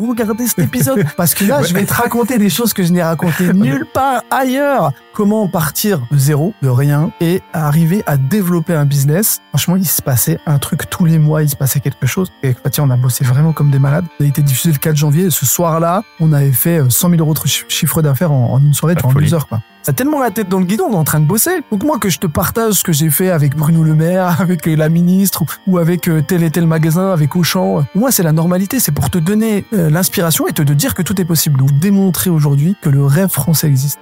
[0.00, 3.02] regardez cet épisode parce que là, je vais te raconter des choses que je n'ai
[3.02, 4.92] racontées nulle part ailleurs.
[5.12, 9.40] Comment partir de zéro, de rien, et arriver à développer un business.
[9.50, 12.32] Franchement, il se passait un truc tous les mois, il se passait quelque chose.
[12.42, 14.06] Et on a bossé vraiment comme des malades.
[14.18, 15.26] Ça a été diffusé le 4 janvier.
[15.26, 18.96] Et ce soir-là, on avait fait 100 000 euros de chiffre d'affaires en, une soirée,
[19.02, 19.60] en 12 heures, quoi.
[19.84, 21.60] Ça tellement la tête dans le guidon, on est en train de bosser.
[21.70, 24.64] Donc moi, que je te partage ce que j'ai fait avec Bruno Le Maire, avec
[24.64, 27.84] la ministre, ou avec euh, tel et tel magasin, avec Auchan.
[27.94, 28.80] Moi, c'est la normalité.
[28.80, 31.58] C'est pour te donner euh, l'inspiration et te dire que tout est possible.
[31.58, 33.98] Donc démontrer aujourd'hui que le rêve français existe.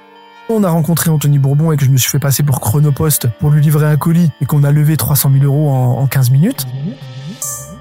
[0.49, 3.51] On a rencontré Anthony Bourbon et que je me suis fait passer pour Chronopost pour
[3.51, 6.65] lui livrer un colis et qu'on a levé 300 000 euros en, 15 minutes.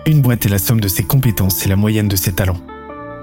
[0.07, 2.57] Une boîte est la somme de ses compétences et la moyenne de ses talents.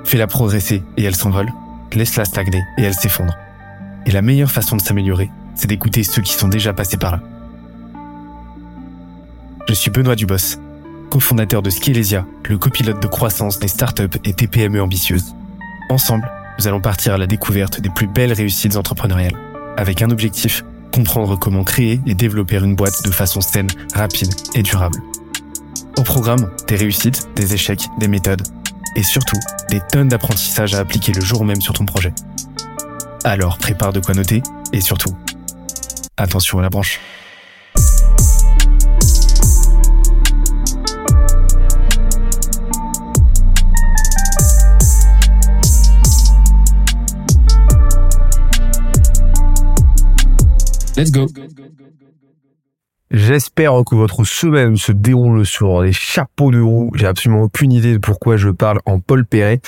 [0.05, 1.49] Fais-la progresser et elle s'envole.
[1.95, 3.35] Laisse-la stagner et elle s'effondre.
[4.07, 7.21] Et la meilleure façon de s'améliorer, c'est d'écouter ceux qui sont déjà passés par là.
[9.69, 10.59] Je suis Benoît Dubos,
[11.11, 15.35] cofondateur de Skelesia, le copilote de croissance des startups et TPME ambitieuses.
[15.91, 19.37] Ensemble, nous allons partir à la découverte des plus belles réussites entrepreneuriales,
[19.77, 24.63] avec un objectif, comprendre comment créer et développer une boîte de façon saine, rapide et
[24.63, 24.99] durable.
[25.99, 28.43] Au programme, des réussites, des échecs, des méthodes,
[28.97, 29.39] et surtout,
[29.71, 32.13] des tonnes d'apprentissages à appliquer le jour même sur ton projet.
[33.25, 35.15] Alors prépare de quoi noter, et surtout,
[36.17, 37.01] attention à la branche.
[50.97, 51.27] Let's go.
[53.11, 56.91] J'espère que votre semaine se déroule sur les chapeaux de roue.
[56.95, 59.61] J'ai absolument aucune idée de pourquoi je parle en Paul Perret.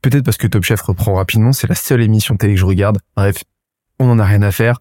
[0.00, 1.52] Peut-être parce que Top Chef reprend rapidement.
[1.52, 2.98] C'est la seule émission télé que je regarde.
[3.16, 3.42] Bref,
[3.98, 4.80] on n'en a rien à faire.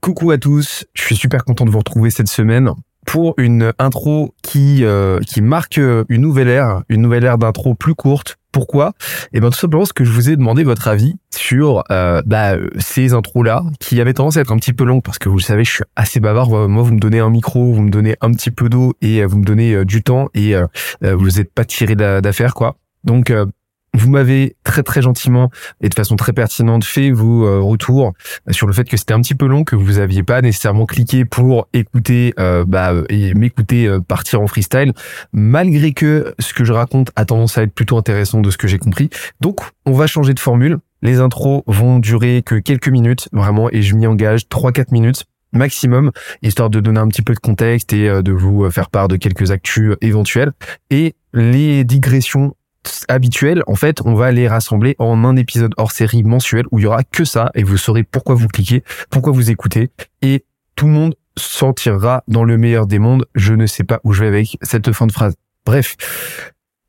[0.00, 0.86] Coucou à tous.
[0.94, 2.70] Je suis super content de vous retrouver cette semaine
[3.06, 7.94] pour une intro qui euh, qui marque une nouvelle ère, une nouvelle ère d'intro plus
[7.94, 8.92] courte, pourquoi?
[9.32, 12.56] Eh bien tout simplement parce que je vous ai demandé votre avis sur euh, bah,
[12.78, 15.42] ces intros-là qui avaient tendance à être un petit peu longues parce que vous le
[15.42, 16.50] savez, je suis assez bavard.
[16.50, 19.26] Moi, vous me donnez un micro, vous me donnez un petit peu d'eau et euh,
[19.26, 20.54] vous me donnez euh, du temps et
[21.02, 22.76] vous n'êtes pas tiré d'affaire quoi.
[23.04, 23.32] Donc
[23.94, 28.12] vous m'avez très très gentiment et de façon très pertinente fait vos euh, retours
[28.50, 31.24] sur le fait que c'était un petit peu long, que vous aviez pas nécessairement cliqué
[31.24, 34.92] pour écouter euh, bah, et m'écouter euh, partir en freestyle,
[35.32, 38.68] malgré que ce que je raconte a tendance à être plutôt intéressant de ce que
[38.68, 39.10] j'ai compris.
[39.40, 40.78] Donc on va changer de formule.
[41.02, 46.12] Les intros vont durer que quelques minutes, vraiment, et je m'y engage 3-4 minutes maximum,
[46.42, 49.50] histoire de donner un petit peu de contexte et de vous faire part de quelques
[49.50, 50.52] actus éventuels.
[50.90, 52.54] Et les digressions
[53.08, 56.82] habituels, en fait, on va les rassembler en un épisode hors série mensuel où il
[56.82, 59.90] y aura que ça et vous saurez pourquoi vous cliquez, pourquoi vous écoutez
[60.22, 60.44] et
[60.76, 63.26] tout le monde s'en tirera dans le meilleur des mondes.
[63.34, 65.34] Je ne sais pas où je vais avec cette fin de phrase.
[65.64, 65.96] Bref.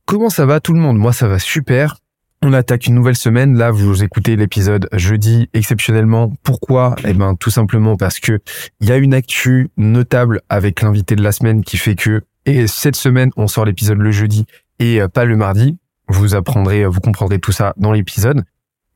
[0.06, 0.98] Comment ça va tout le monde?
[0.98, 1.98] Moi, ça va super.
[2.42, 3.58] On attaque une nouvelle semaine.
[3.58, 6.34] Là, vous écoutez l'épisode jeudi exceptionnellement.
[6.44, 6.96] Pourquoi?
[7.06, 8.40] Eh ben, tout simplement parce que
[8.80, 12.66] il y a une actu notable avec l'invité de la semaine qui fait que et
[12.68, 14.46] cette semaine, on sort l'épisode le jeudi
[14.80, 15.78] et euh, pas le mardi.
[16.08, 18.44] Vous apprendrez, vous comprendrez tout ça dans l'épisode.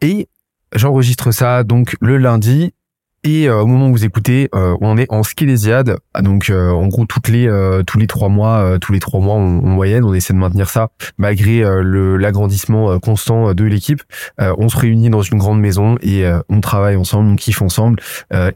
[0.01, 0.27] Et
[0.73, 2.73] j'enregistre ça donc le lundi.
[3.25, 6.69] Et euh, au moment où vous écoutez, euh, on est en skilésiade, ah, donc euh,
[6.69, 7.49] en gros toutes les
[7.87, 10.89] tous les trois mois, tous les trois mois en, moyenne, on essaie de maintenir ça
[11.17, 14.03] malgré le l'agrandissement constant de l'équipe.
[14.39, 17.99] on se réunit dans une grande maison et on travaille ensemble, on kiffe ensemble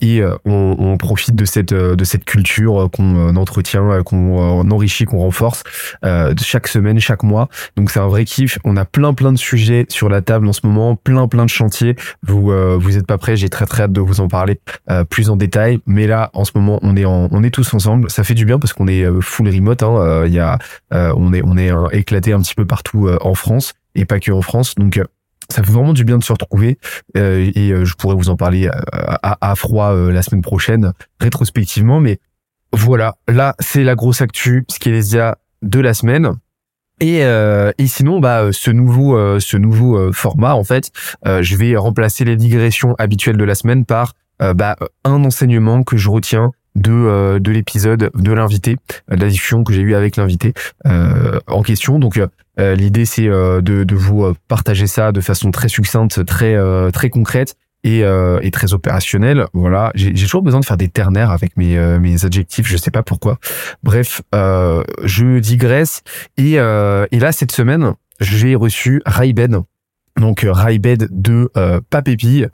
[0.01, 5.63] et on, on, profite de cette de cette culture qu'on entretient, qu'on enrichit, qu'on renforce
[6.41, 7.49] chaque semaine, chaque mois.
[7.75, 8.59] Donc c'est un vrai kiff.
[8.63, 11.49] On a plein plein de sujets sur la table en ce moment, plein plein de
[11.49, 11.95] chantiers.
[12.23, 14.58] Vous vous êtes pas prêts J'ai très très hâte de vous en parler
[14.89, 15.79] euh, plus en détail.
[15.85, 18.09] Mais là, en ce moment, on est on est tous ensemble.
[18.09, 19.83] Ça fait du bien parce qu'on est euh, full remote.
[19.83, 19.95] Hein.
[19.97, 20.57] Euh, il y a,
[20.91, 24.41] on est, on est éclaté un petit peu partout en France et pas que en
[24.41, 24.75] France.
[24.75, 25.01] Donc
[25.49, 26.77] ça fait vraiment du bien de se retrouver
[27.15, 32.19] et je pourrais vous en parler à, froid la semaine prochaine rétrospectivement mais
[32.71, 36.33] voilà là c'est la grosse actu Skelesia de la semaine
[36.99, 40.91] et, et sinon bah ce nouveau ce nouveau format en fait
[41.25, 45.97] je vais remplacer les digressions habituelles de la semaine par euh, bah, un enseignement que
[45.97, 48.77] je retiens de euh, de l'épisode de l'invité,
[49.09, 50.53] de la discussion que j'ai eue avec l'invité
[50.85, 51.99] euh, en question.
[51.99, 52.19] Donc
[52.57, 56.57] l'idée c'est de, de vous partager ça de façon très succincte, très
[56.91, 57.55] très concrète
[57.85, 59.45] et, et très opérationnelle.
[59.53, 63.01] Voilà, j'ai toujours besoin de faire des ternaires avec mes mes adjectifs, je sais pas
[63.01, 63.37] pourquoi.
[63.81, 66.01] Bref, je digresse
[66.35, 69.63] et et là cette semaine j'ai reçu Ray Ben
[70.19, 72.45] donc euh, Raibed de euh, Papépi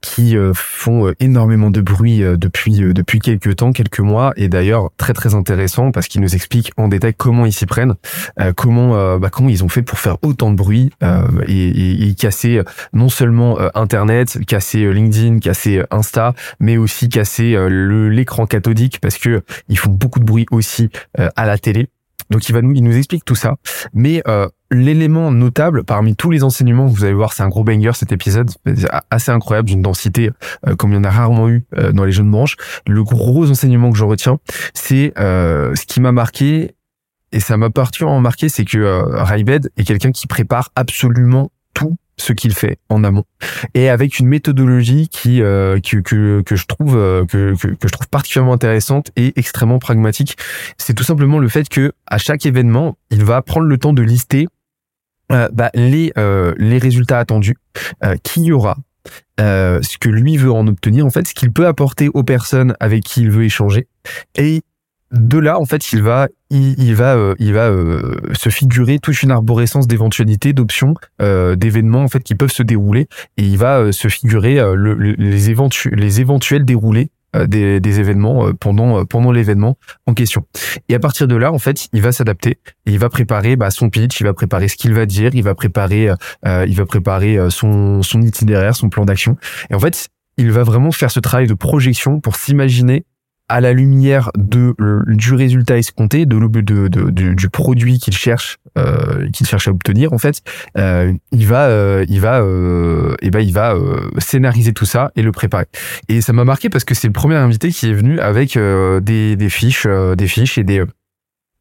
[0.00, 4.32] qui euh, font euh, énormément de bruit euh, depuis euh, depuis quelques temps, quelques mois
[4.36, 7.94] et d'ailleurs très très intéressant parce qu'ils nous expliquent en détail comment ils s'y prennent,
[8.56, 10.90] comment bah, comment ils ont fait pour faire autant de bruit
[11.46, 12.60] et, et, et casser
[12.92, 19.78] non seulement internet, casser LinkedIn, casser Insta, mais aussi casser l'écran cathodique parce que ils
[19.78, 21.88] font beaucoup de bruit aussi à la télé.
[22.30, 23.56] Donc il va nous il nous explique tout ça,
[23.92, 24.22] mais
[24.72, 28.50] l'élément notable parmi tous les enseignements, vous allez voir, c'est un gros banger cet épisode,
[29.10, 30.30] assez incroyable, d'une densité
[30.66, 32.56] euh, comme il y en a rarement eu euh, dans les jeunes branches.
[32.86, 34.38] Le gros enseignement que je retiens,
[34.74, 36.74] c'est euh, ce qui m'a marqué
[37.32, 41.96] et ça m'a particulièrement marqué, c'est que euh, Raibed est quelqu'un qui prépare absolument tout
[42.18, 43.24] ce qu'il fait en amont.
[43.74, 47.88] Et avec une méthodologie qui euh, que, que que je trouve euh, que, que que
[47.88, 50.36] je trouve particulièrement intéressante et extrêmement pragmatique.
[50.76, 54.02] C'est tout simplement le fait que à chaque événement il va prendre le temps de
[54.02, 54.46] lister
[55.52, 57.56] bah, les euh, les résultats attendus
[58.04, 58.76] euh, qu'il y aura
[59.40, 62.74] euh, ce que lui veut en obtenir en fait ce qu'il peut apporter aux personnes
[62.80, 63.88] avec qui il veut échanger.
[64.36, 64.62] Et
[65.10, 69.22] de là, en fait, il va, il, va, euh, il va euh, se figurer toute
[69.22, 73.78] une arborescence d'éventualités, d'options, euh, d'événements en fait qui peuvent se dérouler, et il va
[73.80, 78.48] euh, se figurer euh, le- le- les, éventu les éventuels déroulés euh, des, des événements
[78.48, 80.46] euh, pendant euh, pendant l'événement en question.
[80.88, 83.90] Et à partir de là, en fait, il va s'adapter, il va préparer bah, son
[83.90, 86.10] pitch, il va préparer ce qu'il va dire, il va préparer,
[86.46, 89.36] euh, il va préparer euh, son son itinéraire, son plan d'action,
[89.70, 90.08] et en fait,
[90.38, 93.04] il va vraiment faire ce travail de projection pour s'imaginer
[93.52, 94.74] à la lumière de
[95.06, 100.14] du résultat escompté, de, de, du, du produit qu'il cherche, euh, qu'il cherche à obtenir
[100.14, 100.40] en fait,
[100.78, 105.12] euh, il va, euh, il va, euh, et ben il va euh, scénariser tout ça
[105.16, 105.66] et le préparer.
[106.08, 109.00] Et ça m'a marqué parce que c'est le premier invité qui est venu avec euh,
[109.00, 110.86] des, des fiches, euh, des fiches et des euh,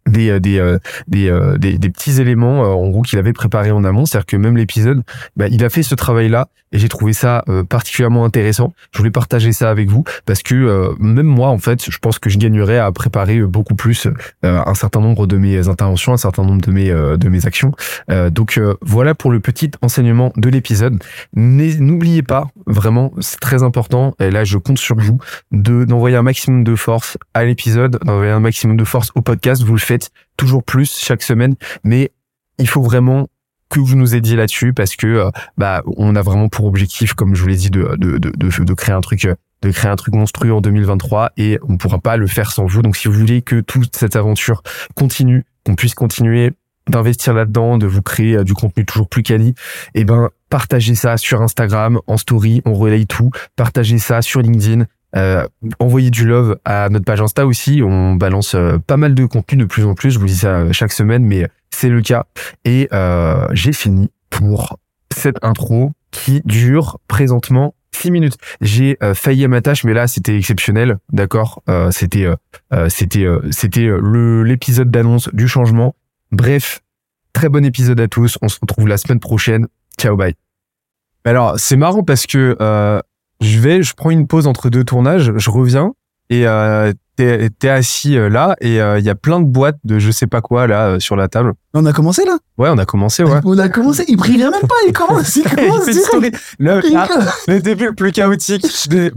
[0.08, 3.72] des des euh, des, euh, des, des petits éléments euh, en gros qu'il avait préparé
[3.72, 4.06] en amont.
[4.06, 5.04] C'est-à-dire que même l'épisode
[5.36, 8.74] bah, il a fait ce travail là et j'ai trouvé ça euh, particulièrement intéressant.
[8.94, 12.20] Je voulais partager ça avec vous parce que euh, même moi en fait je pense
[12.20, 14.08] que je gagnerais à préparer beaucoup plus
[14.46, 17.46] euh, un certain nombre de mes interventions un certain nombre de mes euh, de mes
[17.46, 17.72] actions.
[18.10, 21.02] Euh, donc euh, voilà pour le petit enseignement de l'épisode.
[21.36, 25.20] N'oubliez pas vraiment c'est très important et là je compte sur vous
[25.52, 29.64] de d'envoyer un maximum de force à l'épisode d'envoyer un maximum de force au podcast.
[29.64, 29.80] Vous le
[30.38, 32.12] toujours plus chaque semaine mais
[32.58, 33.28] il faut vraiment
[33.72, 37.36] que vous nous aidiez là-dessus parce que euh, bah on a vraiment pour objectif comme
[37.36, 38.32] je vous l'ai dit de de, de
[38.64, 42.00] de créer un truc euh, de créer un truc monstrueux en 2023 et on pourra
[42.00, 42.82] pas le faire sans vous.
[42.82, 44.64] Donc si vous voulez que toute cette aventure
[44.96, 46.52] continue qu'on puisse continuer
[46.90, 49.54] d'investir là-dedans de vous créer euh, du contenu toujours plus quali
[49.94, 53.32] et ben partagez ça sur Instagram en story on relaye tout.
[53.56, 54.86] Partagez ça sur LinkedIn
[55.16, 55.46] euh,
[55.80, 57.82] envoyez du love à notre page Insta aussi.
[57.84, 60.12] On balance euh, pas mal de contenu de plus en plus.
[60.12, 62.26] Je vous dis ça euh, chaque semaine, mais c'est le cas.
[62.66, 64.78] Et euh, j'ai fini pour
[65.16, 68.38] cette intro qui dure présentement 6 minutes.
[68.62, 71.62] J'ai euh, failli à ma tâche, mais là c'était exceptionnel, d'accord?
[71.92, 72.28] C'était
[72.90, 73.90] c'était c'était
[74.44, 75.96] l'épisode d'annonce du changement.
[76.32, 76.82] Bref,
[77.34, 78.38] très bon épisode à tous.
[78.42, 79.68] On se retrouve la semaine prochaine.
[80.00, 80.36] Ciao, bye.
[81.26, 82.56] Alors, c'est marrant parce que
[83.42, 85.92] je vais, je prends une pause entre deux tournages, je reviens
[86.30, 90.00] et euh, t'es assis euh, là et euh, il y a plein de boîtes de
[90.00, 91.54] je sais pas quoi là sur la table.
[91.74, 92.38] On a commencé là?
[92.58, 93.40] Ouais, on a commencé, ouais.
[93.44, 96.38] On a commencé, il prévient même pas, il commence, il commence Il direct.
[96.58, 97.08] Le, Il ah,
[97.48, 98.66] le début plus chaotique.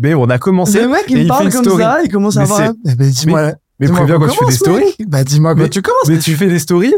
[0.01, 0.83] Mais on a commencé.
[0.83, 1.83] Le mec, et il il fait parle une comme story.
[1.83, 2.75] ça, il commence à avoir un...
[2.89, 4.95] Eh ben, dis-moi, Mais préviens quand tu fais des stories.
[5.07, 6.09] Bah, dis-moi Mais- quand tu commences.
[6.09, 6.95] Mais tu fais des stories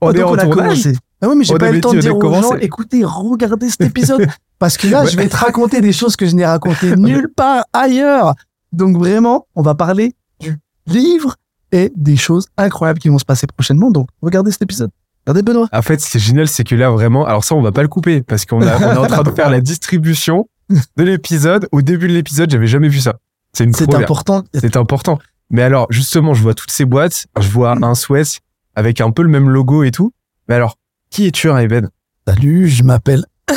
[0.00, 0.82] On Oh, est en on a tournage.
[0.82, 0.92] commencé.
[1.20, 3.80] Ah ouais, mais j'ai pas eu le temps de dire aux gens, écoutez, regardez cet
[3.82, 4.26] épisode.
[4.58, 5.10] Parce que là, Ouais.
[5.10, 8.34] je vais te raconter des choses que je n'ai racontées nulle part ailleurs.
[8.72, 10.56] Donc vraiment, on va parler du
[10.86, 11.36] livre
[11.72, 13.90] et des choses incroyables qui vont se passer prochainement.
[13.90, 14.90] Donc, regardez cet épisode.
[15.26, 15.68] Regardez Benoît.
[15.72, 18.22] En fait, c'est génial, c'est que là vraiment, alors ça on va pas le couper
[18.22, 21.68] parce qu'on est en train de faire la distribution de l'épisode.
[21.72, 23.16] Au début de l'épisode, j'avais jamais vu ça.
[23.52, 24.42] C'est une C'est important.
[24.54, 25.18] C'est important.
[25.50, 28.40] Mais alors, justement, je vois toutes ces boîtes, je vois un sweat
[28.74, 30.12] avec un peu le même logo et tout.
[30.48, 30.76] Mais alors,
[31.10, 31.88] qui es-tu, Raibed?
[32.26, 33.24] Salut, je m'appelle,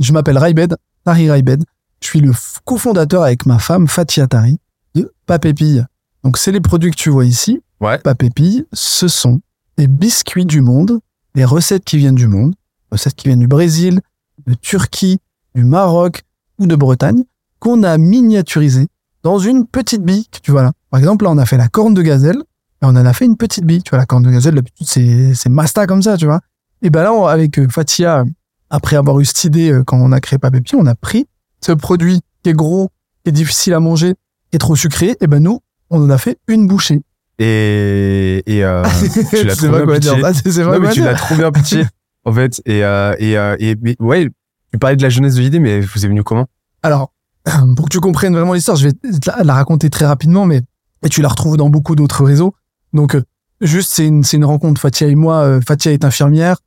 [0.00, 1.64] je m'appelle Raibed, Tari Raibed.
[2.00, 2.32] Je suis le
[2.64, 4.58] cofondateur avec ma femme Fatia Tari
[4.94, 5.84] de Papépille.
[6.24, 7.62] Donc, c'est les produits que tu vois ici.
[7.80, 7.98] Ouais.
[7.98, 9.40] Papépille, ce sont
[9.78, 11.00] les biscuits du monde,
[11.34, 12.54] les recettes qui viennent du monde,
[12.90, 14.00] recettes qui viennent du Brésil,
[14.46, 15.18] de Turquie,
[15.54, 16.22] du Maroc
[16.58, 17.24] ou de Bretagne,
[17.58, 18.88] qu'on a miniaturisées
[19.22, 20.72] dans une petite bille que tu vois là.
[20.90, 22.42] Par exemple, là, on a fait la corne de gazelle
[22.82, 23.82] et on en a fait une petite bille.
[23.82, 26.40] Tu vois, la corne de gazelle, d'habitude, c'est, c'est masta comme ça, tu vois.
[26.82, 28.24] Et ben là, on- avec euh, Fatia,
[28.70, 31.26] après avoir eu cette idée euh, quand on a créé Papépi, on a pris
[31.60, 32.88] ce produit qui est gros,
[33.24, 34.14] qui est difficile à manger,
[34.50, 35.16] qui est trop sucré.
[35.20, 35.60] Et ben nous,
[35.90, 37.00] on en a fait une bouchée.
[37.38, 38.84] Et, et euh,
[39.30, 40.14] tu l'as pas bien pitché.
[40.16, 40.24] dire.
[40.24, 41.84] Ah, c'est- Non, mais tu l'as trop bien pitché,
[42.24, 42.60] en fait.
[42.66, 44.28] Et, euh, et, euh, et mais, ouais,
[44.72, 46.46] tu parlais de la jeunesse de l'idée, mais vous êtes venu comment?
[46.82, 47.12] Alors,
[47.76, 48.94] pour que tu comprennes vraiment l'histoire, je vais
[49.26, 50.60] la, la raconter très rapidement, mais
[51.02, 52.54] et tu la retrouves dans beaucoup d'autres réseaux.
[52.92, 53.22] Donc, euh,
[53.62, 54.78] juste, c'est une, c'est une rencontre.
[54.80, 56.58] Fatia et moi, Fatia est infirmière,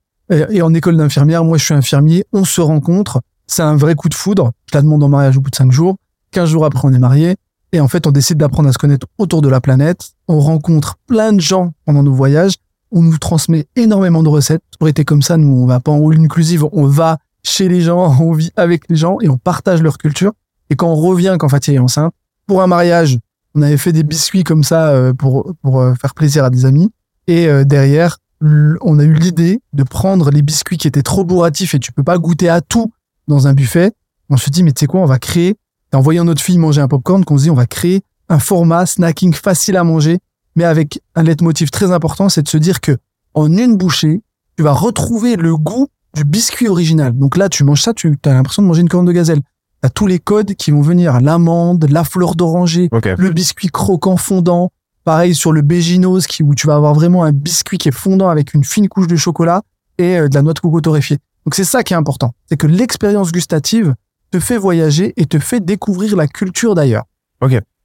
[0.49, 2.25] et, en école d'infirmière, moi, je suis infirmier.
[2.33, 3.21] On se rencontre.
[3.47, 4.51] C'est un vrai coup de foudre.
[4.71, 5.95] Je la demande en mariage au bout de cinq jours.
[6.31, 7.35] Quinze jours après, on est mariés.
[7.71, 10.11] Et en fait, on décide d'apprendre à se connaître autour de la planète.
[10.27, 12.53] On rencontre plein de gens pendant nos voyages.
[12.91, 14.61] On nous transmet énormément de recettes.
[14.79, 16.65] Pour été comme ça, nous, on va pas en all inclusive.
[16.71, 20.33] On va chez les gens, on vit avec les gens et on partage leur culture.
[20.69, 22.13] Et quand on revient, quand Fatia est enceinte,
[22.47, 23.19] pour un mariage,
[23.55, 26.65] on avait fait des biscuits comme ça euh, pour, pour euh, faire plaisir à des
[26.65, 26.91] amis.
[27.27, 28.17] Et euh, derrière,
[28.81, 32.03] on a eu l'idée de prendre les biscuits qui étaient trop bourratifs et tu peux
[32.03, 32.91] pas goûter à tout
[33.27, 33.93] dans un buffet.
[34.29, 35.55] On se dit, mais tu sais quoi, on va créer,
[35.93, 38.85] en voyant notre fille manger un popcorn, qu'on se dit, on va créer un format
[38.85, 40.19] snacking facile à manger,
[40.55, 42.97] mais avec un leitmotiv très important, c'est de se dire que
[43.33, 44.21] en une bouchée,
[44.57, 47.17] tu vas retrouver le goût du biscuit original.
[47.17, 49.41] Donc là, tu manges ça, tu as l'impression de manger une corne de gazelle.
[49.81, 54.71] T'as tous les codes qui vont venir, l'amande, la fleur d'oranger, le biscuit croquant fondant.
[55.03, 58.29] Pareil sur le béginos, qui, où tu vas avoir vraiment un biscuit qui est fondant
[58.29, 59.61] avec une fine couche de chocolat
[59.97, 61.17] et euh, de la noix de coco torréfiée.
[61.45, 62.33] Donc c'est ça qui est important.
[62.49, 63.95] C'est que l'expérience gustative
[64.31, 67.03] te fait voyager et te fait découvrir la culture d'ailleurs.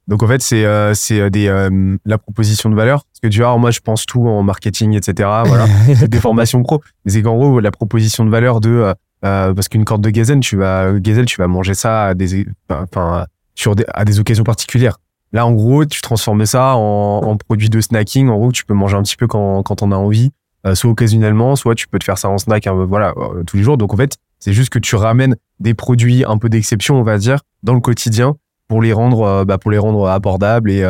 [0.09, 3.03] Donc en fait, c'est euh, c'est euh, des euh, la proposition de valeur.
[3.05, 5.29] Parce que tu vois, moi, je pense tout en marketing, etc.
[5.45, 5.67] Voilà,
[6.07, 6.81] des formations pro.
[7.05, 10.09] Mais c'est qu'en gros, la proposition de valeur de euh, euh, parce qu'une corde de
[10.09, 14.19] gazelle, tu vas gazelle, tu vas manger ça à des enfin sur des, à des
[14.19, 14.97] occasions particulières.
[15.31, 18.29] Là, en gros, tu transformes ça en, produit de snacking.
[18.29, 20.31] En gros, tu peux manger un petit peu quand quand on a envie,
[20.65, 23.57] euh, soit occasionnellement, soit tu peux te faire ça en snack, hein, voilà, euh, tous
[23.57, 23.77] les jours.
[23.77, 27.17] Donc en fait, c'est juste que tu ramènes des produits un peu d'exception, on va
[27.17, 28.35] dire, dans le quotidien
[28.67, 30.83] pour les rendre bah, pour les rendre abordables et et,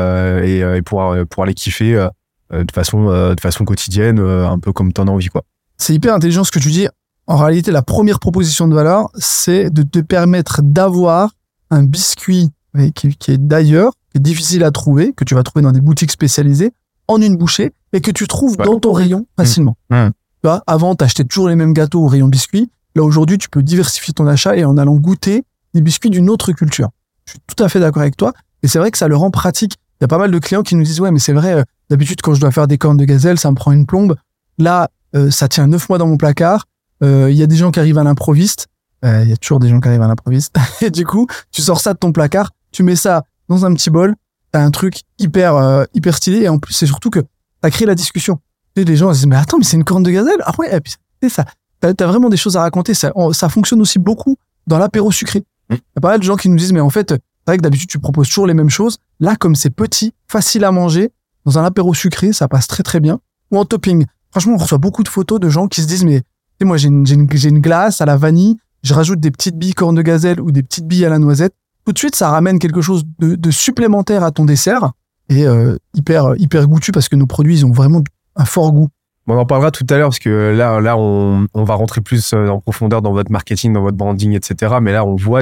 [0.64, 2.08] euh, pouvoir les kiffer
[2.52, 5.44] de façon de façon quotidienne un peu comme t'en as envie quoi
[5.78, 6.88] C'est hyper intelligent ce que tu dis.
[7.28, 11.30] En réalité, la première proposition de valeur, c'est de te permettre d'avoir
[11.70, 12.50] un biscuit
[12.96, 16.72] qui, qui est d'ailleurs, difficile à trouver, que tu vas trouver dans des boutiques spécialisées,
[17.08, 18.66] en une bouchée, et que tu trouves Ouais.
[18.66, 19.78] dans ton rayon facilement.
[19.90, 20.08] Mmh.
[20.42, 22.72] Tu vois, avant, t'achetais toujours les mêmes gâteaux au rayon biscuits.
[22.96, 26.52] Là, aujourd'hui, tu peux diversifier ton achat et en allant goûter des biscuits d'une autre
[26.54, 26.90] culture.
[27.26, 28.34] Je suis tout à fait d'accord avec toi.
[28.64, 29.76] Et c'est vrai que ça le rend pratique.
[30.00, 31.64] Il y a pas mal de clients qui nous disent, ouais, mais c'est vrai, euh,
[31.90, 34.16] d'habitude, quand je dois faire des cornes de gazelle, ça me prend une plombe.
[34.58, 36.66] Là, euh, ça tient neuf mois dans mon placard.
[37.04, 38.68] Euh, Il y a des gens qui arrivent à l'improviste.
[39.04, 40.56] Il y a toujours des gens qui arrivent à l'improviste.
[40.82, 43.90] Et du coup, tu sors ça de ton placard, tu mets ça dans un petit
[43.90, 44.16] bol.
[44.52, 46.44] T'as un truc hyper, euh, hyper stylé.
[46.44, 47.20] Et en plus, c'est surtout que
[47.62, 48.40] t'as créé la discussion.
[48.76, 50.40] Les gens ils se disent, mais attends, mais c'est une corne de gazelle?
[50.46, 51.46] Ah ouais, et puis, c'est ça.
[51.82, 52.94] T'as as vraiment des choses à raconter.
[52.94, 54.38] Ça, on- ça fonctionne aussi beaucoup
[54.68, 55.44] dans l'apéro sucré.
[55.70, 55.78] Il Mm.
[55.78, 57.62] y a pas mal de gens qui nous disent, mais en fait, c'est vrai que
[57.62, 58.98] d'habitude, tu proposes toujours les mêmes choses.
[59.20, 61.12] Là, comme c'est petit, facile à manger,
[61.46, 63.20] dans un apéro sucré, ça passe très très bien.
[63.52, 64.06] Ou en topping.
[64.32, 66.24] Franchement, on reçoit beaucoup de photos de gens qui se disent, mais
[66.62, 70.02] moi, j'ai une, une glace à la vanille, je rajoute des petites billes corne de
[70.02, 71.54] gazelle ou des petites billes à la noisette.
[71.90, 74.92] Tout de suite, ça ramène quelque chose de, supplémentaire à ton dessert
[75.28, 78.04] et euh, hyper hyper goûtu parce que nos produits, ils ont vraiment
[78.36, 78.90] un fort goût.
[79.26, 82.34] On en parlera tout à l'heure parce que là, là, on, on va rentrer plus
[82.34, 84.76] euh, en profondeur dans votre marketing, dans votre branding, etc.
[84.80, 85.42] Mais là, on voit,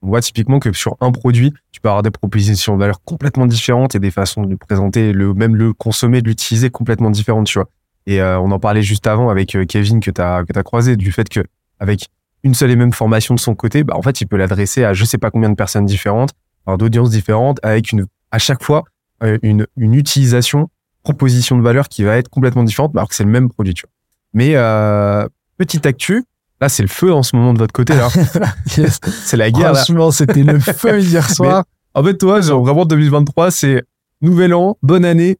[0.00, 3.44] on voit typiquement que sur un produit, tu peux avoir des propositions de valeur complètement
[3.44, 7.48] différentes et des façons de le présenter, le, même le consommer, de l'utiliser complètement différentes,
[7.48, 7.68] tu vois.
[8.06, 11.12] Et euh, on en parlait juste avant avec Kevin que t'as que t'as croisé du
[11.12, 11.40] fait que
[11.80, 12.08] avec
[12.44, 14.94] une seule et même formation de son côté, bah en fait, il peut l'adresser à
[14.94, 16.30] je sais pas combien de personnes différentes,
[16.78, 18.84] d'audiences différentes, avec une à chaque fois
[19.22, 20.68] euh, une une utilisation
[21.04, 23.82] proposition de valeur qui va être complètement différente, alors que c'est le même produit, tu
[23.82, 23.90] vois.
[24.34, 25.26] Mais euh,
[25.58, 26.24] petite actu,
[26.60, 28.08] là c'est le feu en ce moment de votre côté là,
[28.76, 28.98] Yes.
[29.24, 29.72] c'est la guerre.
[29.72, 29.82] Là.
[29.82, 31.64] Franchement, c'était le feu hier soir.
[31.94, 33.82] En fait, toi, genre vraiment 2023, c'est
[34.22, 35.36] nouvel an, bonne année.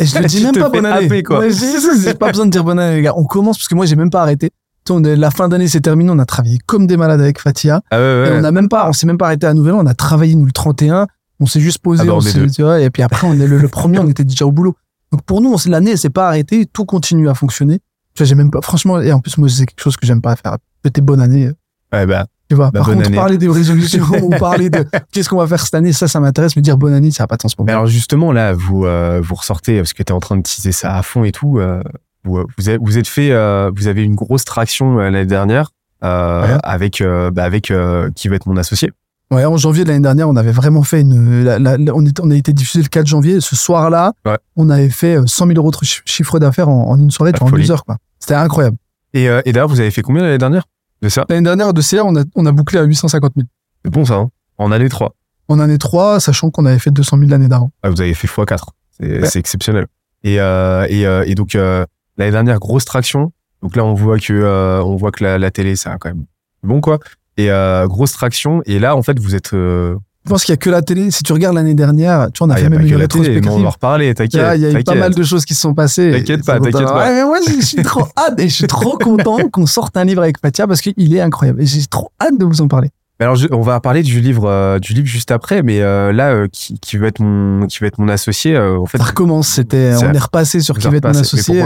[0.00, 1.06] Et je le dis même pas bonne année.
[1.06, 1.38] happer, quoi.
[1.40, 3.14] Ouais, pas besoin de dire bonne année, les gars.
[3.16, 4.50] On commence parce que moi, j'ai même pas arrêté.
[4.90, 6.10] On est- la fin d'année, c'est terminé.
[6.10, 7.80] On a travaillé comme des malades avec Fatia.
[7.90, 9.80] Ah ouais, Et on a même pas, on s'est même pas arrêté à Nouvel An.
[9.82, 11.06] On a travaillé, nous, le 31.
[11.40, 12.02] On s'est juste posé.
[12.02, 12.50] Ah bah, on on est s'est- deux.
[12.50, 14.74] tu vois, et puis après, on est le, le premier, on était déjà au boulot.
[15.12, 16.66] Donc pour nous, s'est- l'année, s'est pas arrêtée.
[16.66, 17.80] Tout continue à fonctionner.
[18.14, 20.22] Tu vois, j'ai même pas, franchement, et en plus, moi, c'est quelque chose que j'aime
[20.22, 20.56] pas faire.
[20.82, 21.50] Peut-être bonne année.
[21.92, 22.70] Ouais, bah, Tu vois.
[22.70, 23.16] Bah, Par contre, année.
[23.16, 26.56] parler des résolutions ou parler de qu'est-ce qu'on va faire cette année, ça, ça m'intéresse.
[26.56, 27.74] Mais dire bonne année, ça n'a pas de sens pour moi.
[27.74, 30.72] alors justement, là, vous euh, vous ressortez parce que tu es en train de teaser
[30.72, 31.58] ça à fond et tout.
[31.58, 31.82] euh,
[32.26, 35.70] vous, vous, êtes, fait, euh, vous avez une grosse traction euh, l'année dernière
[36.04, 36.58] euh, Ouais.
[36.62, 38.90] avec euh, bah, avec euh, qui va être mon associé.
[39.30, 41.42] Ouais, en janvier de l'année dernière, on avait vraiment fait une.
[41.44, 43.40] la- la- la- on, a été diffusé le 4 janvier.
[43.40, 44.36] Ce soir-là, Ouais.
[44.56, 47.32] on avait fait euh, 100 000 euros de chi- chiffre d'affaires en, en une soirée,
[47.40, 47.84] en deux heures.
[47.84, 47.96] quoi.
[48.20, 48.76] C'était incroyable.
[49.14, 50.64] Et, euh, et d'ailleurs, vous avez fait combien l'année dernière
[51.02, 53.48] de ça L'année dernière, de CR, on a, on a bouclé à 850 000.
[53.84, 55.14] C'est bon ça, hein en année 3.
[55.48, 57.70] En année 3, sachant qu'on avait fait 200 000 l'année d'avant.
[57.82, 58.58] Ah, vous avez fait x4.
[58.98, 59.28] C'est Ouais.
[59.38, 59.86] exceptionnel.
[60.24, 61.84] Et, euh, et, euh, et donc, euh,
[62.18, 63.32] l'année dernière, grosse traction.
[63.62, 66.08] Donc là, on voit que, euh, on voit que la, la télé, ça a quand
[66.10, 66.24] même
[66.62, 66.98] bon quoi.
[67.36, 68.62] Et euh, grosse traction.
[68.66, 69.52] Et là, en fait, vous êtes.
[69.54, 69.94] euh,
[70.24, 71.10] Je pense qu'il y a que la télé.
[71.10, 72.84] Si tu regardes l'année dernière, tu vois, on a ah, y fait a même pas
[72.86, 74.06] une que la télé, mais on va en reparler.
[74.06, 74.40] Il y T'inquiète.
[74.40, 76.10] a, il y a eu pas mal de choses qui se sont passées.
[76.12, 76.98] T'inquiète pas, t'inquiète pas.
[77.08, 80.04] Ouais, mais moi, je suis trop hâte et je suis trop content qu'on sorte un
[80.04, 81.60] livre avec Fatia parce qu'il est incroyable.
[81.62, 82.88] Et j'ai trop hâte de vous en parler.
[83.20, 86.12] Mais Alors, je- on va parler du livre, euh, du livre juste après, mais euh,
[86.12, 88.58] là, euh, qui, qui va être mon, qui va être mon associé.
[88.58, 89.48] en fait, Ça recommence.
[89.48, 91.62] C'était, on est repassé sur qui va être mon associé.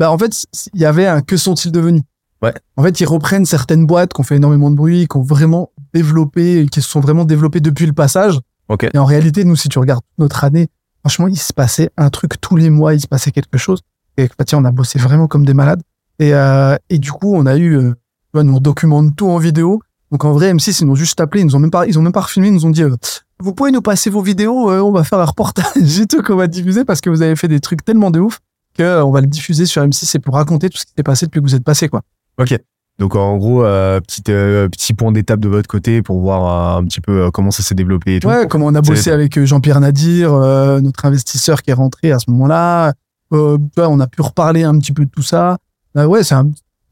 [0.00, 2.02] Bah, en fait, il y avait un que sont-ils devenus?
[2.42, 2.54] Ouais.
[2.78, 5.72] En fait, ils reprennent certaines boîtes qui ont fait énormément de bruit, qui ont vraiment
[5.92, 8.40] développé, qui se sont vraiment développées depuis le passage.
[8.70, 8.88] Ok.
[8.94, 10.68] Et en réalité, nous, si tu regardes notre année,
[11.00, 13.82] franchement, il se passait un truc tous les mois, il se passait quelque chose.
[14.16, 15.82] Et avec Fatia, on a bossé vraiment comme des malades.
[16.18, 17.94] Et, euh, et du coup, on a eu, euh,
[18.32, 19.82] vois, nous, on documente tout en vidéo.
[20.10, 21.98] Donc, en vrai, M6, ils nous ont juste appelé, ils nous ont même pas, ils
[21.98, 22.96] ont même pas refilmé, ils nous ont dit, euh,
[23.38, 25.66] vous pouvez nous passer vos vidéos, euh, on va faire un reportage
[26.00, 28.40] et tout qu'on va diffuser parce que vous avez fait des trucs tellement de ouf
[28.76, 31.26] que on va le diffuser sur M6 et pour raconter tout ce qui s'est passé
[31.26, 32.02] depuis que vous êtes passé, quoi.
[32.38, 32.58] Ok.
[33.00, 36.80] Donc en gros, euh, petit, euh, petit point d'étape de votre côté pour voir euh,
[36.80, 38.28] un petit peu comment ça s'est développé et tout.
[38.28, 42.30] Ouais, comment on a bossé avec Jean-Pierre Nadir, notre investisseur qui est rentré à ce
[42.30, 42.92] moment-là.
[43.30, 45.56] On a pu reparler un petit peu de tout ça.
[45.94, 46.34] Bah ouais, c'est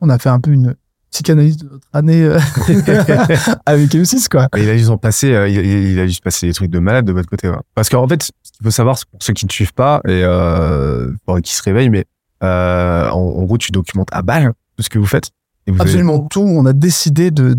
[0.01, 0.75] on a fait un peu une
[1.11, 2.25] psychanalyse de notre année
[3.67, 4.49] avec M6, quoi.
[4.57, 7.29] Il a juste en passé, il, a juste passé des trucs de malade de votre
[7.29, 7.51] côté.
[7.51, 7.57] ouais.
[7.75, 11.55] Parce qu'en fait, qu'il faut savoir, pour ceux qui ne suivent pas et euh, qu'ils
[11.55, 12.05] se réveillent, mais
[12.43, 15.31] euh, en, en gros, tu documentes à balle tout ce que vous faites.
[15.79, 16.41] Absolument tout.
[16.41, 17.55] On a décidé de,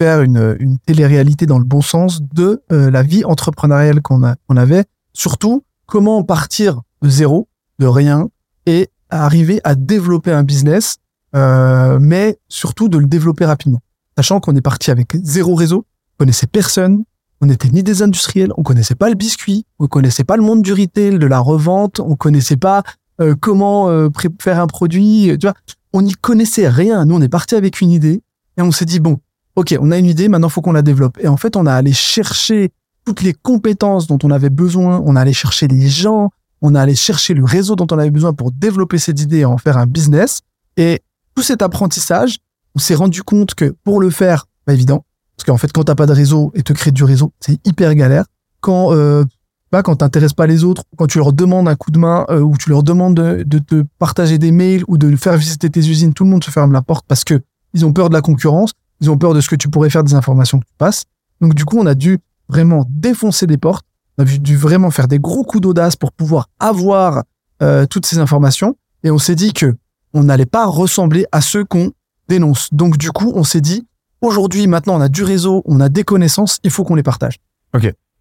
[0.00, 4.22] faire une, télé-réalité dans le bon sens de euh, la vie entrepreneuriale qu'on
[4.56, 4.84] avait.
[5.12, 7.48] Surtout, comment partir de zéro,
[7.78, 8.28] de rien,
[8.66, 10.96] et arriver à développer un business,
[11.34, 13.82] mais surtout de le développer rapidement.
[14.16, 17.04] Sachant qu'on est parti avec zéro réseau, on connaissait personne,
[17.44, 20.62] on n'était ni des industriels, on connaissait pas le biscuit, on connaissait pas le monde
[20.62, 22.82] du retail, de la revente, on connaissait pas
[23.20, 24.08] euh, comment euh,
[24.40, 25.54] faire un produit, tu vois
[25.94, 27.06] on n'y connaissait rien.
[27.06, 28.20] Nous, on est parti avec une idée
[28.58, 29.20] et on s'est dit, bon,
[29.54, 31.18] ok, on a une idée, maintenant, faut qu'on la développe.
[31.20, 32.72] Et en fait, on a allé chercher
[33.04, 36.30] toutes les compétences dont on avait besoin, on a allé chercher les gens,
[36.62, 39.44] on a allé chercher le réseau dont on avait besoin pour développer cette idée et
[39.44, 40.40] en faire un business.
[40.76, 41.00] Et
[41.36, 42.38] tout cet apprentissage,
[42.74, 45.04] on s'est rendu compte que pour le faire, pas évident,
[45.36, 47.94] parce qu'en fait, quand t'as pas de réseau et te créer du réseau, c'est hyper
[47.94, 48.24] galère.
[48.60, 49.24] Quand euh,
[49.72, 52.40] bah, quand t'intéresses pas les autres, quand tu leur demandes un coup de main euh,
[52.40, 55.80] ou tu leur demandes de, de te partager des mails ou de faire visiter tes
[55.80, 57.42] usines, tout le monde se ferme la porte parce que
[57.72, 60.04] ils ont peur de la concurrence, ils ont peur de ce que tu pourrais faire
[60.04, 61.04] des informations que tu passes.
[61.40, 63.84] Donc du coup, on a dû vraiment défoncer des portes,
[64.16, 67.24] on a dû vraiment faire des gros coups d'audace pour pouvoir avoir
[67.62, 69.74] euh, toutes ces informations et on s'est dit que
[70.12, 71.90] on n'allait pas ressembler à ceux qu'on
[72.28, 72.68] dénonce.
[72.72, 73.86] Donc du coup, on s'est dit
[74.24, 77.36] aujourd'hui, maintenant, on a du réseau, on a des connaissances, il faut qu'on les partage.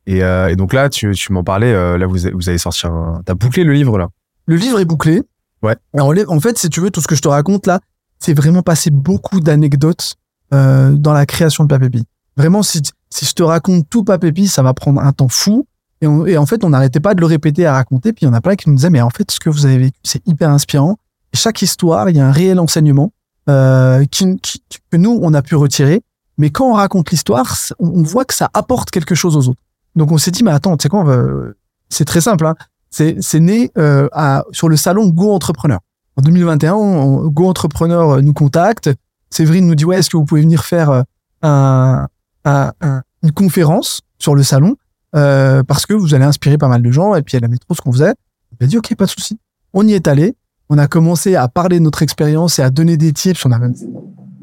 [0.05, 2.57] Et, euh, et donc là, tu, tu m'en parlais, euh, là, vous, avez- vous avez
[2.57, 3.21] sorti un.
[3.25, 4.09] T'as bouclé le livre, là.
[4.47, 5.21] Le livre est bouclé.
[5.61, 5.77] Ouais.
[5.93, 7.79] Alors, en fait, si tu veux, tout ce que je te raconte là,
[8.19, 10.15] c'est vraiment passé beaucoup d'anecdotes
[10.53, 12.03] euh, dans la création de Papépi.
[12.35, 15.65] Vraiment, si, si je te raconte tout Papépi, ça va prendre un temps fou.
[16.01, 18.11] Et, on- et en fait, on n'arrêtait pas de le répéter, à raconter.
[18.11, 19.65] Puis il y en a plein qui nous disaient, mais en fait, ce que vous
[19.65, 20.97] avez vécu, c'est hyper inspirant.
[21.33, 23.13] Et chaque histoire, il y a un réel enseignement
[23.49, 26.01] euh, qui, qui- que nous, on a pu retirer.
[26.37, 29.61] Mais quand on raconte l'histoire, on, voit que ça apporte quelque chose aux autres.
[29.95, 31.51] Donc on s'est dit, mais attends, tu sais quoi, va-
[31.89, 32.45] c'est très simple.
[32.45, 32.55] Hein.
[32.89, 35.79] C'est, né euh, à, sur le salon Go Entrepreneur.
[36.15, 38.89] En 2021, on- Go Entrepreneur euh, nous contacte.
[39.29, 41.01] Séverine nous dit, ouais, est-ce que vous pouvez venir faire euh,
[41.43, 42.07] un,
[42.45, 44.75] un- un- une conférence sur le salon
[45.15, 47.75] euh, parce que vous allez inspirer pas mal de gens et puis elle aimait trop
[47.75, 48.13] ce qu'on faisait.
[48.59, 49.37] Elle a dit, ok, pas de souci.
[49.73, 50.35] On y est allé.
[50.73, 53.45] On a commencé à parler de notre expérience et à donner des tips.
[53.45, 53.75] On a même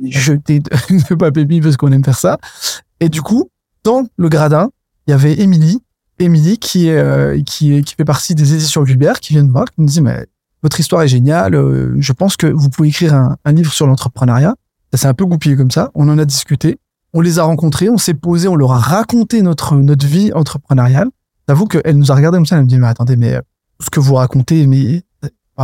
[0.05, 0.71] jeté de,
[1.11, 2.39] de papépi parce qu'on aime faire ça.
[3.01, 3.51] Et du coup,
[3.83, 4.71] dans le gradin,
[5.09, 5.83] il y avait Émilie,
[6.21, 9.89] Émilie qui, euh, qui, fait partie des éditions Vulbert, qui vient de voir, qui nous
[9.89, 10.25] dit, mais
[10.63, 14.55] votre histoire est géniale, euh, je pense que vous pouvez écrire un, livre sur l'entrepreneuriat.
[14.93, 16.79] Ça s'est un peu goupillé comme ça, on en a discuté,
[17.13, 21.09] on les a rencontrés, on s'est posé, on leur a raconté notre, notre vie entrepreneuriale.
[21.49, 23.41] J'avoue qu'elle nous a regardé comme ça, elle me dit, mais attendez, mais euh,
[23.81, 25.03] ce que vous racontez, mais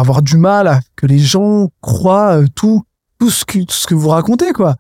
[0.01, 2.83] avoir du mal à que les gens croient euh, tout,
[3.19, 4.77] tout ce que, ce que vous racontez, quoi.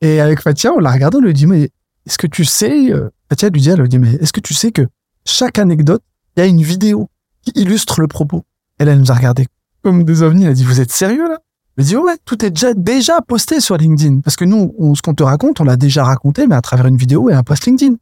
[0.00, 1.70] Et avec Fatia, on l'a regardé, on lui dit, mais
[2.06, 4.54] est-ce que tu sais, euh, Fatia lui dit, elle lui dit, mais est-ce que tu
[4.54, 4.86] sais que
[5.24, 6.02] chaque anecdote,
[6.36, 7.10] il y a une vidéo
[7.42, 8.44] qui illustre le propos?
[8.78, 9.46] Elle, elle nous a regardé
[9.82, 10.44] comme des ovnis.
[10.44, 11.38] Elle a dit, vous êtes sérieux là?
[11.78, 14.20] A dit, ouais, tout est déjà, déjà posté sur LinkedIn.
[14.20, 16.86] Parce que nous, on, ce qu'on te raconte, on l'a déjà raconté, mais à travers
[16.86, 17.94] une vidéo et un post LinkedIn.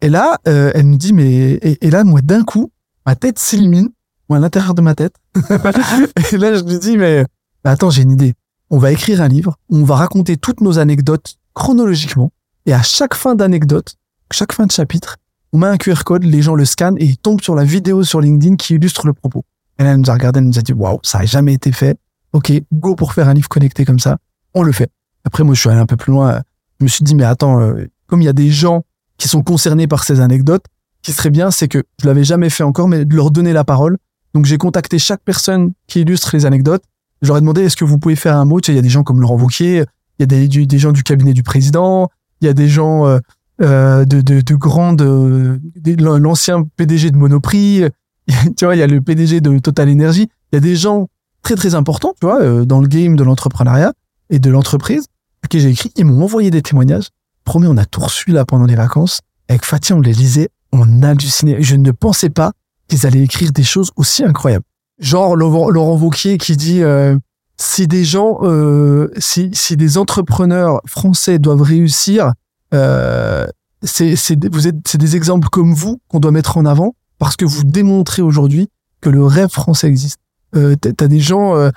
[0.00, 2.72] Et là, euh, elle nous dit, mais et, et là, moi, d'un coup,
[3.06, 3.88] ma tête s'illumine,
[4.28, 5.14] ou à l'intérieur de ma tête.
[5.36, 7.24] et là, je lui dis, mais,
[7.64, 8.34] attends, j'ai une idée.
[8.70, 12.32] On va écrire un livre, où on va raconter toutes nos anecdotes chronologiquement,
[12.66, 13.94] et à chaque fin d'anecdote,
[14.30, 15.16] chaque fin de chapitre,
[15.52, 18.02] on met un QR code, les gens le scannent et ils tombent sur la vidéo
[18.02, 19.44] sur LinkedIn qui illustre le propos.
[19.78, 21.70] Et là, elle nous a regardé, elle nous a dit, waouh, ça n'a jamais été
[21.70, 21.96] fait.
[22.32, 24.18] Ok, go pour faire un livre connecté comme ça.
[24.54, 24.90] On le fait.
[25.24, 26.40] Après, moi, je suis allé un peu plus loin.
[26.80, 28.84] je me suis dit, mais attends, euh, comme il y a des gens
[29.16, 30.64] qui sont concernés par ces anecdotes,
[31.02, 33.52] ce qui serait bien, c'est que je l'avais jamais fait encore, mais de leur donner
[33.52, 33.98] la parole.
[34.34, 36.82] Donc j'ai contacté chaque personne qui illustre les anecdotes.
[37.22, 38.60] Je leur ai demandé, est-ce que vous pouvez faire un mot?
[38.60, 39.84] Tu sais, il y a des gens comme Laurent Wauquiez,
[40.18, 43.18] il y a des, gens du cabinet du président, il y a des gens euh,
[43.62, 45.58] euh, de, de, de grandes, euh,
[45.98, 47.84] l'ancien PDG de Monoprix,
[48.56, 50.28] tu vois, il y a le PDG de Total Energy.
[50.52, 51.08] Il y a des gens
[51.42, 53.92] très très importants, tu vois, dans le game de l'entrepreneuriat
[54.30, 55.06] et de l'entreprise,
[55.42, 55.92] à qui j'ai écrit.
[55.96, 57.08] Ils m'ont envoyé des témoignages.
[57.44, 59.20] Promis, on a tout reçu là pendant les vacances.
[59.48, 61.60] Avec Fatih, on les lisait, on hallucinait.
[61.60, 62.52] Je ne pensais pas
[62.88, 64.64] qu'ils allaient écrire des choses aussi incroyables.
[64.98, 67.16] Genre Laurent, Laurent Wauquiez qui dit euh,
[67.56, 72.32] si des gens, euh, si, si des entrepreneurs français doivent réussir,
[72.72, 73.46] euh,
[73.82, 74.14] c'est
[74.50, 77.64] vous êtes c'est des exemples comme vous qu'on doit mettre en avant parce que vous
[77.64, 78.68] démontrez aujourd'hui
[79.00, 80.18] que le rêve français existe.
[80.56, 81.70] Euh, t'as des gens, euh,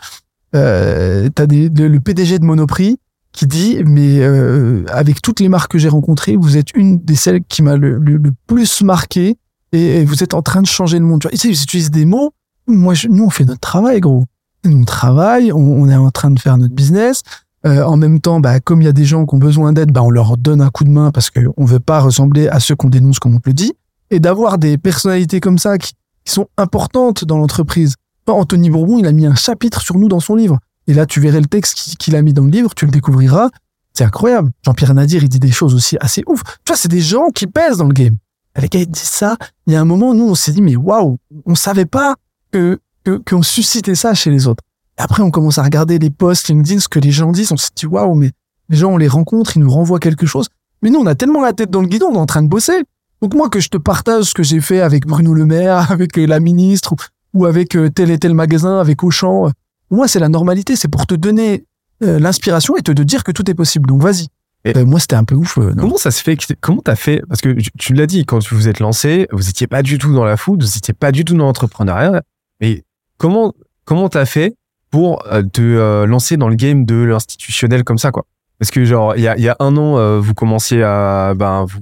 [0.56, 2.98] euh, t'as des le, PDG de Monoprix
[3.34, 7.16] qui dit mais euh, avec toutes les marques que j'ai rencontrées, vous êtes une des
[7.16, 9.38] celles qui m'a le plus marqué
[9.72, 11.22] et, vous êtes en train de changer le monde.
[11.22, 12.32] Tu vois, ils utilisent des mots.
[12.68, 14.26] Moi, je- nous, on fait notre travail, gros.
[14.66, 17.22] On travaille, on, on est en train de faire notre business.
[17.66, 19.92] Euh, en même temps, bah, comme il y a des gens qui ont besoin d'aide,
[19.92, 22.76] bah, on leur donne un coup de main parce qu'on veut pas ressembler à ceux
[22.76, 23.74] qu'on dénonce, comme on le dit.
[24.10, 27.96] Et d'avoir des personnalités comme ça qui, qui sont importantes dans l'entreprise.
[28.28, 30.60] Anthony Bourbon, il a mis un chapitre sur nous dans son livre.
[30.88, 33.50] Et là, tu verrais le texte qu'il a mis dans le livre, tu le découvriras.
[33.94, 34.52] C'est incroyable.
[34.64, 36.44] Jean-Pierre Nadir, il dit des choses aussi assez ouf.
[36.44, 38.16] Tu vois, c'est des gens qui pèsent dans le game.
[38.62, 39.38] Gars, ils disent ça.
[39.68, 42.16] Il y a un moment, nous, on s'est dit, mais waouh, on savait pas
[42.52, 44.64] que, que, qu'on suscitait ça chez les autres.
[44.98, 47.52] Après, on commence à regarder les posts LinkedIn, ce que les gens disent.
[47.52, 48.32] On s'est dit, waouh, mais
[48.70, 50.48] les gens, on les rencontre, ils nous renvoient quelque chose.
[50.82, 52.48] Mais nous, on a tellement la tête dans le guidon, on est en train de
[52.48, 52.84] bosser.
[53.22, 56.18] Donc moi, que je te partage ce que j'ai fait avec Bruno Le Maire, avec
[56.18, 56.96] la ministre,
[57.34, 59.52] ou, avec euh, tel et tel magasin, avec Auchan, euh,
[59.90, 60.76] moi, c'est la normalité.
[60.76, 61.66] C'est pour te donner
[62.04, 63.88] euh, l'inspiration et te dire que tout est possible.
[63.88, 64.28] Donc vas-y.
[64.72, 65.58] Et- Euh, moi, c'était un peu ouf.
[65.58, 65.74] euh.
[65.78, 68.56] Comment ça se fait que- Comment t'as fait Parce que tu- l'as dit, quand vous
[68.58, 71.24] vous êtes lancé, vous étiez pas du tout dans la food, vous étiez pas du
[71.26, 72.22] tout dans l'entrepreneuriat.
[72.62, 72.84] Mais
[73.18, 73.54] comment
[73.86, 74.56] comment t'as fait
[74.92, 78.26] pour euh, te euh, lancer dans le game de l'institutionnel comme ça, quoi?
[78.60, 81.66] Parce que genre il y a, y a un an, euh, vous commenciez à ben
[81.66, 81.80] vous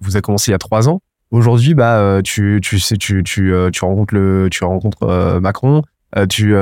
[0.00, 1.00] vous- avez commencé il y a trois ans.
[1.30, 5.82] Aujourd'hui, bah tu tu sais tu tu tu rencontres le tu rencontres Macron,
[6.28, 6.54] tu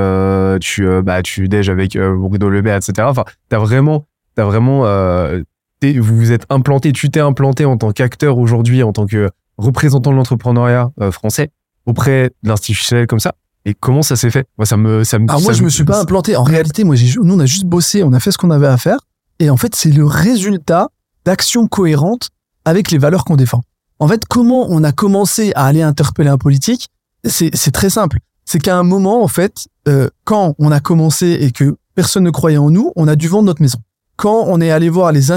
[0.61, 3.07] tu bah tu déj avec Bruno Le Maire, etc.
[3.09, 5.41] Enfin, t'as vraiment t'as vraiment euh,
[5.83, 10.11] vous vous êtes implanté, tu t'es implanté en tant qu'acteur aujourd'hui, en tant que représentant
[10.11, 11.51] de l'entrepreneuriat euh, français
[11.85, 13.33] auprès de l'institutionnel comme ça.
[13.65, 14.47] Et comment ça s'est fait?
[14.57, 15.29] Moi, ça me, ça me.
[15.29, 16.35] Alors moi, je me suis pas implanté.
[16.35, 18.67] En réalité, moi, j'ai, nous, on a juste bossé, on a fait ce qu'on avait
[18.67, 18.99] à faire.
[19.39, 20.87] Et en fait, c'est le résultat
[21.25, 22.29] d'actions cohérentes
[22.65, 23.61] avec les valeurs qu'on défend.
[23.99, 26.87] En fait, comment on a commencé à aller interpeller un politique
[27.25, 28.19] C'est, c'est très simple.
[28.45, 32.29] C'est qu'à un moment, en fait, euh, quand on a commencé et que personne ne
[32.29, 33.79] croyait en nous, on a dû vendre notre maison.
[34.17, 35.27] Quand on est allé voir les,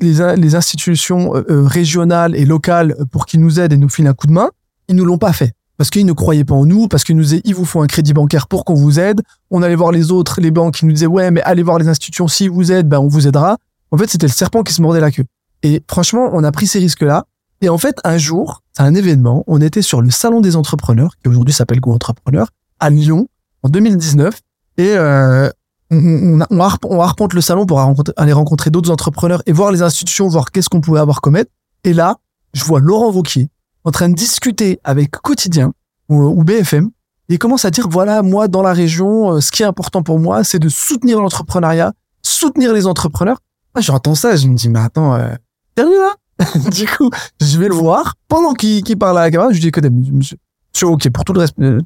[0.00, 4.12] les institutions euh, euh, régionales et locales pour qu'ils nous aident et nous filent un
[4.12, 4.50] coup de main,
[4.88, 7.22] ils nous l'ont pas fait parce qu'ils ne croyaient pas en nous, parce qu'ils nous
[7.22, 9.22] disaient il vous faut un crédit bancaire pour qu'on vous aide.
[9.50, 11.88] On allait voir les autres, les banques, qui nous disaient ouais mais allez voir les
[11.88, 13.56] institutions, si vous aident, ben on vous aidera.
[13.92, 15.24] En fait c'était le serpent qui se mordait la queue.
[15.62, 17.26] Et franchement on a pris ces risques-là.
[17.60, 21.14] Et en fait un jour, c'est un événement, on était sur le salon des entrepreneurs,
[21.22, 22.48] qui aujourd'hui s'appelle Go Entrepreneur,
[22.80, 23.28] à Lyon
[23.62, 24.40] en 2019,
[24.76, 25.48] et euh,
[25.90, 27.80] on, on, on, arp- on arpente le salon pour
[28.16, 31.48] aller rencontrer d'autres entrepreneurs et voir les institutions, voir qu'est-ce qu'on pouvait avoir comme aide.
[31.84, 32.16] Et là,
[32.54, 33.50] je vois Laurent Vauquier
[33.84, 35.72] en train de discuter avec Quotidien
[36.08, 36.90] ou, BFM.
[37.28, 40.02] Et il commence à dire, voilà, moi, dans la région, euh, ce qui est important
[40.02, 41.92] pour moi, c'est de soutenir l'entrepreneuriat,
[42.22, 43.38] soutenir les entrepreneurs.
[43.74, 45.34] Moi, j'entends ça, je me dis, mais attends, euh,
[45.76, 46.14] sérieux là?
[46.70, 48.14] Du coup, je vais le voir.
[48.28, 50.36] Pendant qu'il qu'il parle à la caméra, je lui dis, écoutez, monsieur,
[50.82, 51.80] ok, pour tout le respect, euh,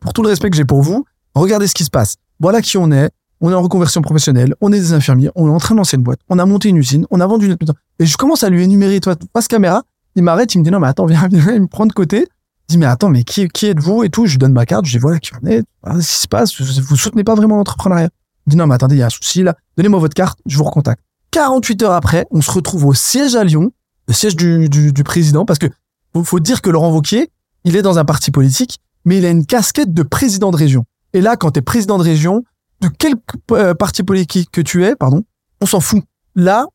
[0.00, 2.16] pour tout le respect que j'ai pour vous, regardez ce qui se passe.
[2.40, 3.10] Voilà qui on est.
[3.40, 4.54] On est en reconversion professionnelle.
[4.60, 5.30] On est des infirmiers.
[5.34, 6.20] On est en train de une boîte.
[6.28, 7.06] On a monté une usine.
[7.10, 7.56] On a vendu une...
[8.00, 9.82] Et je commence à lui énumérer, toi, passe caméra.
[10.16, 12.26] Il m'arrête, il me dit, non, mais attends, viens, viens, il me prend de côté.
[12.68, 14.26] Il dit, mais attends, mais qui, qui êtes-vous et tout?
[14.26, 14.86] Je lui donne ma carte.
[14.86, 15.62] Je dis, voilà qui on est.
[15.82, 16.60] Voilà ce qui se passe.
[16.60, 18.10] Vous, soutenez pas vraiment l'entrepreneuriat.
[18.46, 19.54] Il dit, non, mais attendez, il y a un souci là.
[19.76, 20.40] Donnez-moi votre carte.
[20.46, 21.02] Je vous recontacte.
[21.30, 23.70] 48 heures après, on se retrouve au siège à Lyon,
[24.08, 25.66] le siège du, du, président, parce que
[26.14, 27.30] faut, faut dire que Laurent Wauquiez,
[27.64, 30.84] il est dans un parti politique, mais il a une casquette de président de région.
[31.12, 32.44] Et là, quand tu président de région,
[32.80, 33.14] de quel
[33.52, 35.24] euh, parti politique que tu es, pardon,
[35.60, 36.02] on s'en fout.
[36.34, 36.66] Là,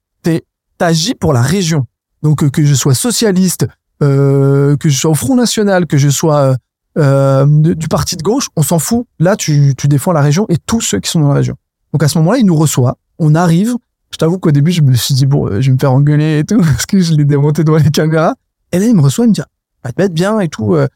[0.77, 1.85] t'agis pour la région.
[2.23, 3.67] Donc, euh, que je sois socialiste,
[4.01, 6.55] euh, que je sois au Front National, que je sois euh,
[6.97, 9.05] euh, du parti de gauche, on s'en fout.
[9.19, 11.55] Là, tu, tu défends la région et tous ceux qui sont dans la région.
[11.91, 12.97] Donc, à ce moment-là, il nous reçoit.
[13.19, 13.75] On arrive.
[14.11, 16.39] Je t'avoue qu'au début, je me suis dit, bon, euh, je vais me faire engueuler
[16.39, 18.35] et tout, parce que je l'ai démonté devant les caméras.
[18.71, 19.41] Et là, il me reçoit, il me dit,
[19.83, 20.75] va te mettre bien et tout.
[20.75, 20.87] je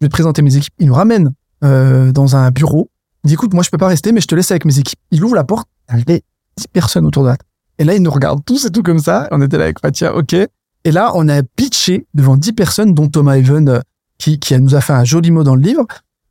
[0.00, 0.74] vais te présenter mes équipes.
[0.78, 1.32] Il nous ramène
[1.64, 2.90] euh, dans un bureau.
[3.26, 5.00] Il dit, écoute, moi, je peux pas rester, mais je te laisse avec mes équipes.
[5.10, 5.66] Il ouvre la porte.
[5.90, 6.22] Il y avait
[6.58, 7.36] 10 personnes autour de la.
[7.76, 9.26] Et là, ils nous regardent tous et tout comme ça.
[9.32, 10.32] On était là avec Fatia, ok.
[10.32, 13.80] Et là, on a pitché devant 10 personnes, dont Thomas Even, euh,
[14.18, 15.84] qui, qui nous a fait un joli mot dans le livre,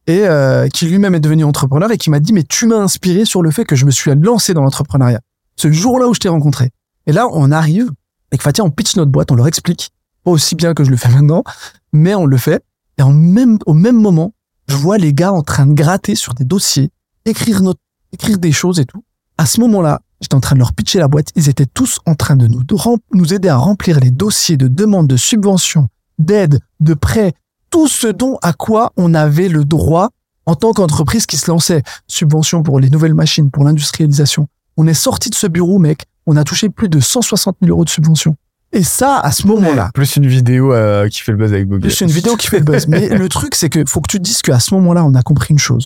[0.08, 3.26] et euh, qui lui-même est devenu entrepreneur et qui m'a dit, mais tu m'as inspiré
[3.26, 5.20] sur le fait que je me suis lancé dans l'entrepreneuriat.
[5.58, 6.72] Ce jour-là où je t'ai rencontré.
[7.08, 7.92] Et là, on arrive,
[8.32, 9.90] avec Fatia, on pitch notre boîte, on leur explique,
[10.24, 11.44] pas aussi bien que je le fais maintenant,
[11.92, 12.64] mais on le fait.
[12.98, 14.34] Et en même, au même moment,
[14.68, 16.92] je vois les gars en train de gratter sur des dossiers,
[17.26, 17.80] écrire, notre,
[18.12, 19.04] écrire des choses et tout.
[19.38, 21.30] À ce moment-là, j'étais en train de leur pitcher la boîte.
[21.36, 22.76] Ils étaient tous en train de nous, de
[23.14, 27.34] nous aider à remplir les dossiers de demande de subvention, d'aide, de prêt,
[27.70, 30.10] tout ce dont à quoi on avait le droit
[30.46, 31.84] en tant qu'entreprise qui se lançait.
[32.08, 34.48] Subvention pour les nouvelles machines, pour l'industrialisation.
[34.78, 36.06] On est sorti de ce bureau, mec.
[36.26, 38.36] On a touché plus de 160 000 euros de subvention.
[38.72, 41.90] Et ça, à ce moment-là, Plus une vidéo euh, qui fait le buzz avec Bobby.
[41.90, 42.88] c'est une vidéo qui fait le buzz.
[42.88, 45.22] Mais le truc, c'est que faut que tu te dises qu'à ce moment-là, on a
[45.22, 45.86] compris une chose.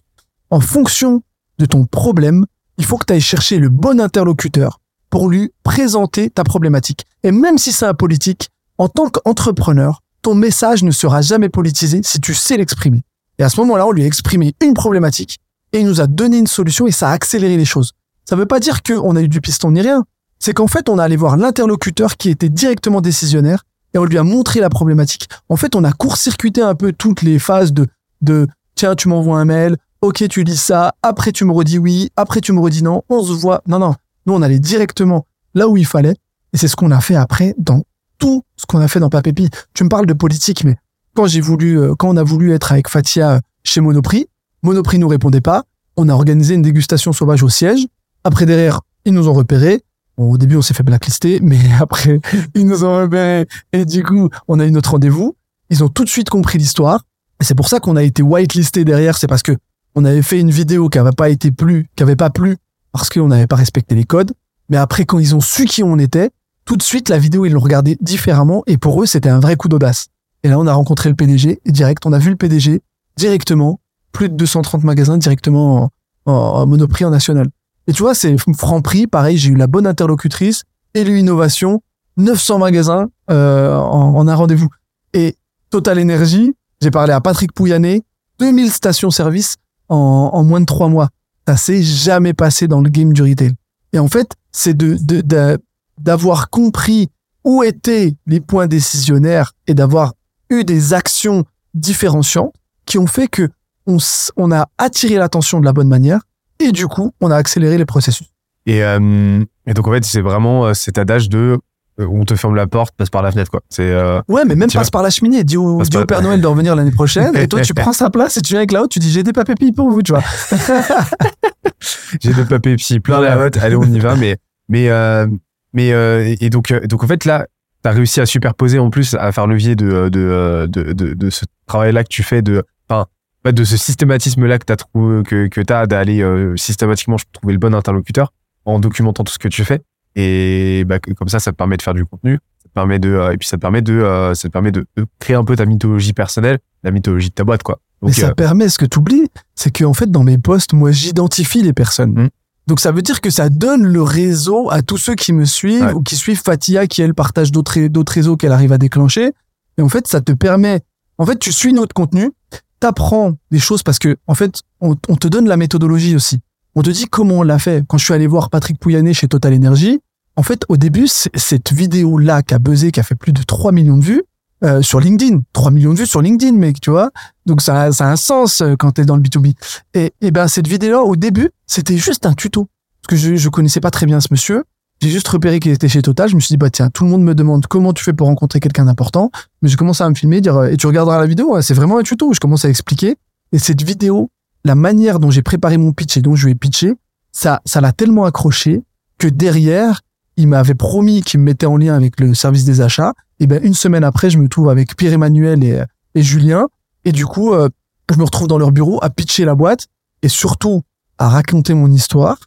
[0.49, 1.21] En fonction
[1.59, 2.45] de ton problème,
[2.77, 7.05] il faut que tu ailles chercher le bon interlocuteur pour lui présenter ta problématique.
[7.23, 12.01] Et même si c'est un politique, en tant qu'entrepreneur, ton message ne sera jamais politisé
[12.03, 13.01] si tu sais l'exprimer.
[13.37, 15.39] Et à ce moment-là, on lui a exprimé une problématique
[15.73, 17.93] et il nous a donné une solution et ça a accéléré les choses.
[18.25, 20.03] Ça veut pas dire qu'on a eu du piston ni rien.
[20.39, 24.17] C'est qu'en fait, on a allé voir l'interlocuteur qui était directement décisionnaire et on lui
[24.17, 25.27] a montré la problématique.
[25.49, 27.87] En fait, on a court-circuité un peu toutes les phases de,
[28.21, 32.09] de tiens, tu m'envoies un mail, ok, tu lis ça, après tu me redis oui,
[32.15, 33.61] après tu me redis non, on se voit.
[33.67, 36.15] Non, non, nous on allait directement là où il fallait
[36.53, 37.83] et c'est ce qu'on a fait après dans
[38.17, 39.49] tout ce qu'on a fait dans Papépi.
[39.73, 40.77] Tu me parles de politique, mais
[41.15, 44.27] quand j'ai voulu, euh, quand on a voulu être avec Fatia chez Monoprix,
[44.63, 45.63] Monoprix nous répondait pas.
[45.97, 47.87] On a organisé une dégustation sauvage au siège.
[48.23, 49.83] Après derrière, ils nous ont repérés.
[50.19, 52.19] Bon, au début, on s'est fait blacklister, mais après,
[52.53, 53.47] ils nous ont repérés.
[53.71, 55.37] Et du coup, on a eu notre rendez-vous.
[55.69, 57.05] Ils ont tout de suite compris l'histoire.
[57.39, 59.17] Et c'est pour ça qu'on a été whitelisté derrière.
[59.17, 59.53] C'est parce que
[59.95, 62.57] on avait fait une vidéo qui n'avait pas été plu, qui avait pas plu
[62.91, 64.33] parce qu'on n'avait pas respecté les codes.
[64.67, 66.31] Mais après, quand ils ont su qui on était,
[66.65, 68.63] tout de suite, la vidéo, ils l'ont regardée différemment.
[68.67, 70.07] Et pour eux, c'était un vrai coup d'audace.
[70.43, 72.81] Et là, on a rencontré le PDG direct, on a vu le PDG
[73.15, 73.79] directement,
[74.11, 75.83] plus de 230 magasins directement
[76.25, 77.47] en, en, en monoprix en national.
[77.89, 80.61] Et tu vois, c'est Franprix, pareil, j'ai eu la bonne interlocutrice,
[80.93, 81.81] élu innovation,
[82.17, 84.69] 900 magasins euh, en, un rendez-vous.
[85.13, 85.37] Et
[85.71, 88.03] Total Energy, j'ai parlé à Patrick Pouyanné,
[88.37, 89.55] 2000 stations-service
[89.87, 91.09] en, moins de trois mois.
[91.47, 93.55] Ça s'est jamais passé dans le game du retail.
[93.91, 95.57] Et en fait, c'est de, de, de-
[95.99, 97.09] d'avoir compris
[97.43, 100.13] où étaient les points décisionnaires et d'avoir
[100.51, 102.53] eu des actions différenciantes
[102.85, 103.49] qui ont fait que
[103.87, 103.97] on,
[104.37, 106.21] on a attiré l'attention de la bonne manière
[106.59, 108.27] et du coup, on a accéléré les processus.
[108.65, 111.57] Et, euh, et donc en fait, c'est vraiment euh, cet adage de
[111.99, 113.61] euh, on te ferme la porte, passe par la fenêtre quoi.
[113.69, 115.43] C'est euh, Ouais, mais même passe par la cheminée.
[115.43, 118.09] Dis au, dis au Père Noël de revenir l'année prochaine et toi, tu prends sa
[118.09, 120.13] place et tu viens avec la haute, tu dis j'ai des papépis pour vous, tu
[120.13, 120.23] vois.
[122.21, 124.15] j'ai des papiers psy plein la hotte, allez on y va.
[124.15, 124.37] Mais
[124.69, 125.27] mais euh,
[125.73, 127.47] mais euh, et donc donc en fait là,
[127.81, 131.45] t'as réussi à superposer en plus à faire levier de de de de, de ce
[131.65, 133.07] travail là que tu fais de enfin
[133.45, 137.59] de ce systématisme là que t'as trouvé que que t'as d'aller euh, systématiquement trouver le
[137.59, 138.33] bon interlocuteur
[138.65, 139.81] en documentant tout ce que tu fais
[140.15, 143.09] et bah, comme ça ça te permet de faire du contenu ça te permet de
[143.09, 145.45] euh, et puis ça te permet de euh, ça te permet de, de créer un
[145.45, 148.69] peu ta mythologie personnelle la mythologie de ta boîte quoi Mais donc ça euh, permet,
[148.69, 152.11] ce que tu oublies, c'est qu'en fait, dans mes posts, moi, j'identifie les personnes.
[152.11, 152.29] Mm.
[152.67, 155.83] Donc, ça veut dire que ça donne le réseau à tous ceux qui me suivent
[155.83, 155.93] Ouais.
[155.93, 159.31] ou qui suivent Fatia, qui, elle, partage d'autres réseaux qu'elle arrive à déclencher.
[159.77, 160.81] Et en fait, ça te permet,
[161.17, 162.31] en fait, tu suis notre contenu,
[162.79, 166.39] t'apprends des choses parce que, en fait, on, te donne la méthodologie aussi.
[166.75, 167.83] On te dit comment on l'a fait.
[167.87, 169.99] Quand je suis allé voir Patrick Pouyanné chez Total Energy,
[170.35, 173.71] en fait, au début, cette vidéo-là qui a buzzé, qui a fait plus de 3
[173.71, 174.23] millions de vues,
[174.63, 175.41] euh, sur LinkedIn.
[175.53, 177.11] 3 millions de vues sur LinkedIn, mec, tu vois.
[177.45, 179.53] Donc ça, ça a un sens euh, quand t'es dans le B2B.
[179.93, 182.67] Et, et ben cette vidéo-là, au début, c'était juste un tuto.
[183.01, 184.63] Parce que je, je connaissais pas très bien ce monsieur.
[185.01, 186.27] J'ai juste repéré qu'il était chez Total.
[186.27, 188.27] Je me suis dit, bah tiens, tout le monde me demande comment tu fais pour
[188.27, 189.31] rencontrer quelqu'un d'important.
[189.61, 191.73] Mais je commence à me filmer, dire, euh, et tu regarderas la vidéo, ouais, c'est
[191.73, 192.33] vraiment un tuto.
[192.33, 193.15] Je commence à expliquer.
[193.53, 194.29] Et cette vidéo,
[194.65, 196.93] la manière dont j'ai préparé mon pitch et dont je lui ai pitché,
[197.31, 198.83] ça, ça l'a tellement accroché
[199.17, 200.01] que derrière,
[200.35, 203.13] il m'avait promis qu'il me mettait en lien avec le service des achats.
[203.39, 205.83] Et ben une semaine après, je me trouve avec Pierre-Emmanuel et,
[206.15, 206.67] et Julien.
[207.05, 207.69] Et du coup, euh,
[208.11, 209.87] je me retrouve dans leur bureau à pitcher la boîte
[210.21, 210.81] et surtout
[211.17, 212.37] à raconter mon histoire,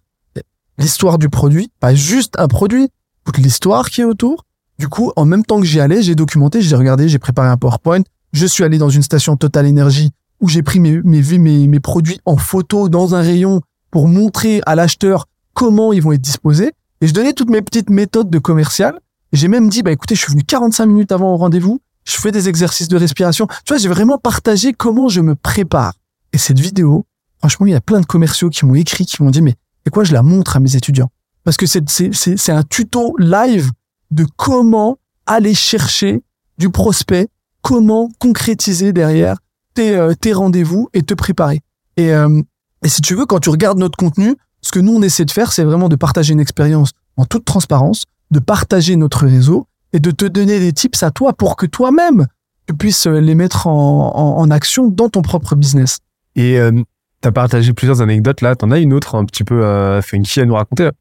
[0.79, 2.89] l'histoire du produit, pas juste un produit,
[3.25, 4.45] toute l'histoire qui est autour.
[4.79, 7.57] Du coup, en même temps que j'y allais, j'ai documenté, j'ai regardé, j'ai préparé un
[7.57, 8.03] PowerPoint.
[8.33, 11.81] Je suis allé dans une station Total Energy où j'ai pris mes, mes, mes, mes
[11.81, 16.73] produits en photo dans un rayon pour montrer à l'acheteur comment ils vont être disposés.
[17.01, 18.99] Et je donnais toutes mes petites méthodes de commercial.
[19.33, 21.81] J'ai même dit, bah écoutez, je suis venu 45 minutes avant au rendez-vous.
[22.05, 23.47] Je fais des exercices de respiration.
[23.47, 25.95] Tu vois, j'ai vraiment partagé comment je me prépare.
[26.33, 27.07] Et cette vidéo,
[27.39, 29.55] franchement, il y a plein de commerciaux qui m'ont écrit, qui m'ont dit, mais
[29.87, 31.11] et quoi, je la montre à mes étudiants.
[31.45, 33.71] parce que c'est un tuto live
[34.11, 36.23] de comment aller chercher
[36.59, 37.29] du prospect,
[37.63, 39.39] comment concrétiser derrière
[39.75, 41.61] tes euh, tes rendez-vous et te préparer.
[41.97, 42.43] Et euh,
[42.85, 45.31] et si tu veux, quand tu regardes notre contenu, ce que nous on essaie de
[45.31, 50.01] faire, c'est vraiment de partager une expérience en toute transparence, de partager notre réseau et
[50.01, 52.27] de te donner des tips à toi pour que toi-même
[52.67, 55.99] tu puisses les mettre en action dans ton propre business.
[56.37, 56.83] Et euh,
[57.23, 58.55] t'as partagé plusieurs anecdotes là.
[58.55, 60.93] T'en as une autre un petit peu euh, funky à nous raconter là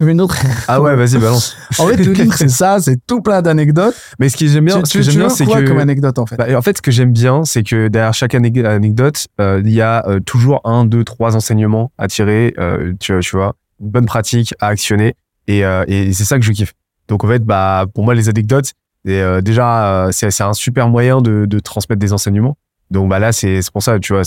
[0.00, 0.36] Une autre.
[0.68, 1.56] Ah ouais, vas-y, balance.
[1.78, 3.94] En fait, le livre, c'est ça, c'est tout plein d'anecdotes.
[4.18, 5.78] Mais ce que j'aime bien, Tu- ce que j'aime tu bien, c'est quoi que comme
[5.78, 6.36] anecdote en fait?
[6.36, 9.80] Bah, en fait, ce que j'aime bien, c'est que derrière chaque anecdote, euh, il y
[9.80, 14.06] a euh, toujours un, deux, trois enseignements à tirer, euh, tu, tu vois, une bonne
[14.06, 15.14] pratique à actionner,
[15.46, 16.72] et, euh, et c'est ça que je kiffe.
[17.08, 18.72] Donc en fait, bah pour moi, les anecdotes,
[19.04, 22.56] déjà, c'est c'est un super moyen de, de transmettre des enseignements.
[22.90, 24.22] Donc bah là, c'est c'est pour ça, tu vois,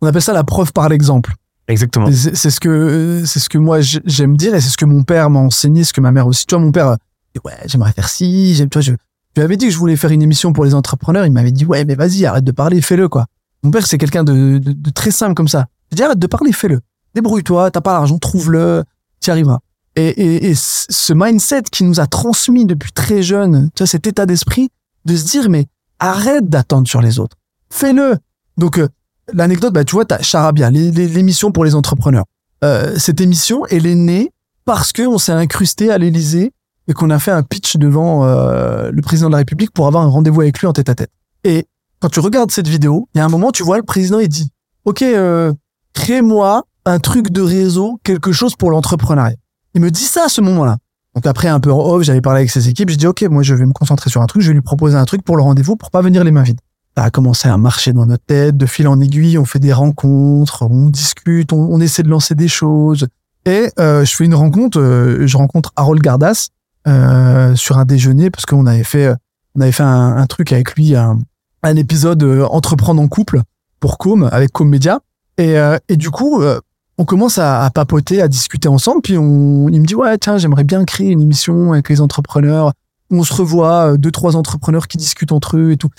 [0.00, 1.34] On appelle ça la preuve par l'exemple.
[1.68, 2.08] exactement.
[2.12, 5.28] C'est ce que c'est ce que moi j'aime dire et c'est ce que mon père
[5.30, 6.46] m'a enseigné, ce que ma mère aussi.
[6.46, 6.96] Tu vois, mon père, euh,
[7.44, 8.68] ouais, j'aimerais faire ci, j'aime.
[8.68, 10.74] Tu vois, je, je lui avais dit que je voulais faire une émission pour les
[10.74, 11.26] entrepreneurs.
[11.26, 13.26] Il m'avait dit, ouais, mais vas-y, arrête de parler, fais-le quoi.
[13.62, 15.66] Mon père, c'est quelqu'un de, de, de très simple comme ça.
[15.90, 16.80] Il dit, arrête de parler, fais-le.
[17.14, 18.84] Débrouille-toi, t'as pas l'argent, trouve-le,
[19.20, 19.58] t'y arriveras.
[19.96, 24.06] Et, et, et ce mindset qui nous a transmis depuis très jeune, tu vois, cet
[24.06, 24.68] état d'esprit
[25.06, 25.66] de se dire, mais
[25.98, 27.36] arrête d'attendre sur les autres.
[27.76, 28.16] Fais-le.
[28.56, 28.88] Donc, euh,
[29.34, 32.24] l'anecdote, bah, tu vois, t'as Charabia, l'émission pour les entrepreneurs.
[32.64, 34.32] Euh, cette émission, elle est née
[34.64, 36.54] parce que on s'est incrusté à l'Élysée
[36.88, 40.04] et qu'on a fait un pitch devant euh, le président de la République pour avoir
[40.04, 41.10] un rendez-vous avec lui en tête à tête.
[41.44, 41.66] Et
[42.00, 44.28] quand tu regardes cette vidéo, il y a un moment, tu vois, le président, il
[44.28, 44.50] dit,
[44.86, 45.52] OK, euh,
[45.92, 49.36] crée-moi un truc de réseau, quelque chose pour l'entrepreneuriat.
[49.74, 50.78] Il me dit ça à ce moment-là.
[51.14, 53.42] Donc après, un peu en off, j'avais parlé avec ses équipes, je dis, OK, moi,
[53.42, 55.42] je vais me concentrer sur un truc, je vais lui proposer un truc pour le
[55.42, 56.60] rendez-vous pour pas venir les mains vides.
[56.96, 59.72] Ça a commencé à marcher dans notre tête, de fil en aiguille, on fait des
[59.72, 63.06] rencontres, on discute, on, on essaie de lancer des choses.
[63.44, 66.48] Et euh, je fais une rencontre, euh, je rencontre Harold Gardas
[66.88, 69.12] euh, sur un déjeuner parce qu'on avait fait,
[69.54, 71.18] on avait fait un, truc avec lui, un,
[71.62, 73.42] un épisode euh, entreprendre en couple
[73.78, 75.00] pour Com avec Com Media.
[75.36, 76.60] Et, euh, et du coup, euh,
[76.96, 79.02] on commence à, à papoter, à discuter ensemble.
[79.02, 82.72] Puis on, il me dit ouais tiens j'aimerais bien créer une émission avec les entrepreneurs.
[83.10, 85.90] On se revoit deux trois entrepreneurs qui discutent entre eux et tout.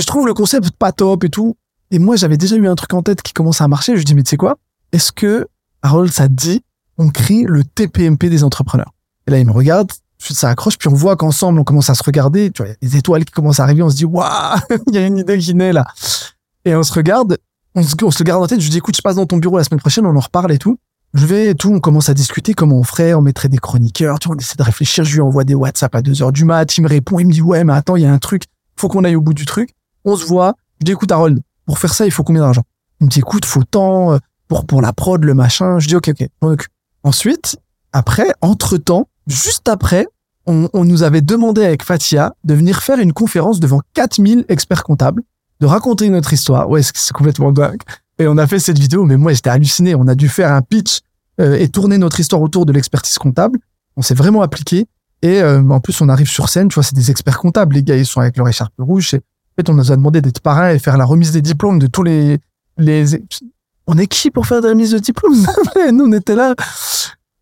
[0.00, 1.56] Je trouve le concept pas top et tout.
[1.90, 3.96] Et moi j'avais déjà eu un truc en tête qui commençait à marcher.
[3.96, 4.56] Je dis mais tu sais quoi?
[4.92, 5.48] Est-ce que
[5.82, 6.62] Harold ça dit
[6.98, 8.92] on crée le TPMP des entrepreneurs?
[9.26, 10.78] Et là il me regarde, ça accroche.
[10.78, 12.50] Puis on voit qu'ensemble on commence à se regarder.
[12.50, 13.82] Tu vois, des étoiles qui commencent à arriver.
[13.82, 14.58] On se dit waouh
[14.88, 15.86] il y a une idée qui naît là.
[16.64, 17.38] Et on se regarde
[17.74, 18.60] on se, on se garde en tête.
[18.60, 20.52] Je lui dis, écoute, je passe dans ton bureau la semaine prochaine, on en reparle
[20.52, 20.78] et tout.
[21.14, 24.20] Je vais et tout, on commence à discuter comment on ferait, on mettrait des chroniqueurs,
[24.20, 25.02] tu vois, on essaie de réfléchir.
[25.04, 27.32] Je lui envoie des WhatsApp à 2 heures du mat, il me répond, il me
[27.32, 28.44] dit, ouais, mais attends, il y a un truc,
[28.76, 29.70] faut qu'on aille au bout du truc.
[30.04, 30.54] On se voit.
[30.80, 32.62] Je dis, écoute, Harold, pour faire ça, il faut combien d'argent?
[33.00, 35.78] Il me dit, écoute, faut tant, euh, pour, pour la prod, le machin.
[35.78, 36.70] Je dis, ok, ok, occupe.
[37.02, 37.56] Ensuite,
[37.92, 40.06] après, entre temps, juste après,
[40.46, 44.84] on, on nous avait demandé avec Fatia de venir faire une conférence devant 4000 experts
[44.84, 45.22] comptables
[45.60, 46.68] de raconter notre histoire.
[46.68, 47.80] Ouais, c'est complètement dingue.
[48.18, 49.94] Et on a fait cette vidéo, mais moi j'étais halluciné.
[49.94, 51.00] On a dû faire un pitch
[51.40, 53.58] euh, et tourner notre histoire autour de l'expertise comptable.
[53.96, 54.86] On s'est vraiment appliqué.
[55.22, 57.74] Et euh, en plus, on arrive sur scène, tu vois, c'est des experts comptables.
[57.74, 59.16] Les gars, ils sont avec leur écharpe rouge.
[59.50, 61.86] En fait, on nous a demandé d'être parrain et faire la remise des diplômes de
[61.86, 62.38] tous les...
[62.78, 63.22] les...
[63.86, 65.34] On est qui pour faire des remises de diplômes?
[65.92, 66.54] Nous, on était là.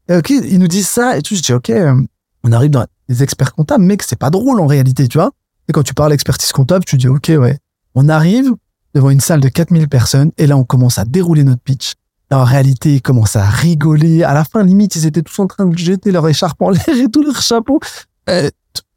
[0.09, 1.35] Et ok, ils nous disent ça et tout.
[1.35, 2.01] Je dis, ok, euh,
[2.43, 5.33] on arrive dans les experts comptables, mec, c'est pas drôle en réalité, tu vois.
[5.69, 7.59] Et quand tu parles expertise comptable, tu dis, ok, ouais.
[7.95, 8.53] On arrive
[8.95, 11.95] devant une salle de 4000 personnes et là, on commence à dérouler notre pitch.
[12.31, 14.23] En réalité, ils commencent à rigoler.
[14.23, 16.89] À la fin, limite, ils étaient tous en train de jeter leur écharpe en l'air
[16.89, 17.81] et tout leur chapeau.
[18.29, 18.51] Euh,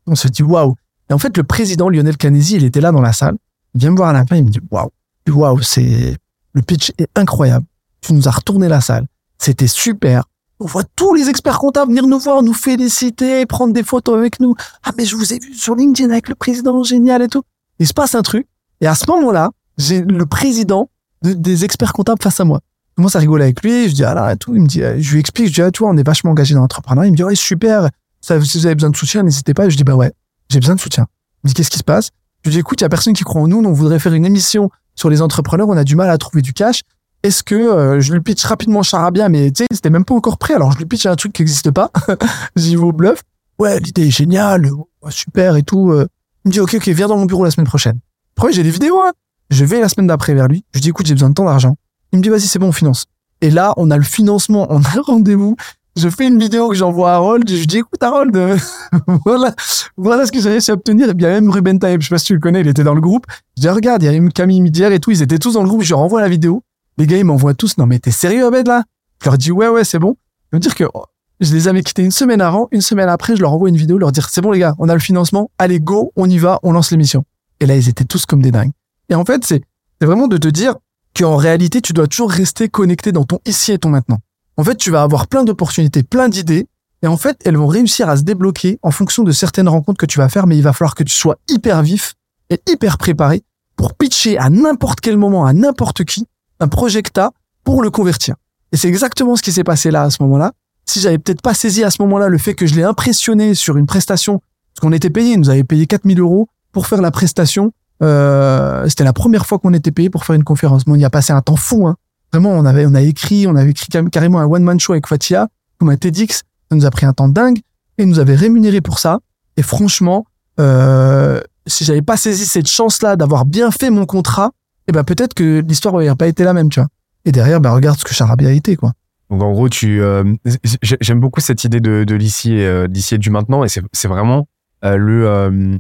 [0.08, 0.76] on se dit, waouh.
[1.12, 3.36] Et en fait, le président Lionel Canesi, il était là dans la salle.
[3.76, 4.90] Il vient me voir à la fin, il me dit, waouh.
[5.30, 6.16] Waouh, c'est,
[6.54, 7.66] le pitch est incroyable.
[8.00, 9.06] Tu nous as retourné la salle.
[9.38, 10.24] C'était super.
[10.62, 14.40] On voit tous les experts comptables venir nous voir, nous féliciter, prendre des photos avec
[14.40, 14.56] nous.
[14.84, 17.44] Ah, mais je vous ai vu sur LinkedIn avec le président, génial et tout.
[17.80, 18.48] Il se passe un truc.
[18.80, 20.90] Et à ce moment-là, j'ai le président
[21.24, 22.62] de- des experts comptables face à moi.
[22.92, 23.90] Je commence à rigoler avec lui.
[23.90, 24.56] Je dis, ah là, et tout.
[24.56, 26.32] Il me dit, euh, je lui explique, je dis, ah, tu vois, on est vachement
[26.32, 27.08] engagé dans l'entrepreneuriat.
[27.10, 27.90] Il me dit, ouais, super.
[28.22, 29.68] Si vous avez besoin de soutien, n'hésitez pas.
[29.68, 30.14] Je dis, bah ouais,
[30.52, 31.08] j'ai besoin de soutien.
[31.44, 32.10] Il me dit, qu'est-ce qui se passe?
[32.44, 33.58] Je lui dis, écoute, il y a personne qui croit en nous.
[33.64, 35.70] On voudrait faire une émission sur les entrepreneurs.
[35.70, 36.82] On a du mal à trouver du cash.
[37.24, 40.38] Est-ce que euh, je lui pitch rapidement Charabia, mais tu sais, c'était même pas encore
[40.40, 40.56] prêt.
[40.56, 41.92] Alors je lui pitch un truc qui n'existe pas.
[42.56, 43.22] J'y vais bluff.
[43.60, 44.68] Ouais, l'idée est géniale,
[45.10, 45.92] super et tout.
[45.92, 46.08] euh.
[46.46, 48.00] Il me dit ok, ok, viens dans mon bureau la semaine prochaine.
[48.36, 49.00] Après, j'ai des vidéos.
[49.02, 49.12] Hein.
[49.52, 50.66] Je vais la semaine d'après vers lui.
[50.72, 51.76] Je lui dis écoute, j'ai besoin de tant d'argent.
[52.12, 53.06] Il me dit vas-y, c'est bon, on finance.
[53.42, 55.56] Et là, on a le financement, on a un rendez-vous.
[55.98, 57.50] Je fais une vidéo que j'envoie à Harold.
[57.50, 58.58] Je dis écoute Harold, euh,
[59.26, 59.54] voilà,
[59.98, 61.10] voilà ce que j'ai réussi à obtenir.
[61.10, 62.94] Et bien même Ruben Taïeb, je sais pas si tu le connais, il était dans
[62.94, 63.26] le groupe.
[63.58, 65.68] Je dis regarde, il y a Camille Midière et tout, ils étaient tous dans le
[65.68, 65.82] groupe.
[65.82, 66.64] Je leur envoie la vidéo.
[66.98, 67.78] Les gars, ils m'envoient tous.
[67.78, 68.84] Non mais t'es sérieux Abed là?
[69.22, 70.16] Je leur dis ouais ouais c'est bon.
[70.52, 71.04] Ça veut dire que oh,
[71.42, 73.98] Je les avais quittés une semaine avant, une semaine après, je leur envoie une vidéo,
[73.98, 76.60] leur dire c'est bon les gars, on a le financement, allez go, on y va,
[76.64, 77.26] on lance l'émission.
[77.60, 78.72] Et là, ils étaient tous comme des dingues.
[79.10, 79.62] Et en fait, c'est
[80.02, 80.76] vraiment de te dire
[81.18, 84.20] qu'en réalité, tu dois toujours rester connecté dans ton ici et ton maintenant.
[84.58, 86.68] En fait, tu vas avoir plein d'opportunités, plein d'idées,
[87.04, 90.06] et en fait, elles vont réussir à se débloquer en fonction de certaines rencontres que
[90.06, 92.14] tu vas faire, mais il va falloir que tu sois hyper vif
[92.50, 93.44] et hyper préparé
[93.76, 96.28] pour pitcher à n'importe quel moment, à n'importe qui,
[96.60, 97.30] un t'as
[97.64, 98.36] pour le convertir.
[98.72, 100.52] Et c'est exactement ce qui s'est passé là à ce moment-là.
[100.86, 103.78] Si j'avais peut-être pas saisi à ce moment-là le fait que je l'ai impressionné sur
[103.78, 104.42] une prestation,
[104.74, 107.72] parce qu'on était payé, ils nous avaient payé 4000 euros pour faire la prestation.
[108.04, 110.86] Euh, c'était la première fois qu'on était payé pour faire une conférence.
[110.86, 111.88] Bon, il y a passé un temps fou.
[111.88, 111.96] Hein.
[112.34, 115.48] Vraiment, on avait, on a écrit, on avait écrit carrément un one-man show avec Fatia,
[115.78, 116.44] comme un TEDx.
[116.70, 117.60] Ça nous a pris un temps dingue
[117.98, 119.20] et nous avait rémunéré pour ça.
[119.58, 120.26] Et franchement,
[120.60, 124.52] euh, si j'avais pas saisi cette chance-là d'avoir bien fait mon contrat,
[124.88, 126.88] eh ben peut-être que l'histoire n'aurait pas été la même, tu vois.
[127.26, 128.94] Et derrière, ben regarde ce que Charabia a été, quoi.
[129.30, 130.24] Donc en gros, tu, euh,
[130.64, 134.48] j'ai- j'aime beaucoup cette idée de, l'ici euh, et du maintenant, et c'est vraiment
[134.84, 135.80] euh, le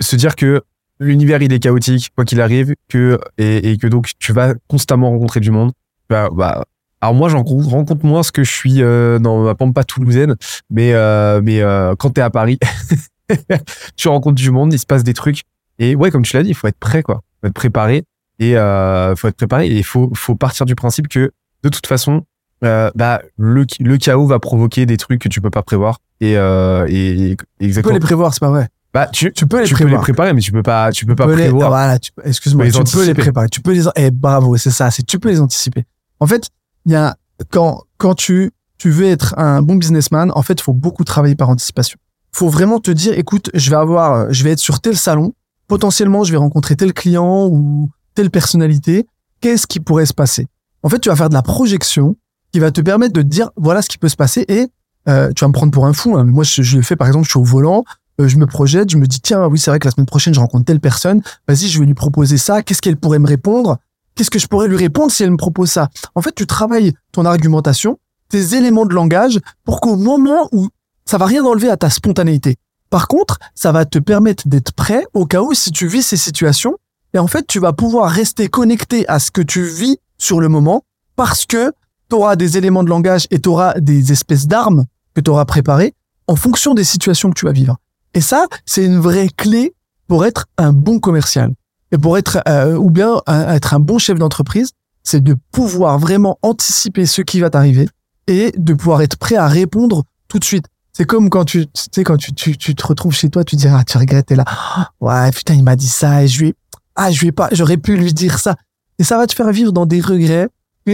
[0.00, 0.62] se- dire que
[0.98, 5.40] l'univers il est chaotique quoi qu'il arrive, que et que donc tu vas constamment rencontrer
[5.40, 5.72] du monde.
[6.10, 6.64] Bah, bah,
[7.00, 10.34] alors moi j'en rencontre moins ce que je suis euh, dans ma pampa toulousaine,
[10.70, 12.58] mais euh, mais euh, quand t'es à Paris,
[13.96, 15.42] tu rencontres du monde, il se passe des trucs.
[15.78, 18.04] Et ouais, comme tu l'as dit, il faut être prêt quoi, faut être préparé
[18.40, 21.30] et euh, faut être préparé et il faut faut partir du principe que
[21.62, 22.22] de toute façon
[22.64, 26.36] euh, bah le le chaos va provoquer des trucs que tu peux pas prévoir et
[26.36, 28.68] euh, et, et Tu peux exactement les prévoir, c'est pas vrai.
[28.94, 31.14] bah tu Tu peux les tu peux les préparer mais tu peux pas tu peux
[31.14, 33.48] pas Tu peux les- prévoir ah, voilà, tu peux- excuse-moi, les tu peux les préparer.
[33.48, 35.84] Tu peux les, eh, bravo, c'est ça, c'est, tu peux les anticiper.
[36.20, 36.48] En fait,
[36.86, 37.16] il y a,
[37.50, 41.34] quand, quand tu, tu veux être un bon businessman, en fait, il faut beaucoup travailler
[41.34, 41.98] par anticipation.
[42.32, 45.32] Faut vraiment te dire, écoute, je vais avoir, je vais être sur tel salon,
[45.66, 49.06] potentiellement, je vais rencontrer tel client ou telle personnalité.
[49.40, 50.46] Qu'est-ce qui pourrait se passer?
[50.82, 52.16] En fait, tu vas faire de la projection
[52.52, 54.68] qui va te permettre de te dire, voilà ce qui peut se passer et,
[55.08, 57.06] euh, tu vas me prendre pour un fou, hein, moi, je, je le fais, par
[57.06, 57.84] exemple, je suis au volant,
[58.20, 60.34] euh, je me projette, je me dis, tiens, oui, c'est vrai que la semaine prochaine,
[60.34, 63.78] je rencontre telle personne, vas-y, je vais lui proposer ça, qu'est-ce qu'elle pourrait me répondre?
[64.18, 65.90] Qu'est-ce que je pourrais lui répondre si elle me propose ça?
[66.16, 70.66] En fait, tu travailles ton argumentation, tes éléments de langage, pour qu'au moment où
[71.04, 72.56] ça va rien enlever à ta spontanéité.
[72.90, 76.16] Par contre, ça va te permettre d'être prêt au cas où si tu vis ces
[76.16, 76.78] situations,
[77.14, 80.48] et en fait, tu vas pouvoir rester connecté à ce que tu vis sur le
[80.48, 80.82] moment,
[81.14, 81.72] parce que
[82.10, 85.94] tu auras des éléments de langage et tu auras des espèces d'armes que tu préparées
[86.26, 87.76] en fonction des situations que tu vas vivre.
[88.14, 89.76] Et ça, c'est une vraie clé
[90.08, 91.52] pour être un bon commercial.
[91.92, 94.70] Et pour être, euh, ou bien un- être un bon chef d'entreprise,
[95.02, 97.88] c'est de pouvoir vraiment anticiper ce qui va t'arriver
[98.26, 100.66] et de pouvoir être prêt à répondre tout de suite.
[100.92, 103.56] C'est comme quand tu, tu sais, quand tu, tu, tu te retrouves chez toi, tu
[103.56, 104.44] dis, ah, tu regrettes, et là,
[105.00, 106.54] ouais, putain, il m'a dit ça, et je lui,
[106.96, 108.56] ah, je lui ai pas, j'aurais pu lui dire ça.
[108.98, 110.48] Et ça va te faire vivre dans des regrets,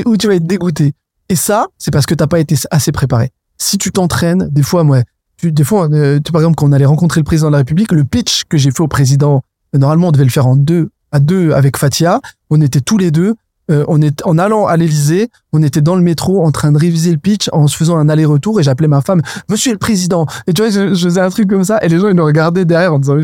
[0.05, 0.93] où tu vas être dégoûté.
[1.29, 3.31] Et ça, c'est parce que t'as pas été assez préparé.
[3.57, 5.03] Si tu t'entraînes, des fois, moi,
[5.39, 7.59] tu, des fois, euh, tu, par exemple, quand on allait rencontrer le président de la
[7.59, 9.41] République, le pitch que j'ai fait au président, euh,
[9.79, 12.21] normalement, on devait le faire en deux, à deux avec Fatia.
[12.51, 13.35] On était tous les deux.
[13.71, 16.77] euh, on est en allant à l'Élysée, on était dans le métro en train de
[16.79, 20.27] réviser le pitch en se faisant un aller-retour et j'appelais ma femme Monsieur le Président.
[20.47, 22.25] Et tu vois, je, je faisais un truc comme ça et les gens ils nous
[22.27, 23.17] regardaient derrière en disant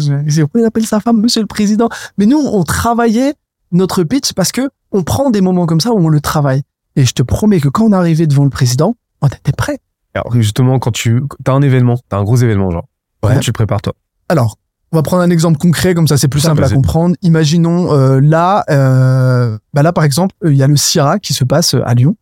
[0.42, 1.90] pourquoi il appelle sa femme Monsieur le Président?
[2.16, 3.34] Mais nous, on travaillait
[3.70, 6.62] notre pitch parce que on prend des moments comme ça où on le travaille.
[6.96, 9.78] Et je te promets que quand on arrivait devant le président, on était prêt.
[10.14, 12.88] alors justement quand tu as un événement t'as un gros événement genre
[13.20, 13.92] comment tu prépares toi?
[14.30, 14.56] Alors,
[14.92, 17.14] on va prendre un exemple concret, comme ça c'est plus Ça, simple à comprendre.
[17.22, 21.44] Imaginons euh, là, euh, bah là par exemple, il y a le Sierra qui se
[21.44, 22.16] passe euh, à Lyon.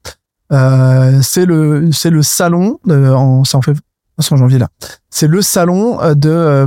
[0.52, 3.60] Euh, c'est le c'est le salon euh, en c'est en
[4.18, 4.68] c'est en janvier là.
[5.10, 6.66] C'est le salon euh, de euh,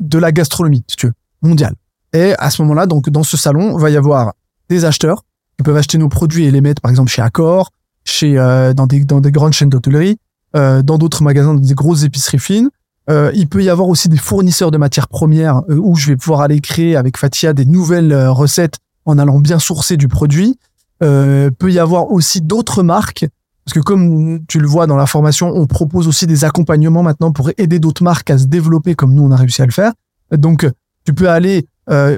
[0.00, 1.12] de la gastronomie, si tu veux,
[1.42, 1.74] mondiale.
[2.12, 4.32] Et à ce moment-là, donc dans ce salon, va y avoir
[4.68, 5.24] des acheteurs
[5.56, 7.70] qui peuvent acheter nos produits et les mettre par exemple chez Accor,
[8.04, 10.18] chez euh, dans des dans des grandes chaînes d'hôtellerie,
[10.56, 12.70] euh, dans d'autres magasins, dans des grosses épiceries fines.
[13.10, 16.16] Euh, il peut y avoir aussi des fournisseurs de matières premières euh, où je vais
[16.16, 18.76] pouvoir aller créer avec Fatia des nouvelles euh, recettes
[19.06, 20.58] en allant bien sourcer du produit.
[21.02, 23.26] Euh, peut y avoir aussi d'autres marques
[23.64, 27.32] parce que comme tu le vois dans la formation, on propose aussi des accompagnements maintenant
[27.32, 29.92] pour aider d'autres marques à se développer comme nous on a réussi à le faire.
[30.32, 30.68] Donc
[31.04, 31.68] tu peux aller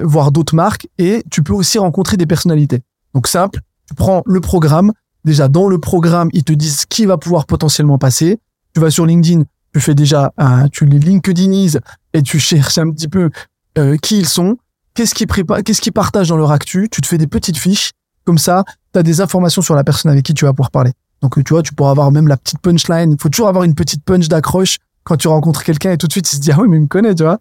[0.03, 2.81] voir d'autres marques et tu peux aussi rencontrer des personnalités.
[3.13, 4.91] Donc simple, tu prends le programme.
[5.23, 8.39] Déjà dans le programme, ils te disent qui va pouvoir potentiellement passer.
[8.73, 9.43] Tu vas sur LinkedIn,
[9.75, 11.81] tu fais déjà, un, tu les LinkedInises
[12.13, 13.29] et tu cherches un petit peu
[13.77, 14.55] euh, qui ils sont,
[14.93, 16.87] qu'est-ce qu'ils préparent, qu'est-ce qu'ils partagent dans leur actu.
[16.89, 17.91] Tu te fais des petites fiches.
[18.23, 18.63] Comme ça,
[18.93, 20.93] tu as des informations sur la personne avec qui tu vas pouvoir parler.
[21.21, 23.11] Donc, tu vois, tu pourras avoir même la petite punchline.
[23.11, 26.13] Il faut toujours avoir une petite punch d'accroche quand tu rencontres quelqu'un et tout de
[26.13, 27.39] suite, il se dit, ah oui, mais il me connaît, tu vois.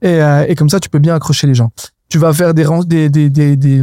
[0.00, 1.70] Et, euh, et comme ça, tu peux bien accrocher les gens.
[2.08, 3.82] Tu vas faire des, des, des, des, des,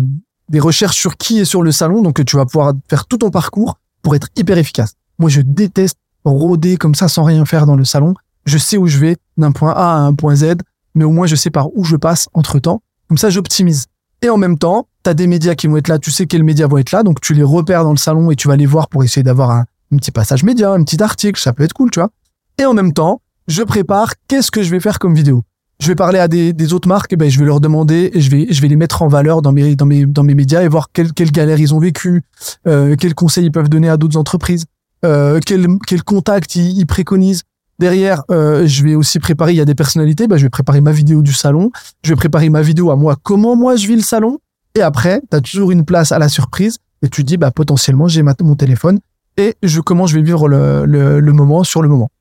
[0.49, 2.02] des recherches sur qui est sur le salon.
[2.02, 4.95] Donc, tu vas pouvoir faire tout ton parcours pour être hyper efficace.
[5.20, 5.99] Moi, je déteste
[6.30, 8.14] rôder comme ça sans rien faire dans le salon.
[8.46, 10.56] Je sais où je vais d'un point A à un point Z,
[10.96, 12.82] mais au moins je sais par où je passe entre temps.
[13.08, 13.88] Comme ça, j'optimise.
[14.22, 16.44] Et en même temps, tu as des médias qui vont être là, tu sais quels
[16.44, 18.66] médias vont être là, donc tu les repères dans le salon et tu vas les
[18.66, 19.66] voir pour essayer d'avoir un,
[19.98, 22.10] petit passage média, un petit article, ça peut être cool, tu vois.
[22.58, 25.44] Et en même temps, je prépare qu'est-ce que je vais faire comme vidéo.
[25.82, 28.30] Je vais parler à des, autres marques, et ben je vais leur demander et je
[28.30, 30.68] vais je vais les mettre en valeur dans mes dans mes dans mes médias et
[30.68, 32.22] voir quelles quelles galères ils ont vécu,
[32.68, 34.66] euh, quels conseils ils peuvent donner à d'autres entreprises,
[35.06, 37.43] euh, quel quel contact ils, ils préconisent.
[37.80, 39.54] Derrière, euh, je vais aussi préparer.
[39.54, 40.28] Il y a des personnalités.
[40.28, 41.72] Ben, je vais préparer ma vidéo du salon.
[42.04, 43.16] Je vais préparer ma vidéo à moi.
[43.22, 44.39] Comment moi je vis le salon.
[44.76, 46.78] Et après, tu as toujours une place à la surprise.
[47.02, 48.99] Et tu dis, bah potentiellement, j'ai mon téléphone
[49.38, 52.12] et je comment je vais vivre le, le, le moment sur le moment.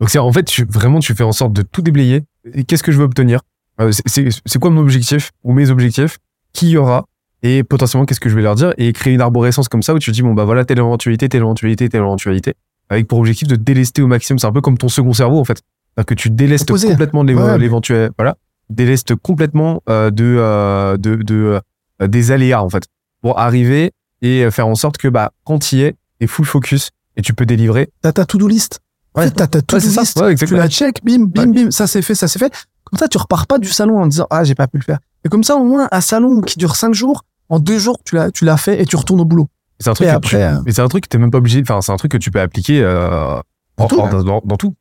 [0.00, 2.24] Donc c'est en fait tu, vraiment tu fais en sorte de tout déblayer.
[2.54, 3.40] Et qu'est-ce que je veux obtenir?
[3.80, 6.18] Euh, C'est c'est quoi mon objectif ou mes objectifs?
[6.54, 7.04] Qui y aura?
[7.42, 8.72] Et potentiellement qu'est-ce que je vais leur dire?
[8.78, 11.28] Et créer une arborescence comme ça où tu te dis bon bah voilà telle éventualité,
[11.28, 12.54] telle éventualité, telle éventualité,
[12.88, 14.38] avec pour objectif de délester au maximum.
[14.38, 15.58] C'est un peu comme ton second cerveau en fait.
[15.94, 16.88] C'est-à-dire que tu délestes Opposé.
[16.88, 17.58] complètement Ouais.
[17.58, 18.36] l'éventuel, voilà,
[18.70, 21.60] délestes complètement euh, de, euh, de, de
[22.00, 22.84] euh, des aléas en fait
[23.20, 27.22] pour arriver et faire en sorte que bah quand y es, t'es full focus et
[27.22, 27.90] tu peux délivrer.
[28.02, 28.80] T'as ta to-do list.
[29.16, 29.30] Ouais.
[29.30, 30.20] T'as ta to-do Ouais, list.
[30.20, 32.52] Ouais, tu la check, bim, bim, bim, ça c'est fait, ça c'est fait.
[32.84, 34.98] Comme ça, tu repars pas du salon en disant ah j'ai pas pu le faire.
[35.24, 38.14] Et comme ça, au moins un salon qui dure cinq jours, en deux jours tu
[38.16, 39.48] l'as, tu l'as fait et tu retournes au boulot.
[39.80, 41.38] C'est un truc que après, tu- euh, mais c'est un truc que t'es même pas
[41.38, 41.60] obligé.
[41.60, 43.40] Enfin, c'est un truc que tu peux appliquer euh,
[43.78, 44.00] Dans en- tout.
[44.00, 44.74] en- dans, dans tout.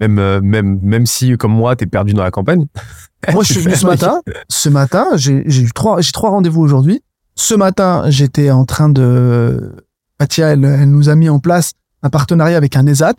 [0.00, 2.66] Même euh, même même si comme moi t'es perdu dans la campagne.
[3.32, 4.20] Moi, je suis venu ce matin.
[4.48, 7.02] Ce matin, j'ai j'ai eu trois, j'ai trois rendez-vous aujourd'hui.
[7.34, 9.74] Ce matin, j'étais en train de,
[10.18, 11.72] Patia, elle, elle nous a mis en place
[12.02, 13.14] un partenariat avec un ESAT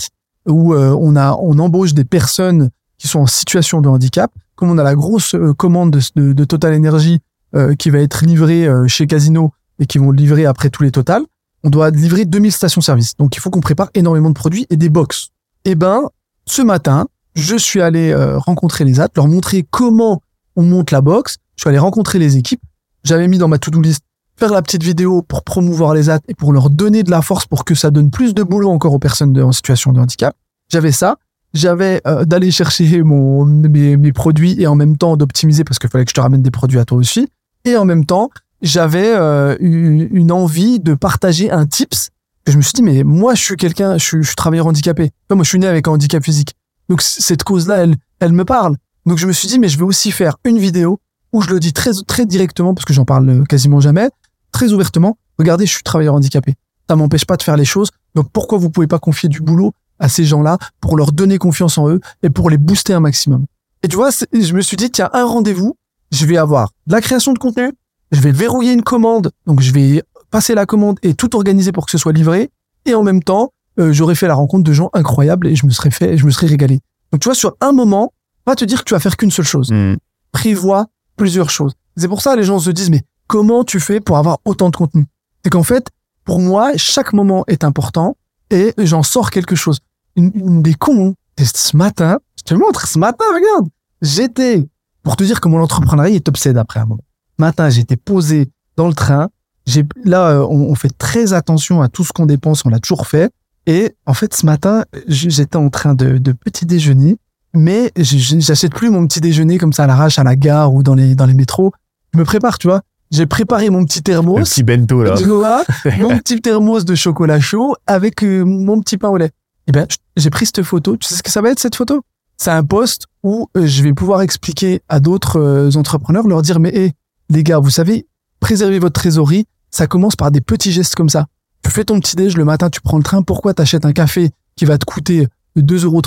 [0.47, 4.31] où on a, on embauche des personnes qui sont en situation de handicap.
[4.55, 7.19] Comme on a la grosse commande de, de, de Total Energy
[7.55, 10.91] euh, qui va être livrée euh, chez Casino et qui vont livrer après tous les
[10.91, 11.23] Total,
[11.63, 13.15] on doit livrer 2000 stations-service.
[13.17, 15.29] Donc, il faut qu'on prépare énormément de produits et des box.
[15.65, 16.03] Eh ben,
[16.45, 20.21] ce matin, je suis allé euh, rencontrer les AT, leur montrer comment
[20.55, 21.37] on monte la box.
[21.55, 22.61] Je suis allé rencontrer les équipes.
[23.03, 24.01] J'avais mis dans ma to-do list
[24.37, 27.45] faire la petite vidéo pour promouvoir les AT et pour leur donner de la force
[27.45, 30.35] pour que ça donne plus de boulot encore aux personnes en situation de handicap.
[30.69, 31.17] J'avais ça.
[31.53, 35.89] J'avais euh, d'aller chercher mon, mes, mes produits et en même temps d'optimiser parce qu'il
[35.89, 37.29] fallait que je te ramène des produits à toi aussi.
[37.67, 38.29] Et en même temps,
[38.61, 42.11] j'avais euh, une, envie de partager un tips.
[42.45, 45.11] Et je me suis dit, mais moi, je suis quelqu'un, je suis, travailleur handicapé.
[45.29, 46.55] Moi, je suis né avec un handicap physique.
[46.87, 48.77] Donc, cette cause-là, elle, elle me parle.
[49.05, 51.01] Donc, je me suis dit, mais je vais aussi faire une vidéo
[51.33, 51.91] où je le dis très,
[52.25, 54.09] directement, parce que j'en parle euh, quasiment jamais,
[54.53, 55.17] très ouvertement.
[55.37, 56.55] Regardez, je suis travailleur handicapé.
[56.89, 57.89] Ça m'empêche pas de faire les choses.
[58.15, 61.77] Donc, pourquoi vous pouvez pas confier du boulot à ces gens-là pour leur donner confiance
[61.77, 63.45] en eux et pour les booster un maximum?
[63.83, 65.75] Et tu vois, je me suis dit, tiens, un rendez-vous,
[66.11, 67.71] je vais avoir de la création de contenu,
[68.11, 71.85] je vais verrouiller une commande, donc je vais passer la commande et tout organiser pour
[71.85, 72.51] que ce soit livré,
[72.85, 75.71] et en même temps, euh, j'aurais fait la rencontre de gens incroyables et je me
[75.71, 76.79] serais fait, je me serais régalé.
[77.11, 78.13] Donc tu vois, sur un moment,
[78.45, 79.71] pas te dire que tu vas faire qu'une seule chose.
[79.71, 79.95] Hmm.
[80.31, 81.73] Prévois plusieurs choses.
[81.95, 84.75] C'est pour ça les gens se disent mais comment tu fais pour avoir autant de
[84.75, 85.05] contenu?
[85.43, 85.87] C'est qu'en fait,
[86.23, 88.17] pour moi, chaque moment est important
[88.49, 89.79] et j'en sors quelque chose.
[90.15, 93.69] Une, une des cons, c'est ce matin, je te montre ce matin, regarde,
[94.01, 94.67] j'étais
[95.07, 97.03] pour te dire comment l'entrepreneuriat est obsédé après un moment.
[97.37, 99.29] Matin, j'étais posé dans le train.
[99.65, 102.65] J'ai là, euh, on, on fait très attention à tout ce qu'on dépense.
[102.65, 103.31] On l'a toujours fait.
[103.67, 107.17] Et en fait, ce matin, j'étais en train de, de petit déjeuner,
[107.53, 110.95] mais j'achète plus mon petit déjeuner comme ça à l'arrache à la gare ou dans
[110.95, 111.71] les dans les métros.
[112.13, 112.81] Je me prépare, tu vois.
[113.11, 115.15] J'ai préparé mon petit Le thermos, petit bento là.
[115.15, 115.63] vois,
[115.99, 119.31] mon petit thermos de chocolat chaud avec euh, mon petit pain au lait.
[119.67, 119.87] Eh ben,
[120.17, 120.97] j'ai pris cette photo.
[120.97, 122.01] Tu sais ce que ça va être cette photo?
[122.37, 126.59] C'est un post où euh, je vais pouvoir expliquer à d'autres euh, entrepreneurs, leur dire
[126.59, 126.93] mais hé,
[127.29, 128.07] les gars, vous savez,
[128.39, 131.25] préserver votre trésorerie, ça commence par des petits gestes comme ça.
[131.63, 133.21] Tu fais ton petit déj le matin, tu prends le train.
[133.23, 135.27] Pourquoi t'achètes un café qui va te coûter
[135.57, 136.01] 2,30 euros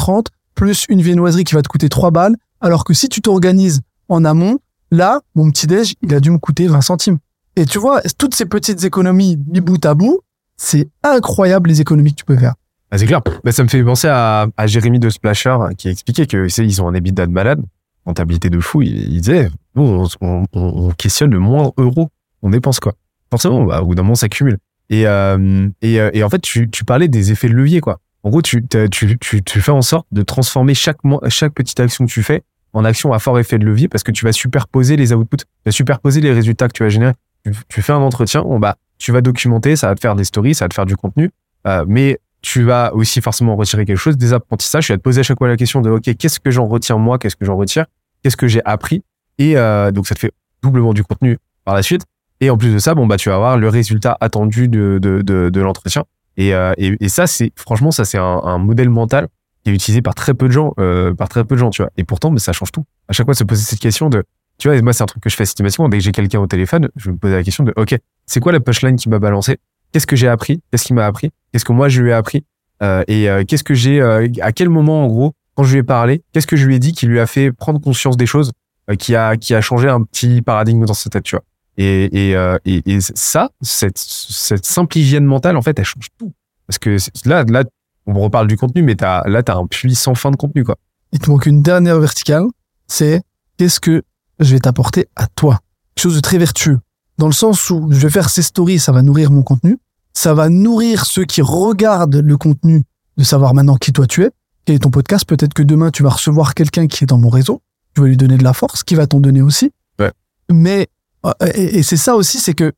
[0.55, 4.24] plus une viennoiserie qui va te coûter 3 balles, alors que si tu t'organises en
[4.24, 4.59] amont,
[4.91, 7.18] là, mon petit déj, il a dû me coûter 20 centimes.
[7.57, 10.20] Et tu vois, toutes ces petites économies mis bout à bout,
[10.57, 12.55] c'est incroyable les économies que tu peux faire.
[12.91, 13.20] Ah, c'est clair.
[13.45, 16.88] Bah, ça me fait penser à, à Jérémy de Splasher qui expliquait que ils ont
[16.88, 17.62] un EBITDA de malade,
[18.05, 18.82] rentabilité de fou.
[18.82, 22.11] Il, il disait, nous, on, on- on- on questionne le moins euro.
[22.43, 22.95] On dépense quoi
[23.30, 24.59] Forcément, bah, au bout d'un moment, ça cumule.
[24.88, 28.01] Et, euh, et, euh, et en fait, tu, tu parlais des effets de levier, quoi.
[28.24, 32.05] En gros, tu, tu, tu, tu fais en sorte de transformer chaque, chaque petite action
[32.07, 34.97] que tu fais en action à fort effet de levier parce que tu vas superposer
[34.97, 37.12] les outputs, tu vas superposer les résultats que tu vas générer.
[37.47, 40.55] Tu, tu fais un entretien, bah, tu vas documenter, ça va te faire des stories,
[40.55, 41.30] ça va te faire du contenu,
[41.66, 44.86] euh, mais tu vas aussi forcément retirer quelque chose, des apprentissages.
[44.86, 46.97] Tu vas te poser à chaque fois la question de, OK, qu'est-ce que j'en retiens
[46.97, 47.18] moi?
[47.18, 47.86] Qu'est-ce que j'en retire?
[48.22, 49.03] Qu'est-ce que j'ai appris?
[49.38, 50.32] Et euh, donc, ça te fait
[50.62, 52.03] doublement du contenu par la suite.
[52.41, 55.20] Et en plus de ça, bon, bah, tu vas avoir le résultat attendu de, de,
[55.22, 56.05] de, de l'entretien.
[56.36, 59.28] Et, euh, et, ça, c'est franchement, ça c'est un, un modèle mental
[59.62, 61.82] qui est utilisé par très peu de gens, euh, par très peu de gens, tu
[61.82, 61.91] vois.
[61.99, 62.84] Et pourtant, mais ça change tout.
[63.09, 64.24] À chaque fois, se poser cette question de,
[64.57, 65.88] tu vois, et moi, c'est un truc que je fais systématiquement.
[65.88, 67.95] Dès que j'ai quelqu'un au téléphone, je me poser la question de, ok,
[68.26, 69.59] c'est quoi la punchline qui m'a balancé
[69.93, 70.62] Qu'est-ce que j'ai appris?
[70.70, 71.30] Qu'est-ce qui m'a appris?
[71.53, 72.45] Qu'est-ce que moi je lui ai appris?
[72.82, 75.80] Euh, Et euh, qu'est-ce que j'ai euh, À quel moment, en gros, quand je lui
[75.80, 78.26] ai parlé, qu'est-ce que je lui ai dit qui lui a fait prendre conscience des
[78.26, 78.53] choses,
[78.99, 81.45] qui a qui a changé un petit paradigme dans sa tête, tu vois?
[81.76, 86.32] Et, et, et, ça, cette, cette simple hygiène mentale, en fait, elle change tout.
[86.66, 87.64] Parce que là, là,
[88.07, 90.76] on reparle du contenu, mais t'as, là, t'as un puits sans fin de contenu, quoi.
[91.12, 92.45] Il te manque une dernière verticale,
[92.86, 93.22] c'est
[93.57, 94.03] qu'est-ce que
[94.38, 95.61] je vais t'apporter à toi?
[95.95, 96.78] Quelque chose de très vertueux.
[97.21, 99.77] Dans le sens où je vais faire ces stories, ça va nourrir mon contenu,
[100.14, 102.83] ça va nourrir ceux qui regardent le contenu
[103.18, 104.31] de savoir maintenant qui toi tu es,
[104.64, 105.27] quel est ton podcast?
[105.27, 107.61] Peut-être que demain tu vas recevoir quelqu'un qui est dans mon réseau,
[107.95, 109.71] tu vas lui donner de la force, qui va t'en donner aussi.
[109.99, 110.11] Ouais.
[110.51, 110.89] Mais
[111.27, 112.73] euh, et, et c'est ça aussi, c'est que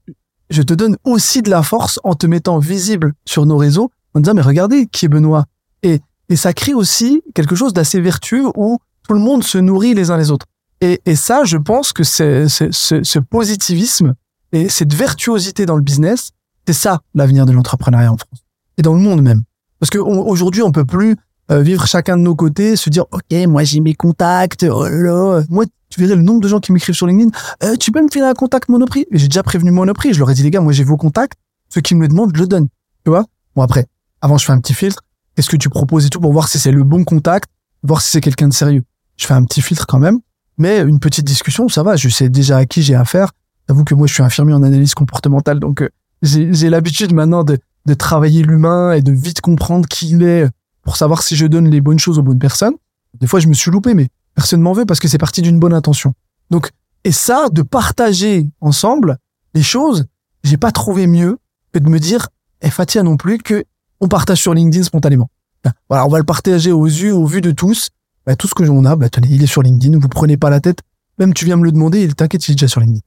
[0.51, 4.21] je te donne aussi de la force en te mettant visible sur nos réseaux, en
[4.21, 5.45] disant mais regardez qui est Benoît.
[5.85, 9.95] Et et ça crée aussi quelque chose d'assez vertueux où tout le monde se nourrit
[9.95, 10.47] les uns les autres.
[10.81, 14.15] Et, et ça, je pense que c'est, c'est- ce, ce positivisme
[14.53, 16.31] et cette virtuosité dans le business,
[16.67, 18.45] c'est ça l'avenir de l'entrepreneuriat en France
[18.79, 19.43] et dans le monde même.
[19.81, 21.17] Parce qu'aujourd'hui, on peut plus
[21.51, 25.43] euh, vivre chacun de nos côtés, se dire ok, moi j'ai mes contacts, oh là
[25.49, 27.31] moi tu verrais le nombre de gens qui m'écrivent sur LinkedIn,
[27.65, 29.07] Euh, tu peux me filer un contact Monoprix?
[29.11, 31.39] J'ai déjà prévenu Monoprix, je leur ai dit les gars, moi j'ai vos contacts,
[31.69, 32.69] ceux qui me le demandent, je le donne,
[33.05, 33.27] tu vois?
[33.57, 33.87] Bon après,
[34.21, 35.03] avant je fais un petit filtre,
[35.35, 37.51] qu'est-ce que tu proposes et tout pour voir si c'est le bon contact,
[37.83, 38.85] voir si c'est quelqu'un de sérieux?
[39.17, 40.21] Je fais un petit filtre quand même,
[40.57, 43.33] mais une petite discussion, ça va, je sais déjà à qui j'ai affaire.
[43.69, 45.89] J'avoue que moi, je suis infirmier en analyse comportementale, donc euh,
[46.23, 50.49] j'ai l'habitude maintenant de, de travailler l'humain et de vite comprendre qui il est
[50.83, 52.75] pour savoir si je donne les bonnes choses aux bonnes personnes.
[53.21, 55.59] Des fois, je me suis loupé, mais personne m'en veut parce que c'est parti d'une
[55.59, 56.15] bonne intention.
[56.51, 56.71] Donc,
[57.05, 59.19] et ça, de partager ensemble
[59.55, 60.07] les choses,
[60.45, 61.39] j'ai pas trouvé mieux
[61.73, 62.29] que de me dire,
[62.61, 63.65] et Fatia non plus, que
[64.01, 65.31] on partage sur LinkedIn spontanément.
[65.65, 67.91] Ben, Voilà, on va le partager aux yeux, au vu de tous.
[68.27, 70.51] Ben, tout ce que l'on a, ben, tenez, il est sur LinkedIn, vous prenez pas
[70.51, 70.81] la tête.
[71.19, 73.01] Même tu viens me le demander, il t'inquiète, il est déjà sur LinkedIn.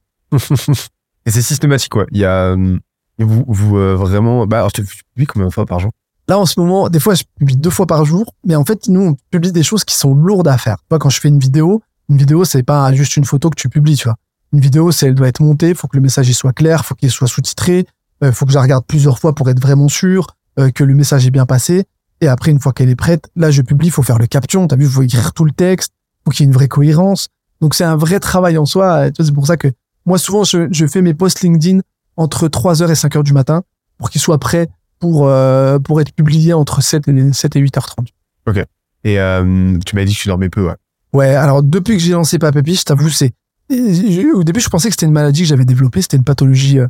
[1.26, 2.06] Et c'est systématique, quoi.
[2.12, 2.78] Il y a, euh,
[3.18, 5.90] vous, euh, vraiment, bah, alors, tu publies combien de fois par jour?
[6.28, 8.88] Là, en ce moment, des fois, je publie deux fois par jour, mais en fait,
[8.88, 10.78] nous, on publie des choses qui sont lourdes à faire.
[10.90, 13.68] Tu quand je fais une vidéo, une vidéo, c'est pas juste une photo que tu
[13.68, 14.16] publies, tu vois.
[14.52, 16.94] Une vidéo, c'est, elle doit être montée, faut que le message il soit clair, faut
[16.94, 17.86] qu'il soit sous-titré,
[18.24, 20.94] euh, faut que je la regarde plusieurs fois pour être vraiment sûr euh, que le
[20.94, 21.84] message est bien passé.
[22.20, 24.76] Et après, une fois qu'elle est prête, là, je publie, faut faire le caption, t'as
[24.76, 25.92] vu, faut écrire tout le texte,
[26.24, 27.28] faut qu'il y ait une vraie cohérence.
[27.60, 29.08] Donc, c'est un vrai travail en soi.
[29.16, 29.68] C'est pour ça que
[30.06, 31.80] moi, souvent, je, je fais mes posts LinkedIn
[32.16, 33.62] entre 3h et 5h du matin
[33.98, 38.06] pour qu'ils soient prêts pour, euh, pour être publiés entre 7 et, 7 et 8h30.
[39.04, 40.74] Et euh, tu m'as dit que tu dormais peu, ouais.
[41.12, 43.32] Ouais, alors depuis que j'ai lancé Papépi, je t'avoue, c'est
[43.70, 46.88] au début je pensais que c'était une maladie que j'avais développée, c'était une pathologie euh,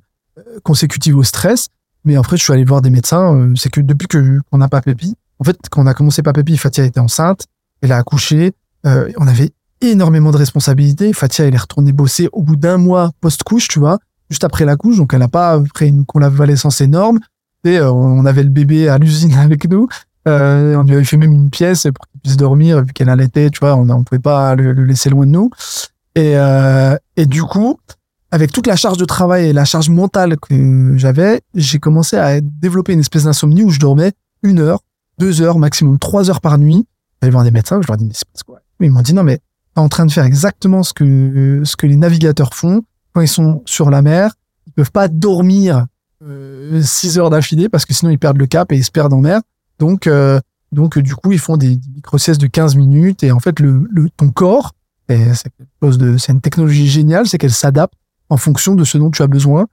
[0.62, 1.68] consécutive au stress,
[2.04, 4.68] mais après je suis allé voir des médecins, euh, c'est que depuis que qu'on a
[4.68, 7.46] Papépi, en fait quand on a commencé Papépi, Fatia était enceinte,
[7.82, 8.52] elle a accouché,
[8.84, 9.50] euh, on avait
[9.80, 13.98] énormément de responsabilités, Fatia elle est retournée bosser au bout d'un mois post-couche, tu vois,
[14.30, 17.18] juste après la couche, donc elle a pas pris une convalescence énorme,
[17.64, 19.88] et euh, on avait le bébé à l'usine avec nous,
[20.26, 23.50] euh, on lui avait fait même une pièce pour qu'il puisse dormir vu qu'elle allaitait,
[23.50, 25.50] tu vois, on ne pouvait pas le, laisser loin de nous.
[26.16, 27.78] Et, euh, et du coup,
[28.32, 32.40] avec toute la charge de travail et la charge mentale que j'avais, j'ai commencé à
[32.40, 34.12] développer une espèce d'insomnie où je dormais
[34.42, 34.80] une heure,
[35.18, 36.86] deux heures, maximum trois heures par nuit.
[37.20, 38.60] J'allais voir des médecins, je leur dis mais c'est quoi?
[38.80, 39.40] Ils m'ont dit non mais
[39.76, 43.62] en train de faire exactement ce que ce que les navigateurs font quand ils sont
[43.66, 44.32] sur la mer.
[44.66, 45.86] Ils peuvent pas dormir
[46.22, 49.12] euh, six heures d'affilée parce que sinon ils perdent le cap et ils se perdent
[49.12, 49.40] en mer.
[49.78, 50.40] Donc, euh,
[50.72, 54.08] donc du coup, ils font des micro-siestes de 15 minutes et en fait, le, le
[54.10, 54.72] ton corps,
[55.08, 57.94] c'est quelque chose de, c'est une technologie géniale, c'est qu'elle s'adapte
[58.28, 59.66] en fonction de ce dont tu as besoin.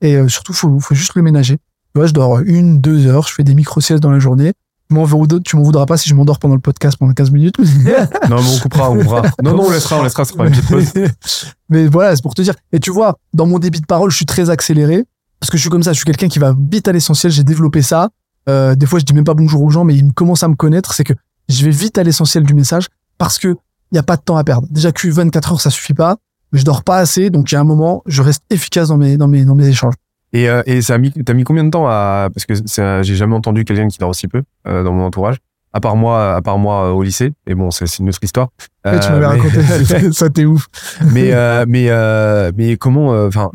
[0.00, 1.56] Et euh, surtout, faut, faut juste le ménager.
[1.56, 4.52] Tu vois, je dors une, deux heures, je fais des micro-siestes dans la journée.
[4.92, 7.30] Tu m'en voudras- tu m'en voudras pas si je m'endors pendant le podcast pendant 15
[7.30, 7.54] minutes.
[8.28, 9.22] Non, mais on coupera, on coupera.
[9.42, 10.92] Non, non, on laissera, on laissera, ça fera une petite pause.
[11.70, 12.54] Mais voilà, c'est pour te dire.
[12.72, 15.04] Et tu vois, dans mon débit de parole, je suis très accéléré.
[15.40, 17.42] Parce que je suis comme ça, je suis quelqu'un qui va vite à l'essentiel, j'ai
[17.44, 18.10] développé ça.
[18.48, 20.48] Euh, des fois, je dis même pas bonjour aux gens, mais ils me commencent à
[20.48, 20.92] me connaître.
[20.94, 21.14] C'est que
[21.48, 22.86] je vais vite à l'essentiel du message
[23.18, 23.56] parce que
[23.90, 24.66] il y a pas de temps à perdre.
[24.70, 26.16] Déjà que 24 heures, ça suffit pas.
[26.52, 28.98] Mais je dors pas assez, donc il y a un moment, je reste efficace dans
[28.98, 29.94] mes, dans mes, dans mes échanges.
[30.32, 33.02] Et, euh, et ça a mis, t'as mis combien de temps à, parce que un-
[33.02, 35.36] j'ai jamais entendu quelqu'un qui dort aussi peu, euh, dans mon entourage.
[35.74, 37.32] À part moi, à part moi euh, au lycée.
[37.46, 38.48] Et bon, c'est c'est une autre histoire.
[38.84, 40.66] Ouais, tu Euh, m'avais mais- raconté, ça t'es ouf.
[41.12, 43.50] mais euh, mais euh, mais comment euh, enfin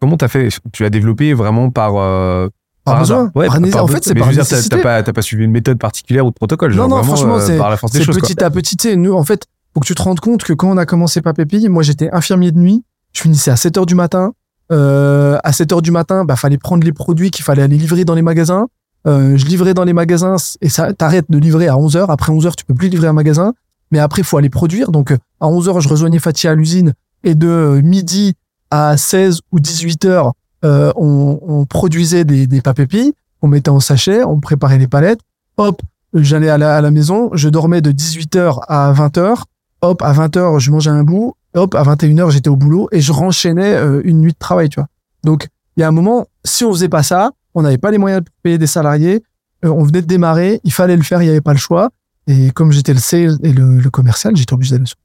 [0.00, 2.48] comment t'as fait tu l'as développé vraiment par euh,
[2.84, 3.30] Par besoin.
[3.34, 4.76] Ouais, Par par en fait, c'est Mais par je veux dire, t'as- nécessité.
[4.76, 7.16] t'as pas t'as pas suivi une méthode particulière ou de protocole genre Non, non, vraiment,
[7.16, 8.28] franchement, euh, c'est- par la force des C'est choses quoi.
[8.28, 10.52] petit à petit, tu sais, nous, en fait, faut que tu te rendes compte que
[10.52, 12.84] quand on a commencé Papépi, moi, j'étais infirmier de nuit.
[13.14, 14.32] Je finissais à 7 heures du matin.
[14.72, 18.04] Euh, à 7 heures du matin, bah, fallait prendre les produits qu'il fallait aller livrer
[18.04, 18.68] dans les magasins.
[19.06, 22.06] Euh, je livrais dans les magasins et ça t'arrête de livrer à 11h.
[22.08, 23.52] Après 11h, tu peux plus livrer un magasin.
[23.90, 24.90] Mais après, faut aller produire.
[24.90, 26.94] Donc, à 11h, je rejoignais Fatih à l'usine
[27.24, 28.34] et de euh, midi
[28.70, 30.32] à 16 ou 18 heures,
[30.64, 33.12] euh, on, on produisait des, des papépilles,
[33.42, 35.20] on mettait en sachet, on préparait les palettes.
[35.58, 35.82] Hop,
[36.14, 39.42] j'allais à la, à la maison, je dormais de 18h à 20h.
[39.82, 41.34] Hop, à 20h, je mangeais un bout.
[41.54, 44.80] Hop, à 21h, j'étais au boulot et je renchaînais euh, une nuit de travail, tu
[44.80, 44.88] vois.
[45.24, 47.98] Donc, il y a un moment, si on faisait pas ça, on n'avait pas les
[47.98, 49.22] moyens de payer des salariés,
[49.64, 51.90] euh, on venait de démarrer, il fallait le faire, il n'y avait pas le choix.
[52.26, 54.96] Et comme j'étais le sales et le, commercial, j'étais obligé d'aller sur.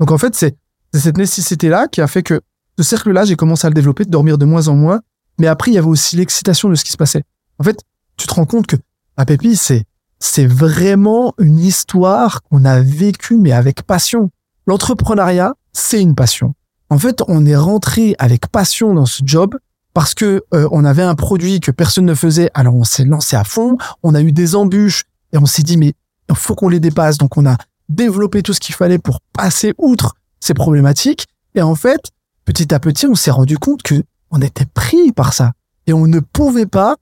[0.00, 0.56] Donc en fait, c'est
[0.92, 2.40] cette nécessité-là qui a fait que
[2.78, 5.00] ce cercle-là, j'ai commencé à le développer, de dormir de moins en moins.
[5.38, 7.22] Mais après, il y avait aussi l'excitation de ce qui se passait.
[7.58, 7.80] En fait,
[8.16, 8.76] tu te rends compte que
[9.16, 9.84] à Pépi, c'est
[10.20, 14.30] c'est vraiment une histoire qu'on a vécue, mais avec passion.
[14.66, 16.54] L'entrepreneuriat, c'est une passion.
[16.90, 19.56] En fait, on est rentré avec passion dans ce job
[19.94, 22.50] parce que euh, on avait un produit que personne ne faisait.
[22.54, 23.76] Alors on s'est lancé à fond.
[24.02, 25.94] On a eu des embûches et on s'est dit mais
[26.28, 27.18] il faut qu'on les dépasse.
[27.18, 27.56] Donc on a
[27.88, 31.26] développé tout ce qu'il fallait pour passer outre ces problématiques.
[31.54, 32.10] Et en fait,
[32.44, 35.52] petit à petit, on s'est rendu compte que on était pris par ça
[35.86, 36.96] et on ne pouvait pas.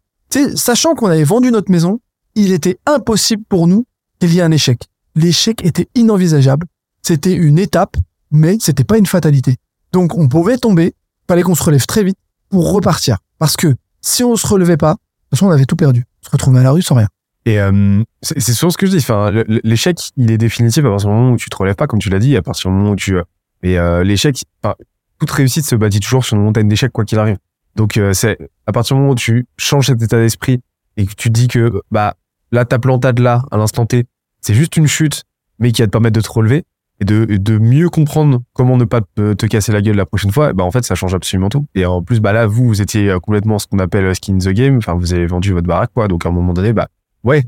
[0.54, 2.00] Sachant qu'on avait vendu notre maison,
[2.34, 3.84] il était impossible pour nous
[4.18, 4.82] qu'il y ait un échec.
[5.14, 6.66] L'échec était inenvisageable.
[7.02, 7.96] C'était une étape,
[8.30, 9.56] mais c'était pas une fatalité.
[9.92, 10.94] Donc on pouvait tomber,
[11.28, 13.18] fallait qu'on se relève très vite pour repartir.
[13.38, 16.04] Parce que si on se relevait pas, de toute façon on avait tout perdu.
[16.22, 17.08] On se retrouvait à la rue sans rien.
[17.44, 18.98] Et euh, c'est souvent ce que je dis.
[18.98, 19.32] Enfin,
[19.64, 22.08] l'échec, il est définitif à partir du moment où tu te relèves pas, comme tu
[22.08, 23.16] l'as dit, à partir du moment où tu.
[23.16, 23.22] euh,
[23.64, 24.76] Et euh, l'échec, enfin,
[25.18, 27.38] toute réussite se bâtit toujours sur une montagne d'échecs, quoi qu'il arrive.
[27.74, 30.60] Donc euh, c'est à partir du moment où tu changes cet état d'esprit
[30.96, 32.14] et que tu dis que bah
[32.52, 34.04] là ta plantade là à l'instant T,
[34.40, 35.24] c'est juste une chute,
[35.58, 36.64] mais qui va te permettre de te relever
[37.02, 40.52] et de, de mieux comprendre comment ne pas te, casser la gueule la prochaine fois.
[40.52, 41.66] Bah en fait ça change absolument tout.
[41.74, 44.38] Et en plus bah là vous vous étiez euh, complètement ce qu'on appelle skin in
[44.38, 44.76] the game.
[44.78, 46.06] Enfin vous avez vendu votre baraque quoi.
[46.08, 46.88] Donc à un moment donné bah
[47.24, 47.44] ouais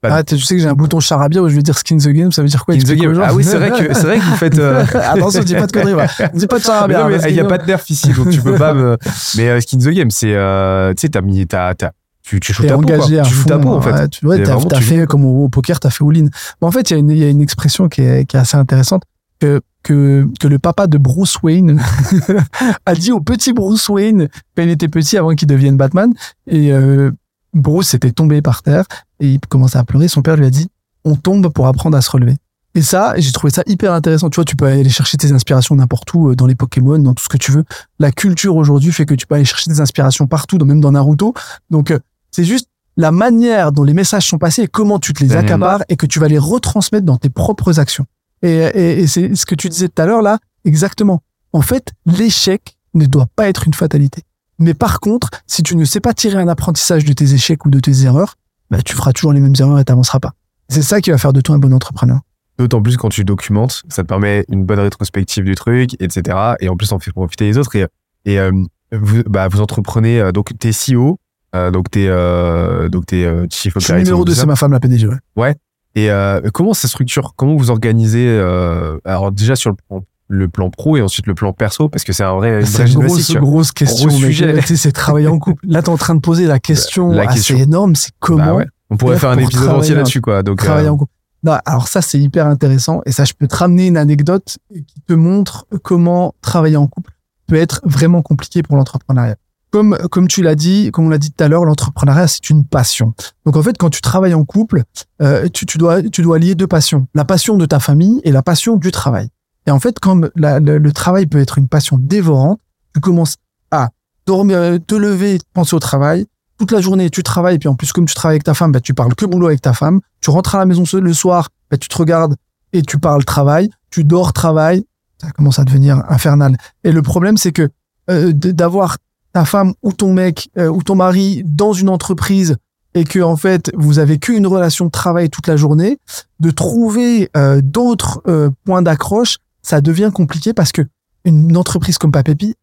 [0.00, 1.98] Pas de- Ah, tu sais que j'ai un bouton charabia où je vais dire skin
[1.98, 3.12] the game, ça veut dire quoi Skin the game.
[3.14, 3.22] gens.
[3.26, 4.58] Ah oui, c'est vrai que c'est vrai que vous faites.
[4.58, 5.94] euh, Attention, dis pas de conneries.
[5.94, 6.06] ouais.
[6.34, 7.08] Dis pas de charabia.
[7.28, 8.96] il y a que- pas de nerf ici, donc tu peux pas me.
[9.36, 11.90] Mais euh, skin the game, c'est euh, tu sais t'as mis t'as t'as
[12.28, 13.06] tu tu joues ta peau quoi.
[13.24, 13.90] Tu joues ta peau en fait.
[13.92, 16.26] ouais, tu vraiment, t'as tu fait comme au, au poker, t'as fait all-in.
[16.60, 18.40] En fait, il y, a une- il y a une expression qui est, qui est
[18.40, 19.02] assez intéressante
[19.40, 21.80] que, que, que le papa de Bruce Wayne
[22.86, 26.12] a dit au petit Bruce Wayne quand il était petit avant qu'il devienne Batman.
[26.46, 27.10] Et euh,
[27.54, 28.84] Bruce était tombé par terre
[29.20, 30.08] et il commençait à pleurer.
[30.08, 30.68] Son père lui a dit
[31.04, 32.36] On tombe pour apprendre à se relever.
[32.74, 34.28] Et ça, j'ai trouvé ça hyper intéressant.
[34.28, 37.14] Tu vois, tu peux aller chercher tes inspirations n'importe où, euh, dans les Pokémon, dans
[37.14, 37.64] tout ce que tu veux.
[37.98, 41.32] La culture aujourd'hui fait que tu peux aller chercher des inspirations partout, même dans Naruto.
[41.70, 41.98] Donc, euh,
[42.38, 45.46] c'est juste la manière dont les messages sont passés et comment tu te les Daniel.
[45.46, 48.06] accapares et que tu vas les retransmettre dans tes propres actions.
[48.42, 51.20] Et, et, et c'est ce que tu disais tout à l'heure là, exactement.
[51.52, 54.22] En fait, l'échec ne doit pas être une fatalité.
[54.60, 57.70] Mais par contre, si tu ne sais pas tirer un apprentissage de tes échecs ou
[57.70, 58.36] de tes erreurs,
[58.70, 60.34] bah, tu feras toujours les mêmes erreurs et t'avanceras pas.
[60.68, 62.20] C'est ça qui va faire de toi un bon entrepreneur.
[62.56, 66.54] D'autant plus quand tu documentes, ça te permet une bonne rétrospective du truc, etc.
[66.60, 67.74] Et en plus, on fait profiter les autres.
[67.74, 67.86] Et,
[68.26, 68.52] et euh,
[68.92, 71.18] vous, bah, vous entreprenez, euh, donc t'es CEO,
[71.54, 74.40] euh, donc t'es euh, donc t'es euh, chief Je suis operating numéro 2, officer.
[74.42, 75.08] c'est ma femme la PDG.
[75.36, 75.54] ouais.
[75.94, 80.48] Et euh, comment ça structure Comment vous organisez euh, Alors déjà sur le plan, le
[80.48, 83.72] plan pro et ensuite le plan perso, parce que c'est un vrai, C'est une grosse,
[83.72, 84.08] question.
[84.08, 84.60] Gros sujet.
[84.62, 85.64] C'est travailler en couple.
[85.66, 87.56] Là, t'es en train de poser la question, La assez question.
[87.56, 87.96] énorme.
[87.96, 88.66] C'est comment Bah ouais.
[88.90, 90.42] On pourrait faire un épisode entier en- là-dessus, quoi.
[90.42, 91.12] Donc, travailler en couple.
[91.42, 93.00] Non, alors ça, c'est hyper intéressant.
[93.06, 97.12] Et ça, je peux te ramener une anecdote qui te montre comment travailler en couple
[97.46, 99.36] peut être vraiment compliqué pour l'entrepreneuriat.
[99.70, 102.64] Comme, comme tu l'as dit, comme on l'a dit tout à l'heure, l'entrepreneuriat, c'est une
[102.64, 103.14] passion.
[103.44, 104.84] Donc, en fait, quand tu travailles en couple,
[105.20, 107.06] euh, tu, tu, dois, tu dois lier deux passions.
[107.14, 109.28] La passion de ta famille et la passion du travail.
[109.66, 109.96] Et en fait,
[110.36, 112.60] la- le, travail peut être une passion dévorante,
[112.94, 113.36] tu commences
[113.70, 113.90] à
[114.26, 116.26] dormir, te lever, penser au travail.
[116.58, 117.58] Toute la journée, tu travailles.
[117.58, 119.60] Puis, en plus, comme tu travailles avec ta femme, bah, tu parles que boulot avec
[119.60, 120.00] ta femme.
[120.20, 122.36] Tu rentres à la maison le soir, bah, tu te regardes
[122.72, 123.68] et tu parles travail.
[123.90, 124.84] Tu dors travail.
[125.20, 126.56] Ça commence à devenir infernal.
[126.84, 127.68] Et le problème, c'est que
[128.10, 128.96] euh, d'avoir
[129.38, 132.56] ta femme ou ton mec euh, ou ton mari dans une entreprise
[132.94, 135.98] et que en fait vous avez qu'une relation de travail toute la journée,
[136.40, 140.82] de trouver euh, d'autres euh, points d'accroche, ça devient compliqué parce que
[141.24, 142.54] une entreprise comme Papépi,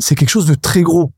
[0.00, 1.12] c'est- quelque chose de très gros,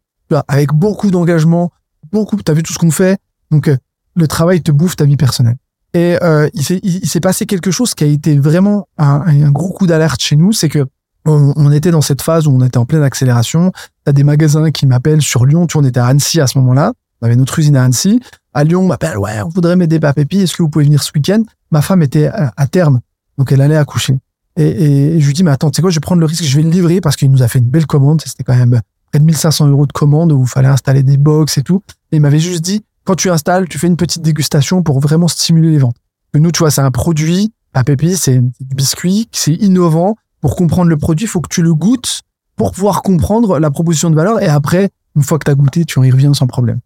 [0.47, 1.71] avec beaucoup d'engagement,
[2.13, 2.37] beaucoup.
[2.43, 3.19] T'as vu tout ce qu'on fait,
[3.51, 3.77] donc euh,
[4.15, 5.57] le travail te bouffe ta vie personnelle.
[5.95, 10.21] Et euh, il s'est passé quelque chose qui a été vraiment un gros coup d'alerte
[10.21, 10.85] chez nous, c'est que
[11.29, 13.73] on, était dans cette phase où on était en pleine accélération.
[14.05, 15.67] T'as des magasins qui m'appellent sur Lyon.
[15.67, 16.93] Tu vois, on était à Annecy à ce moment-là.
[17.21, 18.21] On avait notre usine à Annecy.
[18.55, 20.41] À Lyon, on m'appelle, ouais, on voudrait m'aider Papépi.
[20.41, 21.43] Est-ce que vous pouvez venir ce week-end?
[21.71, 23.01] Ma femme était à, à terme.
[23.37, 24.19] Donc, elle allait accoucher.
[24.57, 26.57] Et je lui dis, mais attends, tu sais quoi, je vais prendre le risque, je
[26.57, 28.23] vais le livrer parce qu'il nous a fait une belle commande.
[28.27, 31.59] C'était quand même près de 1500 euros de commande où il fallait installer des box
[31.59, 31.83] et tout.
[32.11, 35.29] Et il m'avait juste dit, quand tu installes, tu fais une petite dégustation pour vraiment
[35.29, 35.97] stimuler les ventes.
[36.33, 40.17] Que nous, tu vois, c'est un produit, à Pépi, c'est du biscuit, c'est innovant.
[40.41, 42.23] Pour comprendre le produit, il faut que tu le goûtes
[42.57, 44.43] pour pouvoir comprendre la proposition de valeur.
[44.43, 46.81] Et après, une fois que tu as goûté, tu y reviens sans problème.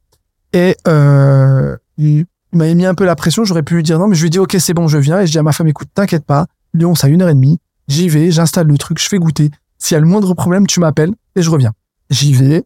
[0.53, 3.45] Et euh, il m'avait mis un peu la pression.
[3.45, 5.21] J'aurais pu lui dire non, mais je lui dis ok, c'est bon, je viens.
[5.21, 7.35] Et je dis à ma femme, écoute, t'inquiète pas, Lyon, ça a une heure et
[7.35, 7.59] demie.
[7.89, 9.51] J'y vais, j'installe le truc, je fais goûter.
[9.79, 11.73] S'il y a le moindre problème, tu m'appelles et je reviens.
[12.11, 12.65] J'y vais,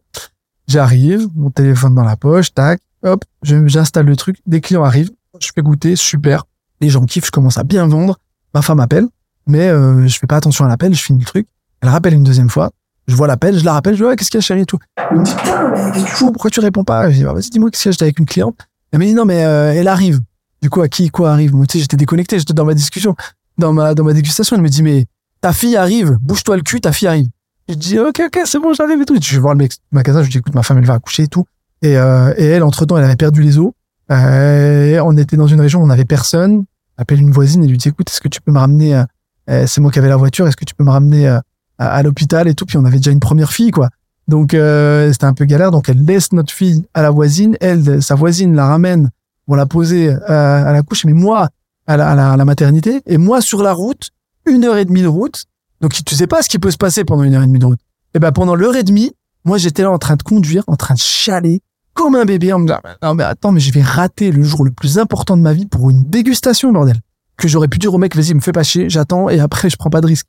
[0.67, 4.37] j'arrive, mon téléphone dans la poche, tac, hop, j'installe le truc.
[4.45, 6.45] Des clients arrivent, je fais goûter, super.
[6.79, 8.19] Les gens kiffent, je commence à bien vendre.
[8.53, 9.07] Ma femme appelle,
[9.47, 11.47] mais euh, je fais pas attention à l'appel, je finis le truc.
[11.81, 12.71] Elle rappelle une deuxième fois.
[13.07, 14.65] Je vois l'appel, je la rappelle, je dis ouais, qu'est-ce qu'il y a chérie et
[14.65, 14.79] tout.
[14.97, 17.09] Elle me dit putain, mais que Pourquoi tu réponds pas?
[17.09, 18.57] Je dis bah, vas-y, dis-moi qu'est-ce a, j'étais avec une cliente.
[18.91, 20.19] Elle me dit non mais euh, elle arrive.
[20.61, 21.53] Du coup à qui quoi arrive?
[21.55, 23.15] Moi tu sais j'étais déconnecté, j'étais dans ma discussion,
[23.57, 24.55] dans ma dans ma dégustation.
[24.55, 25.05] Elle me dit mais
[25.39, 27.27] ta fille arrive, bouge-toi le cul, ta fille arrive.
[27.69, 29.17] Je dis ok ok c'est bon j'arrive et tout.
[29.21, 31.23] Je vais voir le mec magasin, je lui dis écoute ma femme elle va accoucher
[31.23, 31.45] et tout.
[31.81, 33.71] Et, euh, et elle entre temps elle avait perdu les os.
[34.11, 36.65] Euh, on était dans une région où on avait personne.
[36.97, 39.03] Appelle une voisine et lui dit écoute est-ce que tu peux me ramener euh,
[39.47, 41.39] c'est moi qui avais la voiture est-ce que tu peux me ramener euh,
[41.77, 42.65] à, à l'hôpital et tout?
[42.65, 43.89] Puis on avait déjà une première fille quoi.
[44.27, 45.71] Donc euh, c'était un peu galère.
[45.71, 47.55] Donc elle laisse notre fille à la voisine.
[47.61, 49.09] Elle sa voisine la ramène
[49.45, 51.05] pour la poser euh, à la couche.
[51.05, 51.49] Mais moi
[51.87, 53.01] à la, à la, à maternité.
[53.05, 54.09] Et moi sur la route
[54.45, 55.45] une heure et demie de route.
[55.81, 57.65] Donc tu sais pas ce qui peut se passer pendant une heure et demie de
[57.65, 57.79] route.
[58.13, 59.11] Et ben pendant l'heure et demie
[59.45, 61.61] moi j'étais là en train de conduire en train de chialer
[61.93, 64.65] comme un bébé en me disant non mais attends mais je vais rater le jour
[64.65, 66.99] le plus important de ma vie pour une dégustation bordel
[67.37, 69.77] que j'aurais pu dire au mec vas-y me fais pas chier j'attends et après je
[69.77, 70.27] prends pas de risque.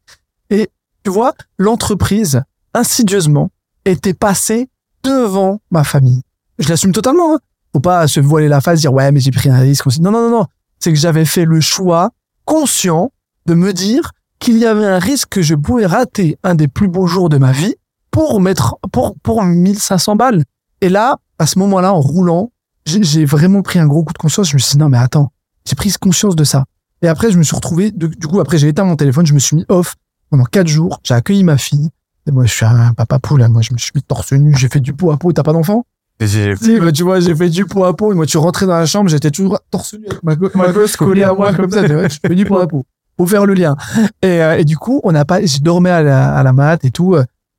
[0.51, 0.71] Et
[1.03, 2.43] tu vois l'entreprise
[2.75, 3.51] insidieusement
[3.85, 4.69] était passée
[5.03, 6.23] devant ma famille.
[6.59, 7.39] Je l'assume totalement hein.
[7.73, 10.29] faut pas se voiler la face dire ouais mais j'ai pris un risque non non
[10.29, 10.47] non non.
[10.79, 12.11] C'est que j'avais fait le choix
[12.45, 13.11] conscient
[13.47, 16.89] de me dire qu'il y avait un risque que je pouvais rater un des plus
[16.89, 17.75] beaux jours de ma vie
[18.11, 20.45] pour mettre pour pour 1500 balles.
[20.83, 22.53] Et là à ce moment-là en roulant
[22.85, 24.51] j'ai vraiment pris un gros coup de conscience.
[24.51, 25.33] Je me suis dit non mais attends
[25.67, 26.65] j'ai pris conscience de ça
[27.03, 29.35] et après je me suis retrouvé de- du coup après j'ai éteint mon téléphone je
[29.35, 29.95] me suis mis off
[30.31, 31.91] pendant quatre jours j'ai accueilli ma fille
[32.27, 33.49] et moi je suis un papa poule hein.
[33.49, 35.53] moi je me suis mis torse nu j'ai fait du pot à pot t'as pas
[35.53, 35.85] d'enfant?
[36.57, 38.11] Si, bah, tu vois, j'ai fait du pot à pot.
[38.11, 40.35] Et moi, tu rentrais dans la chambre, j'étais toujours torse nu avec ma,
[40.67, 41.87] ma gosse collée à moi comme ça.
[41.87, 42.85] Tu vois, je fais du pot à pot.
[43.17, 43.77] Pour faire le lien.
[44.23, 46.85] Et, euh, et du coup, on n'a pas, je dormais à la, à la mat
[46.85, 47.15] et tout.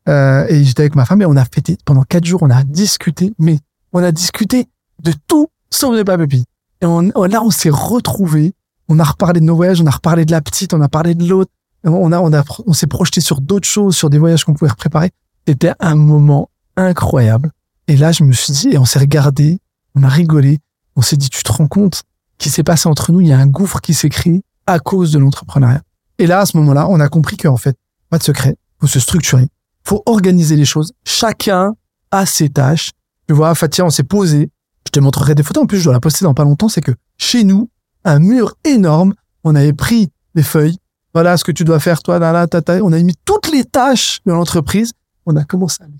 [0.09, 2.43] Euh, et j'étais avec ma femme et on a fêté pendant quatre jours.
[2.43, 3.59] On a discuté, mais
[3.93, 4.67] on a discuté
[5.01, 6.43] de tout sauf de Papépi.
[6.81, 8.53] Et on- là, on s'est retrouvés.
[8.89, 9.79] On a reparlé de nos voyages.
[9.81, 10.73] On a reparlé de la petite.
[10.73, 11.51] On a parlé de l'autre.
[11.83, 14.71] On a, on a, on s'est projeté sur d'autres choses, sur des voyages qu'on pouvait
[14.75, 15.11] préparer.
[15.47, 17.51] C'était un moment incroyable.
[17.87, 19.59] Et là, je me suis dit, et on s'est regardé,
[19.95, 20.59] on a rigolé,
[20.95, 22.03] on s'est dit, tu te rends compte
[22.37, 25.11] qu'il s'est passé entre nous, il y a un gouffre qui s'est créé à cause
[25.11, 25.81] de l'entrepreneuriat.
[26.17, 27.77] Et là, à ce moment-là, on a compris qu'en fait,
[28.09, 29.47] pas de secret, faut se structurer,
[29.83, 30.91] faut organiser les choses.
[31.05, 31.75] Chacun
[32.11, 32.91] a ses tâches.
[33.27, 34.49] Tu vois, Fatia, on s'est posé.
[34.85, 35.63] Je te montrerai des photos.
[35.63, 36.69] En plus, je dois la poster dans pas longtemps.
[36.69, 37.69] C'est que chez nous,
[38.05, 40.77] un mur énorme, on avait pris des feuilles.
[41.13, 42.79] Voilà ce que tu dois faire, toi, là, là, tata.
[42.83, 44.91] On a mis toutes les tâches de l'entreprise.
[45.25, 45.93] On a commencé à les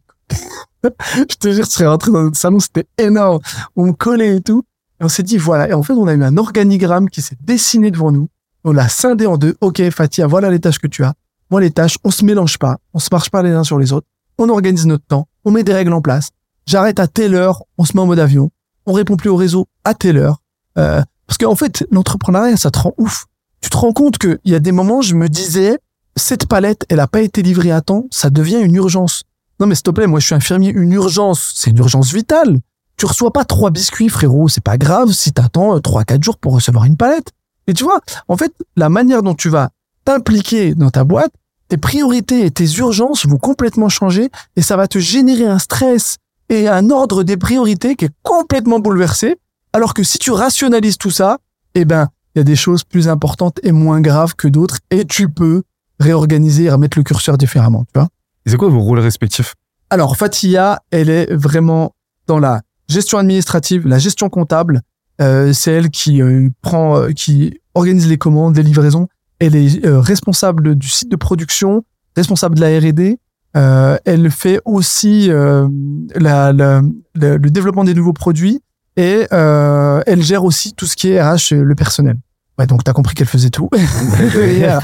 [0.83, 3.39] je te jure, tu serais rentré dans notre salon, c'était énorme.
[3.75, 4.63] On me collait et tout.
[4.99, 5.69] Et on s'est dit, voilà.
[5.69, 8.29] Et en fait, on a eu un organigramme qui s'est dessiné devant nous.
[8.63, 9.55] On l'a scindé en deux.
[9.61, 11.13] OK, Fatia, voilà les tâches que tu as.
[11.49, 12.77] Moi, les tâches, on se mélange pas.
[12.93, 14.07] On se marche pas les uns sur les autres.
[14.37, 15.27] On organise notre temps.
[15.45, 16.29] On met des règles en place.
[16.65, 17.63] J'arrête à telle heure.
[17.77, 18.51] On se met en mode avion.
[18.85, 20.41] On répond plus au réseau à telle heure.
[20.77, 23.27] Euh, parce qu'en fait, l'entrepreneuriat, ça te rend ouf.
[23.61, 25.77] Tu te rends compte qu'il y a des moments, je me disais,
[26.15, 28.07] cette palette, elle a pas été livrée à temps.
[28.09, 29.25] Ça devient une urgence.
[29.59, 30.71] Non, mais s'il te plaît, moi, je suis infirmier.
[30.71, 32.57] Une urgence, c'est une urgence vitale.
[32.97, 34.47] Tu reçois pas trois biscuits, frérot.
[34.47, 37.31] C'est pas grave si t'attends euh, trois, quatre jours pour recevoir une palette.
[37.67, 39.69] Et tu vois, en fait, la manière dont tu vas
[40.05, 41.31] t'impliquer dans ta boîte,
[41.67, 46.17] tes priorités et tes urgences vont complètement changer et ça va te générer un stress
[46.49, 49.37] et un ordre des priorités qui est complètement bouleversé.
[49.73, 51.37] Alors que si tu rationalises tout ça,
[51.75, 55.05] eh ben, il y a des choses plus importantes et moins graves que d'autres et
[55.05, 55.63] tu peux
[55.99, 58.09] réorganiser et remettre le curseur différemment, tu vois.
[58.45, 59.55] Et C'est quoi vos rôles respectifs?
[59.89, 61.93] Alors, Fatia, elle est vraiment
[62.27, 64.81] dans la gestion administrative, la gestion comptable.
[65.21, 69.07] Euh, c'est elle qui euh, prend, euh, qui organise les commandes, les livraisons.
[69.39, 71.83] Elle est euh, responsable du site de production,
[72.15, 73.19] responsable de la R&D.
[73.57, 75.67] Euh, elle fait aussi euh,
[76.15, 76.81] la, la-
[77.15, 78.61] le développement des nouveaux produits
[78.99, 82.17] et euh, elle gère aussi tout ce qui est RH, euh, le personnel.
[82.57, 83.69] Ouais, donc t'as compris qu'elle faisait tout.
[84.33, 84.81] derrière,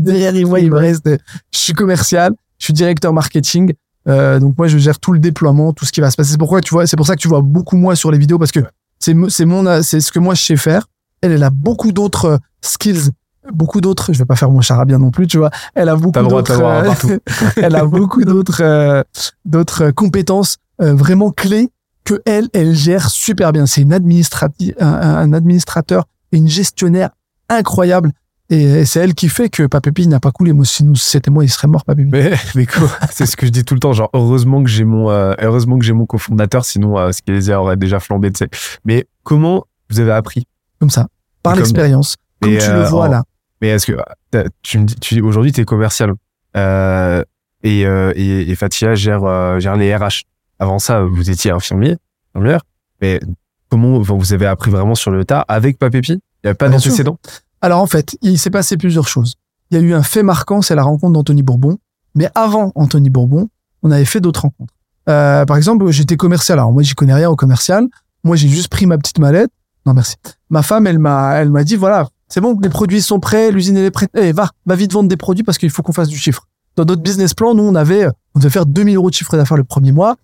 [0.00, 1.08] derrière moi, il me reste.
[1.50, 3.72] Je suis commercial, je suis directeur marketing.
[4.06, 6.32] Euh, donc moi, je gère tout le déploiement, tout ce qui va se passer.
[6.32, 8.38] C'est pourquoi tu vois, c'est pour ça que tu vois beaucoup moins sur les vidéos
[8.38, 8.60] parce que
[8.98, 10.84] c'est c'est mon c'est ce que moi je sais faire.
[11.22, 13.12] Elle, elle a beaucoup d'autres euh, skills,
[13.50, 14.12] beaucoup d'autres.
[14.12, 15.50] Je vais pas faire mon charabia non plus, tu vois.
[15.74, 16.60] Elle a beaucoup d'autres.
[16.62, 17.18] euh,
[17.56, 19.02] elle a beaucoup d'autres euh,
[19.46, 21.70] d'autres compétences euh, vraiment clés
[22.04, 23.66] que elle, elle gère super bien.
[23.66, 27.10] C'est une administrative, un, un administrateur et une gestionnaire
[27.48, 28.12] incroyable.
[28.50, 30.52] Et c'est elle qui fait que Papépi n'a pas coulé.
[30.52, 32.10] Moi, si nous, c'était moi, il serait mort, Papépi.
[32.12, 33.94] Mais, mais quoi C'est ce que je dis tout le temps.
[33.94, 37.78] Genre, heureusement que j'ai mon, euh, heureusement que j'ai mon cofondateur, sinon, euh, Skelésia aurait
[37.78, 38.50] déjà flambé, tu sais.
[38.84, 40.46] Mais comment vous avez appris
[40.78, 41.08] Comme ça.
[41.42, 42.16] Par comme- l'expérience.
[42.42, 43.22] Comme tu euh, le vois en- là.
[43.62, 43.96] Mais est-ce que
[44.30, 46.12] t'as- tu me dis, tu aujourd'hui, t'es commercial
[46.56, 47.24] euh,
[47.62, 50.24] et, euh, et, et Fatia gère, euh, gère les RH.
[50.58, 51.96] Avant ça, vous étiez infirmier,
[52.34, 52.62] infirmière.
[53.00, 53.20] Mais
[53.68, 57.18] comment vous avez appris vraiment sur le tas avec Papépi Il n'y avait pas d'antécédent?
[57.60, 59.34] Alors en fait, il s'est passé plusieurs choses.
[59.70, 61.78] Il y a eu un fait marquant, c'est la rencontre d'Anthony Bourbon.
[62.14, 63.48] Mais avant Anthony Bourbon,
[63.82, 64.72] on avait fait d'autres rencontres.
[65.08, 66.58] Euh, par exemple, j'étais commercial.
[66.58, 67.86] Alors moi, j'y connais rien au commercial.
[68.22, 69.50] Moi, j'ai juste pris ma petite mallette.
[69.86, 70.16] Non, merci.
[70.48, 73.76] Ma femme, elle m'a, elle m'a dit, voilà, c'est bon, les produits sont prêts, l'usine
[73.76, 74.10] est prête.
[74.14, 76.46] Eh, va, va vite vendre des produits parce qu'il faut qu'on fasse du chiffre.
[76.76, 79.56] Dans notre business plan, nous, on avait, on devait faire 2000 euros de chiffre d'affaires
[79.56, 80.16] le premier mois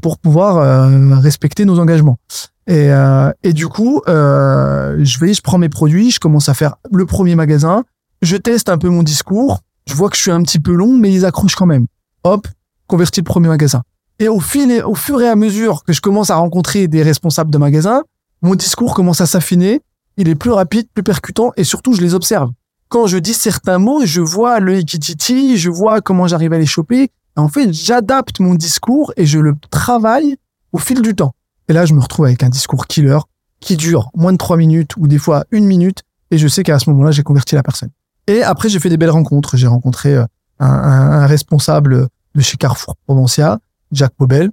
[0.00, 2.18] pour pouvoir euh, respecter nos engagements.
[2.66, 6.54] Et, euh, et du coup, euh, je vais, je prends mes produits, je commence à
[6.54, 7.84] faire le premier magasin,
[8.22, 10.96] je teste un peu mon discours, je vois que je suis un petit peu long,
[10.96, 11.86] mais ils accrochent quand même.
[12.24, 12.48] Hop,
[12.88, 13.82] converti le premier magasin.
[14.18, 17.02] Et au fil et au fur et à mesure que je commence à rencontrer des
[17.02, 18.02] responsables de magasins,
[18.42, 19.80] mon discours commence à s'affiner,
[20.16, 22.50] il est plus rapide, plus percutant, et surtout je les observe.
[22.88, 27.10] Quand je dis certains mots, je vois le je vois comment j'arrive à les choper.
[27.36, 30.36] En fait, j'adapte mon discours et je le travaille
[30.72, 31.34] au fil du temps.
[31.68, 33.18] Et là, je me retrouve avec un discours killer
[33.60, 36.02] qui dure moins de trois minutes ou des fois une minute.
[36.30, 37.90] Et je sais qu'à ce moment-là, j'ai converti la personne.
[38.26, 39.56] Et après, j'ai fait des belles rencontres.
[39.56, 40.24] J'ai rencontré euh,
[40.58, 43.58] un, responsable de chez Carrefour Provencia,
[43.92, 44.50] Jack Pobel.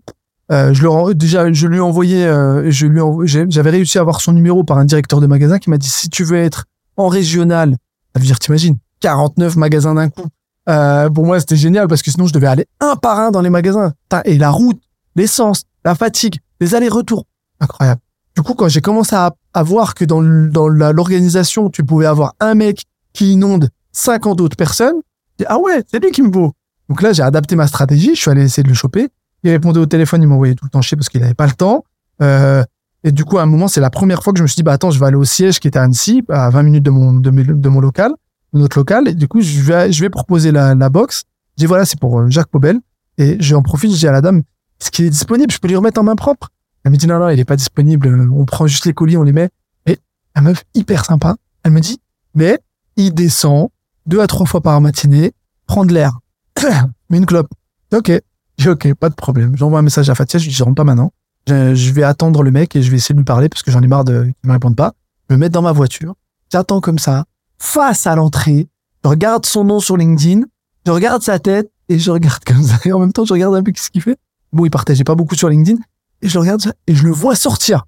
[0.51, 5.21] Euh, je lui ai envoyé, euh, j'avais réussi à avoir son numéro par un directeur
[5.21, 6.65] de magasin qui m'a dit si tu veux être
[6.97, 7.77] en régional,
[8.13, 10.27] ça veut dire t'imagines 49 magasins d'un coup.
[10.69, 13.41] Euh, pour moi, c'était génial parce que sinon je devais aller un par un dans
[13.41, 13.93] les magasins.
[14.25, 14.81] Et la route,
[15.15, 17.25] l'essence, la fatigue, les allers-retours,
[17.59, 18.01] incroyable.
[18.35, 22.55] Du coup, quand j'ai commencé à, à voir que dans, l'organisation, tu pouvais avoir un
[22.55, 22.83] mec
[23.13, 24.95] qui inonde 50 autres personnes,
[25.39, 26.53] j'ai ah ouais, c'est lui qui me vaut.
[26.89, 29.09] Donc là, j'ai adapté ma stratégie, je suis allé essayer de le choper.
[29.43, 31.53] Il répondait au téléphone, il m'envoyait tout le temps chier parce qu'il n'avait pas le
[31.53, 31.83] temps.
[32.21, 32.63] Euh,
[33.03, 34.63] et du coup, à un moment, c'est la première fois que je me suis dit,
[34.63, 36.89] bah attends, je vais aller au siège qui était à Annecy, à 20 minutes de
[36.89, 38.13] mon, de, de mon local,
[38.59, 39.07] notre local.
[39.07, 41.23] Et du coup, je vais, je vais proposer la, la box.
[41.57, 42.79] Je dis, voilà, c'est pour euh, Jacques Pobel.
[43.17, 44.41] Et j'en profite, je dis à la dame,
[44.81, 45.51] est-ce qu'il est disponible?
[45.51, 46.49] Je peux lui remettre en main propre?
[46.83, 48.07] Elle me dit, non, non, il est pas disponible.
[48.07, 49.49] Euh, On prend juste les colis, on les met.
[49.85, 49.97] Et
[50.35, 51.99] la meuf, hyper sympa, elle me dit,
[52.35, 52.59] mais
[52.95, 53.69] il descend
[54.05, 55.33] deux à trois fois par matinée,
[55.65, 56.19] prend de l'air,
[57.09, 57.51] met une clope.
[57.93, 58.11] Ok.
[58.57, 59.55] Dis, ok, pas de problème.
[59.57, 61.11] J'envoie un message à Fatia, je lui dis, je rentre pas maintenant.
[61.47, 63.81] Je, vais attendre le mec et je vais essayer de lui parler parce que j'en
[63.81, 64.93] ai marre de qu'il me réponde pas.
[65.29, 66.15] Je me mets dans ma voiture.
[66.51, 67.25] J'attends comme ça,
[67.63, 68.67] face à l'entrée.
[69.03, 70.41] Je regarde son nom sur LinkedIn.
[70.85, 72.75] Je regarde sa tête et je regarde comme ça.
[72.85, 74.17] Et en même temps, je regarde un peu ce qu'il fait.
[74.51, 75.79] Bon, il partageait pas beaucoup sur LinkedIn.
[76.21, 77.85] Et je le regarde et je le vois sortir.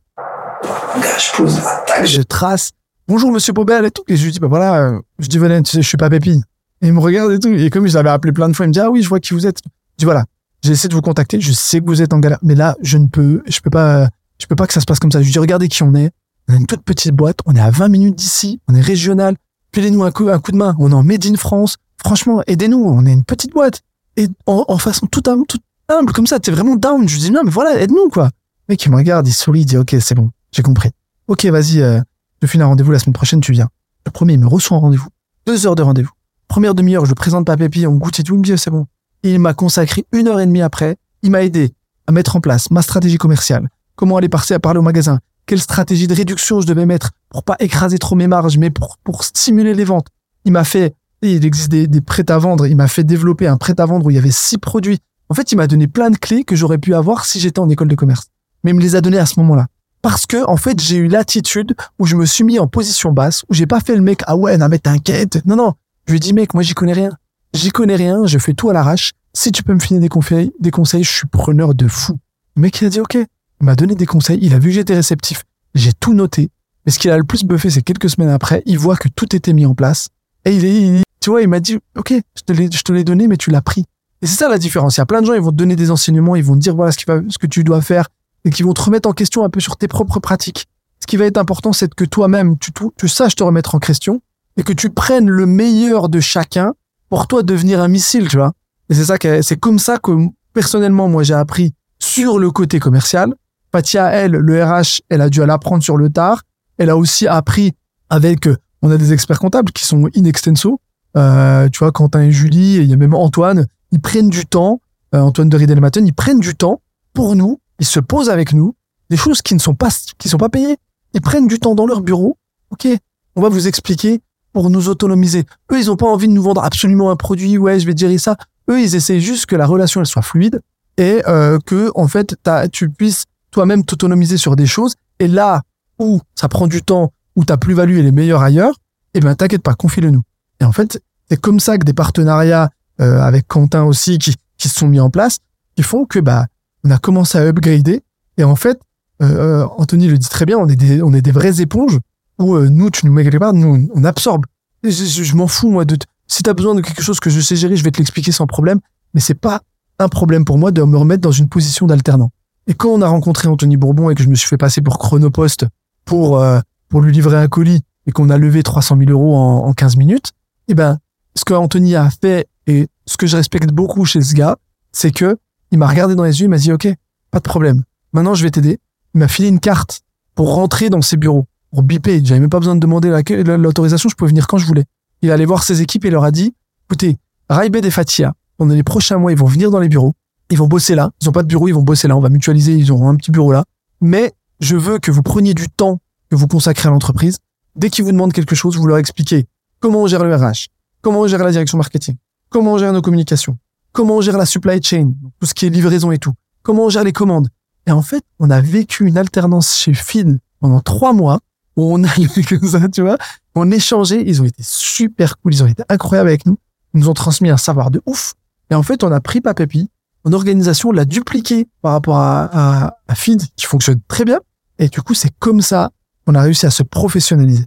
[0.96, 2.72] Je pose, tac, je trace.
[3.08, 4.04] Bonjour, monsieur Pobel et tout.
[4.08, 6.10] Et je lui dis, bah voilà, euh, je dis, venez, tu sais, je suis pas
[6.10, 6.42] Pépi.
[6.82, 7.50] Et il me regarde et tout.
[7.50, 9.20] Et comme je l'avais appelé plein de fois, il me dit, ah oui, je vois
[9.20, 9.60] qui vous êtes.
[9.66, 10.24] Je dis, voilà,
[10.64, 11.40] j'ai essayé de vous contacter.
[11.42, 12.40] Je sais que vous êtes en galère.
[12.42, 14.10] Mais là, je ne peux, je peux pas,
[14.40, 15.20] je peux pas que ça se passe comme ça.
[15.20, 16.12] Je lui dis, regardez qui on est.
[16.48, 17.40] On a une toute petite boîte.
[17.46, 18.62] On est à 20 minutes d'ici.
[18.70, 19.36] On est régional.
[19.76, 20.74] Filez-nous un coup, un coup de main.
[20.80, 21.76] On est en Made in France.
[22.02, 22.82] Franchement, aidez-nous.
[22.82, 23.82] On est une petite boîte.
[24.16, 27.06] Et en, en façon toute humble, toute humble, comme ça, t'es vraiment down.
[27.10, 28.30] Je lui dis, non, mais voilà, aide-nous, quoi.
[28.70, 30.32] Le mec, il me regarde, il sourit, il dit, ok, c'est bon.
[30.54, 30.92] J'ai compris.
[31.28, 32.00] Ok, vas-y, euh,
[32.42, 33.68] je file un rendez-vous la semaine prochaine, tu viens.
[34.06, 35.10] Le premier, il me reçoit un rendez-vous.
[35.46, 36.14] Deux heures de rendez-vous.
[36.48, 38.88] Première demi-heure, je présente pas Pépi, on goûte et tout, me c'est bon.
[39.24, 40.96] Il m'a consacré une heure et demie après.
[41.22, 41.74] Il m'a aidé
[42.08, 43.68] à mettre en place ma stratégie commerciale.
[43.98, 45.20] Comment aller passer à parler au magasin.
[45.46, 48.98] Quelle stratégie de réduction je devais mettre pour pas écraser trop mes marges, mais pour,
[49.04, 50.08] pour stimuler les ventes?
[50.44, 52.66] Il m'a fait, il existe des, des prêts à vendre.
[52.66, 55.00] Il m'a fait développer un prêt à vendre où il y avait six produits.
[55.30, 57.70] En fait, il m'a donné plein de clés que j'aurais pu avoir si j'étais en
[57.70, 58.28] école de commerce.
[58.64, 59.68] Mais il me les a données à ce moment-là.
[60.02, 63.44] Parce que, en fait, j'ai eu l'attitude où je me suis mis en position basse,
[63.50, 65.44] où j'ai pas fait le mec, ah ouais, non, mais t'inquiète.
[65.46, 65.74] Non, non.
[66.06, 67.10] Je lui ai dit, mec, moi, j'y connais rien.
[67.54, 69.14] J'y connais rien, je fais tout à l'arrache.
[69.34, 72.20] Si tu peux me filer des conseils, des conseils, je suis preneur de fou.
[72.56, 73.18] Le mec, il a dit, ok.
[73.62, 75.44] Il m'a donné des conseils, il a vu que j'étais réceptif.
[75.74, 76.50] J'ai tout noté.
[76.86, 79.36] Mais ce qu'il a le plus buffé, c'est quelques semaines après, il voit que tout
[79.36, 80.10] était mis en place.
[80.46, 83.04] Et il est, tu vois, il m'a dit, ok, je te l'ai, je te l'ai
[83.04, 83.86] donné, mais tu l'as pris.
[84.22, 84.98] Et c'est ça la différence.
[84.98, 86.60] Il y a plein de gens, ils vont te donner des enseignements, ils vont te
[86.60, 88.08] dire, voilà ce, qui va, ce que tu dois faire,
[88.44, 90.68] et qui vont te remettre en question un peu sur tes propres pratiques.
[91.00, 93.80] Ce qui va être important, c'est que toi-même, tu, tu, tu saches te remettre en
[93.80, 94.22] question,
[94.58, 96.74] et que tu prennes le meilleur de chacun
[97.10, 98.54] pour toi devenir un missile, tu vois.
[98.90, 100.12] Et c'est ça que, c'est comme ça que,
[100.54, 103.34] personnellement, moi, j'ai appris sur le côté commercial.
[103.76, 106.44] Fatia, elle, le RH, elle a dû l'apprendre sur le tard.
[106.78, 107.74] Elle a aussi appris
[108.10, 110.80] avec, euh, on a des experts comptables qui sont in extenso.
[111.18, 114.80] Euh, tu vois, Quentin et Julie, il y a même Antoine, ils prennent du temps,
[115.14, 116.80] euh, Antoine de Riedelmatten, ils prennent du temps
[117.12, 118.76] pour nous, ils se posent avec nous,
[119.10, 120.78] des choses qui ne sont pas, qui sont pas payées.
[121.14, 122.38] Ils prennent du temps dans leur bureau.
[122.70, 122.88] OK,
[123.36, 124.22] on va vous expliquer
[124.54, 125.44] pour nous autonomiser.
[125.74, 127.58] Eux, ils ont pas envie de nous vendre absolument un produit.
[127.58, 128.38] Ouais, je vais gérer ça.
[128.70, 130.62] Eux, ils essaient juste que la relation, elle soit fluide
[130.96, 132.38] et euh, que, en fait,
[132.72, 134.96] tu puisses toi-même t'autonomiser sur des choses.
[135.20, 135.62] Et là
[135.98, 138.76] où ça prend du temps, où ta plus-value elle est meilleure ailleurs,
[139.14, 140.24] eh ben, t'inquiète pas, confie-le nous.
[140.60, 144.68] Et en fait, c'est comme ça que des partenariats euh, avec Quentin aussi qui, se
[144.70, 145.38] sont mis en place,
[145.78, 146.48] qui font que bah
[146.84, 148.02] on a commencé à upgrader.
[148.38, 148.78] Et en fait,
[149.22, 151.98] euh, euh, Anthony le dit très bien, on est des, on est des vraies éponges
[152.40, 154.46] où nous, tu nous mets quelque part, nous, on absorbe.
[154.84, 155.98] Je, je- m'en fous, moi, de,
[156.28, 158.48] si t'as besoin de quelque chose que je sais gérer, je vais te l'expliquer sans
[158.48, 158.80] problème.
[159.14, 159.62] Mais c'est pas
[160.00, 162.32] un problème pour moi de me remettre dans une position d'alternant.
[162.68, 164.98] Et quand on a rencontré Anthony Bourbon et que je me suis fait passer pour
[164.98, 165.66] Chronopost
[166.06, 166.60] pour, euh,
[166.90, 169.98] pour lui livrer un colis et qu'on a levé 300 000 euros en, en 15
[169.98, 170.32] minutes,
[170.68, 171.00] eh ben,
[171.36, 174.58] ce que Anthony a fait et ce que je respecte beaucoup chez ce gars,
[174.92, 175.38] c'est que
[175.72, 176.88] il m'a regardé dans les yeux, il m'a dit, OK,
[177.32, 177.84] pas de problème.
[178.14, 178.80] Maintenant, je vais t'aider.
[179.14, 180.02] Il m'a filé une carte
[180.36, 182.22] pour rentrer dans ses bureaux, pour biper.
[182.24, 184.86] J'avais même pas besoin de demander la- la- l'autorisation, je pouvais venir quand je voulais.
[185.22, 186.54] Il allait voir ses équipes et leur a dit,
[186.88, 187.18] écoutez,
[187.50, 190.14] Raibed et Fatia, pendant les prochains mois, ils vont venir dans les bureaux.
[190.50, 191.12] Ils vont bosser là.
[191.22, 192.16] Ils ont pas de bureau, ils vont bosser là.
[192.16, 193.64] On va mutualiser, ils auront un petit bureau là.
[194.02, 197.38] Mais je veux que vous preniez du temps que vous consacrez à l'entreprise.
[197.76, 199.48] Dès qu'ils vous demandent quelque chose, vous leur expliquez
[199.80, 200.68] comment on gère le RH,
[201.02, 202.16] comment on gère la direction marketing,
[202.50, 203.58] comment on gère nos communications,
[203.92, 206.34] comment on gère la supply chain, tout ce qui est livraison et tout,
[206.64, 207.50] comment on gère les commandes.
[207.88, 211.40] Et en fait, on a vécu une alternance chez Fid pendant trois mois
[211.76, 212.10] où on a
[212.50, 213.18] comme ça, tu vois,
[213.54, 214.24] on échangeait.
[214.26, 216.58] Ils ont été super cool, ils ont été incroyables avec nous.
[216.94, 218.34] Ils nous ont transmis un savoir de ouf.
[218.72, 219.90] Et en fait, on a pris Papépi,
[220.26, 222.50] en organisation, on l'a dupliqué par rapport à,
[222.86, 224.40] à, à Feed, qui fonctionne très bien.
[224.80, 225.92] Et du coup, c'est comme ça
[226.26, 227.66] qu'on a réussi à se professionnaliser.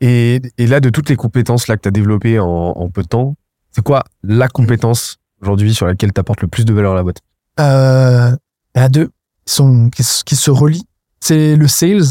[0.00, 3.02] Et, et là, de toutes les compétences là que tu as développées en, en peu
[3.02, 3.36] de temps,
[3.72, 7.02] c'est quoi la compétence aujourd'hui sur laquelle tu apportes le plus de valeur à la
[7.02, 7.20] boîte?
[7.60, 8.34] Euh,
[8.74, 9.10] il y a deux
[9.44, 10.86] qui, sont, qui, se relient.
[11.20, 12.04] C'est le sales,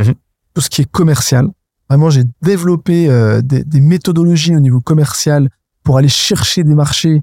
[0.00, 0.14] Mhm.
[0.54, 1.48] tout ce qui est commercial.
[1.88, 5.48] Vraiment, j'ai développé euh, des, des méthodologies au niveau commercial
[5.82, 7.22] pour aller chercher des marchés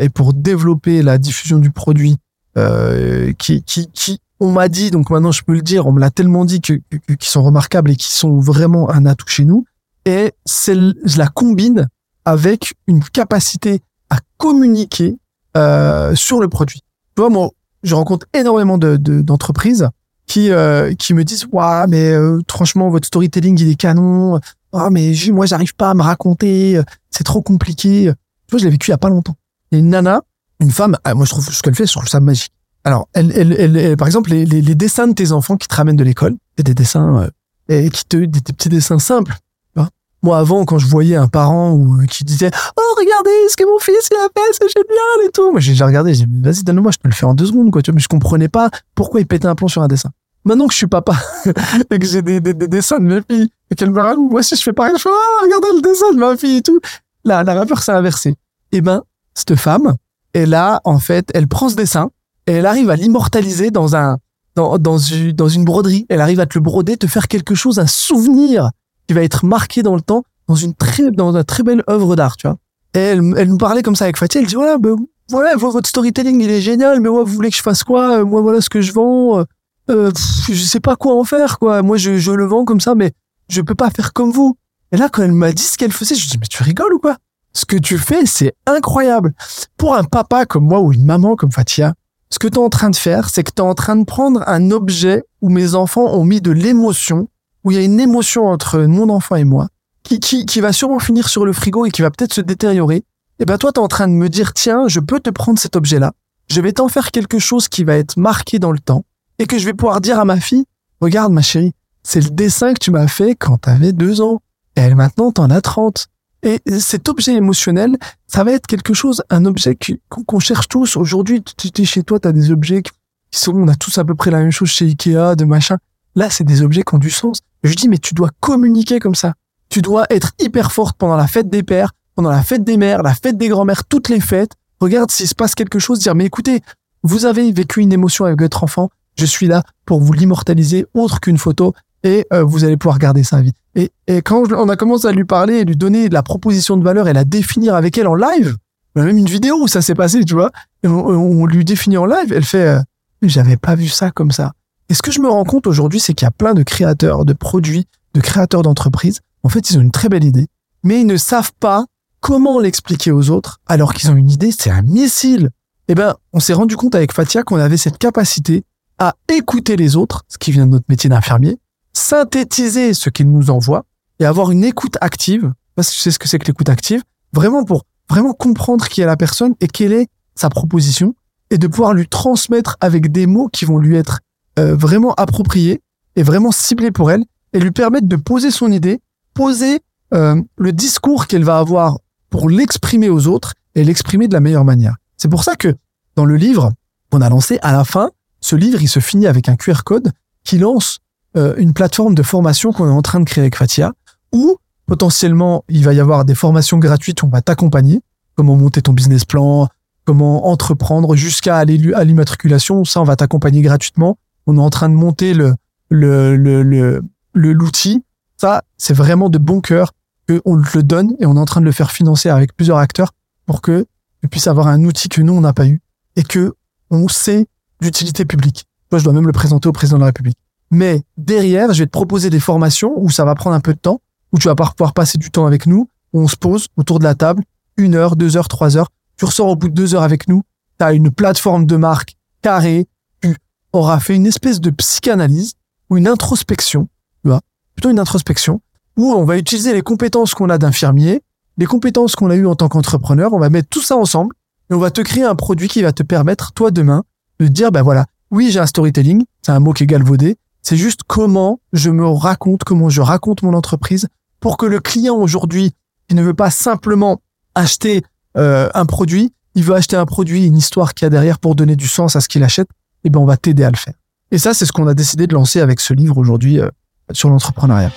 [0.00, 2.16] et pour développer la diffusion du produit
[2.56, 6.00] euh, qui, qui, qui, on m'a dit, donc maintenant je peux le dire, on me
[6.00, 6.74] l'a tellement dit que,
[7.06, 9.64] que- qui sont remarquables et qui sont vraiment un atout chez nous.
[10.06, 11.88] Et je la combine
[12.24, 13.80] avec une capacité
[14.10, 15.18] à communiquer
[15.56, 16.80] euh, sur le produit.
[17.14, 17.50] Tu vois, moi,
[17.82, 19.88] je rencontre énormément de, de- d'entreprises
[20.26, 24.38] qui euh, qui me disent waouh mais euh, franchement votre storytelling il est canon
[24.74, 28.12] ah mais j- moi j'arrive pas à me raconter euh, c'est trop compliqué
[28.48, 29.36] tu vois je l'ai vécu il y a pas longtemps.
[29.72, 30.22] A une nana
[30.60, 32.52] une femme ah, moi je trouve ce qu'elle fait je trouve ça magique.
[32.84, 35.68] Alors elle, elle, elle, elle- par exemple les, les, les dessins de tes enfants qui
[35.68, 37.30] te ramènent de l'école c'est des dessins euh,
[37.68, 39.34] et qui te des, des petits dessins simples
[39.76, 39.82] tu
[40.22, 43.78] moi avant quand je voyais un parent ou qui disait oh regardez ce que mon
[43.78, 45.52] fils il a fait c'est génial et tout!
[45.52, 47.70] Moi j'ai j'ai regardé j'ai dit vas-y donne-le-moi je te le fais en deux secondes
[47.70, 50.10] quoi tu vois mais je comprenais pas pourquoi il pétait un plomb sur un dessin
[50.44, 51.14] maintenant que je suis papa
[51.90, 54.42] et que j'ai des, des, des dessins de mes filles et qu'elles me racontent moi
[54.42, 56.80] si je fais pareil je fais ah regardez le dessin de ma fille et tout
[57.24, 58.34] la, la vapeur s'est inversée
[58.72, 59.02] et ben
[59.34, 59.94] cette femme
[60.32, 62.10] elle a en fait elle prend ce dessin
[62.46, 64.18] et elle arrive à l'immortaliser dans un
[64.56, 66.04] dans, une, broderie.
[66.08, 68.70] Elle arrive à te le broder te faire quelque chose un souvenir
[69.06, 72.16] qui va être marqué dans le temps dans une très dans une très belle œuvre
[72.16, 72.56] d'art tu vois.
[72.94, 74.96] Et elle, elle nous parlait comme ça avec Fatih elle dit voilà ben,
[75.30, 78.18] voilà vo- votre storytelling il est génial mais moi vous voulez que je fasse quoi?
[78.18, 79.44] Euh, moi voilà ce que je vends euh,
[79.90, 81.82] euh, pff, je sais pas quoi en faire quoi.
[81.82, 83.12] Moi je, je le vends comme ça mais
[83.48, 84.56] je peux pas faire comme vous
[84.92, 86.94] et là quand elle m'a dit ce qu'elle faisait je me dis mais tu rigoles
[86.94, 87.16] ou quoi?
[87.52, 89.34] Ce que tu fais c'est incroyable.
[89.76, 91.94] Pour un papa comme moi ou une maman comme Fatia
[92.30, 94.04] ce que tu es en train de faire c'est que tu es en train de
[94.04, 97.28] prendre un objet où mes enfants ont mis de l'émotion
[97.64, 99.68] où il y a une émotion entre mon enfant et moi
[100.02, 103.04] qui, qui, qui va sûrement finir sur le frigo et qui va peut-être se détériorer.
[103.40, 105.58] Et ben toi tu es en train de me dire tiens je peux te prendre
[105.58, 106.12] cet objet là
[106.50, 109.04] je vais t'en faire quelque chose qui va être marqué dans le temps
[109.38, 110.64] et que je vais pouvoir dire à ma fille,
[111.00, 114.40] regarde ma chérie, c'est le dessin que tu m'as fait quand t'avais deux ans.
[114.78, 116.06] Et maintenant t'en as 30.
[116.44, 117.96] Et cet objet émotionnel,
[118.28, 119.76] ça va être quelque chose, un objet
[120.08, 120.96] qu'on cherche tous.
[120.96, 122.92] Aujourd'hui, tu tu es chez toi, t'as des objets qui
[123.32, 125.78] sont, on a tous à peu près la même chose chez Ikea, de machin.
[126.14, 127.40] Là, c'est des objets qui ont du sens.
[127.64, 129.34] Je dis, mais tu dois communiquer comme ça.
[129.68, 133.02] Tu dois être hyper forte pendant la fête des pères, pendant la fête des mères,
[133.02, 134.52] la fête des grands-mères, toutes les fêtes.
[134.80, 136.62] Regarde s'il se passe quelque chose, dire, mais écoutez,
[137.02, 141.18] vous avez vécu une émotion avec votre enfant, je suis là pour vous l'immortaliser autre
[141.18, 141.74] qu'une photo
[142.04, 143.52] et euh, vous allez pouvoir garder ça vie.
[143.74, 146.76] Et, et quand on a commencé à lui parler et lui donner de la proposition
[146.76, 148.56] de valeur et la définir avec elle en live,
[148.96, 150.50] a même une vidéo où ça s'est passé, tu vois,
[150.84, 152.80] on lui définit en live, elle fait euh,
[153.22, 154.52] j'avais pas vu ça comme ça.
[154.88, 157.24] Et ce que je me rends compte aujourd'hui, c'est qu'il y a plein de créateurs
[157.24, 159.20] de produits, de créateurs d'entreprises.
[159.42, 160.46] En fait, ils ont une très belle idée,
[160.82, 161.84] mais ils ne savent pas
[162.20, 165.50] comment l'expliquer aux autres alors qu'ils ont une idée, c'est un missile.
[165.88, 168.64] Eh ben, on s'est rendu compte avec Fatia qu'on avait cette capacité
[168.98, 171.58] à écouter les autres, ce qui vient de notre métier d'infirmier,
[171.98, 173.84] synthétiser ce qu'ils nous envoient
[174.20, 177.02] et avoir une écoute active, parce que tu sais ce que c'est que l'écoute active,
[177.32, 181.14] vraiment pour vraiment comprendre qui est la personne et quelle est sa proposition
[181.50, 184.20] et de pouvoir lui transmettre avec des mots qui vont lui être
[184.58, 185.82] euh, vraiment appropriés
[186.16, 189.00] et vraiment ciblés pour elle et lui permettre de poser son idée,
[189.34, 189.80] poser
[190.14, 191.98] euh, le discours qu'elle va avoir
[192.30, 194.96] pour l'exprimer aux autres et l'exprimer de la meilleure manière.
[195.16, 195.74] C'est pour ça que
[196.16, 196.72] dans le livre
[197.10, 198.10] qu'on a lancé, à la fin,
[198.40, 200.12] ce livre, il se finit avec un QR code
[200.44, 201.00] qui lance
[201.36, 203.92] euh, une plateforme de formation qu'on est en train de créer avec Fatia,
[204.32, 204.56] où
[204.86, 208.00] potentiellement il va y avoir des formations gratuites où on va t'accompagner,
[208.34, 209.68] comment monter ton business plan,
[210.04, 212.84] comment entreprendre jusqu'à aller à l'immatriculation.
[212.84, 214.18] Ça, on va t'accompagner gratuitement.
[214.46, 215.54] On est en train de monter le
[215.90, 218.04] le le le l'outil.
[218.36, 219.92] Ça, c'est vraiment de bon cœur
[220.26, 222.78] que on le donne et on est en train de le faire financer avec plusieurs
[222.78, 223.12] acteurs
[223.44, 223.86] pour que
[224.22, 225.80] tu puisses avoir un outil que nous on n'a pas eu
[226.16, 226.54] et que
[226.90, 227.46] on sait
[227.80, 228.66] d'utilité publique.
[228.90, 230.38] Moi, je dois même le présenter au président de la République.
[230.70, 233.78] Mais derrière, je vais te proposer des formations où ça va prendre un peu de
[233.78, 234.00] temps,
[234.32, 237.04] où tu vas pouvoir passer du temps avec nous, où on se pose autour de
[237.04, 237.42] la table,
[237.76, 238.90] une heure, deux heures, trois heures.
[239.16, 240.42] Tu ressors au bout de deux heures avec nous,
[240.78, 242.86] tu as une plateforme de marque carrée,
[243.20, 243.34] tu
[243.72, 245.54] auras fait une espèce de psychanalyse
[245.90, 246.88] ou une introspection,
[247.22, 247.40] tu vois,
[247.74, 248.60] plutôt une introspection,
[248.96, 251.22] où on va utiliser les compétences qu'on a d'infirmier,
[251.56, 254.34] les compétences qu'on a eues en tant qu'entrepreneur, on va mettre tout ça ensemble
[254.70, 257.04] et on va te créer un produit qui va te permettre, toi, demain,
[257.40, 260.76] de dire, ben voilà, oui, j'ai un storytelling, c'est un mot qui est galvaudé, c'est
[260.76, 264.08] juste comment je me raconte, comment je raconte mon entreprise
[264.40, 265.72] pour que le client aujourd'hui,
[266.08, 267.20] qui ne veut pas simplement
[267.54, 268.02] acheter
[268.36, 271.54] euh, un produit, il veut acheter un produit, une histoire qu'il y a derrière pour
[271.54, 272.68] donner du sens à ce qu'il achète,
[273.04, 273.94] eh ben on va t'aider à le faire.
[274.30, 276.68] Et ça, c'est ce qu'on a décidé de lancer avec ce livre aujourd'hui euh,
[277.12, 277.90] sur l'entrepreneuriat.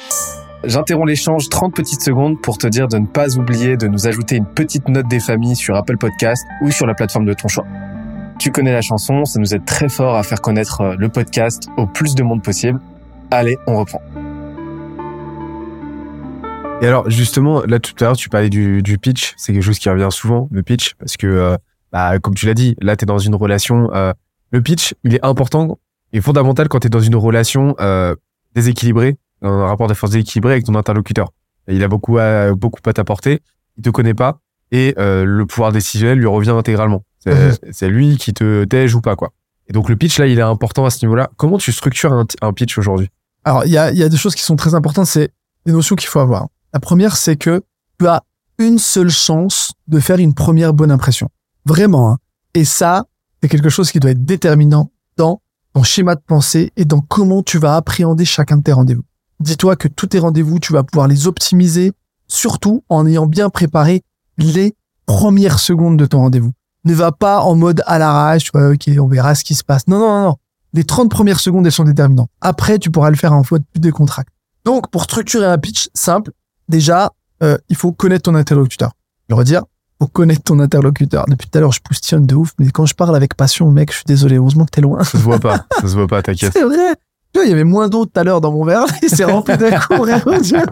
[0.63, 4.35] J'interromps l'échange 30 petites secondes pour te dire de ne pas oublier de nous ajouter
[4.35, 7.65] une petite note des familles sur Apple Podcast ou sur la plateforme de ton choix.
[8.41, 11.69] Tu connais la chanson, ça nous aide très fort à faire connaître euh, le podcast
[11.77, 12.81] au plus de monde possible.
[13.29, 14.01] Allez, on reprend.
[16.81, 19.89] Et alors justement, là tout à l'heure tu parlais du, pitch, c'est quelque chose qui
[19.89, 21.55] revient souvent, le pitch, parce que euh,
[21.91, 24.11] bah, comme tu l'as dit, là tu es dans une relation, euh,
[24.49, 25.77] le pitch il est important
[26.11, 28.15] et fondamental quand tu es dans une relation euh,
[28.55, 31.29] déséquilibrée un rapport de force équilibré avec ton interlocuteur.
[31.67, 33.41] il a beaucoup à, beaucoup à t'apporter,
[33.77, 34.39] il te connaît pas
[34.71, 37.03] et euh, le pouvoir décisionnel lui revient intégralement.
[37.25, 37.53] Mhm.
[37.71, 39.31] C'est lui qui te tège ou pas quoi.
[39.67, 41.29] Et donc le pitch là, il est important à ce niveau-là.
[41.37, 43.09] Comment tu structures un, un pitch aujourd'hui?
[43.43, 45.31] Alors il y a, y a des choses qui sont très importantes, c'est
[45.65, 46.47] des notions qu'il faut avoir.
[46.73, 47.61] La première, c'est que
[47.99, 48.23] tu as
[48.57, 51.29] une seule chance de faire une première bonne impression.
[51.65, 52.11] Vraiment.
[52.11, 52.17] Hein.
[52.53, 53.05] Et ça,
[53.41, 55.41] c'est quelque chose qui doit être déterminant dans
[55.73, 59.03] ton schéma de pensée et dans comment tu vas appréhender chacun de tes rendez-vous.
[59.39, 61.93] Dis-toi que tous tes rendez-vous, tu vas pouvoir les optimiser,
[62.27, 64.03] surtout en ayant bien préparé
[64.41, 66.51] les premières secondes de ton rendez-vous.
[66.83, 69.63] Ne va pas en mode à l'arrache, tu vois, ok, on verra ce qui se
[69.63, 69.87] passe.
[69.87, 70.35] Non, non, non, non.
[70.73, 72.29] Les 30 premières secondes, elles sont déterminantes.
[72.39, 74.33] Après, tu pourras le faire en faute plus décontracté.
[74.65, 76.31] Donc, pour structurer un pitch simple,
[76.69, 77.11] déjà,
[77.43, 78.91] euh, il faut connaître ton interlocuteur.
[79.29, 79.63] Je le redire,
[79.99, 81.25] faut connaître ton interlocuteur.
[81.27, 83.91] Depuis tout à l'heure, je poussionne de ouf, mais quand je parle avec passion, mec,
[83.91, 85.03] je suis désolé, heureusement que t'es loin.
[85.03, 86.53] Ça se voit pas, ça se voit pas, t'inquiète.
[86.53, 86.95] C'est vrai.
[87.33, 89.23] Tu vois, il y avait moins d'eau tout à l'heure dans mon verre, il s'est
[89.23, 90.65] rempli d'un coup, vraiment, tu vois.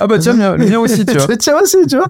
[0.00, 1.26] Ah bah tiens, le mien aussi, tu vois.
[1.28, 2.08] Le tien aussi, tu vois.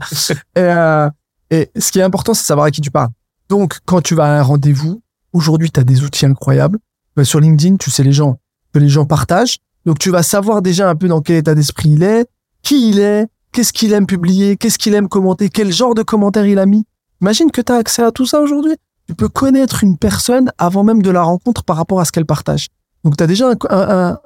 [0.56, 1.10] Et, euh,
[1.50, 3.10] et ce qui est important, c'est de savoir à qui tu parles.
[3.50, 5.02] Donc, quand tu vas à un rendez-vous,
[5.34, 6.78] aujourd'hui, tu as des outils incroyables.
[7.18, 8.38] Euh, Sur LinkedIn, tu sais les gens
[8.72, 9.58] que les gens partagent.
[9.84, 12.26] Donc, tu vas savoir déjà un peu dans quel état d'esprit il est,
[12.62, 16.46] qui il est, qu'est-ce qu'il aime publier, qu'est-ce qu'il aime commenter, quel genre de commentaire
[16.46, 16.86] il a mis.
[17.20, 18.76] Imagine que tu as accès à tout ça aujourd'hui.
[19.06, 22.24] Tu peux connaître une personne avant même de la rencontre par rapport à ce qu'elle
[22.24, 22.68] partage.
[23.04, 24.18] Donc, tu as déjà un- un- un-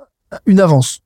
[0.46, 1.00] une avance.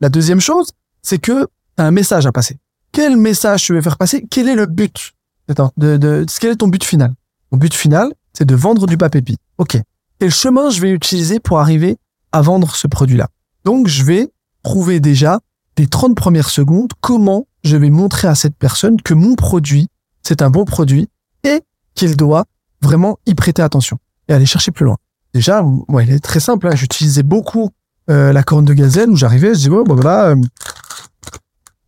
[0.00, 0.70] La deuxième chose,
[1.02, 2.58] c'est que tu un message à passer.
[2.92, 4.26] Quel message tu veux faire passer?
[4.30, 5.12] Quel est le but
[5.48, 7.14] de, de, Quel est ton but final?
[7.50, 9.36] Mon but final, c'est de vendre du papépi.
[9.58, 9.78] OK.
[10.18, 11.96] Quel chemin je vais utiliser pour arriver
[12.30, 13.28] à vendre ce produit-là?
[13.64, 14.30] Donc, je vais
[14.62, 15.40] trouver déjà
[15.76, 19.88] des 30 premières secondes comment je vais montrer à cette personne que mon produit,
[20.22, 21.08] c'est un bon produit
[21.44, 21.62] et
[21.94, 22.44] qu'il doit
[22.82, 23.98] vraiment y prêter attention
[24.28, 24.98] et aller chercher plus loin.
[25.34, 26.66] Déjà, moi, il est très simple.
[26.68, 26.74] hein.
[26.74, 27.70] J'utilisais beaucoup
[28.10, 30.28] euh, la corne de gazelle où j'arrivais, je dis, ouais, bon, voilà.
[30.30, 30.36] euh,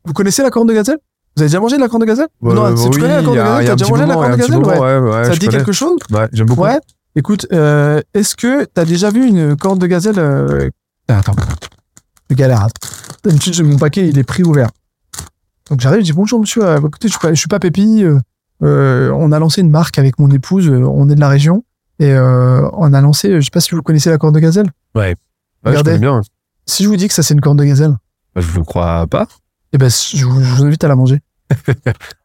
[0.05, 0.99] Vous connaissez la corne de gazelle?
[1.37, 2.29] Vous avez déjà mangé de la corne de gazelle?
[2.43, 3.67] Non, tu connais la corne de gazelle?
[3.67, 4.59] T'as déjà mangé de la corne de gazelle?
[4.59, 4.79] ouais.
[4.79, 5.59] ouais, ouais, Ça te dit connais.
[5.59, 5.99] quelque chose?
[6.13, 6.63] Ouais, j'aime beaucoup.
[6.63, 6.79] Ouais.
[7.17, 10.69] Écoute, euh, est-ce que t'as déjà vu une corne de gazelle euh...
[11.09, 11.35] ah, Attends,
[12.31, 12.67] je galère.
[13.25, 14.69] D'habitude, mon paquet, il est pris ouvert.
[15.71, 18.05] Donc j'arrive, je dis bonjour monsieur, euh, écoutez, je suis pas, je suis pas Pépi.
[18.05, 18.19] euh,
[18.63, 21.65] euh, on a lancé une marque avec mon épouse, euh, on est de la région
[21.99, 24.41] et euh, on a lancé, euh, je sais pas si vous connaissez la corne de
[24.41, 24.71] gazelle.
[24.95, 25.15] Ouais,
[25.65, 25.99] je Regardez.
[25.99, 26.21] bien.
[26.67, 27.97] Si je vous dis que ça c'est une corne de gazelle,
[28.35, 29.27] Bah, Je le crois pas.
[29.73, 31.21] eh ben je vous, je vous invite à la manger.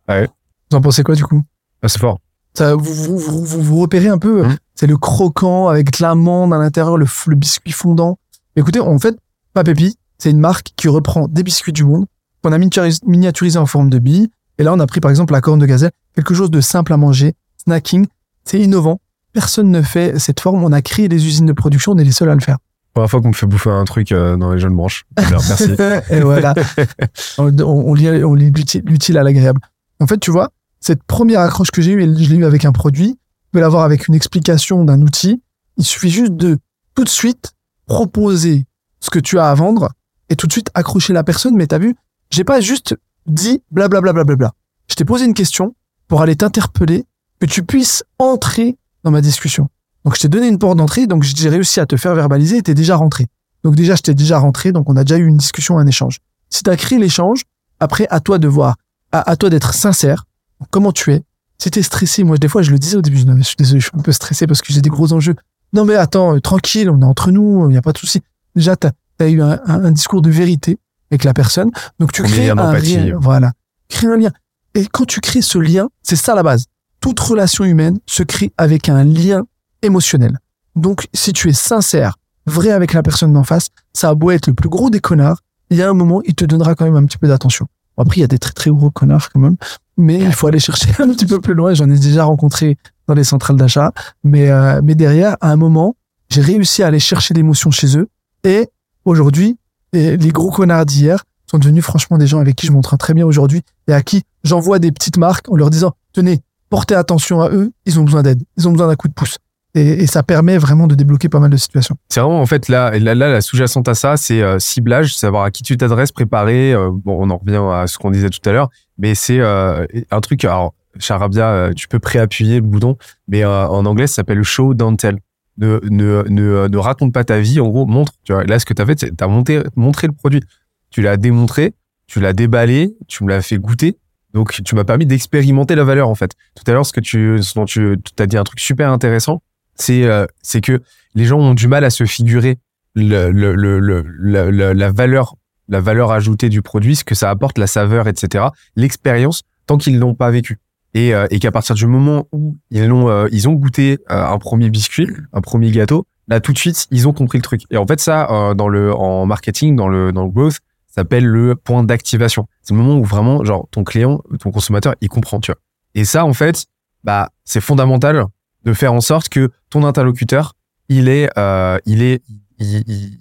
[0.08, 0.28] Ouais.
[0.72, 1.44] Vous en pensez quoi du coup?
[1.84, 2.20] Ah, c'est fort.
[2.56, 4.44] Ça, vous, vous, vous, vous, vous repérez un peu.
[4.44, 4.58] Mhm.
[4.76, 8.18] C'est le croquant avec de l'amande à l'intérieur, le, le biscuit fondant.
[8.56, 9.16] Écoutez, en fait,
[9.54, 12.06] Papépi, c'est une marque qui reprend des biscuits du monde
[12.44, 14.30] qu'on a miniaturis- miniaturisé en forme de billes.
[14.58, 16.92] Et là, on a pris par exemple la corne de gazelle, quelque chose de simple
[16.94, 18.08] à manger, snacking.
[18.46, 19.00] C'est innovant.
[19.34, 20.64] Personne ne fait cette forme.
[20.64, 21.94] On a créé des usines de production.
[21.94, 22.58] On est les seuls à le faire.
[22.94, 25.06] Première fois qu'on me fait bouffer un truc euh, dans les jeunes branches.
[25.16, 25.70] Alors, merci.
[26.10, 26.54] et voilà.
[27.38, 28.52] on, on, lie
[28.86, 29.62] l'utile à l'agréable.
[30.00, 30.50] En fait, tu vois,
[30.80, 33.12] cette première accroche que j'ai eue, je l'ai eue avec un produit.
[33.12, 35.42] Tu peux l'avoir avec une explication d'un outil.
[35.78, 36.58] Il suffit juste de
[36.96, 37.54] tout de suite
[37.86, 38.66] proposer
[39.00, 39.90] ce que tu as à vendre
[40.30, 41.56] et tout de suite accrocher la personne.
[41.56, 41.96] Mais t'as vu,
[42.32, 42.96] j'ai pas juste
[43.28, 44.14] dit blablabla.
[44.14, 44.54] Bla, bla, bla, bla.
[44.90, 45.76] Je t'ai posé une question
[46.08, 47.06] pour aller t'interpeller,
[47.40, 49.70] que tu puisses entrer dans ma discussion.
[50.06, 52.62] Donc je t'ai donné une porte d'entrée, donc j'ai réussi à te faire verbaliser et
[52.62, 53.28] t'es déjà rentré.
[53.64, 56.20] Donc déjà, je t'ai déjà rentré, donc on a déjà eu une discussion, un échange.
[56.50, 57.44] Si tu as créé l'échange,
[57.80, 58.76] après, à toi de voir,
[59.12, 60.26] à, à toi d'être sincère,
[60.72, 61.24] comment tu es.
[61.58, 63.44] Si t'es stressé, moi, des fois, je le disais au début, je, disais, Non, mais
[63.44, 65.36] je suis désolé, je suis un peu stressé parce que j'ai des gros enjeux.
[65.74, 68.22] Non, mais attends, euh, tranquille, on est entre nous, il n'y a pas de souci.
[68.56, 68.88] Déjà, tu
[69.20, 70.78] as, eu un, un- un discours de vérité
[71.12, 71.70] avec la personne,
[72.00, 72.72] donc tu On crées un
[73.10, 73.18] lien.
[73.20, 73.52] Voilà.
[73.90, 74.32] Crée un lien.
[74.74, 76.66] Et quand tu crées ce lien, c'est ça la base.
[77.02, 79.46] Toute relation humaine se crée avec un lien
[79.82, 80.40] émotionnel.
[80.76, 82.16] Donc, si tu es sincère,
[82.46, 85.40] vrai avec la personne d'en face, ça a beau être le plus gros des connards,
[85.70, 87.68] il y a un moment, il te donnera quand même un petit peu d'attention.
[87.96, 89.58] Bon, après, il y a des très très gros connards quand même,
[89.98, 91.74] mais il faut aller chercher un petit peu plus loin.
[91.74, 92.78] J'en ai déjà rencontré
[93.08, 93.92] dans les centrales d'achat,
[94.24, 95.96] mais euh, mais derrière, à un moment,
[96.30, 98.08] j'ai réussi à aller chercher l'émotion chez eux.
[98.44, 98.70] Et
[99.06, 99.58] aujourd'hui,
[99.94, 103.26] les gros connards d'hier sont devenus franchement des gens avec qui je m'entraîne très bien
[103.26, 107.50] aujourd'hui et à qui j'envoie des petites marques en leur disant tenez, portez attention à
[107.50, 109.38] eux, ils ont besoin d'aide, ils ont besoin d'un coup de pouce.
[109.76, 111.96] Et, ça permet vraiment de débloquer pas mal de situations.
[112.10, 115.44] C'est vraiment en fait là, là, là, la sous-jacente à ça, c'est euh, ciblage, savoir
[115.44, 116.74] à qui tu t'adresses, préparer.
[116.74, 119.86] euh, bon, on en revient à ce qu'on disait tout à l'heure, mais c'est euh,
[120.10, 120.44] un truc.
[120.44, 122.98] Alors, Charabia, tu peux préappuyer le bouton,
[123.28, 125.18] mais en anglais, ça s'appelle show don't tell.
[125.60, 128.14] Ne, ne, ne, ne raconte pas ta vie, en gros, montre.
[128.24, 130.42] Tu vois, là, ce que tu as fait, c'est tu as monté, montré le produit.
[130.90, 131.74] Tu l'as démontré,
[132.08, 133.98] tu l'as déballé, tu me l'as fait goûter.
[134.34, 136.32] Donc, tu m'as permis d'expérimenter la valeur, en fait.
[136.56, 139.42] Tout à l'heure, ce que tu, ce dont tu as dit un truc super intéressant,
[139.76, 140.82] c'est euh, c'est que
[141.16, 142.58] les gens ont du mal à se figurer
[142.96, 145.36] le, le, le, la, la- valeur
[145.68, 148.46] la valeur ajoutée du produit, ce que ça apporte, la saveur, etc.
[148.76, 150.58] L'expérience, tant qu'ils l'ont pas vécu.
[150.96, 154.26] Et, euh, et qu'à partir du moment où ils l'ont, euh, ils ont goûté euh,
[154.26, 157.62] un premier biscuit, un premier gâteau, là tout de suite ils ont compris le truc.
[157.70, 160.58] Et en fait ça, euh, dans le en marketing, dans le dans le growth,
[160.90, 162.48] s'appelle le point d'activation.
[162.62, 165.60] C'est le moment où vraiment genre ton client, ton consommateur, il comprend, tu vois.
[165.96, 166.66] Et ça en fait,
[167.04, 168.26] bah c'est fondamental
[168.66, 170.56] de faire en sorte que ton interlocuteur,
[170.90, 172.24] il est, euh, il est,
[172.60, 173.20] il,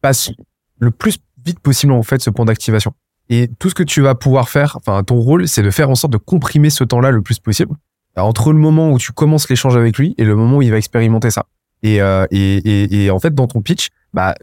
[0.00, 0.30] passe
[0.78, 2.94] le plus vite possible en fait ce point d'activation.
[3.28, 5.94] Et tout ce que tu vas pouvoir faire, enfin ton rôle, c'est de faire en
[5.94, 7.76] sorte de comprimer ce temps-là le plus possible
[8.16, 10.70] Alors, entre le moment où tu commences l'échange avec lui et le moment où il
[10.70, 11.46] va expérimenter ça.
[11.82, 14.34] Et, euh, et, et, et en fait, dans ton pitch, bah,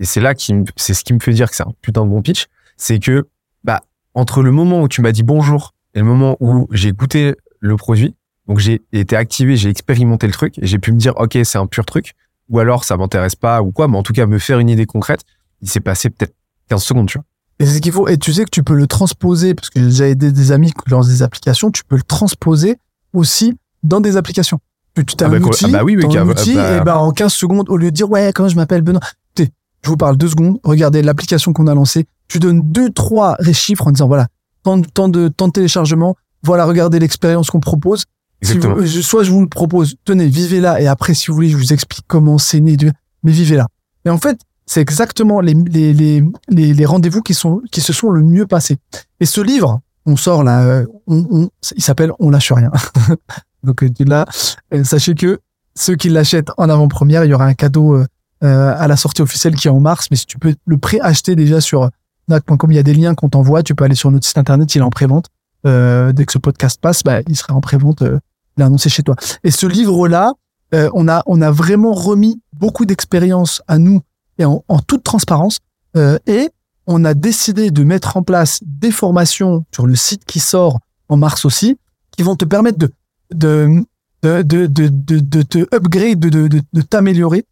[0.00, 2.10] et c'est là qui, c'est ce qui me fait dire que c'est un putain de
[2.10, 2.46] bon pitch,
[2.76, 3.28] c'est que
[3.62, 3.80] bah
[4.14, 7.76] entre le moment où tu m'as dit bonjour et le moment où j'ai goûté le
[7.76, 8.14] produit,
[8.48, 11.58] donc j'ai été activé, j'ai expérimenté le truc et j'ai pu me dire ok c'est
[11.58, 12.14] un pur truc
[12.48, 14.86] ou alors ça m'intéresse pas ou quoi, mais en tout cas me faire une idée
[14.86, 15.20] concrète,
[15.62, 16.34] il s'est passé peut-être
[16.68, 17.24] 15 secondes, tu vois.
[17.60, 18.08] Et c'est ce qu'il faut.
[18.08, 20.72] Et tu sais que tu peux le transposer, parce que j'ai déjà aidé des amis
[20.72, 22.76] qui lancent des applications, tu peux le transposer
[23.12, 24.58] aussi dans des applications.
[24.96, 26.76] Tu tu as Ah bah, un outil, ah bah oui, oui, t'as un outil, bah-
[26.76, 29.00] et ben en 15 secondes, au lieu de dire ouais, comment je m'appelle Benoît,
[29.36, 33.86] je vous parle deux secondes, regardez l'application qu'on a lancée, tu donnes deux, trois chiffres
[33.86, 34.28] en disant voilà,
[34.62, 38.04] tant, de- tant de, tant de téléchargements, voilà, regardez l'expérience qu'on propose.
[38.42, 38.74] Si Exactement.
[38.76, 41.48] vous- je- soit je vous le propose, tenez, vivez là, et après, si vous voulez,
[41.50, 42.76] je vous explique comment c'est né,
[43.24, 43.66] mais vivez là.
[44.06, 47.92] Et en fait, c'est exactement les, les, les, les, les rendez-vous qui, sont, qui se
[47.92, 48.78] sont le mieux passés.
[49.20, 52.70] Et ce livre, on sort là, euh, on, on- il s'appelle On lâche rien.
[53.64, 54.26] Donc euh, là,
[54.72, 55.40] euh, sachez que
[55.74, 58.04] ceux qui l'achètent en avant-première, il y aura un cadeau euh,
[58.40, 60.08] à la sortie officielle qui est en mars.
[60.10, 61.90] Mais si tu peux le pré-acheter déjà sur
[62.28, 63.62] nac.com, il y a des liens qu'on t'envoie.
[63.62, 65.26] Tu peux aller sur notre site internet, il est en pré-vente.
[65.66, 68.18] Euh, dès que ce podcast passe, bah, il sera en pré-vente, euh,
[68.56, 69.16] il est annoncé chez toi.
[69.44, 70.34] Et ce livre-là,
[70.74, 74.00] euh, on a on a vraiment remis beaucoup d'expérience à nous
[74.38, 75.60] et en, en toute transparence.
[76.26, 76.50] Et
[76.88, 81.16] on a décidé de mettre en place des formations sur le site qui sort en
[81.16, 81.78] mars aussi,
[82.10, 82.90] qui vont te permettre de
[83.34, 83.84] de
[84.22, 84.88] de de de,
[85.18, 87.44] de, te upgrade, de de, de, de t'améliorer.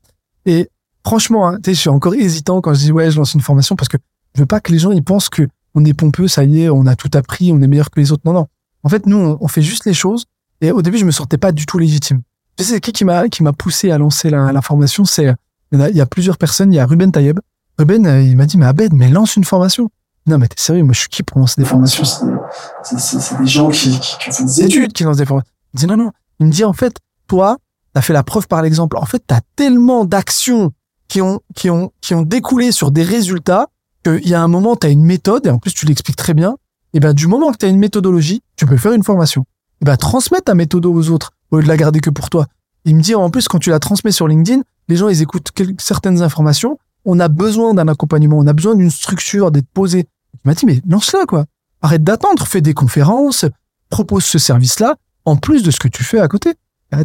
[0.47, 0.69] Et
[1.07, 3.89] franchement, hein, je suis encore hésitant quand je dis ouais, je lance une formation parce
[3.89, 3.99] que
[4.35, 6.69] je veux pas que les gens ils pensent que on est pompeux, ça y est,
[6.69, 8.23] on a tout appris, on est meilleur que les autres.
[8.27, 8.47] Non, non.
[8.83, 10.27] En fait, nous, on, on fait juste les choses.
[10.61, 12.21] Et au début, je me sentais pas du tout légitime.
[12.57, 15.35] Tu sais, c'est qui qui m'a qui m'a poussé à lancer la, la formation C'est
[15.73, 16.73] il y a- il y a plusieurs personnes.
[16.73, 17.41] Il y a Ruben Tayeb.
[17.79, 19.91] Ruben, euh, il m'a dit mais Abed, mais lance une formation.
[20.27, 22.05] Non, mais t'es sérieux Moi, je suis qui pour lancer des formations?
[22.05, 22.25] C'est-
[22.85, 25.51] C'est c'est- c'est des gens qui, qui, qui font des études qui lancent des formations.
[25.75, 26.97] Il dit non, non, Il me dit, en fait,
[27.27, 27.59] toi,
[27.95, 28.97] t'as fait la preuve par l'exemple.
[28.97, 30.73] En fait, t'as tellement d'actions
[31.09, 33.69] qui ont, qui ont, qui ont découlé sur des résultats
[34.05, 36.57] qu'il y a un moment, t'as une méthode, et en plus, tu l'expliques très bien.
[36.95, 39.45] Et ben, du moment que t'as une méthodologie, tu peux faire une formation.
[39.81, 42.47] Et ben, transmets ta méthode aux autres, au lieu de la garder que pour toi.
[42.85, 45.51] Il me dit, en plus, quand tu la transmets sur LinkedIn, les gens, ils écoutent
[45.79, 46.79] certaines informations.
[47.05, 50.07] On a besoin d'un accompagnement, on a besoin d'une structure, d'être posé.
[50.35, 51.47] Il m'a dit, mais lance-la, quoi.
[51.81, 53.45] Arrête d'attendre, fais des conférences,
[53.89, 56.55] propose ce service-là, en plus de ce que tu fais à côté.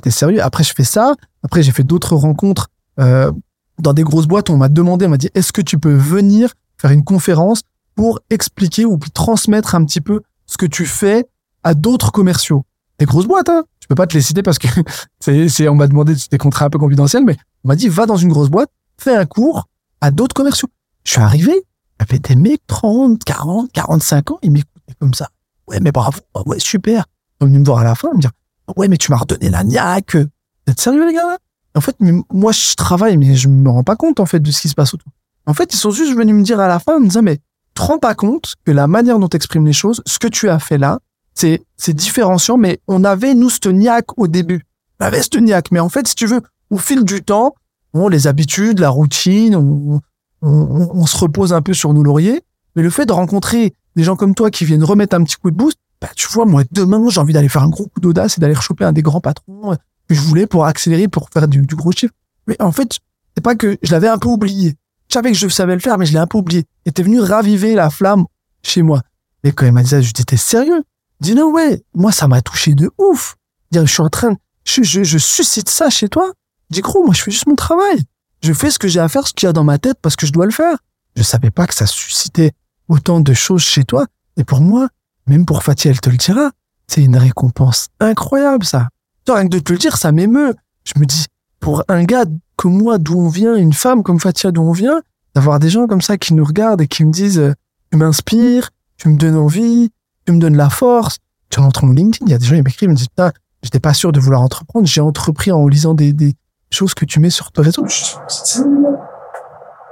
[0.02, 0.41] T'es sérieux.
[0.41, 1.15] Après, je fais ça.
[1.44, 2.68] Après, j'ai fait d'autres rencontres
[2.99, 3.31] euh,
[3.80, 4.49] dans des grosses boîtes.
[4.49, 7.61] On m'a demandé, on m'a dit, est-ce que tu peux venir faire une conférence
[7.95, 11.26] pour expliquer ou transmettre un petit peu ce que tu fais
[11.64, 12.65] à d'autres commerciaux?
[12.99, 13.64] Des grosses boîtes, hein.
[13.80, 14.68] Je peux pas te les citer parce que
[15.22, 18.18] c'est, on m'a demandé des contrats un peu confidentiels, mais on m'a dit, va dans
[18.18, 19.69] une grosse boîte, fais un cours
[20.02, 20.68] à d'autres commerciaux.
[21.06, 21.53] Je suis arrivé,
[21.99, 25.30] avait des mecs 30, 40, 45 ans, ils m'écoutaient comme ça.
[25.68, 27.06] Ouais, mais bravo, ouais, super.
[27.40, 28.32] Sont venus me voir à la fin, me dire,
[28.76, 30.16] ouais, mais tu m'as redonné la niaque.
[30.16, 31.38] Vous sérieux, les gars?
[31.76, 31.96] En fait,
[32.32, 34.76] moi, je travaille, mais je me rends pas compte, en fait, de ce qui se
[34.76, 35.12] passe autour.
[35.46, 37.40] En fait, ils sont juste venus me dire à la fin, en me disant, mais,
[37.76, 40.50] te rends pas compte que la manière dont tu exprimes les choses, ce que tu
[40.50, 41.00] as fait là,
[41.36, 44.66] c'est, c'est différenciant, mais on avait, nous, ce niaque au début.
[45.00, 45.72] On avait ce niaque.
[45.72, 46.42] Mais en fait, si tu veux,
[46.72, 47.54] au fil du temps,
[47.94, 50.02] bon, les habitudes, la routine, on,
[50.42, 52.42] on, on, se repose un peu sur nos lauriers.
[52.76, 55.52] Mais le fait de rencontrer des gens comme toi qui viennent remettre un petit coup
[55.52, 58.38] de boost, bah, tu vois, moi, demain, j'ai envie d'aller faire un gros coup d'audace
[58.38, 59.76] et d'aller choper un des grands patrons
[60.07, 62.14] que je voulais pour accélérer, pour faire du, gros chiffre.
[62.48, 62.99] Mais en fait,
[63.36, 64.76] c'est pas que je l'avais un peu oublié.
[65.10, 66.65] Je savais que je savais le faire, mais je l'ai un peu oublié.
[66.86, 68.26] Et t'es venu raviver la flamme
[68.61, 69.02] chez moi.
[69.44, 70.84] Et quand il m'a dit ça, t'es sérieux?
[71.19, 73.36] dis, non, ouais, moi, ça m'a touché de ouf.
[73.72, 76.32] Je suis en train, je, je, je suscite ça chez toi.
[76.69, 78.03] Dis, gros, moi, je fais juste mon travail.
[78.44, 80.15] Je fais ce que j'ai à faire, ce qu'il y a dans ma tête, parce
[80.15, 80.78] que je dois le faire.
[81.15, 82.52] Je savais pas que ça suscitait
[82.88, 84.06] autant de choses chez toi.
[84.38, 84.90] Et pour moi,
[85.28, 86.52] même pour Fatih, elle te le dira,
[86.88, 88.90] c'est une récompense incroyable, ça.
[89.28, 90.56] Rien que de te le dire, ça m'émeut.
[90.86, 91.26] Je me dis,
[91.60, 92.26] pour un gars
[92.56, 95.02] comme moi, d'où on vient, une femme comme Fatia, d'où on vient,
[95.36, 97.54] d'avoir des gens comme ça qui nous regardent et qui me disent, euh,
[97.91, 99.91] tu m'inspires, tu me donnes envie,
[100.26, 101.18] tu me donnes la force.
[101.49, 103.32] Tu rentres mon LinkedIn, il y a des gens qui m'écrivent, ils me disent, putain,
[103.64, 106.36] j'étais pas sûr de vouloir entreprendre, j'ai entrepris en lisant des, des
[106.70, 107.86] choses que tu mets sur ton réseau.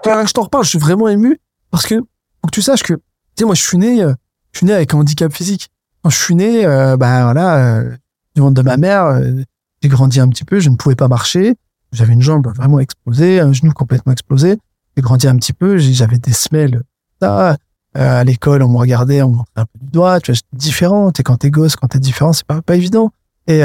[0.03, 1.39] Quand je t'en reparle, je suis vraiment ému
[1.71, 3.01] parce que, faut que tu saches que, tu
[3.39, 4.13] sais, moi, je suis né, euh,
[4.55, 5.67] je suis né avec un handicap physique.
[6.01, 7.95] Quand je suis né, euh, bah voilà, euh,
[8.35, 9.41] du ventre de ma mère, euh,
[9.83, 11.55] j'ai grandi un petit peu, je ne pouvais pas marcher,
[11.91, 14.57] j'avais une jambe vraiment explosée, un genou complètement explosé.
[14.95, 16.83] J'ai grandi un petit peu, j'avais des semelles.
[17.21, 17.57] Ça,
[17.95, 20.57] à l'école, on me regardait, on me montrait un peu du doigt, tu vois, j'étais
[20.57, 21.11] différent.
[21.19, 23.11] Et quand t'es gosse, quand t'es différent, c'est pas pas évident.
[23.47, 23.61] Et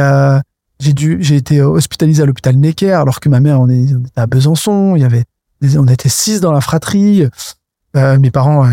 [0.81, 4.21] j'ai dû, j'ai été hospitalisé à l'hôpital Necker, alors que ma mère, on, on était
[4.21, 4.97] à Besançon.
[4.97, 5.25] Il y avait,
[5.77, 7.29] on était six dans la fratrie.
[7.95, 8.69] Mes parents,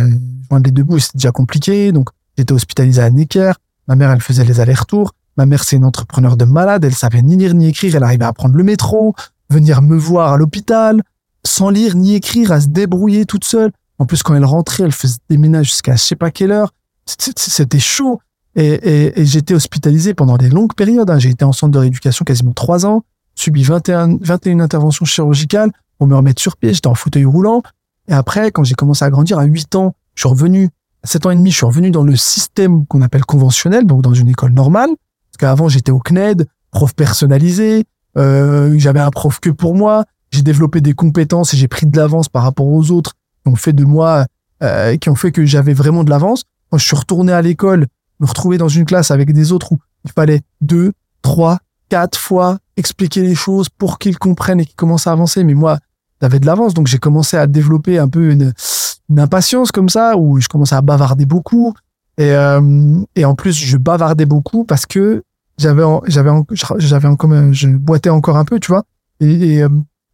[0.50, 1.92] joindre les deux bouts, c'était déjà compliqué.
[1.92, 3.54] Donc, j'étais hospitalisé à Necker.
[3.88, 5.14] Ma mère, elle faisait les allers-retours.
[5.38, 6.84] Ma mère, c'est une entrepreneur de malade.
[6.84, 7.96] Elle savait ni lire ni écrire.
[7.96, 9.16] Elle arrivait à prendre le métro,
[9.50, 11.02] venir me voir à l'hôpital,
[11.46, 13.72] sans lire ni écrire, à se débrouiller toute seule.
[14.00, 16.74] En plus, quand elle rentrait, elle faisait des ménages jusqu'à je sais pas quelle heure.
[17.06, 18.20] C'était chaud.
[18.56, 21.10] Et, et, et j'étais hospitalisé pendant des longues périodes.
[21.10, 21.20] Hein.
[21.20, 23.04] J'ai été en centre de rééducation quasiment trois ans,
[23.36, 26.74] subi 21, 21 interventions chirurgicales pour me remettre sur pied.
[26.74, 27.62] J'étais en fauteuil roulant.
[28.08, 30.70] Et après, quand j'ai commencé à grandir à 8 ans, je suis revenu,
[31.04, 34.02] à 7 ans et demi, je suis revenu dans le système qu'on appelle conventionnel, donc
[34.02, 34.90] dans une école normale.
[34.90, 37.84] Parce qu'avant, j'étais au CNED, prof personnalisé,
[38.18, 41.96] euh, j'avais un prof que pour moi, j'ai développé des compétences et j'ai pris de
[41.98, 43.14] l'avance par rapport aux autres
[43.44, 44.26] qui ont fait de moi,
[44.64, 46.44] euh, qui ont fait que j'avais vraiment de l'avance.
[46.70, 47.88] Quand je suis retourné à l'école,
[48.20, 51.60] me retrouver dans une classe avec des autres où il fallait deux, trois,
[51.90, 55.44] quatre fois expliquer les choses pour qu'ils comprennent et qu'ils commencent à avancer.
[55.44, 55.80] Mais moi,
[56.22, 58.54] j'avais de l'avance, donc j'ai commencé à développer un peu une,
[59.10, 61.74] une impatience comme ça où je commençais à bavarder beaucoup.
[62.18, 65.24] Et euh, et en plus je bavardais beaucoup parce que
[65.58, 66.32] j'avais j'avais
[66.78, 68.84] j'avais encore je boitais encore un peu tu vois.
[69.20, 69.70] Et, et euh,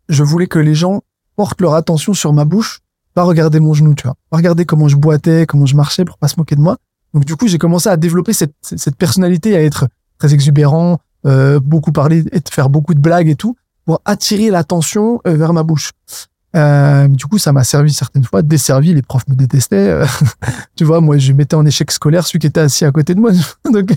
[0.10, 1.02] je voulais que les gens
[1.36, 2.82] portent leur attention sur ma bouche
[3.14, 4.16] pas regarder mon genou tu vois.
[4.30, 6.78] Pas regarder comment je boitais comment je marchais pour pas se moquer de moi.
[7.14, 11.62] Donc du coup j'ai commencé à développer cette cette personnalité à être très exubérant euh,
[11.62, 13.56] beaucoup parler et faire beaucoup de blagues et tout
[13.86, 15.92] pour attirer l'attention euh, vers ma bouche
[16.56, 18.94] euh, du coup, ça m'a servi certaines fois, desservi.
[18.94, 19.90] Les profs me détestaient.
[19.90, 20.06] Euh,
[20.76, 23.20] tu vois, moi, je mettais en échec scolaire celui qui était assis à côté de
[23.20, 23.32] moi.
[23.72, 23.90] Donc,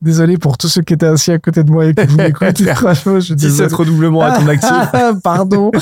[0.00, 2.62] désolé pour tous ceux qui étaient assis à côté de moi et qui vous écoutent.
[2.74, 4.70] Franchement, je 17 redoublements à ton actif.
[5.22, 5.72] Pardon.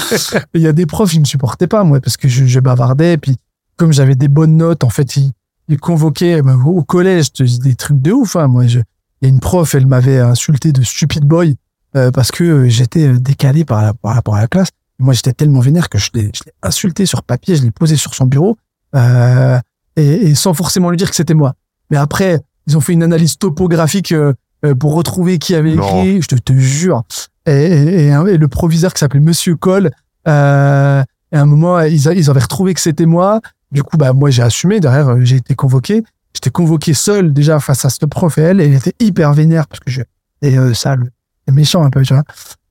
[0.55, 3.15] Il y a des profs, ils me supportaient pas, moi, parce que je, je bavardais.
[3.15, 3.37] Et puis,
[3.77, 5.33] comme j'avais des bonnes notes, en fait, ils,
[5.69, 8.37] ils convoquaient euh, au collège des trucs de ouf.
[8.37, 8.49] Hein.
[8.49, 8.79] Moi, je,
[9.21, 11.57] il y a une prof, elle m'avait insulté de stupid boy
[11.97, 14.69] euh, parce que j'étais décalé par, par rapport à la classe.
[14.99, 16.31] Moi, j'étais tellement vénère que je l'ai
[16.63, 18.57] insulté sur papier, je l'ai posé sur son bureau,
[18.95, 19.59] euh,
[19.97, 21.55] et, et, sans forcément lui dire que c'était moi.
[21.91, 24.33] Mais après, ils ont fait une analyse topographique euh,
[24.65, 25.87] euh, pour retrouver qui avait Non.
[26.03, 27.03] écrit, je te, te jure.
[27.47, 29.91] Et, le proviseur qui s'appelait Monsieur Cole,
[30.29, 31.03] euh,
[31.33, 33.41] et à un moment, ils, a- ils avaient retrouvé que c'était moi.
[33.73, 34.81] Du coup, bah, moi, j'ai assumé.
[34.81, 36.05] Derrière, euh, j'ai été convoqué.
[36.33, 38.61] J'étais convoqué seul, déjà, face à ce prof et elle.
[38.61, 40.01] Et elle était hyper vénère parce que je,
[40.43, 41.09] et euh, sale, et
[41.53, 42.25] méchant un peu, tu vois.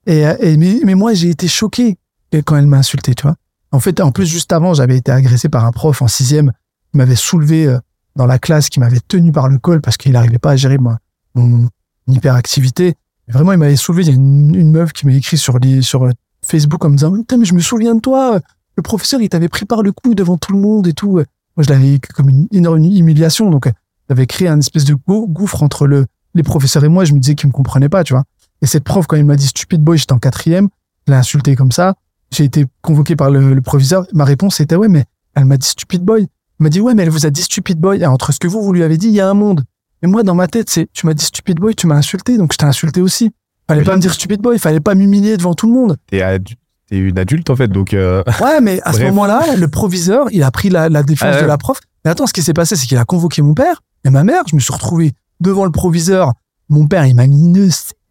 [0.05, 1.97] Et, euh, et mais, mais moi, j'ai été choqué
[2.45, 3.35] quand elle m'a insulté, tu vois.
[3.71, 6.51] En fait, en plus, juste avant, j'avais été agressé par un prof en sixième
[6.91, 7.79] qui m'avait soulevé euh,
[8.15, 10.77] dans la classe, qui m'avait tenu par le col parce qu'il n'arrivait pas à gérer
[10.77, 11.69] mon
[12.07, 12.95] hyperactivité.
[13.27, 14.03] Vraiment, il m'avait soulevé.
[14.03, 16.11] Il y a une, une meuf qui m'a écrit sur, les, sur euh,
[16.45, 18.39] Facebook en me disant Putain, mais je me souviens de toi.
[18.75, 21.13] Le professeur, il t'avait pris par le cou devant tout le monde et tout.
[21.13, 21.25] Moi,
[21.59, 23.49] je l'avais comme une énorme humiliation.
[23.49, 23.71] Donc,
[24.09, 27.05] j'avais créé un espèce de gou- gouffre entre le, les professeurs et moi.
[27.05, 28.23] Je me disais qu'ils me comprenaient pas, tu vois.
[28.63, 30.69] Et cette prof, quand il m'a dit stupide boy, j'étais en quatrième,
[31.05, 31.93] je l'ai insulté comme ça.
[32.31, 34.07] J'ai été convoqué par le, le proviseur.
[34.13, 36.21] Ma réponse était ouais, mais elle m'a dit stupide boy.
[36.21, 36.27] Elle
[36.63, 38.01] m'a dit ouais, mais elle vous a dit stupide boy.
[38.01, 39.63] Et entre ce que vous, vous lui avez dit, il y a un monde.
[40.01, 42.53] Et moi, dans ma tête, c'est tu m'as dit stupide boy, tu m'as insulté, donc
[42.53, 43.31] je t'ai insulté aussi.
[43.67, 43.85] Fallait Oui.
[43.85, 45.97] pas me dire stupide boy, fallait pas m'humilier devant tout le monde.
[46.09, 50.41] T'es une adulte en fait, donc euh, Ouais, mais à ce moment-là, le proviseur, il
[50.43, 51.41] a pris la, la défense Ah ouais.
[51.43, 51.79] de la prof.
[52.05, 54.43] Mais attends, ce qui s'est passé, c'est qu'il a convoqué mon père et ma mère.
[54.49, 56.31] Je me suis retrouvé devant le proviseur.
[56.69, 57.57] Mon père, il m'a mis une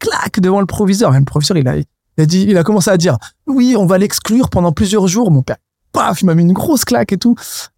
[0.02, 1.12] claque devant le proviseur.
[1.12, 1.84] Même le proviseur, il a, il
[2.18, 3.16] a dit, il a commencé à dire,
[3.46, 5.30] oui, on va l'exclure pendant plusieurs jours.
[5.30, 5.56] Mon père,
[5.92, 7.36] paf, il m'a mis une grosse claque et tout.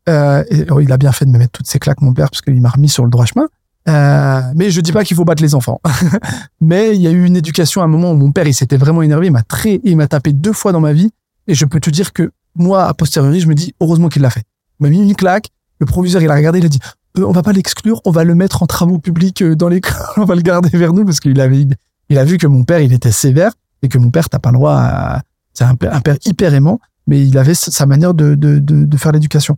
[0.08, 2.40] Euh, et, il a bien fait de me mettre toutes ces claques, mon père, parce
[2.40, 3.46] qu'il m'a remis sur le droit chemin.
[3.86, 5.80] Euh, mais je dis pas qu'il faut battre les enfants.
[6.60, 8.78] mais il y a eu une éducation à un moment où mon père, il s'était
[8.78, 9.26] vraiment énervé.
[9.26, 11.10] Il m'a très, il m'a tapé deux fois dans ma vie.
[11.46, 14.30] Et je peux te dire que moi, a posteriori, je me dis, heureusement qu'il l'a
[14.30, 14.44] fait.
[14.80, 15.48] Il m'a mis une claque.
[15.80, 16.80] Le proviseur, il a regardé, il a dit,
[17.18, 19.92] euh, on va pas l'exclure, on va le mettre en travaux publics euh, dans l'école,
[20.16, 21.66] on va le garder vers nous parce qu'il avait,
[22.08, 23.52] il a vu que mon père, il était sévère
[23.82, 25.22] et que mon père, t'as pas le droit à,
[25.52, 29.12] c'est un père, hyper aimant, mais il avait sa manière de, de, de, de faire
[29.12, 29.56] l'éducation.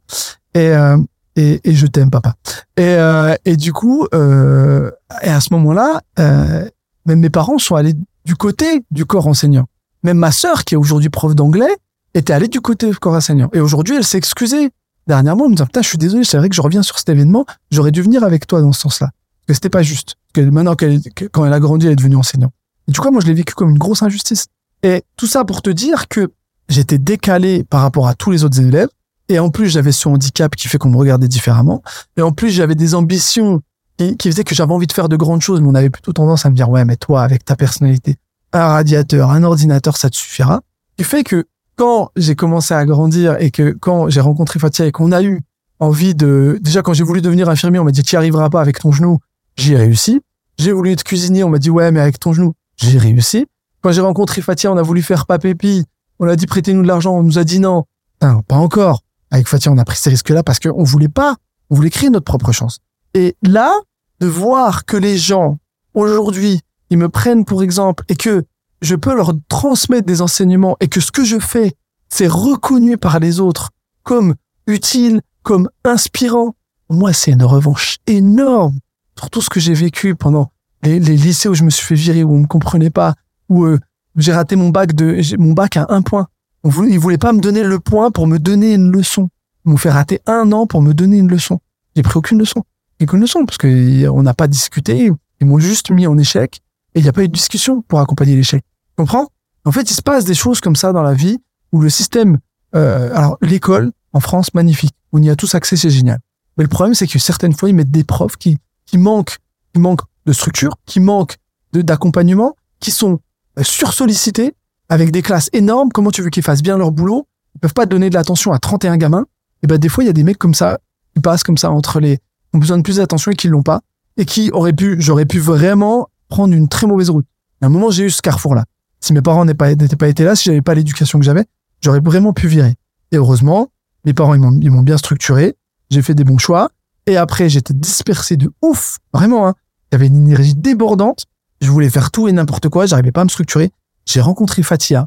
[0.54, 0.98] Et, euh,
[1.36, 2.34] et, et je t'aime, papa.
[2.76, 4.90] Et, euh, et du coup, euh,
[5.22, 6.68] et à ce moment-là, euh,
[7.04, 7.94] même mes parents sont allés
[8.24, 9.66] du côté du corps enseignant.
[10.02, 11.76] Même ma sœur, qui est aujourd'hui prof d'anglais,
[12.14, 13.50] était allée du côté du corps enseignant.
[13.52, 14.70] Et aujourd'hui, elle s'est excusée
[15.06, 17.08] dernièrement en me disant, putain, je suis désolé, c'est vrai que je reviens sur cet
[17.10, 19.10] événement, j'aurais dû venir avec toi dans ce sens-là.
[19.46, 20.16] Que c'était pas juste.
[20.32, 22.52] Que maintenant qu'elle, que- quand elle a grandi, elle est devenue enseignante.
[22.88, 24.46] Et du coup, moi, je l'ai vécu comme une grosse injustice.
[24.82, 26.30] Et tout ça pour te dire que
[26.68, 28.88] j'étais décalé par rapport à tous les autres élèves.
[29.28, 31.82] Et en plus, j'avais ce handicap qui fait qu'on me regardait différemment.
[32.16, 33.60] Et en plus, j'avais des ambitions
[33.98, 36.12] qui, qui faisaient que j'avais envie de faire de grandes choses, mais on avait plutôt
[36.12, 38.16] tendance à me dire, ouais, mais toi, avec ta personnalité,
[38.52, 40.60] un radiateur, un ordinateur, ça te suffira.
[40.98, 41.44] Ce qui fait que
[41.76, 45.40] quand j'ai commencé à grandir et que quand j'ai rencontré Fatia et qu'on a eu
[45.80, 48.78] envie de, déjà quand j'ai voulu devenir infirmier, on m'a dit, tu arriveras pas avec
[48.78, 49.18] ton genou.
[49.56, 50.20] J'y ai réussi.
[50.58, 53.46] J'ai voulu être cuisinier, on m'a dit, ouais, mais avec ton genou, j'ai réussi.
[53.82, 55.84] Quand j'ai rencontré Fatia, on a voulu faire papépi.
[56.18, 57.14] On a dit, prêtez-nous de l'argent.
[57.14, 57.84] On nous a dit non.
[58.14, 59.02] Putain, pas encore.
[59.30, 61.36] Avec Fatia, on a pris ces risques-là parce qu'on voulait pas.
[61.70, 62.78] On voulait créer notre propre chance.
[63.14, 63.72] Et là,
[64.20, 65.58] de voir que les gens,
[65.94, 66.60] aujourd'hui,
[66.90, 68.44] ils me prennent pour exemple et que
[68.82, 71.74] je peux leur transmettre des enseignements et que ce que je fais,
[72.08, 73.70] c'est reconnu par les autres
[74.02, 74.34] comme
[74.66, 76.54] utile, comme inspirant.
[76.88, 78.78] Moi, c'est une revanche énorme
[79.16, 80.52] pour tout ce que j'ai vécu pendant
[80.82, 83.14] les, lycées où je me suis fait virer, où on me comprenait pas,
[83.48, 83.78] où euh,
[84.16, 86.28] j'ai raté mon bac de mon bac à un point.
[86.62, 89.28] On voulait, ils voulaient pas me donner le point pour me donner une leçon.
[89.64, 91.60] Ils m'ont fait rater un an pour me donner une leçon.
[91.96, 92.62] J'ai pris aucune leçon.
[93.02, 95.10] Aucune leçon parce que on n'a pas discuté.
[95.40, 96.60] Ils m'ont juste mis en échec
[96.94, 98.62] et il n'y a pas eu de discussion pour accompagner l'échec.
[98.62, 99.28] Tu comprends?
[99.64, 101.38] En fait, il se passe des choses comme ça dans la vie
[101.72, 102.38] où le système,
[102.74, 106.20] euh, alors l'école en France, magnifique, on y a tous accès, c'est génial.
[106.56, 108.56] Mais le problème, c'est que certaines fois, ils mettent des profs qui
[108.86, 109.38] qui manquent,
[109.72, 111.36] qui manquent de structure, qui manquent
[111.72, 113.20] d'accompagnement, qui sont
[113.58, 114.54] euh, sursollicités
[114.88, 115.90] avec des classes énormes.
[115.92, 117.26] Comment tu veux qu'ils fassent bien leur boulot?
[117.54, 119.26] Ils peuvent pas donner de l'attention à 31 gamins.
[119.62, 120.78] Et ben des fois, il y a des mecs comme ça
[121.14, 122.18] qui passent comme ça entre les
[122.52, 123.80] ont besoin de plus d'attention et qui l'ont pas
[124.16, 127.26] et qui auraient pu, j'aurais pu vraiment prendre une très mauvaise route.
[127.60, 128.64] À un moment, j'ai eu ce carrefour-là.
[129.00, 131.44] Si mes parents n'étaient pas, pas été là, si j'avais pas l'éducation que j'avais,
[131.80, 132.74] j'aurais vraiment pu virer.
[133.12, 133.70] Et heureusement,
[134.04, 135.56] mes parents, ils m'ont bien structuré.
[135.90, 136.70] J'ai fait des bons choix.
[137.06, 138.98] Et après, j'étais dispersé de ouf.
[139.12, 139.54] Vraiment, hein.
[139.92, 141.24] J'avais une énergie débordante.
[141.60, 142.86] Je voulais faire tout et n'importe quoi.
[142.86, 143.70] J'arrivais pas à me structurer.
[144.06, 145.06] J'ai rencontré Fatia.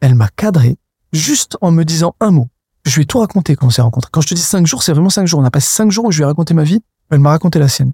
[0.00, 0.78] Elle m'a cadré
[1.12, 2.48] juste en me disant un mot.
[2.86, 4.08] Je lui ai tout raconté quand on s'est rencontrés.
[4.12, 5.40] Quand je te dis cinq jours, c'est vraiment cinq jours.
[5.40, 6.80] On a passé cinq jours où je lui ai raconté ma vie.
[7.10, 7.92] Elle m'a raconté la sienne.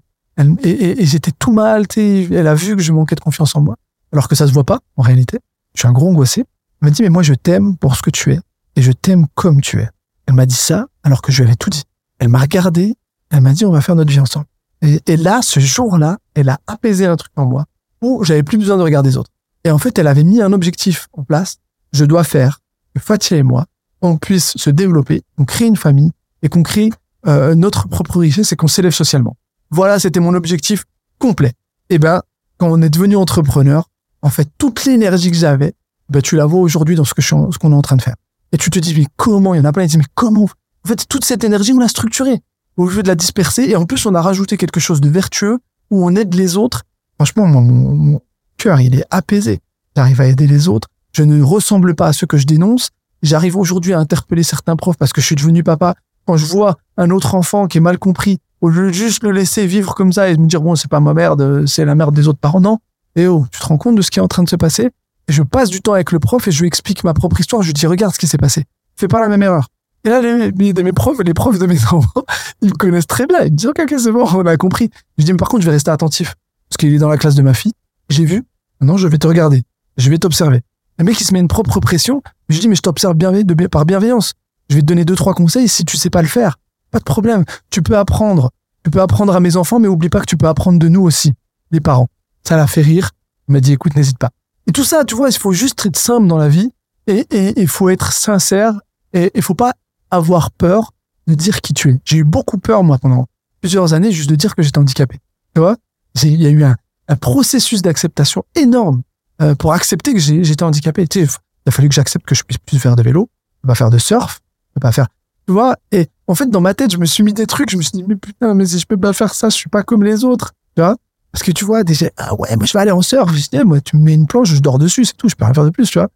[0.63, 1.85] Et et- j'étais tout mal.
[1.97, 3.75] Elle a vu que je manquais de confiance en moi.
[4.13, 5.39] Alors que ça se voit pas, en réalité.
[5.73, 6.41] Je suis un gros angoissé.
[6.81, 8.39] Elle m'a dit, mais moi, je t'aime pour ce que tu es.
[8.77, 9.89] Et je t'aime comme tu es.
[10.27, 11.83] Elle m'a dit ça alors que je lui avais tout dit.
[12.19, 12.95] Elle m'a regardé.
[13.29, 14.45] Elle m'a dit, on va faire notre vie ensemble.
[14.81, 17.65] Et, là, ce jour-là, elle a apaisé un truc en moi
[18.01, 19.31] où j'avais plus besoin de regarder les autres.
[19.63, 21.57] Et en fait, elle avait mis un objectif en place.
[21.93, 22.59] Je dois faire
[22.93, 23.65] que Fatia et moi,
[24.01, 26.11] on puisse se développer, qu'on crée une famille
[26.43, 26.91] et qu'on crée
[27.25, 29.35] euh, notre propre richesse et qu'on s'élève socialement.
[29.71, 30.85] Voilà, c'était mon objectif
[31.17, 31.53] complet.
[31.89, 32.21] Et ben,
[32.57, 33.89] quand on est devenu entrepreneur,
[34.21, 35.73] en fait, toute l'énergie que j'avais,
[36.09, 38.01] ben, tu la vois aujourd'hui dans ce que je ce qu'on est en train de
[38.01, 38.15] faire.
[38.51, 39.53] Et tu te dis, mais comment?
[39.53, 40.43] Il y en a plein qui disent, mais comment?
[40.43, 42.41] En fait, toute cette énergie, on l'a structurée.
[42.77, 43.63] Au lieu de la disperser.
[43.63, 45.59] Et en plus, on a rajouté quelque chose de vertueux
[45.89, 46.83] où on aide les autres.
[47.15, 48.21] Franchement, mon, mon
[48.57, 49.59] cœur, il est apaisé.
[49.95, 50.87] J'arrive à aider les autres.
[51.13, 52.91] Je ne ressemble pas à ceux que je dénonce.
[53.23, 55.95] J'arrive aujourd'hui à interpeller certains profs parce que je suis devenu papa.
[56.25, 59.31] Quand je vois un autre enfant qui est mal compris, au lieu de juste le
[59.31, 62.13] laisser vivre comme ça et me dire, bon, c'est pas ma merde, c'est la merde
[62.13, 62.79] des autres parents, non.
[63.15, 64.91] Et oh, tu te rends compte de ce qui est en train de se passer?
[65.27, 67.61] Et je passe du temps avec le prof et je lui explique ma propre histoire.
[67.61, 68.65] Je lui dis, regarde ce qui s'est passé.
[68.95, 69.67] Fais pas la même erreur.
[70.07, 72.23] Et là, les, mes, mes profs, les profs de mes enfants,
[72.61, 73.39] ils me connaissent très bien.
[73.41, 74.89] Ils me disent, ok, c'est bon, on a compris.
[75.17, 76.35] Je dis, mais par contre, je vais rester attentif.
[76.69, 77.73] Parce qu'il est dans la classe de ma fille.
[78.07, 78.45] J'ai vu.
[78.79, 79.63] Maintenant, je vais te regarder.
[79.97, 80.61] Je vais t'observer.
[80.97, 82.23] Le mec, il se met une propre pression.
[82.47, 84.31] Je dis, mais je t'observe bien, de, par bienveillance.
[84.69, 85.67] Je vais te donner deux, trois conseils.
[85.67, 86.57] Si tu sais pas le faire,
[86.91, 87.43] pas de problème.
[87.69, 88.51] Tu peux apprendre.
[88.85, 91.01] Tu peux apprendre à mes enfants, mais oublie pas que tu peux apprendre de nous
[91.01, 91.33] aussi,
[91.71, 92.07] les parents.
[92.45, 93.11] Ça l'a fait rire.
[93.49, 94.29] Il m'a dit, écoute, n'hésite pas.
[94.67, 96.71] Et tout ça, tu vois, il faut juste être simple dans la vie
[97.07, 97.25] et
[97.57, 98.79] il faut être sincère
[99.11, 99.73] et il faut pas
[100.11, 100.93] avoir peur
[101.27, 101.99] de dire qui tu es.
[102.05, 103.27] J'ai eu beaucoup peur, moi, pendant
[103.61, 105.19] plusieurs années, juste de dire que j'étais handicapé.
[105.53, 105.77] Tu vois?
[106.23, 106.75] Il y a eu un,
[107.21, 109.01] processus d'acceptation énorme
[109.41, 111.07] euh, pour accepter que j'étais handicapé.
[111.07, 111.33] Tu sais,
[111.65, 113.29] il a fallu que j'accepte que je puisse plus faire de vélo,
[113.65, 114.41] pas faire de surf,
[114.81, 115.07] pas faire,
[115.47, 115.77] tu vois?
[115.91, 117.91] Et en fait, dans ma tête, je me suis mis des trucs, je me suis
[117.91, 120.23] dit, mais putain, mais si je peux pas faire ça, je suis pas comme les
[120.23, 120.97] autres, tu vois?
[121.31, 123.33] Parce que tu vois, déjà, ah ouais, moi je vais aller en surf.
[123.33, 125.45] Je eh, moi, tu me mets une planche, je dors dessus, c'est tout, je peux
[125.45, 126.09] rien faire de plus, tu vois?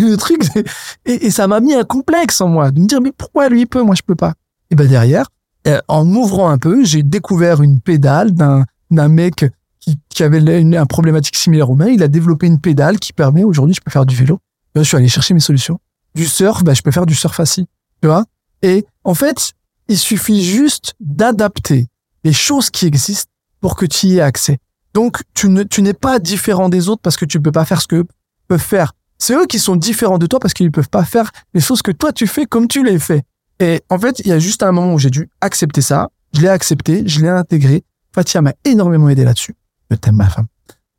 [0.00, 0.42] Le truc,
[1.04, 3.66] et, et ça m'a mis un complexe en moi, de me dire, mais pourquoi lui
[3.66, 4.34] peut, moi je peux pas?
[4.70, 5.26] Et ben derrière,
[5.66, 9.44] euh, en m'ouvrant un peu, j'ai découvert une pédale d'un d'un mec
[9.80, 11.88] qui, qui avait une, une problématique similaire au mien.
[11.88, 14.38] Il a développé une pédale qui permet aujourd'hui, je peux faire du vélo.
[14.74, 15.78] Je suis allé chercher mes solutions.
[16.14, 17.66] Du surf, bah, je peux faire du surf assis,
[18.00, 18.24] tu vois?
[18.62, 19.52] Et en fait,
[19.88, 21.88] il suffit juste d'adapter
[22.22, 23.30] les choses qui existent
[23.60, 24.58] pour que tu y aies accès.
[24.94, 27.82] Donc, tu ne, tu n'es pas différent des autres parce que tu peux pas faire
[27.82, 28.04] ce que
[28.48, 28.92] peuvent faire.
[29.26, 31.90] C'est eux qui sont différents de toi parce qu'ils peuvent pas faire les choses que
[31.92, 33.22] toi tu fais comme tu les fais.
[33.58, 36.10] Et en fait, il y a juste un moment où j'ai dû accepter ça.
[36.34, 37.84] Je l'ai accepté, je l'ai intégré.
[38.14, 39.54] Fatia m'a énormément aidé là-dessus.
[39.90, 40.44] Je t'aime ma femme.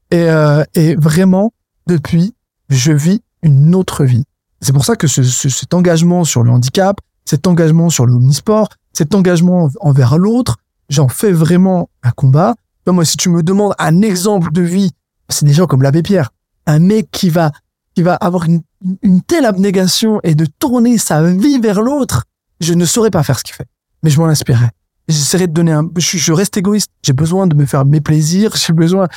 [0.09, 1.53] Et, euh, et vraiment,
[1.85, 2.33] depuis,
[2.69, 4.23] je vis une autre vie.
[4.59, 8.13] C'est pour ça que ce, ce- cet engagement sur le handicap, cet engagement sur le
[8.13, 10.57] omnisport, cet engagement envers l'autre,
[10.89, 12.55] j'en fais vraiment un combat.
[12.87, 14.93] Moi, si tu me demandes un exemple de vie,
[15.29, 16.31] c'est des gens comme l'abbé Pierre.
[16.65, 17.51] Un mec qui va,
[17.95, 18.61] qui va avoir une,
[19.01, 22.25] une telle abnégation et de tourner sa vie vers l'autre,
[22.59, 23.67] je ne saurais pas faire ce qu'il fait.
[24.03, 24.71] Mais je m'en inspirerais.
[25.07, 26.89] J'essaierai de donner un, je, je reste égoïste.
[27.03, 28.55] J'ai besoin de me faire mes plaisirs.
[28.55, 29.07] J'ai besoin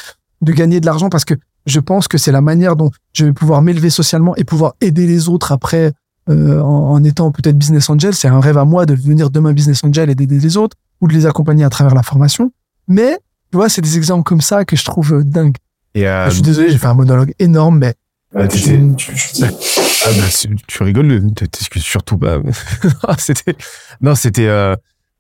[0.43, 1.35] de gagner de l'argent parce que
[1.67, 5.07] je pense que c'est la manière dont je vais pouvoir m'élever socialement et pouvoir aider
[5.07, 5.93] les autres après,
[6.31, 8.15] euh, en, en étant peut-être business angel.
[8.15, 11.09] C'est un rêve à moi de devenir demain business angel et d'aider les autres ou
[11.09, 12.53] de les accompagner à travers la formation.
[12.87, 13.19] Mais,
[13.51, 15.57] tu vois, c'est des exemples comme ça que je trouve euh, dingues.
[15.95, 17.95] Et euh, je suis désolé, j'ai fait un monologue énorme, mais
[18.35, 22.39] ah, t'étais- je- je- Ah bah, c'est- tu rigoles, t'excuses surtout pas.
[23.19, 23.55] c'était
[24.01, 24.75] non, c'était euh,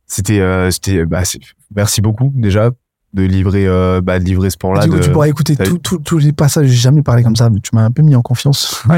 [0.06, 1.40] c'était euh, c'était bah c'est-
[1.74, 2.70] merci beaucoup déjà
[3.14, 4.59] de livrer euh, bah de livrer ce
[4.90, 5.56] coup, de- tu pourras écouter
[6.05, 6.66] tous les passages.
[6.68, 8.82] J'ai jamais parlé comme ça, mais tu m'as un peu mis en confiance.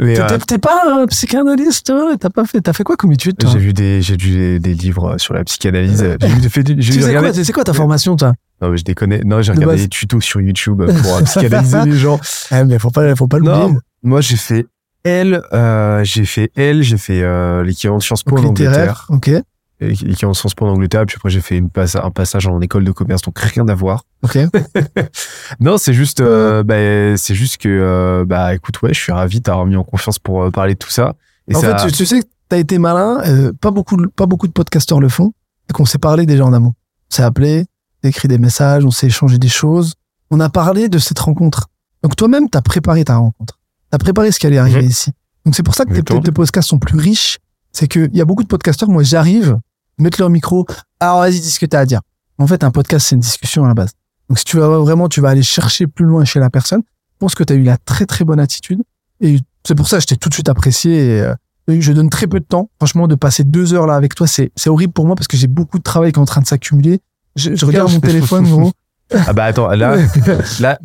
[0.00, 3.50] Mais, T'es- euh, pas un psychanalyste, T'as pas fait T'as fait quoi comme étude toi?
[3.52, 6.04] J'ai vu des j'ai lu des, des livres sur la psychanalyse.
[6.20, 8.32] J'ai vu- fait du- j'ai Tu sais regardé- quoi C'est quoi ta formation, toi?
[8.60, 9.20] Non mais je déconne.
[9.24, 12.20] Non j'ai regardé des tutos sur YouTube pour psychanalyser les gens.
[12.52, 13.76] Eh, mais faut pas, faut pas l'oublier.
[14.02, 14.66] Moi j'ai fait
[15.04, 19.06] L, euh, j'ai fait L, j'ai fait euh, l'équivalent de Sciences Po Donc, en Angleterre.
[19.08, 19.30] ok,
[19.80, 22.60] L'équivalent de Sciences Po en Angleterre, puis après j'ai fait une passe, un passage en
[22.60, 24.04] école de commerce, donc rien à voir.
[24.22, 24.36] ok.
[25.60, 29.38] Non, c'est juste, euh, bah, c'est juste que, euh, bah, écoute, ouais, je suis ravi
[29.38, 31.14] de t'avoir mis en confiance pour parler de tout ça.
[31.48, 33.22] Et en ça, fait, tu, tu sais que t'as été malin.
[33.60, 35.32] pas beaucoup, de- pas beaucoup de podcasteurs le font.
[35.68, 36.74] Et qu'on s'est parlé déjà en amont.
[37.10, 37.64] On s'est appelé,
[38.08, 39.94] écrit des messages, on s'est échangé des choses.
[40.30, 41.68] On a parlé de cette rencontre.
[42.02, 43.58] Donc toi-même, t'as préparé ta rencontre.
[43.90, 44.88] T'as préparé ce qui allait arriver Mhm.
[44.88, 45.12] ici.
[45.44, 47.38] Donc c'est pour ça que tes, podcasts sont plus riches.
[47.72, 48.88] C'est qu'il y a beaucoup de podcasteurs.
[48.88, 49.58] Moi, j'arrive,
[49.98, 50.66] mettre leur micro.
[50.98, 52.00] Alors vas-y, dis ce que t'as à dire.
[52.38, 53.90] En fait, un podcast, c'est une discussion à la base.
[54.28, 56.82] Donc si tu vas vraiment, tu vas aller chercher plus loin chez la personne.
[56.86, 58.82] Je pense que tu as eu la très très bonne attitude.
[59.20, 61.16] Et c'est pour ça que je t'ai tout de suite apprécié.
[61.16, 61.34] Et, euh,
[61.68, 62.70] je donne très peu de temps.
[62.78, 65.46] Franchement, de passer deux heures là avec toi, c'est horrible pour moi parce que j'ai
[65.46, 67.00] beaucoup de travail qui est en train de s'accumuler.
[67.36, 68.72] Je, je regarde mon téléphone, gros.
[69.26, 69.96] ah bah attends, là,
[70.60, 70.78] là,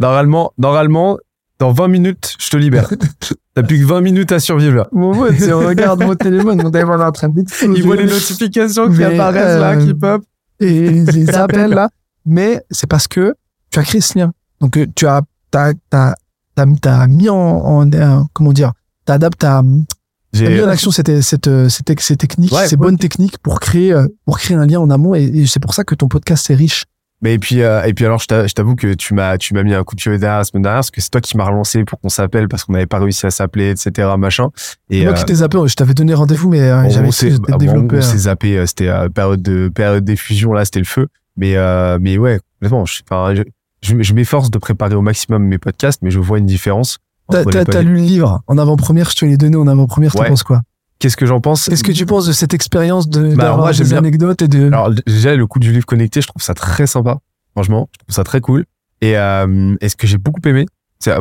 [0.00, 1.18] normalement, normalement,
[1.58, 2.90] dans 20 minutes, je te libère.
[3.54, 4.88] T'as plus que 20 minutes à survivre là.
[4.92, 7.78] Mon pote, si on regarde mon téléphone, mon téléphone est en train d'exploser.
[7.78, 10.22] Il voit les notifications qui Mais, apparaissent là, euh, qui pop.
[10.60, 11.88] et les appels là.
[12.24, 13.34] Mais c'est parce que
[13.70, 14.32] tu as créé ce lien.
[14.60, 16.14] Donc euh, tu as t'as t'as
[16.54, 18.72] t'as, mis en, en euh, comment dire
[19.04, 19.62] t'adaptes t'as,
[20.32, 22.80] t'as mis J'ai, en action cette cette cette, ces techniques Ouais, ces ouais.
[22.80, 25.74] bonnes techniques pour créer euh, pour créer un lien en amont et, et c'est pour
[25.74, 26.84] ça que ton podcast est riche
[27.20, 29.54] Mais et puis euh, et puis alors je t'a- je t'avoue que tu m'as tu
[29.54, 31.36] m'as mis un coup de pied derrière la semaine dernière parce que c'est toi qui
[31.36, 34.48] m'as relancé pour qu'on s'appelle parce qu'on n'avait pas réussi à s'appeler etc machin
[34.90, 37.98] et Moi euh, qui t'ai zappé, je t'avais donné rendez-vous, mais euh, j'avais bah, développé.
[37.98, 41.56] on s'est zappé euh, c'était euh, période de période d'effusion là c'était le feu mais
[41.56, 43.42] euh, mais ouais je,
[43.82, 46.98] je, je m'efforce de préparer au maximum mes podcasts mais je vois une différence
[47.32, 50.28] T'as lu le livre en avant-première, je te l'ai donné en avant-première, t'en Ouais.
[50.28, 50.60] penses quoi
[50.98, 53.92] qu'est-ce que j'en pense Qu'est-ce que tu penses de cette expérience de Bah, moi, des
[53.92, 57.18] anecdotes et de Alors déjà le coup du livre connecté, je trouve ça très sympa.
[57.56, 58.64] Franchement, je trouve ça très cool.
[59.00, 60.64] Et, euh, et ce que j'ai beaucoup aimé,
[61.00, 61.18] c'est ah,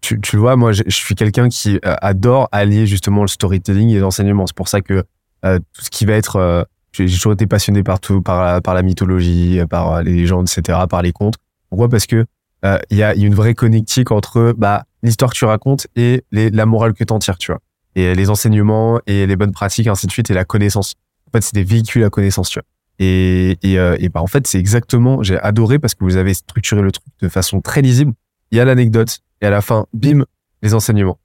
[0.00, 3.90] tu, tu, vois, moi je, je suis quelqu'un qui euh, adore allier justement le storytelling
[3.90, 4.44] et l'enseignement.
[4.48, 5.04] C'est pour ça que
[5.44, 8.60] euh, tout ce qui va être, euh, j'ai toujours été passionné par tout, par la,
[8.60, 11.34] par la mythologie, par euh, les légendes, etc., par les contes.
[11.70, 11.88] Pourquoi?
[11.88, 12.24] Parce que
[12.64, 15.44] euh, il y, a, il y a une vraie connectique entre bah, l'histoire que tu
[15.44, 17.60] racontes et la morale que t'en tires, tu vois.
[17.94, 20.94] Et les enseignements et les bonnes pratiques, ainsi de suite, et la connaissance.
[21.28, 22.66] En fait, c'est des véhicules à connaissance, tu vois.
[22.98, 26.34] Et, et, euh, et bah, en fait, c'est exactement, j'ai adoré parce que vous avez
[26.34, 28.12] structuré le truc de façon très lisible.
[28.50, 30.24] Il y a l'anecdote et à la fin, bim,
[30.62, 31.18] les enseignements.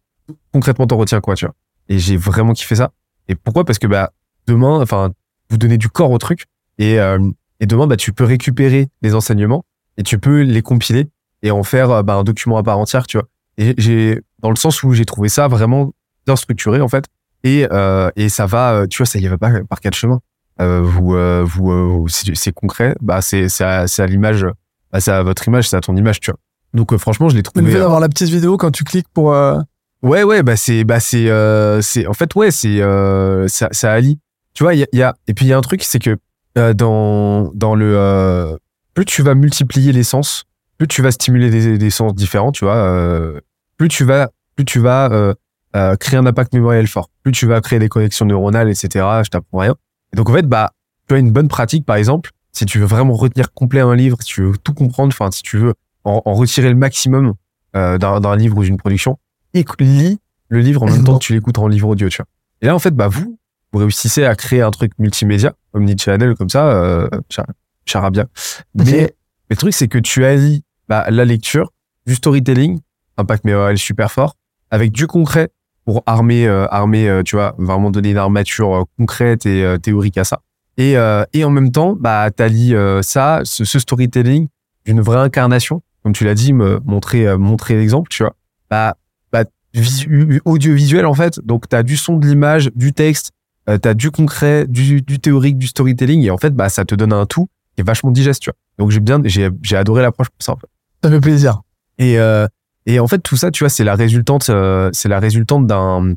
[0.54, 1.56] Concrètement, t'en retiens quoi, tu vois?
[1.88, 2.92] Et j'ai vraiment kiffé ça.
[3.28, 3.64] Et pourquoi?
[3.64, 4.12] Parce que bah
[4.48, 5.12] demain, enfin,
[5.50, 6.46] vous donnez du corps au truc
[6.78, 7.20] et, euh,
[7.60, 9.66] et demain, bah tu peux récupérer les enseignements
[9.98, 11.08] et tu peux les compiler
[11.42, 13.28] et en faire euh, bah, un document à part entière, tu vois.
[13.58, 15.92] Et j'ai dans le sens où j'ai trouvé ça vraiment
[16.26, 17.06] bien structuré en fait
[17.44, 20.20] et euh, et ça va, euh, tu vois, ça y va pas par quatre chemins.
[20.62, 24.46] Euh, vous euh, vous, euh, vous- c'est concret, bah c'est c'est à, c'est à l'image,
[24.92, 26.40] bah, c'est à votre image, c'est à ton image, tu vois.
[26.74, 27.66] Donc euh, franchement, je l'ai trouvé.
[27.70, 29.58] fait euh, d'avoir la petite vidéo quand tu cliques pour euh,
[30.04, 33.92] Ouais, ouais, bah c'est, bah c'est, euh, c'est, en fait, ouais, c'est, euh, ça, ça
[33.94, 34.18] allie.
[34.56, 36.00] Tu vois, il y a, y a, et puis il y a un truc, c'est
[36.00, 36.18] que
[36.58, 38.58] euh, dans, dans le, euh,
[38.96, 40.46] plus tu vas multiplier les sens,
[40.82, 43.40] plus tu vas stimuler des, des sens différents, tu vois, euh,
[43.78, 45.36] plus tu vas, plus tu vas euh,
[45.76, 49.06] euh, créer un impact mémoriel fort, plus tu vas créer des connexions neuronales, etc.
[49.24, 49.76] Je t'apprends rien.
[50.12, 50.72] Et donc en fait, bah,
[51.08, 54.18] tu as une bonne pratique, par exemple, si tu veux vraiment retenir complet un livre,
[54.22, 57.36] si tu veux tout comprendre, enfin, si tu veux en, en retirer le maximum
[57.76, 59.20] d'un livre ou d'une production,
[59.54, 60.18] lis
[60.50, 62.26] le livre en même temps que tu l'écoutes en livre audio, tu vois.
[62.64, 63.38] Et là, en fait, bah, vous,
[63.72, 67.46] vous réussissez à créer un truc multimédia, omnichannel, comme ça, euh, char-
[67.86, 68.26] charabia.
[68.74, 69.16] Mais,
[69.52, 71.72] le truc, c'est que tu allies bah, la lecture,
[72.06, 72.82] du storytelling,
[73.16, 74.36] impact mémoriel super fort,
[74.72, 75.48] avec du concret
[75.86, 80.18] pour armer, euh, armer, euh, tu vois, vraiment donner une armature euh, concrète et théorique
[80.18, 80.42] à ça.
[80.76, 80.96] Et,
[81.34, 84.50] et en même temps, bah, t'allies ça, ce, storytelling
[84.86, 88.36] d'une vraie incarnation, comme tu l'as dit, montrer, montrer l'exemple, tu vois.
[88.70, 88.96] Bah,
[89.32, 91.40] bah, visu- audiovisuel en fait.
[91.46, 93.32] Donc t'as du son, de l'image, du texte,
[93.70, 97.14] euh, t'as du concret, du, théorique, du storytelling, et en fait, bah, ça te donne
[97.14, 98.58] un tout qui est vachement digeste, tu vois.
[98.78, 100.54] Donc j'ai bien, j'ai adoré l'approche pour ça.
[100.54, 100.71] En fait.
[101.04, 101.62] Ça fait plaisir.
[101.98, 102.48] Et euh,
[102.86, 106.14] et en fait tout ça, tu vois, c'est la résultante, euh, c'est la résultante d'un,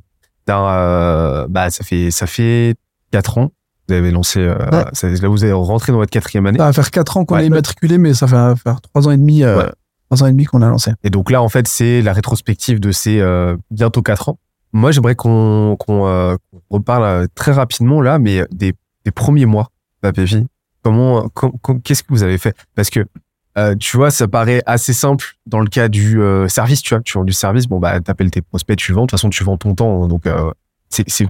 [0.47, 2.75] d'un, euh, bah ça fait ça fait
[3.11, 3.51] quatre ans.
[3.89, 4.85] Vous avez lancé, euh, Ouais.
[4.95, 6.59] ça- là vous êtes rentré dans votre quatrième année.
[6.59, 7.45] Ça va faire 4 ans qu'on Ouais.
[7.45, 9.71] est immatriculé, mais ça va faire 3 ans et demi, euh, Ouais.
[10.09, 10.93] trois ans et demi qu'on a lancé.
[11.03, 14.39] Et donc là, en fait, c'est la rétrospective de ces euh, bientôt quatre ans.
[14.73, 18.73] Moi, j'aimerais qu'on qu'on euh, qu'on reparle très rapidement là, mais des,
[19.05, 19.69] des premiers mois,
[20.03, 20.39] PJ.
[20.83, 22.57] Comment, com- com- qu'est-ce que vous avez fait?
[22.75, 23.07] Parce que
[23.57, 26.83] euh, tu vois, ça paraît assez simple dans le cas du euh, service.
[26.83, 29.03] Tu vois, tu vends du service, bon bah t'appelles tes prospects, tu vends.
[29.03, 30.51] De toute façon, tu vends ton temps, donc euh,
[30.91, 31.29] c'est c'est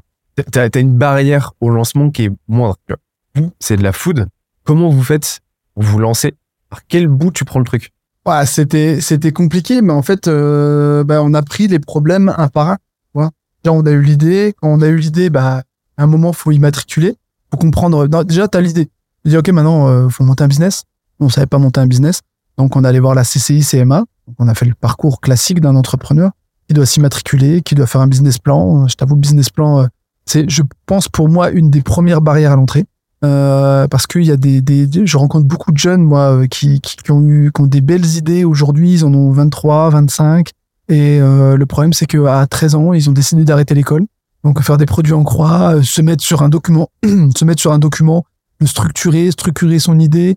[0.51, 2.77] t'as t'as une barrière au lancement qui est moindre.
[2.87, 2.95] tu
[3.37, 3.51] vois.
[3.61, 4.29] C'est de la food.
[4.65, 5.41] Comment vous faites
[5.77, 6.35] vous lancer?
[6.71, 7.93] Par quel bout tu prends le truc?
[8.27, 12.49] Ouais, c'était c'était compliqué, mais en fait, euh, bah, on a pris les problèmes un
[12.49, 12.79] par un.
[13.13, 13.31] vois.
[13.63, 14.55] Déjà, on a eu l'idée.
[14.61, 15.63] Quand on a eu l'idée, bah,
[15.99, 17.17] à un moment, faut immatriculer.
[17.51, 18.07] Faut comprendre.
[18.07, 18.87] non, déjà, t'as l'idée.
[19.25, 20.85] Tu dis, ok, maintenant, euh, faut monter un business.
[21.21, 22.21] On savait pas monter un business,
[22.59, 24.05] donc on allait voir la CCI CMA.
[24.39, 26.31] On a fait le parcours classique d'un entrepreneur
[26.69, 28.89] qui doit s'immatriculer, qui doit faire un business plan.
[28.89, 29.87] Je t'avoue, business plan, euh,
[30.27, 32.87] c'est, je pense, pour moi, une des premières barrières à l'entrée.
[33.25, 34.63] Euh, parce qu'il y a des,
[35.05, 38.17] je rencontre beaucoup de jeunes, moi, euh, qui, qui, ont eu, qui ont des belles
[38.17, 38.93] idées aujourd'hui.
[38.93, 40.51] Ils en ont 23, 25.
[40.89, 44.05] Et euh, le problème, c'est qu'à 13 ans, ils ont décidé d'arrêter l'école.
[44.43, 47.73] Donc, faire des produits en croix, euh, se mettre sur un document, se mettre sur
[47.73, 48.25] un document,
[48.61, 50.35] le structurer, structurer son idée, euh,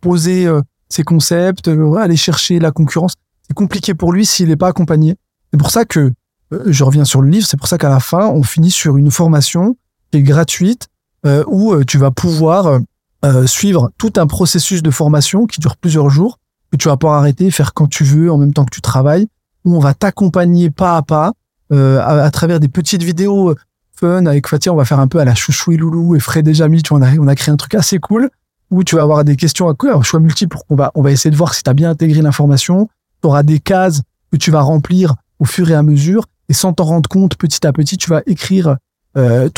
[0.00, 0.60] poser euh,
[0.90, 3.14] ses concepts, euh, aller chercher la concurrence.
[3.46, 5.16] C'est compliqué pour lui s'il n'est pas accompagné.
[5.52, 6.12] C'est pour ça que,
[6.52, 8.96] euh, je reviens sur le livre, c'est pour ça qu'à la fin, on finit sur
[8.96, 9.76] une formation
[10.10, 10.88] qui est gratuite,
[11.26, 12.78] euh, où euh, tu vas pouvoir euh,
[13.24, 16.38] euh, suivre tout un processus de formation qui dure plusieurs jours,
[16.72, 19.28] que tu vas pouvoir arrêter, faire quand tu veux, en même temps que tu travailles,
[19.64, 21.32] où on va t'accompagner pas à pas,
[21.72, 23.56] euh, à, travers des petites vidéos euh,
[23.94, 26.48] fun avec Fatih, on va faire un peu à la chouchou et loulou et Fred
[26.48, 28.30] et Jamy, tu vois, on a, on a créé un truc assez cool
[28.70, 31.30] où tu vas avoir des questions à quoi, choix multiples, on va, on va essayer
[31.30, 32.88] de voir si tu as bien intégré l'information,
[33.20, 36.72] tu auras des cases que tu vas remplir au fur et à mesure, et sans
[36.72, 38.76] t'en rendre compte, petit à petit, tu vas écrire
[39.16, 39.48] euh,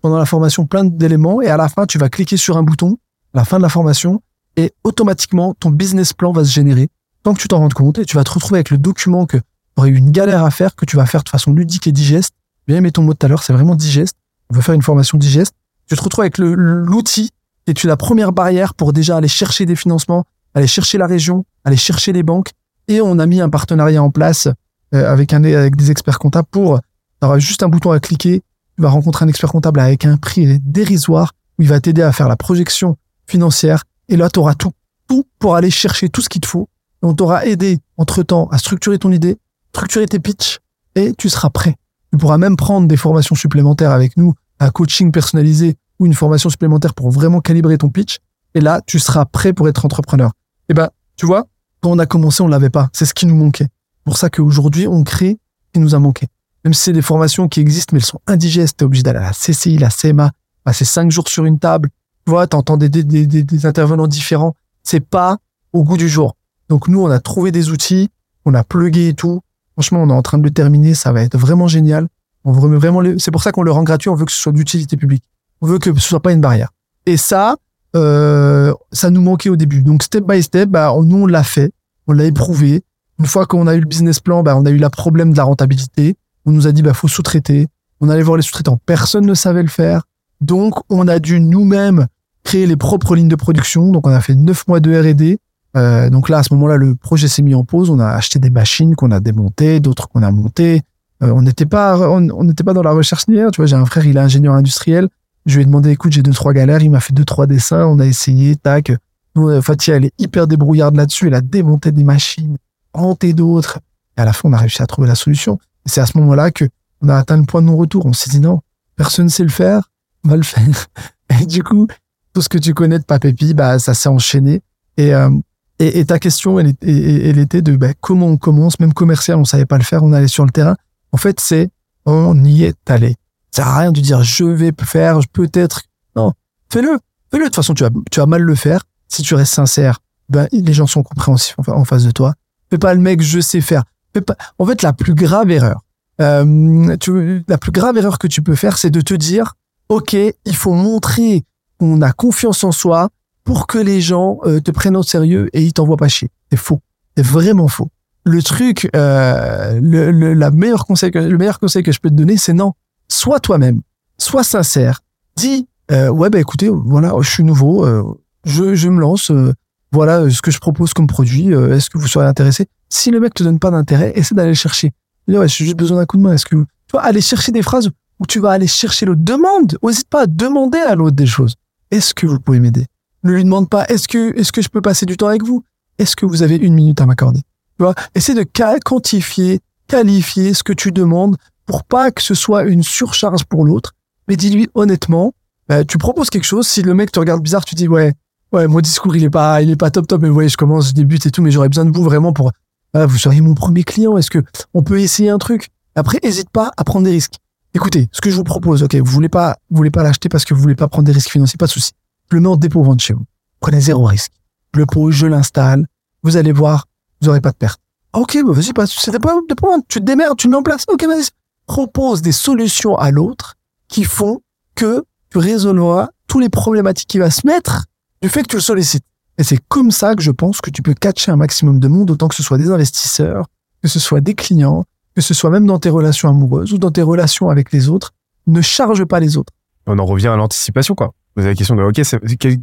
[0.00, 2.96] pendant la formation plein d'éléments, et à la fin, tu vas cliquer sur un bouton,
[3.34, 4.22] à la fin de la formation,
[4.56, 6.88] et automatiquement, ton business plan va se générer
[7.22, 9.36] tant que tu t'en rends compte et tu vas te retrouver avec le document que
[9.38, 9.44] tu
[9.76, 12.34] aurais eu une galère à faire, que tu vas faire de façon ludique et digeste.
[12.66, 14.16] Bien aimé ton mot tout à l'heure, c'est vraiment digeste.
[14.50, 15.54] On veut faire une formation digeste.
[15.86, 17.30] Tu te retrouves avec l'outil
[17.66, 20.24] es la première barrière pour déjà aller chercher des financements,
[20.54, 22.50] aller chercher la région, aller chercher les banques.
[22.88, 24.48] Et on a mis un partenariat en place
[24.94, 26.80] euh, avec, un, avec des experts comptables pour,
[27.22, 28.42] auras juste un bouton à cliquer,
[28.76, 32.12] tu vas rencontrer un expert comptable avec un prix dérisoire où il va t'aider à
[32.12, 33.84] faire la projection financière.
[34.08, 34.72] Et là, tu auras tout,
[35.08, 36.68] tout pour aller chercher tout ce qu'il te faut.
[37.02, 39.36] On t'aura aidé entre-temps à structurer ton idée,
[39.74, 40.58] structurer tes pitchs
[40.94, 41.76] et tu seras prêt.
[42.12, 46.50] Tu pourras même prendre des formations supplémentaires avec nous, un coaching personnalisé ou une formation
[46.50, 48.18] supplémentaire pour vraiment calibrer ton pitch.
[48.54, 50.32] Et là, tu seras prêt pour être entrepreneur.
[50.68, 51.46] Et ben, tu vois,
[51.80, 52.88] quand on a commencé, on l'avait pas.
[52.92, 53.68] C'est ce qui nous manquait.
[54.04, 56.28] Pour ça qu'aujourd'hui, on crée ce qui nous a manqué.
[56.64, 58.78] Même si c'est des formations qui existent, mais elles sont indigestes.
[58.78, 60.30] T'es obligé d'aller à la CCI, la CMA,
[60.64, 61.90] passer cinq jours sur une table.
[62.24, 64.54] Tu vois, t'entends des, des, intervenants différents.
[64.84, 65.38] C'est pas
[65.72, 66.36] au goût du jour.
[66.68, 68.10] Donc nous, on a trouvé des outils,
[68.44, 69.40] on a plugué et tout.
[69.72, 70.94] Franchement, on est en train de le terminer.
[70.94, 72.06] Ça va être vraiment génial.
[72.44, 74.08] On veut vraiment le- c'est pour ça qu'on le rend gratuit.
[74.10, 75.24] On veut que ce soit d'utilité publique.
[75.62, 76.70] On veut que ce soit pas une barrière.
[77.06, 77.56] Et ça,
[77.94, 79.82] euh, ça nous manquait au début.
[79.82, 81.72] Donc step by step, bah, nous on l'a fait,
[82.08, 82.82] on l'a éprouvé.
[83.18, 85.36] Une fois qu'on a eu le business plan, bah, on a eu la problème de
[85.36, 86.16] la rentabilité.
[86.44, 87.68] On nous a dit bah faut sous-traiter.
[88.00, 88.80] On allait voir les sous-traitants.
[88.84, 90.02] Personne ne savait le faire.
[90.40, 92.08] Donc on a dû nous-mêmes
[92.42, 93.92] créer les propres lignes de production.
[93.92, 95.38] Donc on a fait neuf mois de R&D.
[95.76, 97.88] Euh, donc là à ce moment-là le projet s'est mis en pause.
[97.88, 100.82] On a acheté des machines qu'on a démontées, d'autres qu'on a montées.
[101.22, 103.52] Euh, on n'était pas on n'était pas dans la recherche linéaire.
[103.52, 105.08] Tu vois j'ai un frère il est ingénieur industriel.
[105.46, 106.82] Je lui ai demandé, écoute, j'ai deux, trois galères.
[106.82, 107.84] Il m'a fait deux, trois dessins.
[107.86, 108.92] On a essayé, tac.
[109.34, 111.28] Nous, euh, Fatia, elle est hyper débrouillarde là-dessus.
[111.28, 112.56] Elle a démonté des machines,
[112.92, 113.80] hanté d'autres.
[114.16, 115.58] Et à la fin, on a réussi à trouver la solution.
[115.86, 116.66] C'est à ce moment-là que
[117.00, 118.06] on a atteint le point de non-retour.
[118.06, 118.60] On s'est dit, non,
[118.96, 119.90] personne ne sait le faire.
[120.24, 120.86] On va le faire.
[121.40, 121.88] Et du coup,
[122.32, 124.62] tout ce que tu connais de Papépi, bah, ça s'est enchaîné.
[124.96, 125.30] Et, euh,
[125.78, 129.66] et, ta question, elle, elle était de bah, comment on commence, même commercial, on savait
[129.66, 130.76] pas le faire, on allait sur le terrain.
[131.10, 131.70] En fait, c'est
[132.06, 133.16] on y est allé.
[133.54, 135.82] Ça sert à rien de dire je vais faire, peut-être.
[136.16, 136.32] Non,
[136.72, 136.98] fais-le.
[137.30, 137.44] Fais-le.
[137.44, 138.82] De toute façon, tu vas, tu vas mal le faire.
[139.08, 139.98] Si tu restes sincère,
[140.28, 142.34] ben, les gens sont compréhensifs en face de toi.
[142.70, 143.84] Fais pas le mec, je sais faire.
[144.14, 144.36] Fais pas...
[144.58, 145.82] En fait, la plus grave erreur,
[146.20, 149.54] euh, tu, la plus grave erreur que tu peux faire, c'est de te dire,
[149.90, 151.44] OK, il faut montrer
[151.78, 153.10] qu'on a confiance en soi
[153.44, 156.30] pour que les gens euh, te prennent au sérieux et ils t'envoient pas chier.
[156.50, 156.80] C'est faux.
[157.16, 157.90] C'est vraiment faux.
[158.24, 162.08] Le truc, euh, le, le, la meilleure conseil que, le meilleur conseil que je peux
[162.08, 162.72] te donner, c'est non.
[163.12, 163.82] Sois toi-même.
[164.16, 165.00] Sois sincère.
[165.36, 168.02] Dis, euh, ouais, bah écoutez, voilà, je suis nouveau, euh,
[168.46, 169.52] je, je me lance, euh,
[169.92, 172.68] voilà euh, ce que je propose comme produit, est-ce que vous serez intéressé?
[172.88, 174.92] Si le mec te donne pas d'intérêt, essaie d'aller le chercher.
[175.28, 176.32] Dis, ouais, j'ai juste besoin d'un coup de main.
[176.32, 179.76] Est-ce que tu vas aller chercher des phrases où tu vas aller chercher l'autre Demande,
[179.82, 181.56] n'hésite pas à demander à l'autre des choses.
[181.90, 182.86] Est-ce que vous pouvez m'aider?
[183.24, 185.62] Ne lui demande pas, est-ce que, est-ce que je peux passer du temps avec vous?
[185.98, 187.40] Est-ce que vous avez une minute à m'accorder?
[187.40, 188.46] Tu vois Essaie de
[188.82, 191.36] quantifier, qualifier ce que tu demandes
[191.66, 193.92] pour pas que ce soit une surcharge pour l'autre.
[194.28, 195.32] Mais dis-lui honnêtement,
[195.68, 196.66] bah, tu proposes quelque chose.
[196.66, 198.12] Si le mec te regarde bizarre, tu dis ouais,
[198.52, 200.22] ouais, mon discours il est pas, il est pas top top.
[200.22, 202.52] Mais ouais, je commence, je débute et tout, mais j'aurais besoin de vous vraiment pour,
[202.94, 204.16] ah, vous seriez mon premier client.
[204.16, 204.42] Est-ce que
[204.74, 205.68] on peut essayer un truc?
[205.94, 207.34] Après, hésite pas à prendre des risques.
[207.74, 210.44] Écoutez, ce que je vous propose, ok, vous voulez pas, vous voulez pas l'acheter parce
[210.44, 211.92] que vous voulez pas prendre des risques financiers, pas de souci.
[212.30, 213.24] Je le mets en dépôt vente chez vous.
[213.60, 214.32] Prenez zéro risque.
[214.74, 215.86] Je le pose, je l'installe.
[216.22, 216.86] Vous allez voir,
[217.20, 217.80] vous aurez pas de perte.
[218.12, 219.84] Ok, bah vas-y, pas, c'était pas vente.
[219.88, 220.84] Tu te démerdes, tu le mets en place.
[220.88, 221.28] Ok, vas-y.
[221.72, 223.54] Propose des solutions à l'autre
[223.88, 224.40] qui font
[224.74, 227.86] que tu résolveras tous les problématiques qui va se mettre
[228.20, 229.06] du fait que tu le sollicites.
[229.38, 232.10] Et c'est comme ça que je pense que tu peux catcher un maximum de monde,
[232.10, 233.46] autant que ce soit des investisseurs,
[233.80, 234.84] que ce soit des clients,
[235.14, 238.10] que ce soit même dans tes relations amoureuses ou dans tes relations avec les autres.
[238.46, 239.54] Ne charge pas les autres.
[239.86, 241.14] On en revient à l'anticipation, quoi.
[241.34, 242.02] Poser la question de, OK,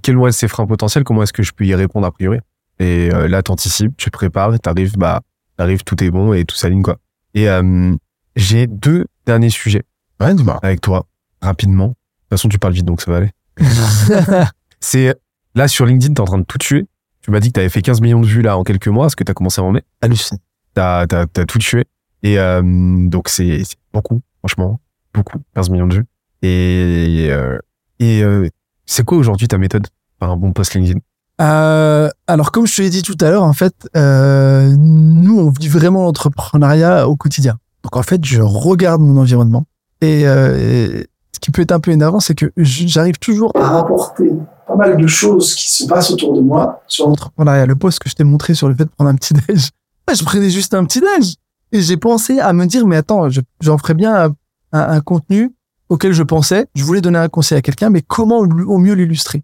[0.04, 1.04] quels vont être ces freins potentiels?
[1.04, 2.38] Comment est-ce que je peux y répondre a priori?
[2.78, 5.22] Et euh, là, t'anticipes, tu prépares, t'arrives, bah,
[5.58, 6.98] t'arrives, tout est bon et tout s'aligne, quoi.
[7.34, 7.96] Et euh,
[8.40, 9.84] j'ai deux derniers sujets
[10.20, 10.60] Ouais, dis-moi.
[10.64, 11.06] avec toi,
[11.42, 11.88] rapidement.
[11.88, 13.32] De toute façon, tu parles vite, donc ça va aller.
[14.80, 15.16] C'est
[15.56, 16.88] là, sur LinkedIn, t'es en train de tout tuer.
[17.22, 19.08] Tu m'as dit que t'avais fait 15 millions de vues là en quelques mois.
[19.08, 19.84] Est-ce que t'as commencé en mai?
[20.02, 20.40] Halluciné.
[20.74, 21.86] T'as, t'as, t'as tout tué.
[22.24, 22.62] Et euh,
[23.08, 24.80] donc, c'est, c'est beaucoup, franchement.
[25.14, 25.38] Beaucoup.
[25.56, 26.06] 15 millions de vues.
[26.42, 27.58] Et, euh,
[28.00, 28.48] et euh,
[28.86, 29.88] c'est quoi aujourd'hui ta méthode?
[30.20, 31.00] Par un bon post LinkedIn
[31.42, 35.50] Euh, alors, comme je te l'ai dit tout à l'heure, en fait, euh, nous, on
[35.50, 37.58] vit vraiment l'entrepreneuriat au quotidien.
[37.84, 39.66] Donc, en fait, je regarde mon environnement.
[40.02, 43.68] Et, euh, et ce qui peut être un peu énervant, c'est que j'arrive toujours à
[43.70, 44.30] rapporter
[44.68, 47.66] pas mal de choses qui se passent autour de moi sur l'entrepreneuriat.
[47.66, 49.70] Le post que je t'ai montré sur le fait de prendre un petit déj.
[50.08, 51.36] Ouais, je prenais juste un petit déj.
[51.72, 54.30] Et j'ai pensé à me dire, mais attends, je- j'en ferais bien un,
[54.74, 55.54] un- un contenu
[55.88, 56.66] auquel je pensais.
[56.74, 59.44] Je voulais donner un conseil à quelqu'un, mais comment au mieux l'illustrer?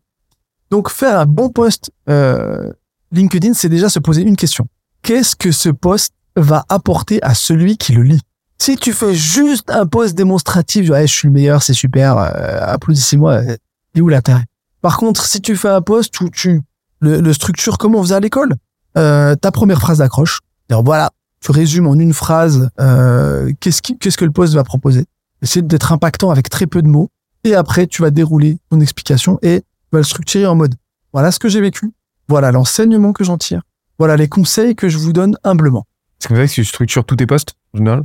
[0.71, 2.71] Donc faire un bon post euh,
[3.11, 4.67] LinkedIn, c'est déjà se poser une question.
[5.03, 8.21] Qu'est-ce que ce post va apporter à celui qui le lit
[8.57, 12.59] Si tu fais juste un post démonstratif, ouais, je suis le meilleur, c'est super, euh,
[12.61, 13.57] applaudissez-moi, euh,
[13.93, 14.45] il est où l'intérêt?
[14.81, 16.61] Par contre, si tu fais un post où tu
[16.99, 18.55] le, le structures comme on faisait à l'école,
[18.97, 24.31] euh, ta première phrase d'accroche, voilà, tu résumes en une phrase euh, qu'est-ce que le
[24.31, 25.05] post va proposer?
[25.41, 27.09] Essaye d'être impactant avec très peu de mots.
[27.43, 30.73] Et après, tu vas dérouler ton explication et tu vas le structurer en mode
[31.13, 31.93] voilà ce que j'ai vécu,
[32.27, 33.61] voilà l'enseignement que j'en tire,
[33.99, 35.85] voilà les conseils que je vous donne humblement.
[36.19, 38.03] C'est comme ça que tu structures tous tes posts, en général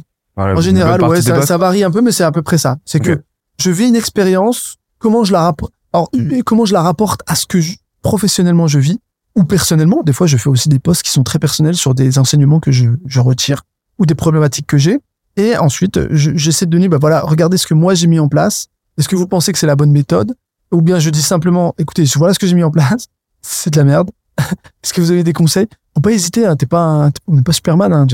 [0.57, 2.77] En général, ouais, ça, varie un peu, mais c'est à peu près ça.
[2.85, 3.23] C'est que
[3.59, 6.11] je vis une expérience, comment je la rapporte, alors,
[6.45, 8.99] comment je la rapporte à ce que je- professionnellement je vis,
[9.37, 10.03] ou personnellement.
[10.03, 12.73] Des fois, je fais aussi des posts qui sont très personnels sur des enseignements que
[12.73, 13.63] je, je retire
[13.99, 14.99] ou des problématiques que j'ai.
[15.37, 18.29] Et ensuite, je- j'essaie de donner, bah voilà, regardez ce que moi j'ai mis en
[18.29, 18.67] place.
[18.99, 20.35] Est-ce que vous pensez que c'est la bonne méthode?
[20.73, 23.07] Ou bien je dis simplement, écoutez, voilà ce que j'ai mis en place.
[23.43, 24.11] C'est de la merde.
[24.83, 25.67] Est-ce que vous avez des conseils?
[25.95, 28.07] Faut pas hésiter, hein, t'es pas, un- on n'est pas Superman, hein,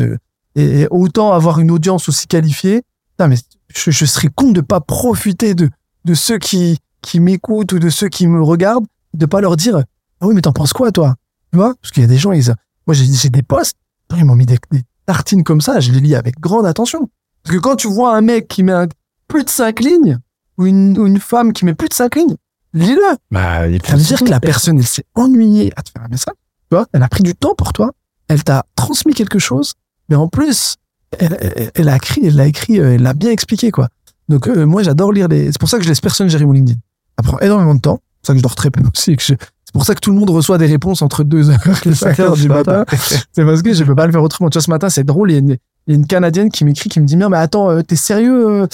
[0.54, 2.82] et, et autant avoir une audience aussi qualifiée.
[3.12, 3.36] Putain, mais
[3.74, 5.70] je, je serais con de pas profiter de,
[6.04, 9.82] de ceux qui, qui m'écoutent ou de ceux qui me regardent, de pas leur dire,
[10.20, 11.14] ah oui, mais t'en penses quoi, toi?
[11.52, 11.74] Tu vois?
[11.80, 12.46] Parce qu'il y a des gens, ils,
[12.86, 13.76] moi, j'ai, des posts,
[14.16, 17.08] ils m'ont mis des, des tartines comme ça, je les lis avec grande attention.
[17.42, 18.88] Parce que quand tu vois un mec qui met un-
[19.28, 20.18] plus de cinq lignes,
[20.58, 22.36] ou une, ou une femme qui met plus de cinq lignes,
[22.72, 23.16] lis-le.
[23.30, 26.08] Bah, il Ça veut dire que la personne, elle s'est ennuyée à te faire un
[26.08, 26.34] message.
[26.70, 27.92] Tu vois, elle a pris du temps pour toi.
[28.28, 29.74] Elle t'a transmis quelque chose.
[30.08, 30.76] Mais en plus,
[31.18, 33.88] elle, elle, elle a écrit, elle l'a écrit, euh, elle l'a bien expliqué, quoi.
[34.28, 36.52] Donc, euh, moi, j'adore lire les, c'est pour ça que je laisse personne gérer mon
[36.52, 36.78] LinkedIn.
[37.18, 38.00] Ça prend énormément de temps.
[38.00, 39.16] C'est pour ça que je dors très peu aussi.
[39.20, 41.94] je- C'est pour ça que tout le monde reçoit des réponses entre 2 heures et
[41.94, 42.84] 5 heures du matin.
[43.32, 44.48] C'est parce que je peux pas le faire autrement.
[44.50, 45.30] Tu vois, ce matin, c'est drôle.
[45.30, 45.50] Il y a une,
[45.86, 48.62] il y a une Canadienne qui m'écrit, qui me dit, mais attends, euh, t'es sérieux?
[48.62, 48.66] euh?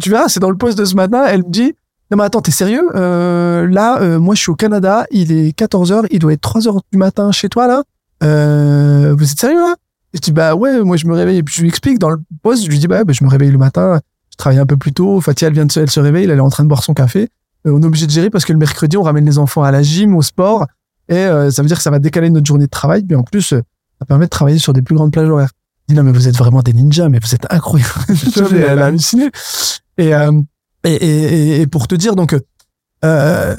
[0.00, 1.24] Tu verras, c'est dans le post de ce matin.
[1.26, 1.74] Elle me dit,
[2.12, 2.90] non, mais attends, t'es sérieux?
[2.94, 5.06] Euh, là, euh, moi, je suis au Canada.
[5.12, 6.04] Il est 14 heures.
[6.10, 7.84] Il doit être 3 heures du matin chez toi, là.
[8.22, 9.76] Euh, vous êtes sérieux, là?
[10.12, 11.38] Je dis, bah ouais, moi, je me réveille.
[11.38, 13.30] Et puis, je lui explique dans le post, je lui dis, bah, bah, je me
[13.30, 13.98] réveille le matin.
[14.30, 15.22] Je travaille un peu plus tôt.
[15.22, 16.24] Fatia, elle vient de se, elle se réveille.
[16.24, 17.30] Elle est en train de boire son café.
[17.64, 19.82] On est obligé de gérer parce que le mercredi, on ramène les enfants à la
[19.82, 20.66] gym, au sport.
[21.08, 23.06] Et ça veut dire que ça va décaler notre journée de travail.
[23.08, 25.52] Mais en plus, ça permet de travailler sur des plus grandes plages horaires.
[25.88, 27.90] Je dis, non, mais vous êtes vraiment des ninjas, mais vous êtes incroyables.
[28.52, 29.30] elle a halluciné.
[29.96, 30.32] Et, euh,
[30.84, 32.36] et, et, et pour te dire, donc,
[33.04, 33.56] euh,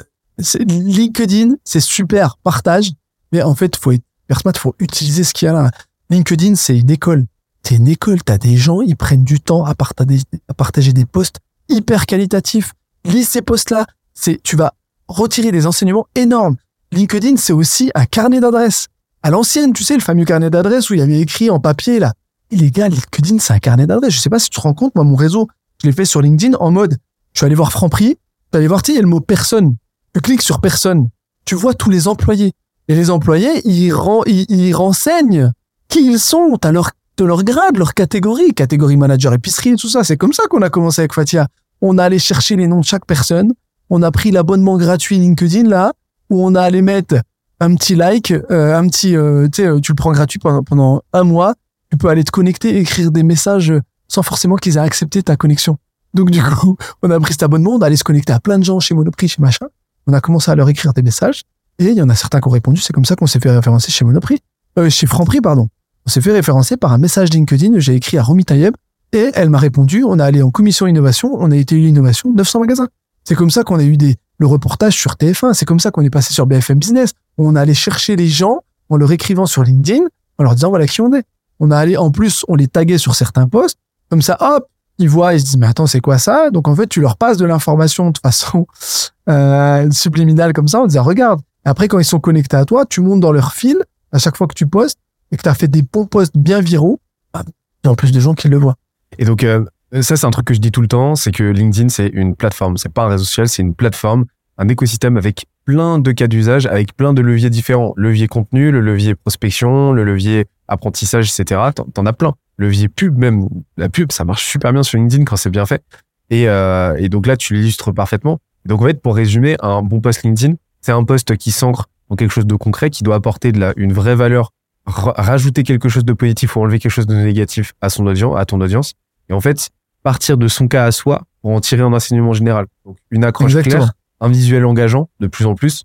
[0.58, 2.92] LinkedIn, c'est super, partage.
[3.32, 4.02] Mais en fait, faut être
[4.40, 5.70] smart, faut utiliser ce qu'il y a là.
[6.10, 7.26] LinkedIn, c'est une école.
[7.62, 8.22] C'est une école.
[8.22, 11.38] T'as des gens, ils prennent du temps à partager, à partager des posts
[11.68, 12.72] hyper qualitatifs.
[13.04, 13.86] Lis ces posts-là.
[14.14, 14.74] C'est, tu vas
[15.08, 16.56] retirer des enseignements énormes.
[16.92, 18.88] LinkedIn, c'est aussi un carnet d'adresses.
[19.22, 21.98] À l'ancienne, tu sais, le fameux carnet d'adresses où il y avait écrit en papier,
[21.98, 22.12] là.
[22.50, 24.14] Et les gars, LinkedIn, c'est un carnet d'adresses.
[24.14, 25.48] Je sais pas si tu te rends compte, moi, mon réseau,
[25.82, 26.98] je l'ai fait sur LinkedIn en mode,
[27.34, 28.18] je suis allé voir Franprix, suis
[28.54, 29.76] allé voir, tu il y a le mot personne.
[30.14, 31.08] Tu cliques sur personne.
[31.44, 32.52] Tu vois tous les employés.
[32.88, 35.50] Et les employés, ils, ren- ils, ils renseignent
[35.88, 40.04] qui ils sont, à leur, de leur grade, leur catégorie, catégorie manager épicerie tout ça.
[40.04, 41.48] C'est comme ça qu'on a commencé avec Fatia.
[41.80, 43.52] On a allé chercher les noms de chaque personne.
[43.90, 45.92] On a pris l'abonnement gratuit LinkedIn, là,
[46.30, 47.16] où on a allé mettre
[47.60, 51.02] un petit like, euh, un petit, euh, tu sais, tu le prends gratuit pendant, pendant
[51.12, 51.54] un mois.
[51.90, 53.72] Tu peux aller te connecter, écrire des messages
[54.08, 55.78] sans forcément qu'ils aient accepté ta connexion.
[56.14, 58.58] Donc, du coup, on a pris cet abonnement, on a allé se connecter à plein
[58.58, 59.66] de gens chez Monoprix, chez machin.
[60.06, 61.42] On a commencé à leur écrire des messages.
[61.78, 62.80] Et il y en a certains qui ont répondu.
[62.80, 64.38] C'est comme ça qu'on s'est fait référencer chez Monoprix.
[64.78, 65.68] Euh, chez Franprix, pardon.
[66.06, 67.78] On s'est fait référencer par un message LinkedIn.
[67.78, 68.74] J'ai écrit à Romy Tayeb.
[69.12, 70.04] Et elle m'a répondu.
[70.04, 71.34] On a allé en commission innovation.
[71.34, 72.32] On a été l'innovation.
[72.32, 72.88] 900 magasins.
[73.24, 75.54] C'est comme ça qu'on a eu des, le reportage sur TF1.
[75.54, 77.12] C'est comme ça qu'on est passé sur BFM Business.
[77.38, 80.04] On a allé chercher les gens en leur écrivant sur LinkedIn,
[80.38, 81.24] en leur disant voilà qui on est.
[81.60, 83.78] On a allé, en plus, on les taguait sur certains posts.
[84.10, 84.68] Comme ça, hop,
[84.98, 86.50] ils voient, ils se disent, mais attends, c'est quoi ça?
[86.50, 88.66] Donc, en fait, tu leur passes de l'information de façon,
[89.28, 91.40] euh, subliminale comme ça, en disant, regarde.
[91.64, 93.78] Après, quand ils sont connectés à toi, tu montes dans leur fil,
[94.12, 94.98] à chaque fois que tu postes,
[95.32, 97.00] et que tu as fait des bons posts bien viraux,
[97.32, 98.76] bah, il y a en plus de gens qui le voient.
[99.18, 99.64] Et donc, euh,
[100.02, 102.36] ça, c'est un truc que je dis tout le temps, c'est que LinkedIn, c'est une
[102.36, 102.76] plateforme.
[102.76, 104.26] C'est pas un réseau social, c'est une plateforme,
[104.58, 107.94] un écosystème avec plein de cas d'usage, avec plein de leviers différents.
[107.96, 111.60] Levier contenu, le levier prospection, le levier apprentissage, etc.
[111.94, 112.34] T'en, as plein.
[112.56, 113.48] Levier pub, même.
[113.76, 115.82] La pub, ça marche super bien sur LinkedIn quand c'est bien fait.
[116.30, 118.38] Et, euh, et donc là, tu l'illustres parfaitement.
[118.64, 122.16] Donc, en fait, pour résumer, un bon post LinkedIn, c'est un post qui s'ancre dans
[122.16, 124.52] quelque chose de concret, qui doit apporter de la, une vraie valeur,
[124.86, 128.38] ra- rajouter quelque chose de positif ou enlever quelque chose de négatif à son audience,
[128.38, 128.92] à ton audience.
[129.28, 129.70] Et en fait,
[130.02, 132.66] partir de son cas à soi pour en tirer un enseignement général.
[132.84, 133.84] Donc, une accroche Exactement.
[133.84, 135.84] claire, un visuel engageant de plus en plus.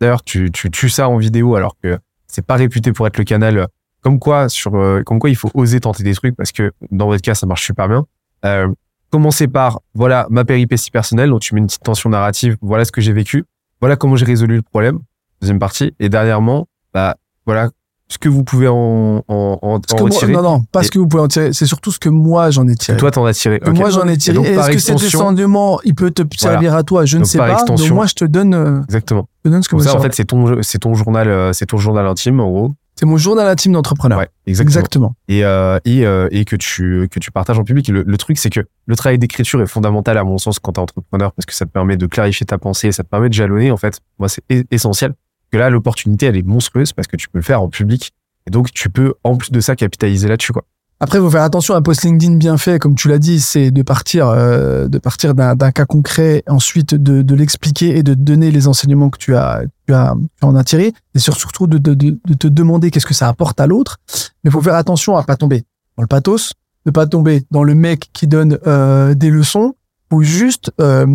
[0.00, 3.24] D'ailleurs, tu, tu tues ça en vidéo alors que c'est pas réputé pour être le
[3.24, 3.66] canal.
[4.06, 7.06] Comme quoi, sur, euh, comme quoi, il faut oser tenter des trucs parce que dans
[7.08, 8.04] votre cas, ça marche super bien.
[8.44, 8.68] Euh,
[9.10, 12.92] commencer par, voilà, ma péripétie personnelle, donc tu mets une petite tension narrative, voilà ce
[12.92, 13.44] que j'ai vécu.
[13.80, 15.00] voilà comment j'ai résolu le problème.
[15.40, 15.92] Deuxième partie.
[15.98, 17.16] Et dernièrement, bah,
[17.46, 17.70] voilà
[18.06, 20.32] ce que vous pouvez en, en, en, Ce en que moi- retirer.
[20.34, 21.52] non, non, pas ce Et- que vous pouvez en tirer.
[21.52, 22.96] C'est surtout ce que moi j'en ai tiré.
[22.96, 23.58] toi, t'en as tiré.
[23.58, 23.76] Que Ok.
[23.76, 24.36] Moi j'en ai Et tiré.
[24.36, 27.04] donc, Est-ce que cet enseignement, il peut te servir à toi?
[27.06, 27.48] Je ne Donc, sais pas.
[27.48, 29.28] Donc extension- moi je te donne, euh, Exactement.
[29.44, 31.66] je te donne ce que moi ça, en fait, c'est ton, c'est ton journal, c'est
[31.66, 32.74] ton journal intime, en gros.
[32.98, 34.18] C'est mon journal intime d'entrepreneur.
[34.18, 34.78] Ouais, exactement.
[34.80, 35.16] Exactement.
[35.28, 37.88] et euh, et, euh, et que tu que tu partages en public.
[37.88, 40.72] Et Le, le truc c'est que le travail d'écriture est fondamental à mon sens quand
[40.72, 43.34] t'es entrepreneur parce que ça te permet de clarifier ta pensée, ça te permet de
[43.34, 43.70] jalonner.
[43.70, 45.14] En fait, moi c'est essentiel.
[45.52, 48.12] Que là l'opportunité elle est monstrueuse parce que tu peux le faire en public
[48.46, 50.64] et donc tu peux en plus de ça capitaliser là-dessus quoi.
[50.98, 51.74] Après, il faut faire attention.
[51.74, 55.34] Un post LinkedIn bien fait, comme tu l'as dit, c'est de partir, euh, de partir
[55.34, 59.62] d'un cas concret, ensuite de, de l'expliquer et de donner les enseignements que tu as,
[59.86, 62.90] tu as, tu en as tiré, et sur- surtout de, de, de, de te demander
[62.90, 63.98] qu'est-ce que ça apporte à l'autre.
[64.42, 65.64] Mais il faut faire attention à pas tomber
[65.96, 66.52] dans le pathos,
[66.86, 69.74] de pas tomber dans le mec qui donne euh, des leçons,
[70.10, 70.72] ou juste.
[70.80, 71.06] euh,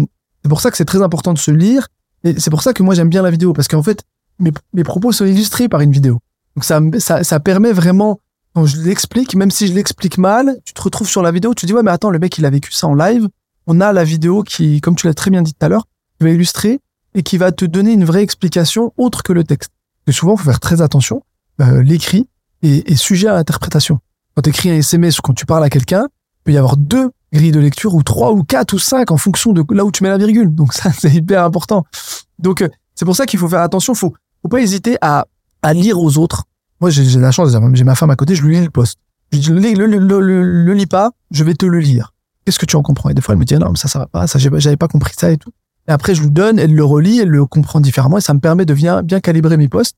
[0.44, 1.88] c'est pour ça que c'est très important de se lire,
[2.24, 4.04] et c'est pour ça que moi j'aime bien la vidéo, parce qu'en fait,
[4.38, 6.20] mes, mes propos sont illustrés par une vidéo.
[6.56, 8.20] Donc ça, ça, ça permet vraiment
[8.54, 11.62] quand je l'explique, même si je l'explique mal, tu te retrouves sur la vidéo, tu
[11.62, 13.28] te dis ouais mais attends le mec il a vécu ça en live.
[13.68, 15.88] On a la vidéo qui, comme tu l'as très bien dit tout à l'heure,
[16.20, 16.80] va illustrer
[17.14, 19.72] et qui va te donner une vraie explication autre que le texte.
[20.08, 21.24] Et souvent faut faire très attention.
[21.62, 22.28] Euh, L'écrit
[22.64, 24.00] est, est sujet à interprétation.
[24.36, 26.78] Quand tu écris un SMS ou quand tu parles à quelqu'un, il peut y avoir
[26.78, 29.92] deux grilles de lecture ou trois ou quatre ou cinq en fonction de là où
[29.92, 30.54] tu mets la virgule.
[30.54, 31.86] Donc ça c'est hyper important.
[32.40, 33.94] Donc euh, c'est pour ça qu'il faut faire attention.
[33.94, 35.28] Faut faut pas hésiter à
[35.62, 36.46] à lire aux autres
[36.82, 38.98] moi, j'ai la chance, j'ai ma femme à côté, je lui lis le poste.
[39.32, 40.20] Je lui dis, le, le, le,
[40.66, 42.14] le, lis pas, je vais te le lire.
[42.44, 43.10] Qu'est-ce que tu en comprends?
[43.10, 44.88] Et des fois, elle me dit, non, mais ça, ça va pas, ça, j'avais pas
[44.90, 45.52] compris ça et tout.
[45.88, 48.40] Et après, je lui donne, elle le relit, elle le comprend différemment et ça me
[48.40, 49.96] permet de bien, bien calibrer mes postes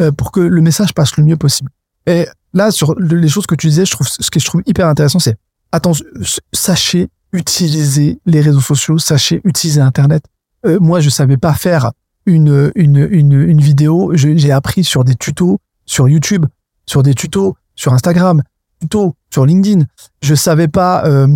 [0.00, 1.70] euh, pour que le message passe le mieux possible.
[2.06, 4.62] Et là, sur le- les choses que tu disais, je trouve, ce que je trouve
[4.66, 5.36] hyper intéressant, c'est,
[5.70, 6.04] attention,
[6.52, 10.24] sachez utiliser les réseaux sociaux, sachez utiliser Internet.
[10.66, 11.92] Euh, moi, je savais pas faire
[12.26, 14.12] une, une, une, une vidéo.
[14.14, 16.46] J'ai appris sur des tutos sur YouTube,
[16.86, 18.42] sur des tutos sur Instagram,
[18.80, 19.84] tutos sur LinkedIn.
[20.22, 21.28] Je savais pas euh,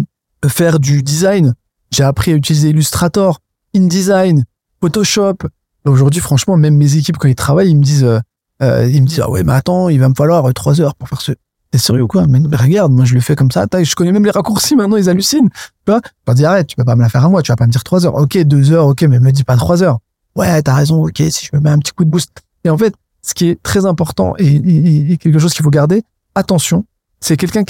[0.48, 1.55] faire du design.
[1.90, 3.40] J'ai appris à utiliser Illustrator,
[3.74, 4.44] InDesign,
[4.81, 5.36] Photoshop.
[5.85, 8.18] Aujourd'hui, franchement, même mes équipes quand ils travaillent, ils me disent, euh,
[8.62, 10.94] euh, ils me disent, ah ouais, mais attends, il va me falloir euh, trois heures
[10.94, 11.32] pour faire ce.
[11.70, 12.27] T'es sérieux ou quoi?
[12.27, 13.66] Mais, mais regarde, moi je le fais comme ça.
[13.73, 15.48] Je connais même les raccourcis maintenant, ils hallucinent.
[15.48, 16.01] Tu vois?
[16.05, 17.66] Je leur dis arrête, tu peux pas me la faire à moi, tu vas pas
[17.66, 18.14] me dire trois heures.
[18.14, 19.98] Ok, deux heures, ok, mais me dis pas trois heures.
[20.36, 22.31] Ouais, t'as raison, ok, si je me mets un petit coup de boost.
[22.64, 22.94] Et en fait,
[23.27, 26.05] ce qui est très important et, quelque chose qu'il faut garder,
[26.36, 26.86] attention,
[27.20, 27.65] c'est quelqu'un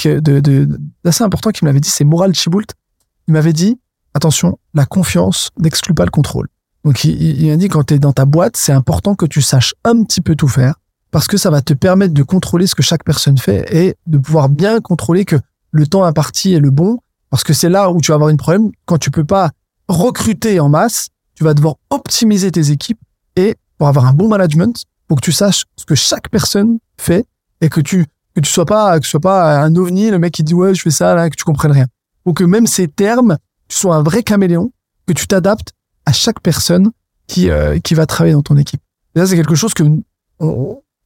[1.03, 2.67] d'assez important qui me l'avait dit, c'est Moral Chiboult.
[3.27, 3.81] Il m'avait dit,
[4.13, 6.49] attention, la confiance n'exclut pas le contrôle.
[6.85, 9.41] Donc il, il m'a dit, quand tu es dans ta boîte, c'est important que tu
[9.41, 10.75] saches un petit peu tout faire
[11.11, 14.19] parce que ça va te permettre de contrôler ce que chaque personne fait et de
[14.19, 15.37] pouvoir bien contrôler que
[15.71, 16.99] le temps imparti est le bon
[17.31, 19.53] parce que c'est là où tu vas avoir un problème quand tu peux pas
[19.89, 23.01] recruter en masse, tu vas devoir optimiser tes équipes
[23.37, 27.27] et pour avoir un bon management, faut que tu saches ce que chaque personne fait
[27.61, 30.33] et que tu que tu sois pas que tu sois pas un ovni le mec
[30.33, 31.87] qui dit ouais je fais ça là que tu comprennes rien.
[32.25, 33.39] Faut que même ces termes,
[33.69, 34.73] tu sois un vrai caméléon,
[35.07, 35.73] que tu t'adaptes
[36.07, 36.91] à chaque personne
[37.27, 38.81] qui euh, qui va travailler dans ton équipe.
[39.15, 39.85] Et ça c'est quelque chose que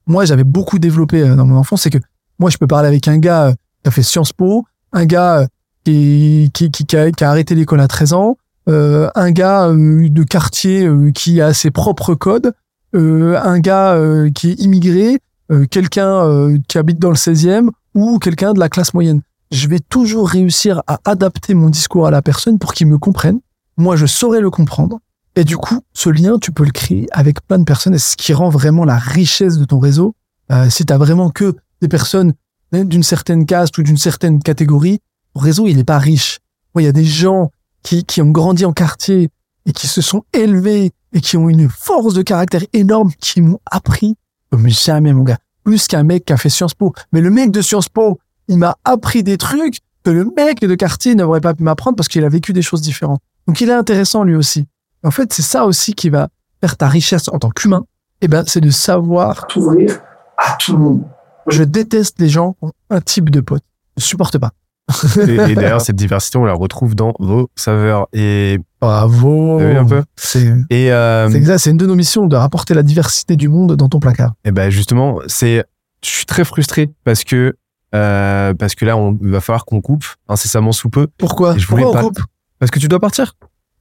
[0.07, 1.99] moi j'avais beaucoup développé euh, dans mon enfance, c'est que
[2.41, 3.53] moi je peux parler avec un gars euh,
[3.85, 5.47] qui a fait Sciences Po, un gars euh,
[5.85, 8.37] qui qui qui, qui a, arrêté l'école à 13 ans,
[8.69, 12.53] euh, un gars de quartier qui a ses propres codes,
[12.93, 15.19] un gars euh, qui est immigré,
[15.51, 19.23] euh, quelqu'un euh, qui habite dans le 16e ou quelqu'un de la classe moyenne.
[19.51, 23.41] Je vais toujours réussir à adapter mon discours à la personne pour qu'il me comprenne.
[23.77, 25.01] Moi, je saurais le comprendre.
[25.35, 27.95] Et du coup, ce lien, tu peux le créer avec plein de personnes.
[27.95, 30.15] Et ce qui rend vraiment la richesse de ton réseau.
[30.53, 32.33] Euh, si tu vraiment que des personnes
[32.73, 35.01] d'une certaine caste ou d'une certaine catégorie,
[35.35, 36.39] ton réseau, il n'est pas riche.
[36.79, 37.51] Il y a des gens
[37.83, 39.31] qui, qui ont grandi en quartier
[39.67, 43.61] et qui se sont élevés et qui ont une force de caractère énorme, qui m'ont
[43.67, 44.17] appris
[44.51, 45.39] comme jamais, mon gars.
[45.65, 46.93] Plus qu'un mec qui a fait Sciences Po.
[47.13, 48.19] Mais le mec de Sciences Po,
[48.49, 52.09] il m'a appris des trucs que le mec de quartier n'aurait pas pu m'apprendre parce
[52.09, 53.21] qu'il a vécu des choses différentes.
[53.47, 54.67] Donc, il est intéressant, lui aussi.
[55.05, 56.29] En fait, c'est ça aussi qui va
[56.61, 57.85] faire ta richesse en tant qu'humain.
[58.21, 60.01] Eh ben, c'est de savoir t'ouvrir
[60.37, 61.05] à tout le monde.
[61.47, 63.63] Je déteste les gens qui ont un type de pote.
[63.97, 64.51] Je supporte pas.
[65.29, 68.07] Et, et d'ailleurs, cette diversité, on la retrouve dans vos saveurs.
[68.13, 69.59] Et, Bravo.
[69.59, 73.37] Vu un peu C'est euh, exact, c'est une de nos missions de rapporter la diversité
[73.37, 74.33] du monde dans ton placard.
[74.45, 75.65] et ben justement, c'est,
[76.03, 77.55] je suis très frustré parce que,
[77.95, 81.09] euh, parce que là, on il va falloir qu'on coupe incessamment sous peu.
[81.19, 81.57] Pourquoi?
[81.57, 82.21] Et je voulais Pourquoi on coupe?
[82.59, 83.35] Parce que tu dois partir.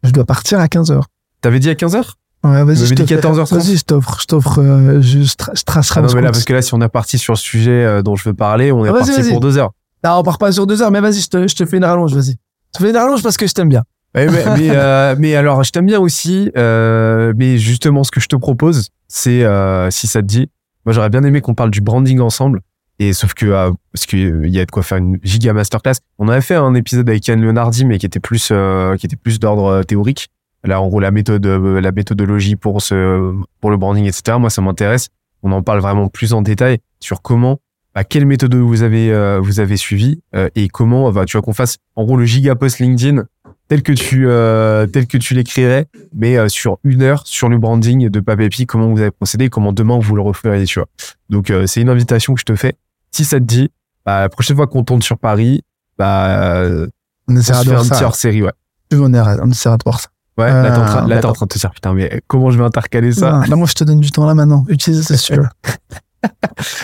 [0.04, 1.02] Je dois partir à 15h.
[1.42, 2.04] T'avais dit à 15h
[2.44, 3.54] Ouais, vas-y, je dit te fais- 14h30.
[3.56, 6.46] Vas-y, je t'offre, je t'offre, euh, je, tra- je tracerai Ah non, mais là, parce
[6.46, 8.86] que là, si on est parti sur le sujet euh, dont je veux parler, on
[8.86, 9.72] est Ah, parti pour deux heures.
[10.04, 11.86] Non, on part pas sur deux heures, mais vas-y, je te, je te fais une
[11.86, 12.38] rallonge, vas-y.
[12.74, 13.84] Je te fais une rallonge parce que je t'aime bien.
[14.16, 16.52] Mais, mais, euh, alors, je t'aime bien aussi.
[16.58, 20.50] Euh, mais justement, ce que je te propose, c'est euh, si ça te dit,
[20.86, 22.62] moi j'aurais bien aimé qu'on parle du branding ensemble.
[23.02, 23.46] Et sauf que
[23.94, 25.96] parce qu'il y a de quoi faire une giga masterclass.
[26.18, 28.52] On avait fait un épisode avec Yann Leonardi, mais qui était plus
[28.98, 30.28] qui était plus d'ordre théorique.
[30.66, 34.38] Là, en gros, la méthode, la méthodologie pour ce pour le branding, etc.
[34.38, 35.08] Moi, ça m'intéresse.
[35.44, 37.60] On en parle vraiment plus en détail sur comment,
[37.96, 41.42] bah, quelle méthode vous avez euh, vous avez suivi euh, et comment, bah, tu vois,
[41.44, 43.24] qu'on fasse en gros le giga post LinkedIn
[43.68, 47.58] tel que tu euh, tel que tu l'écrirais, mais euh, sur une heure sur le
[47.58, 50.88] branding de Papépi, comment vous avez procédé, comment demain vous le referiez, tu vois.
[51.30, 52.74] Donc euh, c'est une invitation que je te fais.
[53.12, 53.70] Si ça te dit,
[54.06, 55.64] bah, la prochaine fois qu'on tourne sur Paris,
[55.98, 56.88] bah euh,
[57.28, 58.06] On essaiera de fait un voir petit ça.
[58.06, 58.52] hors série, ouais.
[58.92, 59.12] On
[59.52, 60.10] essaiera, de voir ça.
[60.38, 61.34] Ouais, là t'es en train, là, t'es en d'accord.
[61.34, 63.34] train de te dire putain, mais comment je vais intercaler ça?
[63.34, 64.66] Non, là, moi, je te donne du temps là maintenant.
[64.70, 65.44] Utilise, c'est sûr.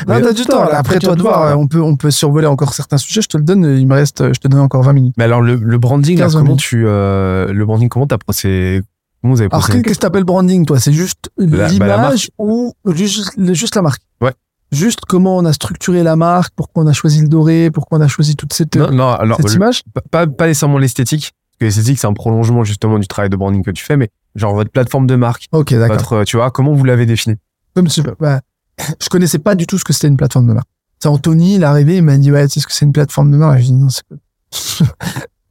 [0.08, 0.64] non, t'as du temps.
[0.66, 0.78] là.
[0.78, 1.42] Après, toi de voir.
[1.44, 3.22] euh, On peut, on peut survoler encore certains sujets.
[3.22, 3.64] Je te le donne.
[3.78, 5.16] Il me reste, je te donne encore 20 minutes.
[5.18, 8.82] Mais alors le, le branding, là, 15 comment tu euh, le branding, comment t'as procédé
[9.22, 10.80] Comment vous avez Alors, procédé qu'est-ce que t'appelles branding, toi?
[10.80, 14.02] C'est juste bah, l'image ou juste, juste la marque?
[14.22, 14.34] Ouais.
[14.72, 18.02] Juste comment on a structuré la marque, pourquoi on a choisi le doré, pourquoi on
[18.02, 19.82] a choisi toute cette, Non, non, alors cette le- image?
[20.12, 23.64] pas, pas nécessairement l'esthétique, parce que l'esthétique c'est un prolongement justement du travail de branding
[23.64, 25.96] que tu fais, mais genre votre plateforme de marque, Ok, d'accord.
[25.98, 27.38] votre, euh, tu vois, comment vous l'avez définie?
[27.76, 28.42] Comme je, bah,
[29.02, 30.68] je connaissais pas du tout ce que c'était une plateforme de marque.
[31.00, 32.94] C'est Anthony, il est arrivé, il m'a dit, ouais, tu sais ce que c'est une
[32.94, 33.60] plateforme de marque?
[33.60, 34.04] Je dit, non, c'est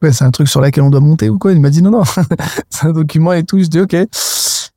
[0.02, 1.52] Ouais, c'est un truc sur lequel on doit monter ou quoi?
[1.52, 2.02] Il m'a dit, non, non,
[2.70, 3.58] c'est un document et tout.
[3.58, 3.96] Je dis, ok.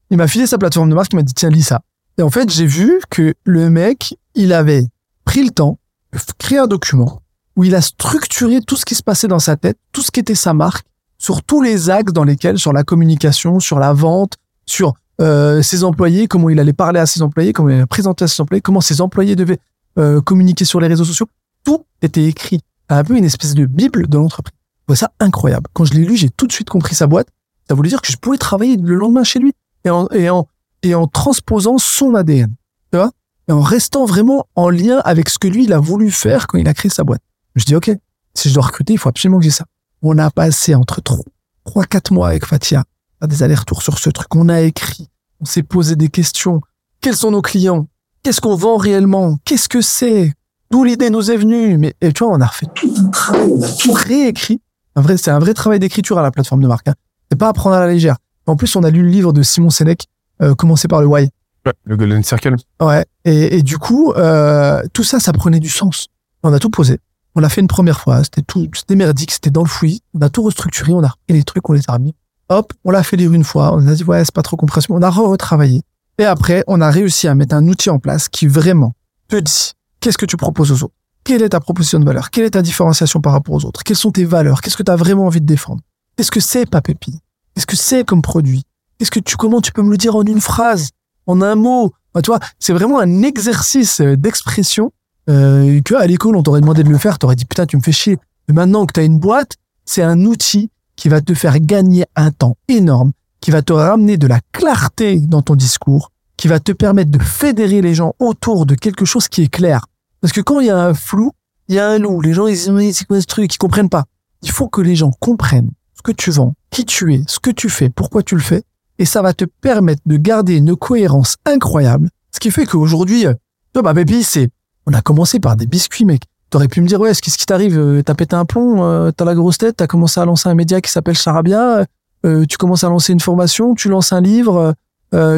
[0.09, 1.81] Il m'a filé sa plateforme de marque, il m'a dit, tiens, lis ça.
[2.17, 4.87] Et en fait, j'ai vu que le mec, il avait
[5.25, 5.79] pris le temps
[6.13, 7.21] de créer un document
[7.57, 10.19] où il a structuré tout ce qui se passait dans sa tête, tout ce qui
[10.19, 10.85] était sa marque,
[11.17, 15.83] sur tous les axes dans lesquels, sur la communication, sur la vente, sur euh, ses
[15.83, 18.61] employés, comment il allait parler à ses employés, comment il allait présenter à ses employés,
[18.61, 19.59] comment ses employés devaient
[19.97, 21.27] euh, communiquer sur les réseaux sociaux.
[21.63, 22.61] Tout était écrit.
[22.89, 24.53] Un peu une espèce de bible de l'entreprise.
[24.87, 25.67] Je ça incroyable.
[25.73, 27.27] Quand je l'ai lu, j'ai tout de suite compris sa boîte.
[27.67, 29.51] Ça voulait dire que je pouvais travailler le lendemain chez lui
[29.83, 30.47] et en, et en,
[30.83, 32.55] et en transposant son ADN.
[32.91, 33.11] Tu vois?
[33.49, 36.57] Et en restant vraiment en lien avec ce que lui, il a voulu faire quand
[36.57, 37.21] il a créé sa boîte.
[37.55, 37.91] Je dis, OK,
[38.33, 39.65] si je dois recruter, il faut absolument que j'ai ça.
[40.01, 41.25] On a passé entre trois,
[41.65, 42.83] trois, quatre mois avec Fatia
[43.21, 44.35] à des allers-retours sur ce truc.
[44.35, 46.61] On a écrit, on s'est posé des questions.
[47.01, 47.87] Quels sont nos clients?
[48.23, 49.37] Qu'est-ce qu'on vend réellement?
[49.45, 50.33] Qu'est-ce que c'est?
[50.71, 51.77] D'où l'idée nous est venue?
[51.77, 54.61] Mais et tu vois, on a refait tout un travail, on a tout réécrit.
[54.95, 56.87] Un vrai, c'est un vrai travail d'écriture à la plateforme de marque.
[56.87, 56.95] Hein.
[57.31, 58.17] C'est pas à prendre à la légère.
[58.45, 60.07] En plus, on a lu le livre de Simon Sénèque,
[60.41, 61.29] euh, commencé par le Why.
[61.65, 62.55] Ouais, Le Golden Circle.
[62.81, 63.05] Ouais.
[63.25, 66.07] Et, et du coup, euh, tout ça, ça prenait du sens.
[66.43, 66.99] On a tout posé.
[67.35, 68.23] On l'a fait une première fois.
[68.23, 70.01] C'était tout, c'était merdique, c'était dans le fouillis.
[70.13, 72.15] On a tout restructuré, on a repris les trucs, on les a remis.
[72.49, 73.73] Hop, on l'a fait lire une fois.
[73.73, 74.93] On a dit, ouais, c'est pas trop compréhensible.
[74.93, 75.81] On a re-retravaillé.
[76.17, 78.93] Et après, on a réussi à mettre un outil en place qui vraiment
[79.27, 80.93] te dit, qu'est-ce que tu proposes aux autres?
[81.23, 82.31] Quelle est ta proposition de valeur?
[82.31, 83.83] Quelle est ta différenciation par rapport aux autres?
[83.83, 84.61] Quelles sont tes valeurs?
[84.61, 85.81] Qu'est-ce que tu as vraiment envie de défendre?
[86.15, 87.19] Qu'est-ce que c'est, Papépi?
[87.53, 88.63] Qu'est-ce que c'est comme produit?
[88.97, 90.89] Qu'est-ce que tu, comment tu peux me le dire en une phrase?
[91.25, 91.93] En un mot?
[92.13, 94.91] Bah, tu vois, c'est vraiment un exercice euh, d'expression
[95.29, 97.81] euh, que à l'école on t'aurait demandé de le faire, t'aurais dit putain tu me
[97.81, 98.17] fais chier.
[98.47, 99.55] Mais maintenant que t'as une boîte,
[99.85, 104.17] c'est un outil qui va te faire gagner un temps énorme, qui va te ramener
[104.17, 108.65] de la clarté dans ton discours, qui va te permettre de fédérer les gens autour
[108.65, 109.85] de quelque chose qui est clair.
[110.19, 111.31] Parce que quand il y a un flou,
[111.69, 112.19] il y a un loup.
[112.19, 114.05] Les gens ils disent c'est quoi ce truc, ils comprennent pas.
[114.41, 117.51] Il faut que les gens comprennent ce que tu vends, qui tu es, ce que
[117.51, 118.63] tu fais, pourquoi tu le fais,
[118.99, 122.09] et ça va te permettre de garder une cohérence incroyable.
[122.31, 123.33] Ce qui fait qu'aujourd'hui, euh,
[123.73, 124.49] bah, baby, c'est,
[124.85, 126.23] on a commencé par des biscuits, mec.
[126.49, 127.77] T'aurais pu me dire, ouais, qu'est-ce qui t'arrive?
[127.77, 130.55] Euh, T'as pété un plomb, euh, t'as la grosse tête, t'as commencé à lancer un
[130.55, 131.85] média qui s'appelle Charabia,
[132.25, 134.73] euh, tu commences à lancer une formation, tu lances un livre,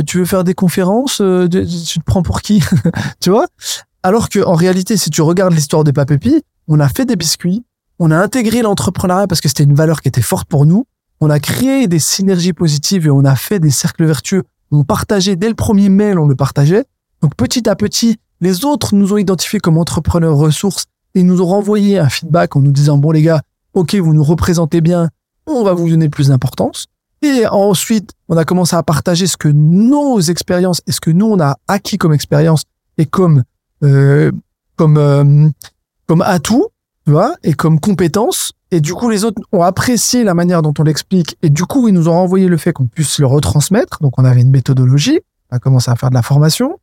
[0.06, 2.64] tu veux faire des conférences, tu tu te prends pour qui?
[3.20, 3.48] tu vois?
[4.04, 7.64] Alors que, en réalité, si tu regardes l'histoire de Papépi, on a fait des biscuits,
[7.98, 10.86] on a intégré l'entrepreneuriat parce que c'était une valeur qui était forte pour nous,
[11.22, 14.44] on a créé des synergies positives et on a fait des cercles vertueux.
[14.72, 16.86] On partageait dès le premier mail, on le partageait.
[17.22, 21.46] Donc petit à petit, les autres nous ont identifiés comme entrepreneurs ressources et nous ont
[21.46, 23.42] renvoyé un feedback en nous disant bon les gars,
[23.74, 25.10] ok vous nous représentez bien,
[25.46, 26.88] on va vous donner plus d'importance.
[27.22, 31.26] Et ensuite, on a commencé à partager ce que nos expériences et ce que nous
[31.26, 32.64] on a acquis comme expérience
[32.98, 33.44] et comme
[33.84, 34.32] euh,
[34.76, 35.50] comme euh,
[36.10, 36.68] comme atout,
[37.06, 38.54] tu vois, et comme compétence.
[38.72, 41.38] Et du coup, les autres ont apprécié la manière dont on l'explique.
[41.42, 44.00] Et du coup, ils nous ont renvoyé le fait qu'on puisse le retransmettre.
[44.02, 45.20] Donc, on avait une méthodologie.
[45.52, 46.80] On a commencé à faire de la formation.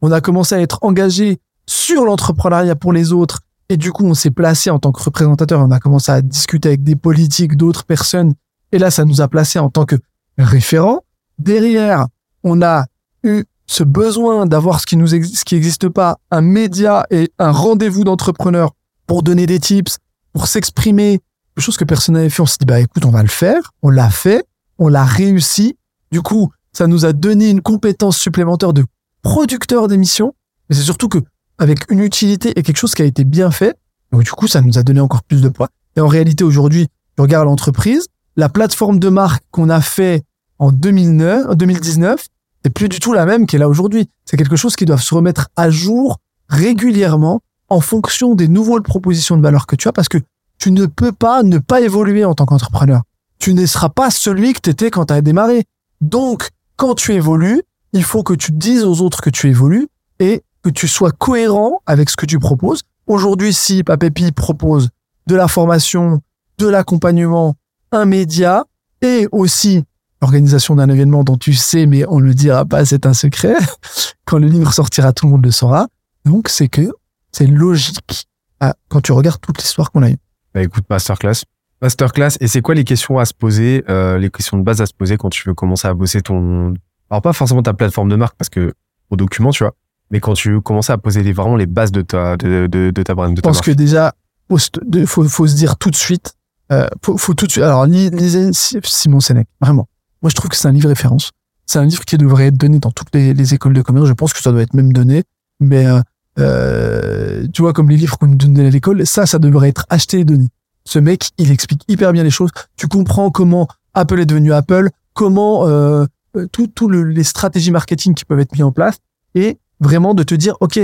[0.00, 3.40] On a commencé à être engagé sur l'entrepreneuriat pour les autres.
[3.70, 5.60] Et du coup, on s'est placé en tant que représentateur.
[5.60, 8.34] On a commencé à discuter avec des politiques, d'autres personnes.
[8.72, 9.94] Et là, ça nous a placé en tant que
[10.38, 11.04] référent.
[11.38, 12.08] Derrière,
[12.42, 12.86] on a
[13.22, 17.52] eu ce besoin d'avoir ce qui nous ce qui n'existe pas, un média et un
[17.52, 18.72] rendez-vous d'entrepreneurs
[19.06, 19.98] pour donner des tips,
[20.32, 21.20] pour s'exprimer,
[21.54, 22.42] quelque chose que personne n'avait fait.
[22.42, 23.70] On s'est dit, bah écoute, on va le faire.
[23.82, 24.44] On l'a fait.
[24.78, 25.76] On l'a réussi.
[26.10, 28.84] Du coup, ça nous a donné une compétence supplémentaire de
[29.22, 30.34] producteur d'émissions.
[30.68, 31.18] Mais c'est surtout que
[31.60, 33.76] avec une utilité et quelque chose qui a été bien fait.
[34.10, 35.68] Donc du coup, ça nous a donné encore plus de poids.
[35.96, 40.24] Et en réalité, aujourd'hui, je regarde l'entreprise, la plateforme de marque qu'on a fait
[40.58, 42.26] en 2009, en 2019,
[42.64, 44.08] c'est plus du tout la même qu'elle a aujourd'hui.
[44.24, 46.18] C'est quelque chose qui doit se remettre à jour
[46.48, 50.18] régulièrement en fonction des nouvelles propositions de valeur que tu as parce que
[50.58, 53.02] tu ne peux pas ne pas évoluer en tant qu'entrepreneur.
[53.38, 55.64] Tu ne seras pas celui que tu étais quand tu as démarré.
[56.00, 57.62] Donc, quand tu évolues,
[57.92, 59.88] il faut que tu dises aux autres que tu évolues
[60.18, 62.82] et que tu sois cohérent avec ce que tu proposes.
[63.06, 64.90] Aujourd'hui, si Papépi propose
[65.26, 66.20] de la formation,
[66.58, 67.56] de l'accompagnement,
[67.92, 68.64] un média
[69.02, 69.84] et aussi
[70.20, 73.54] l'organisation d'un événement dont tu sais, mais on ne le dira pas, c'est un secret.
[74.26, 75.88] Quand le livre sortira, tout le monde le saura.
[76.24, 76.92] Donc, c'est que
[77.32, 78.26] c'est logique
[78.60, 80.18] ah, quand tu regardes toute l'histoire qu'on a eue.
[80.52, 81.44] Bah écoute, masterclass.
[81.80, 82.36] Masterclass.
[82.40, 84.92] Et c'est quoi les questions à se poser, euh, les questions de base à se
[84.92, 86.74] poser quand tu veux commencer à bosser ton...
[87.08, 88.74] Alors pas forcément ta plateforme de marque, parce que
[89.08, 89.74] au document, tu vois,
[90.10, 92.90] mais quand tu veux commencer à poser les, vraiment les bases de ta, de, de,
[92.90, 94.14] de ta brand, de Je pense que déjà,
[94.48, 94.58] faut,
[95.06, 96.34] faut, faut se dire tout de suite,
[96.72, 97.64] euh, faut, faut tout de suite.
[97.64, 99.88] Alors, lis- lisez Simon Sénèque, vraiment.
[100.22, 101.30] Moi, je trouve que c'est un livre référence.
[101.66, 104.06] C'est un livre qui devrait être donné dans toutes les, les écoles de commerce.
[104.06, 105.22] Je pense que ça doit être même donné.
[105.60, 106.00] Mais euh,
[106.38, 109.86] euh, tu vois, comme les livres qu'on nous donne à l'école, ça, ça devrait être
[109.88, 110.48] acheté et donné.
[110.84, 112.50] Ce mec, il explique hyper bien les choses.
[112.76, 116.06] Tu comprends comment Apple est devenu Apple, comment euh,
[116.36, 118.96] euh, tout, tout le- les stratégies marketing qui peuvent être mises en place,
[119.34, 120.78] et vraiment de te dire, ok,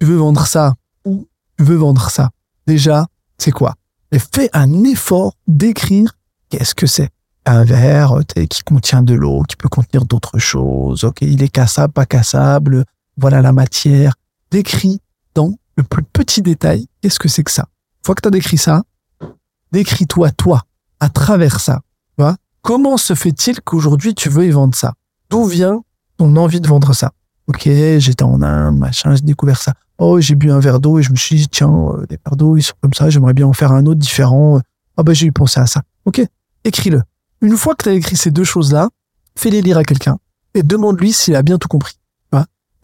[0.00, 0.74] tu veux vendre ça
[1.04, 1.26] ou
[1.58, 2.30] tu veux vendre ça.
[2.66, 3.06] Déjà,
[3.38, 3.74] c'est quoi?
[4.12, 6.12] Et fais un effort d'écrire
[6.48, 7.08] qu'est-ce que c'est.
[7.44, 11.02] Un verre qui contient de l'eau, qui peut contenir d'autres choses.
[11.02, 12.84] Ok, il est cassable, pas cassable.
[13.16, 14.14] Voilà la matière.
[14.50, 15.00] Décris
[15.34, 17.62] dans le plus petit détail qu'est-ce que c'est que ça.
[17.62, 18.82] Une fois que tu as décrit ça,
[19.72, 20.62] décris-toi toi
[21.00, 21.80] à travers ça.
[22.18, 22.24] Tu
[22.60, 24.94] Comment se fait-il qu'aujourd'hui tu veux y vendre ça?
[25.30, 25.82] D'où vient
[26.16, 27.12] ton envie de vendre ça?
[27.54, 29.74] Ok, j'étais en Inde, machin, j'ai découvert ça.
[29.98, 32.36] Oh, j'ai bu un verre d'eau et je me suis dit, tiens, euh, les verres
[32.36, 34.58] d'eau, ils sont comme ça, j'aimerais bien en faire un autre différent.
[34.96, 35.82] Ah bah j'ai eu pensé à ça.
[36.06, 36.22] Ok,
[36.64, 37.02] écris-le.
[37.42, 38.88] Une fois que tu as écrit ces deux choses-là,
[39.36, 40.16] fais-les lire à quelqu'un
[40.54, 41.98] et demande-lui s'il a bien tout compris.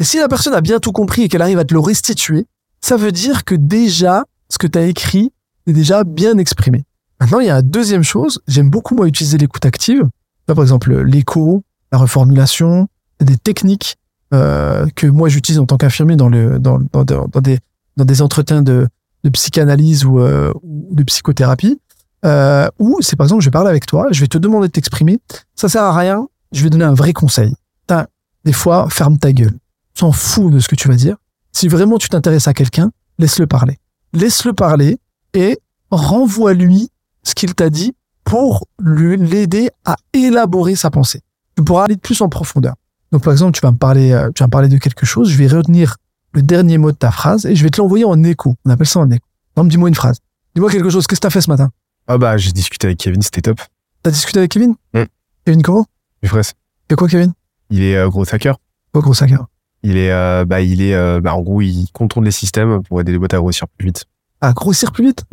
[0.01, 2.47] Et si la personne a bien tout compris et qu'elle arrive à te le restituer,
[2.81, 5.33] ça veut dire que déjà, ce que tu as écrit
[5.67, 6.85] est déjà bien exprimé.
[7.21, 8.41] Maintenant, il y a une deuxième chose.
[8.47, 10.09] J'aime beaucoup, moi, utiliser l'écoute active.
[10.47, 12.87] Là, par exemple, l'écho, la reformulation,
[13.21, 13.97] des techniques
[14.35, 17.59] euh, que moi, j'utilise en tant qu'infirmier dans, le, dans, dans, des,
[17.97, 18.89] dans des entretiens de,
[19.25, 21.81] de psychanalyse ou, euh, de psychothérapie.
[22.25, 24.73] Euh, où c'est par exemple, je vais parler avec toi, je vais te demander de
[24.73, 25.19] t'exprimer.
[25.55, 26.27] Ça sert à rien.
[26.51, 27.55] Je vais donner un vrai conseil.
[27.87, 28.07] T'as,
[28.45, 29.57] des fois, ferme ta gueule.
[29.95, 31.17] S'en fout de ce que tu vas dire.
[31.53, 33.79] Si vraiment tu t'intéresses à quelqu'un, laisse-le parler.
[34.13, 34.99] Laisse-le parler
[35.35, 35.59] et
[35.91, 36.91] renvoie-lui
[37.23, 37.95] ce qu'il t'a dit
[38.25, 41.23] pour l'aider à élaborer sa pensée.
[41.57, 42.75] Tu pourras aller plus en profondeur.
[43.13, 45.31] Donc par exemple, tu vas me parler, euh, tu vas me parler de quelque chose,
[45.31, 45.97] je vais retenir
[46.33, 48.55] le dernier mot de ta phrase et je vais te l'envoyer en écho.
[48.65, 49.25] On appelle ça en écho.
[49.57, 50.19] Donc dis-moi une phrase.
[50.55, 51.07] Dis-moi quelque chose.
[51.07, 51.71] Qu'est-ce que t'as fait ce matin?
[52.07, 53.61] Ah bah j'ai discuté avec Kevin, c'était top.
[54.03, 54.75] T'as discuté avec Kevin?
[54.95, 55.03] Mm.
[55.45, 55.87] Kevin comment?
[56.25, 57.33] Frère, C'est quoi Kevin?
[57.71, 58.59] Il est euh, gros hacker.
[58.93, 59.47] Quoi gros hein
[59.83, 63.01] Il est, euh, bah il est, euh, bah en gros il contourne les systèmes pour
[63.01, 64.05] aider les boîtes à grossir plus vite.
[64.41, 65.25] À grossir plus vite?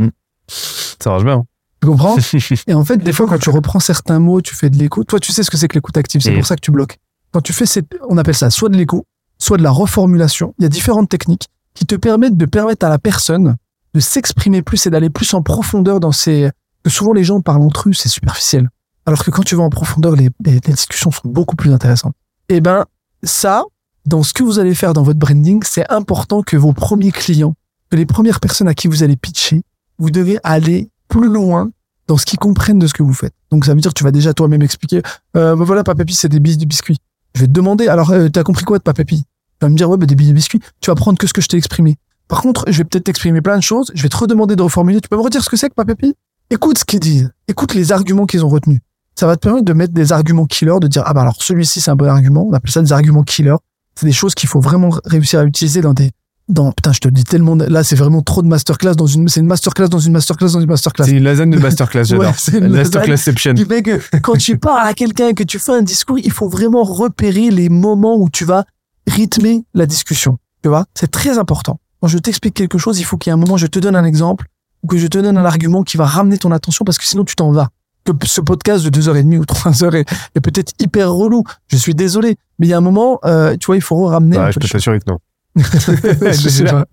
[0.47, 1.34] Ça marche bien.
[1.35, 1.45] hein.
[1.81, 2.15] Tu comprends?
[2.68, 5.03] Et en fait, des fois, quand tu reprends certains mots, tu fais de l'écho.
[5.03, 6.22] Toi, tu sais ce que c'est que l'écoute active.
[6.22, 6.35] C'est Mm.
[6.38, 6.97] pour ça que tu bloques.
[7.36, 9.06] Quand tu fais cette, on appelle ça soit de l'écho,
[9.40, 10.56] soit de la reformulation.
[10.57, 13.57] Il y a différentes techniques qui te permettent de permettre à la personne
[13.94, 16.49] de s'exprimer plus et d'aller plus en profondeur dans ces,
[16.88, 18.70] souvent les gens parlent entre eux, c'est superficiel.
[19.06, 22.16] Alors que quand tu vas en profondeur, les, discussions sont beaucoup plus intéressantes.
[22.48, 22.86] Et ben,
[23.22, 23.66] ça,
[24.06, 27.56] dans ce que vous allez faire dans votre branding, c'est important que vos premiers clients,
[27.90, 29.62] que les premières personnes à qui vous allez pitcher,
[29.98, 31.70] vous devez aller plus loin
[32.07, 33.34] dans ce qu'ils comprennent de ce que vous faites.
[33.52, 35.02] Donc ça veut dire que tu vas déjà toi-même expliquer,
[35.36, 36.99] euh, bah voilà, Papapi, c'est des billes de biscuits.
[37.36, 39.26] Je vais te demander, alors euh, t'as compris quoi de Papapi Tu
[39.62, 40.62] vas me dire, ouais, bah, des billes de biscuits.
[40.80, 41.98] Tu vas prendre que ce que je t'ai exprimé.
[42.28, 45.02] Par contre, je vais peut-être t'exprimer plein de choses, je vais te redemander de reformuler.
[45.02, 46.16] Tu peux me redire ce que c'est que Papapi
[46.49, 48.80] Écoute ce qu'ils disent, écoute les arguments qu'ils ont retenus.
[49.16, 51.82] Ça va te permettre de mettre des arguments killers, de dire, ah bah alors celui-ci
[51.82, 53.56] c'est un bon argument, on appelle ça des arguments killers.
[53.95, 56.12] C'est des choses qu'il faut vraiment réussir à utiliser dans des...
[56.48, 59.28] Dans, putain, je te le dis tellement, là c'est vraiment trop de masterclass dans une,
[59.28, 61.06] c'est une masterclass dans une masterclass dans une masterclass.
[61.06, 62.26] C'est une lasagne de masterclass, j'adore.
[62.26, 63.56] Ouais, c'est une Masterclassception.
[63.56, 66.32] qui fait que quand tu parles à quelqu'un et que tu fais un discours, il
[66.32, 68.66] faut vraiment repérer les moments où tu vas
[69.08, 70.38] rythmer la discussion.
[70.62, 71.80] Tu vois, c'est très important.
[72.02, 73.96] Quand je t'explique quelque chose, il faut qu'il y ait un moment, je te donne
[73.96, 74.46] un exemple
[74.84, 77.24] ou que je te donne un argument qui va ramener ton attention parce que sinon
[77.24, 77.70] tu t'en vas.
[78.04, 80.06] Que ce podcast de deux heures et demie ou trois heures est,
[80.36, 81.44] est peut-être hyper relou.
[81.70, 84.38] Je suis désolé, mais il y a un moment, euh, tu vois, il faut ramener.
[84.38, 85.18] Bah, je peux t'assurer que non.
[85.57, 86.86] je sais pas.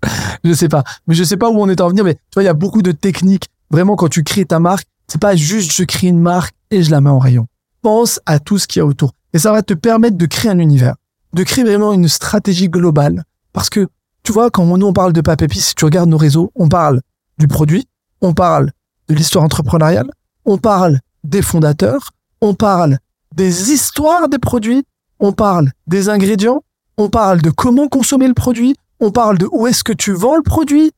[0.43, 0.83] Je sais pas.
[1.07, 2.03] Mais je sais pas où on est en venir.
[2.03, 3.47] Mais tu vois, il y a beaucoup de techniques.
[3.69, 6.91] Vraiment, quand tu crées ta marque, C'est pas juste je crée une marque et je
[6.91, 7.47] la mets en rayon.
[7.81, 9.13] Pense à tout ce qu'il y a autour.
[9.33, 10.95] Et ça va te permettre de créer un univers,
[11.33, 13.23] de créer vraiment une stratégie globale.
[13.51, 13.87] Parce que,
[14.23, 17.01] tu vois, quand nous on parle de Papépi, si tu regardes nos réseaux, on parle
[17.37, 17.87] du produit,
[18.21, 18.71] on parle
[19.09, 20.09] de l'histoire entrepreneuriale,
[20.45, 22.11] on parle des fondateurs,
[22.41, 22.99] on parle
[23.35, 24.83] des histoires des produits,
[25.19, 26.63] on parle des ingrédients,
[26.97, 30.35] on parle de comment consommer le produit, on parle de où est-ce que tu vends
[30.35, 30.91] le produit,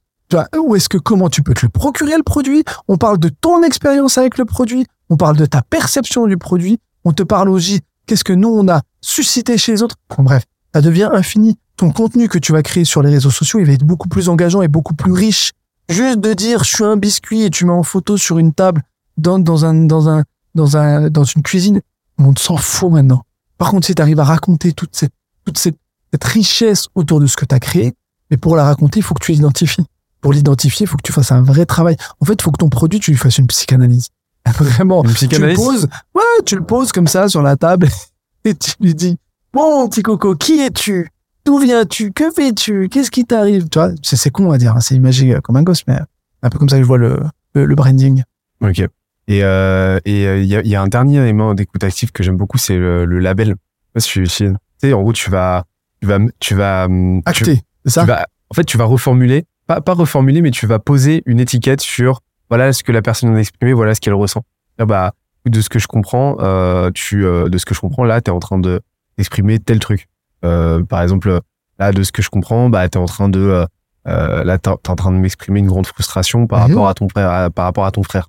[0.58, 3.64] où est-ce que comment tu peux te le procurer le produit, on parle de ton
[3.64, 7.82] expérience avec le produit, on parle de ta perception du produit, on te parle aussi
[8.06, 9.96] qu'est-ce que nous on a suscité chez les autres.
[10.16, 10.44] Bon, bref,
[10.74, 11.58] ça devient infini.
[11.78, 14.30] Ton contenu que tu vas créer sur les réseaux sociaux, il va être beaucoup plus
[14.30, 15.52] engageant et beaucoup plus riche.
[15.90, 18.82] Juste de dire je suis un biscuit et tu mets en photo sur une table
[19.18, 20.24] dans, dans un dans un
[20.56, 21.82] dans un dans une cuisine,
[22.18, 23.24] on s'en fout maintenant.
[23.58, 25.14] Par contre, si tu arrives à raconter toute cette
[25.46, 25.78] toute cette,
[26.16, 27.94] cette richesse autour de ce que tu as créé,
[28.32, 29.86] mais pour la raconter, il faut que tu l'identifies.
[30.22, 31.98] Pour l'identifier, il faut que tu fasses un vrai travail.
[32.22, 34.08] En fait, il faut que ton produit, tu lui fasses une psychanalyse.
[34.48, 35.04] Vraiment.
[35.04, 37.90] Une Tu le psychanalyse poses, ouais, tu le poses comme ça sur la table
[38.46, 39.18] et tu lui dis,
[39.54, 41.10] bon, petit coco, qui es-tu?
[41.44, 42.12] D'où viens-tu?
[42.14, 42.88] Que fais-tu?
[42.90, 43.68] Qu'est-ce qui t'arrive?
[43.70, 46.00] Tu vois, c'est, con à dire, hein, c'est imagé euh, comme un gosse, mais
[46.42, 47.20] un peu comme ça que je vois le,
[47.54, 48.24] le, le branding.
[48.62, 48.80] Ok.
[49.28, 52.12] Et euh, et euh, il y, a, il y a un dernier élément d'écoute active
[52.12, 53.56] que j'aime beaucoup, c'est le, le label.
[53.96, 54.56] Je suis, je suis- tu
[54.90, 55.66] sais, en gros, tu vas,
[56.02, 56.88] tu vas, tu vas,
[57.34, 58.02] tu- c'est ça?
[58.02, 61.40] tu vas, en fait, tu vas reformuler, pas, pas reformuler, mais tu vas poser une
[61.40, 64.44] étiquette sur, voilà ce que la personne a exprimé, voilà ce qu'elle ressent.
[64.78, 65.14] Là, bah,
[65.46, 68.32] de ce que je comprends, euh, tu, euh, de ce que je comprends, là, t'es
[68.32, 68.82] en train de
[69.18, 70.08] d'exprimer tel truc.
[70.44, 71.40] Euh, par exemple,
[71.80, 73.66] là, de ce que je comprends, bah, t'es en train de,
[74.06, 76.68] là, t'es en train de m'exprimer une grande frustration par Mhm.
[76.76, 78.28] rapport à ton frère, à- par rapport à ton frère.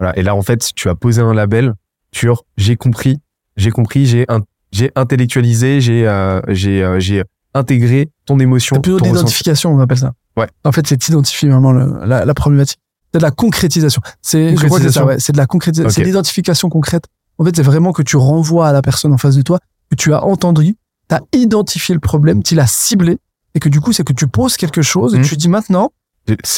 [0.00, 0.16] Voilà.
[0.18, 1.74] Et là, en fait, tu as posé un label
[2.12, 3.18] sur j'ai compris,
[3.56, 4.40] j'ai compris, j'ai un,
[4.76, 7.22] j'ai intellectualisé, j'ai, euh, j'ai, euh, j'ai
[7.54, 8.76] intégré ton émotion.
[8.76, 10.12] C'est plutôt l'identification, on appelle ça.
[10.36, 10.48] Ouais.
[10.64, 12.78] En fait, c'est d'identifier vraiment le- la, la problématique.
[13.12, 14.02] C'est de la concrétisation.
[14.20, 15.04] C'est, Concrétisation.
[15.06, 15.16] ouais.
[15.18, 15.88] C'est de la concrétisation.
[15.88, 15.94] Ok.
[15.94, 17.04] C'est l'identification concrète.
[17.38, 19.58] En fait, c'est vraiment que tu renvoies à la personne en face de toi,
[19.90, 20.74] que tu as entendu,
[21.08, 23.18] tu as identifié le problème, tu l'as ciblé,
[23.54, 25.24] et que du coup, c'est que tu poses quelque chose et Mhm.
[25.24, 25.92] tu dis maintenant,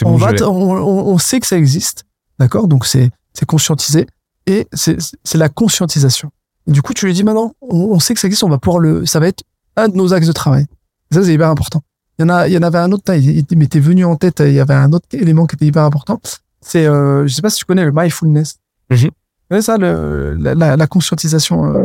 [0.05, 2.05] on bon, va, on, on- on sait que ça existe.
[2.41, 2.67] D'accord?
[2.67, 4.07] Donc, c'est, c'est conscientisé.
[4.47, 6.31] Et c'est, c'est la conscientisation.
[6.69, 8.59] Et du coup, tu lui dis maintenant, on, on sait que ça existe, on va
[8.59, 9.43] pouvoir le, ça va être
[9.77, 10.67] un de nos axes de travail.
[11.11, 11.83] Et ça, c'est hyper important.
[12.19, 14.17] Il y en a, il y en avait un autre, il, il m'était venu en
[14.17, 16.21] tête, il y avait un autre élément qui était hyper important.
[16.61, 18.57] C'est, euh, je sais pas si tu connais le mindfulness.
[18.91, 18.99] Mhm.
[18.99, 19.11] Tu
[19.49, 21.85] connais ça, le, la, la, la conscientisation, euh,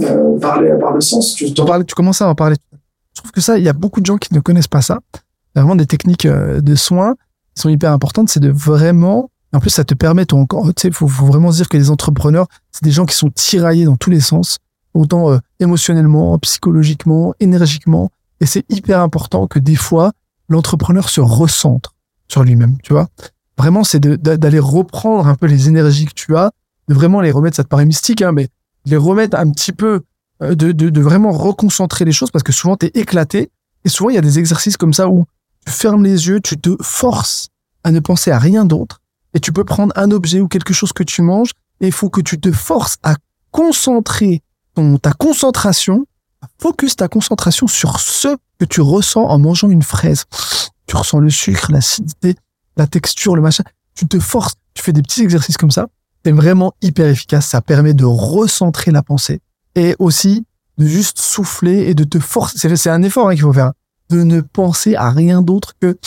[0.00, 1.34] euh, par, les- par le sens.
[1.34, 2.56] Tu, tu, en parlais, tu commençais à en parler.
[3.14, 4.98] Je trouve que ça, il y a beaucoup de gens qui ne connaissent pas ça.
[5.14, 7.14] Il y a vraiment des techniques euh, de soins
[7.54, 8.28] qui sont hyper importantes.
[8.28, 10.46] C'est de vraiment, en plus, ça te permet ton
[10.76, 13.86] tu faut, faut vraiment se dire que les entrepreneurs, c'est des gens qui sont tiraillés
[13.86, 14.58] dans tous les sens,
[14.92, 18.10] autant euh, émotionnellement, psychologiquement, énergiquement.
[18.40, 20.12] Et c'est hyper important que des fois,
[20.50, 21.94] l'entrepreneur se recentre
[22.28, 23.08] sur lui-même, tu vois.
[23.56, 26.50] Vraiment, c'est d'aller reprendre un peu les énergies que tu as,
[26.88, 28.48] de vraiment les remettre, ça te paraît mystique, hein, mais
[28.84, 30.02] les remettre un petit peu,
[30.42, 33.50] euh, de, de, de vraiment reconcentrer les choses parce que souvent, tu es éclaté.
[33.86, 35.24] Et souvent, il y a des exercices comme ça où
[35.64, 37.48] tu fermes les yeux, tu te forces
[37.84, 39.00] à ne penser à rien d'autre.
[39.36, 41.50] Et tu peux prendre un objet ou quelque chose que tu manges
[41.82, 43.16] et il faut que tu te forces à
[43.50, 44.42] concentrer
[44.74, 46.06] ton, ta concentration,
[46.40, 50.24] à focus ta concentration sur ce que tu ressens en mangeant une fraise.
[50.86, 52.34] Tu ressens le sucre, l'acidité,
[52.78, 53.64] la texture, le machin.
[53.94, 55.88] Tu te forces, tu fais des petits exercices comme ça.
[56.24, 57.46] C'est vraiment hyper efficace.
[57.46, 59.40] Ça permet de recentrer la pensée
[59.74, 60.46] et aussi
[60.78, 62.74] de juste souffler et de te forcer.
[62.76, 63.72] C'est- un effort hein, qu'il faut faire.
[64.08, 65.98] De ne penser à rien d'autre que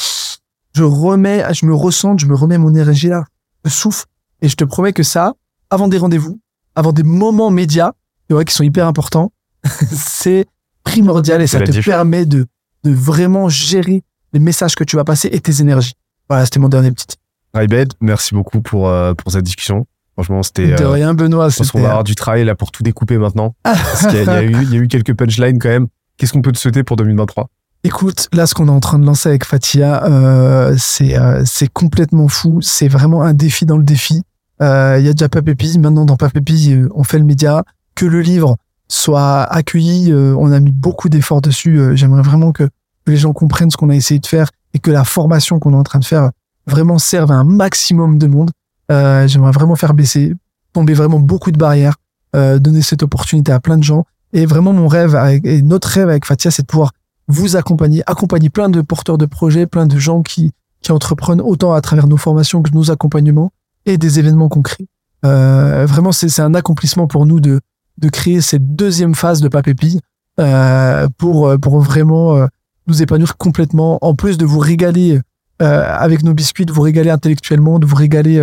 [0.79, 3.25] je remets, je me ressens, je me remets mon énergie là.
[3.65, 4.05] Je souffle.
[4.41, 5.33] Et je te promets que ça,
[5.69, 6.39] avant des rendez-vous,
[6.73, 7.91] avant des moments médias,
[8.29, 9.33] tu vois, qui sont hyper importants,
[9.91, 10.45] c'est
[10.85, 12.45] primordial et ça te permet de,
[12.85, 15.95] de vraiment gérer les messages que tu vas passer et tes énergies.
[16.29, 17.17] Voilà, c'était mon dernier petit.
[17.53, 19.85] Raibed, merci beaucoup pour, euh, pour cette discussion.
[20.13, 20.75] Franchement, c'était.
[20.75, 21.49] De euh, rien, Benoît.
[21.49, 23.55] je pense qu'on va avoir du travail là pour tout découper maintenant.
[23.63, 25.87] Parce qu'il y, y a eu quelques punchlines quand même.
[26.15, 27.49] Qu'est-ce qu'on peut te souhaiter pour 2023
[27.85, 31.43] Écoute, là, ce qu'on est en train de lancer avec Fatia, euh, c'est euh,
[31.73, 32.59] complètement fou.
[32.61, 34.21] C'est vraiment un défi dans le défi.
[34.61, 35.79] Euh, Il y a déjà Papépi.
[35.79, 37.63] Maintenant, dans Papépi, euh, on fait le média.
[37.95, 38.57] Que le livre
[38.89, 41.95] soit accueilli, euh, on a mis beaucoup d'efforts dessus.
[41.95, 42.67] J'aimerais vraiment que,
[43.07, 45.77] les gens comprennent ce qu'on a essayé de faire et que la formation qu'on est
[45.77, 46.29] en train de faire
[46.67, 48.51] vraiment serve à un maximum de monde.
[48.89, 50.35] J'aimerais vraiment faire baisser,
[50.73, 51.95] tomber vraiment beaucoup de barrières,
[52.33, 54.05] donner cette opportunité à plein de gens.
[54.31, 56.91] Et vraiment, mon rêve et notre rêve avec Fatia, c'est de pouvoir
[57.29, 60.51] vous accompagner, accompagner plein de porteurs de projets, plein de gens qui,
[60.81, 63.53] qui entreprennent autant à travers nos formations que nos accompagnements
[63.85, 64.87] et des événements concrets.
[65.25, 67.61] Euh, vraiment, c'est un accomplissement pour nous de,
[67.99, 70.01] de créer cette deuxième phase de Papépi
[70.39, 72.47] euh, pour, pour vraiment euh,
[72.87, 75.19] nous épanouir complètement, en plus de vous régaler
[75.61, 78.41] avec nos biscuits, de vous régaler intellectuellement, de vous régaler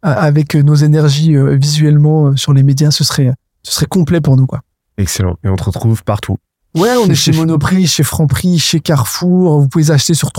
[0.00, 4.62] avec nos énergies visuellement sur les médias, ce serait, ce serait complet pour nous, quoi.
[4.96, 5.36] Excellent.
[5.44, 6.38] Et on te retrouve partout.
[6.76, 9.60] Ouais, on est chez Monoprix, chez Franprix, chez Carrefour.
[9.60, 10.30] Vous pouvez acheter sur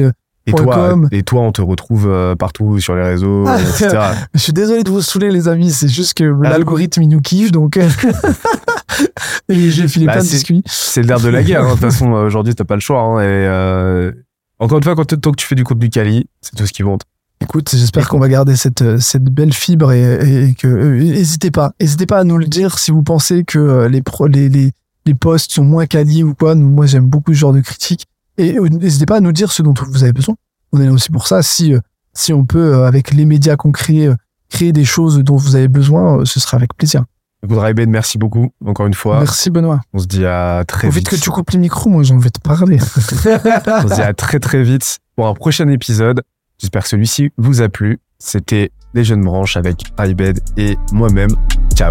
[0.00, 0.10] euh,
[0.46, 1.08] Et toi, com.
[1.12, 3.98] et toi, on te retrouve euh, partout sur les réseaux, Ah, etc.
[4.34, 5.70] Je suis désolé de vous saouler, les amis.
[5.70, 7.76] C'est juste que Ah, l'algorithme, il nous kiffe, donc.
[7.76, 7.88] euh,
[9.48, 10.62] Et j'ai filé Bah, plein de biscuits.
[10.66, 11.62] C'est l'air de la guerre.
[11.62, 11.68] hein.
[11.68, 13.00] De toute façon, euh, aujourd'hui, t'as pas le choix.
[13.00, 13.20] hein.
[13.20, 14.12] Et euh,
[14.58, 16.82] encore une fois, quand tant que tu fais du contenu quali, c'est tout ce qui
[16.82, 17.02] compte.
[17.40, 21.50] Écoute, j'espère qu'on va garder cette, euh, cette belle fibre et, et que euh, n'hésitez
[21.50, 24.48] pas, n'hésitez pas à nous le dire si vous pensez que euh, les pro, les,
[24.48, 24.70] les
[25.06, 26.54] les posts sont moins quali ou quoi.
[26.54, 28.06] Moi, j'aime beaucoup ce genre de critiques
[28.38, 30.34] et euh, n'hésitez pas à nous dire ce dont vous avez besoin.
[30.72, 31.42] On est là aussi pour ça.
[31.42, 31.80] Si euh,
[32.14, 34.08] si on peut euh, avec les médias qu'on crée
[34.50, 37.04] créer des choses dont vous avez besoin, ce sera avec plaisir.
[37.44, 38.52] Écoute, Raibed, merci beaucoup.
[38.64, 39.80] Encore une fois, Merci Benoît.
[39.92, 40.98] on se dit à très vite.
[40.98, 42.78] vite que tu coupes les micros, moi j'en vais te parler.
[42.96, 46.22] On se dit à très très vite pour un prochain épisode.
[46.58, 47.98] J'espère que celui-ci vous a plu.
[48.20, 51.30] C'était Les Jeunes Branches avec Raibed et moi-même.
[51.74, 51.90] Ciao.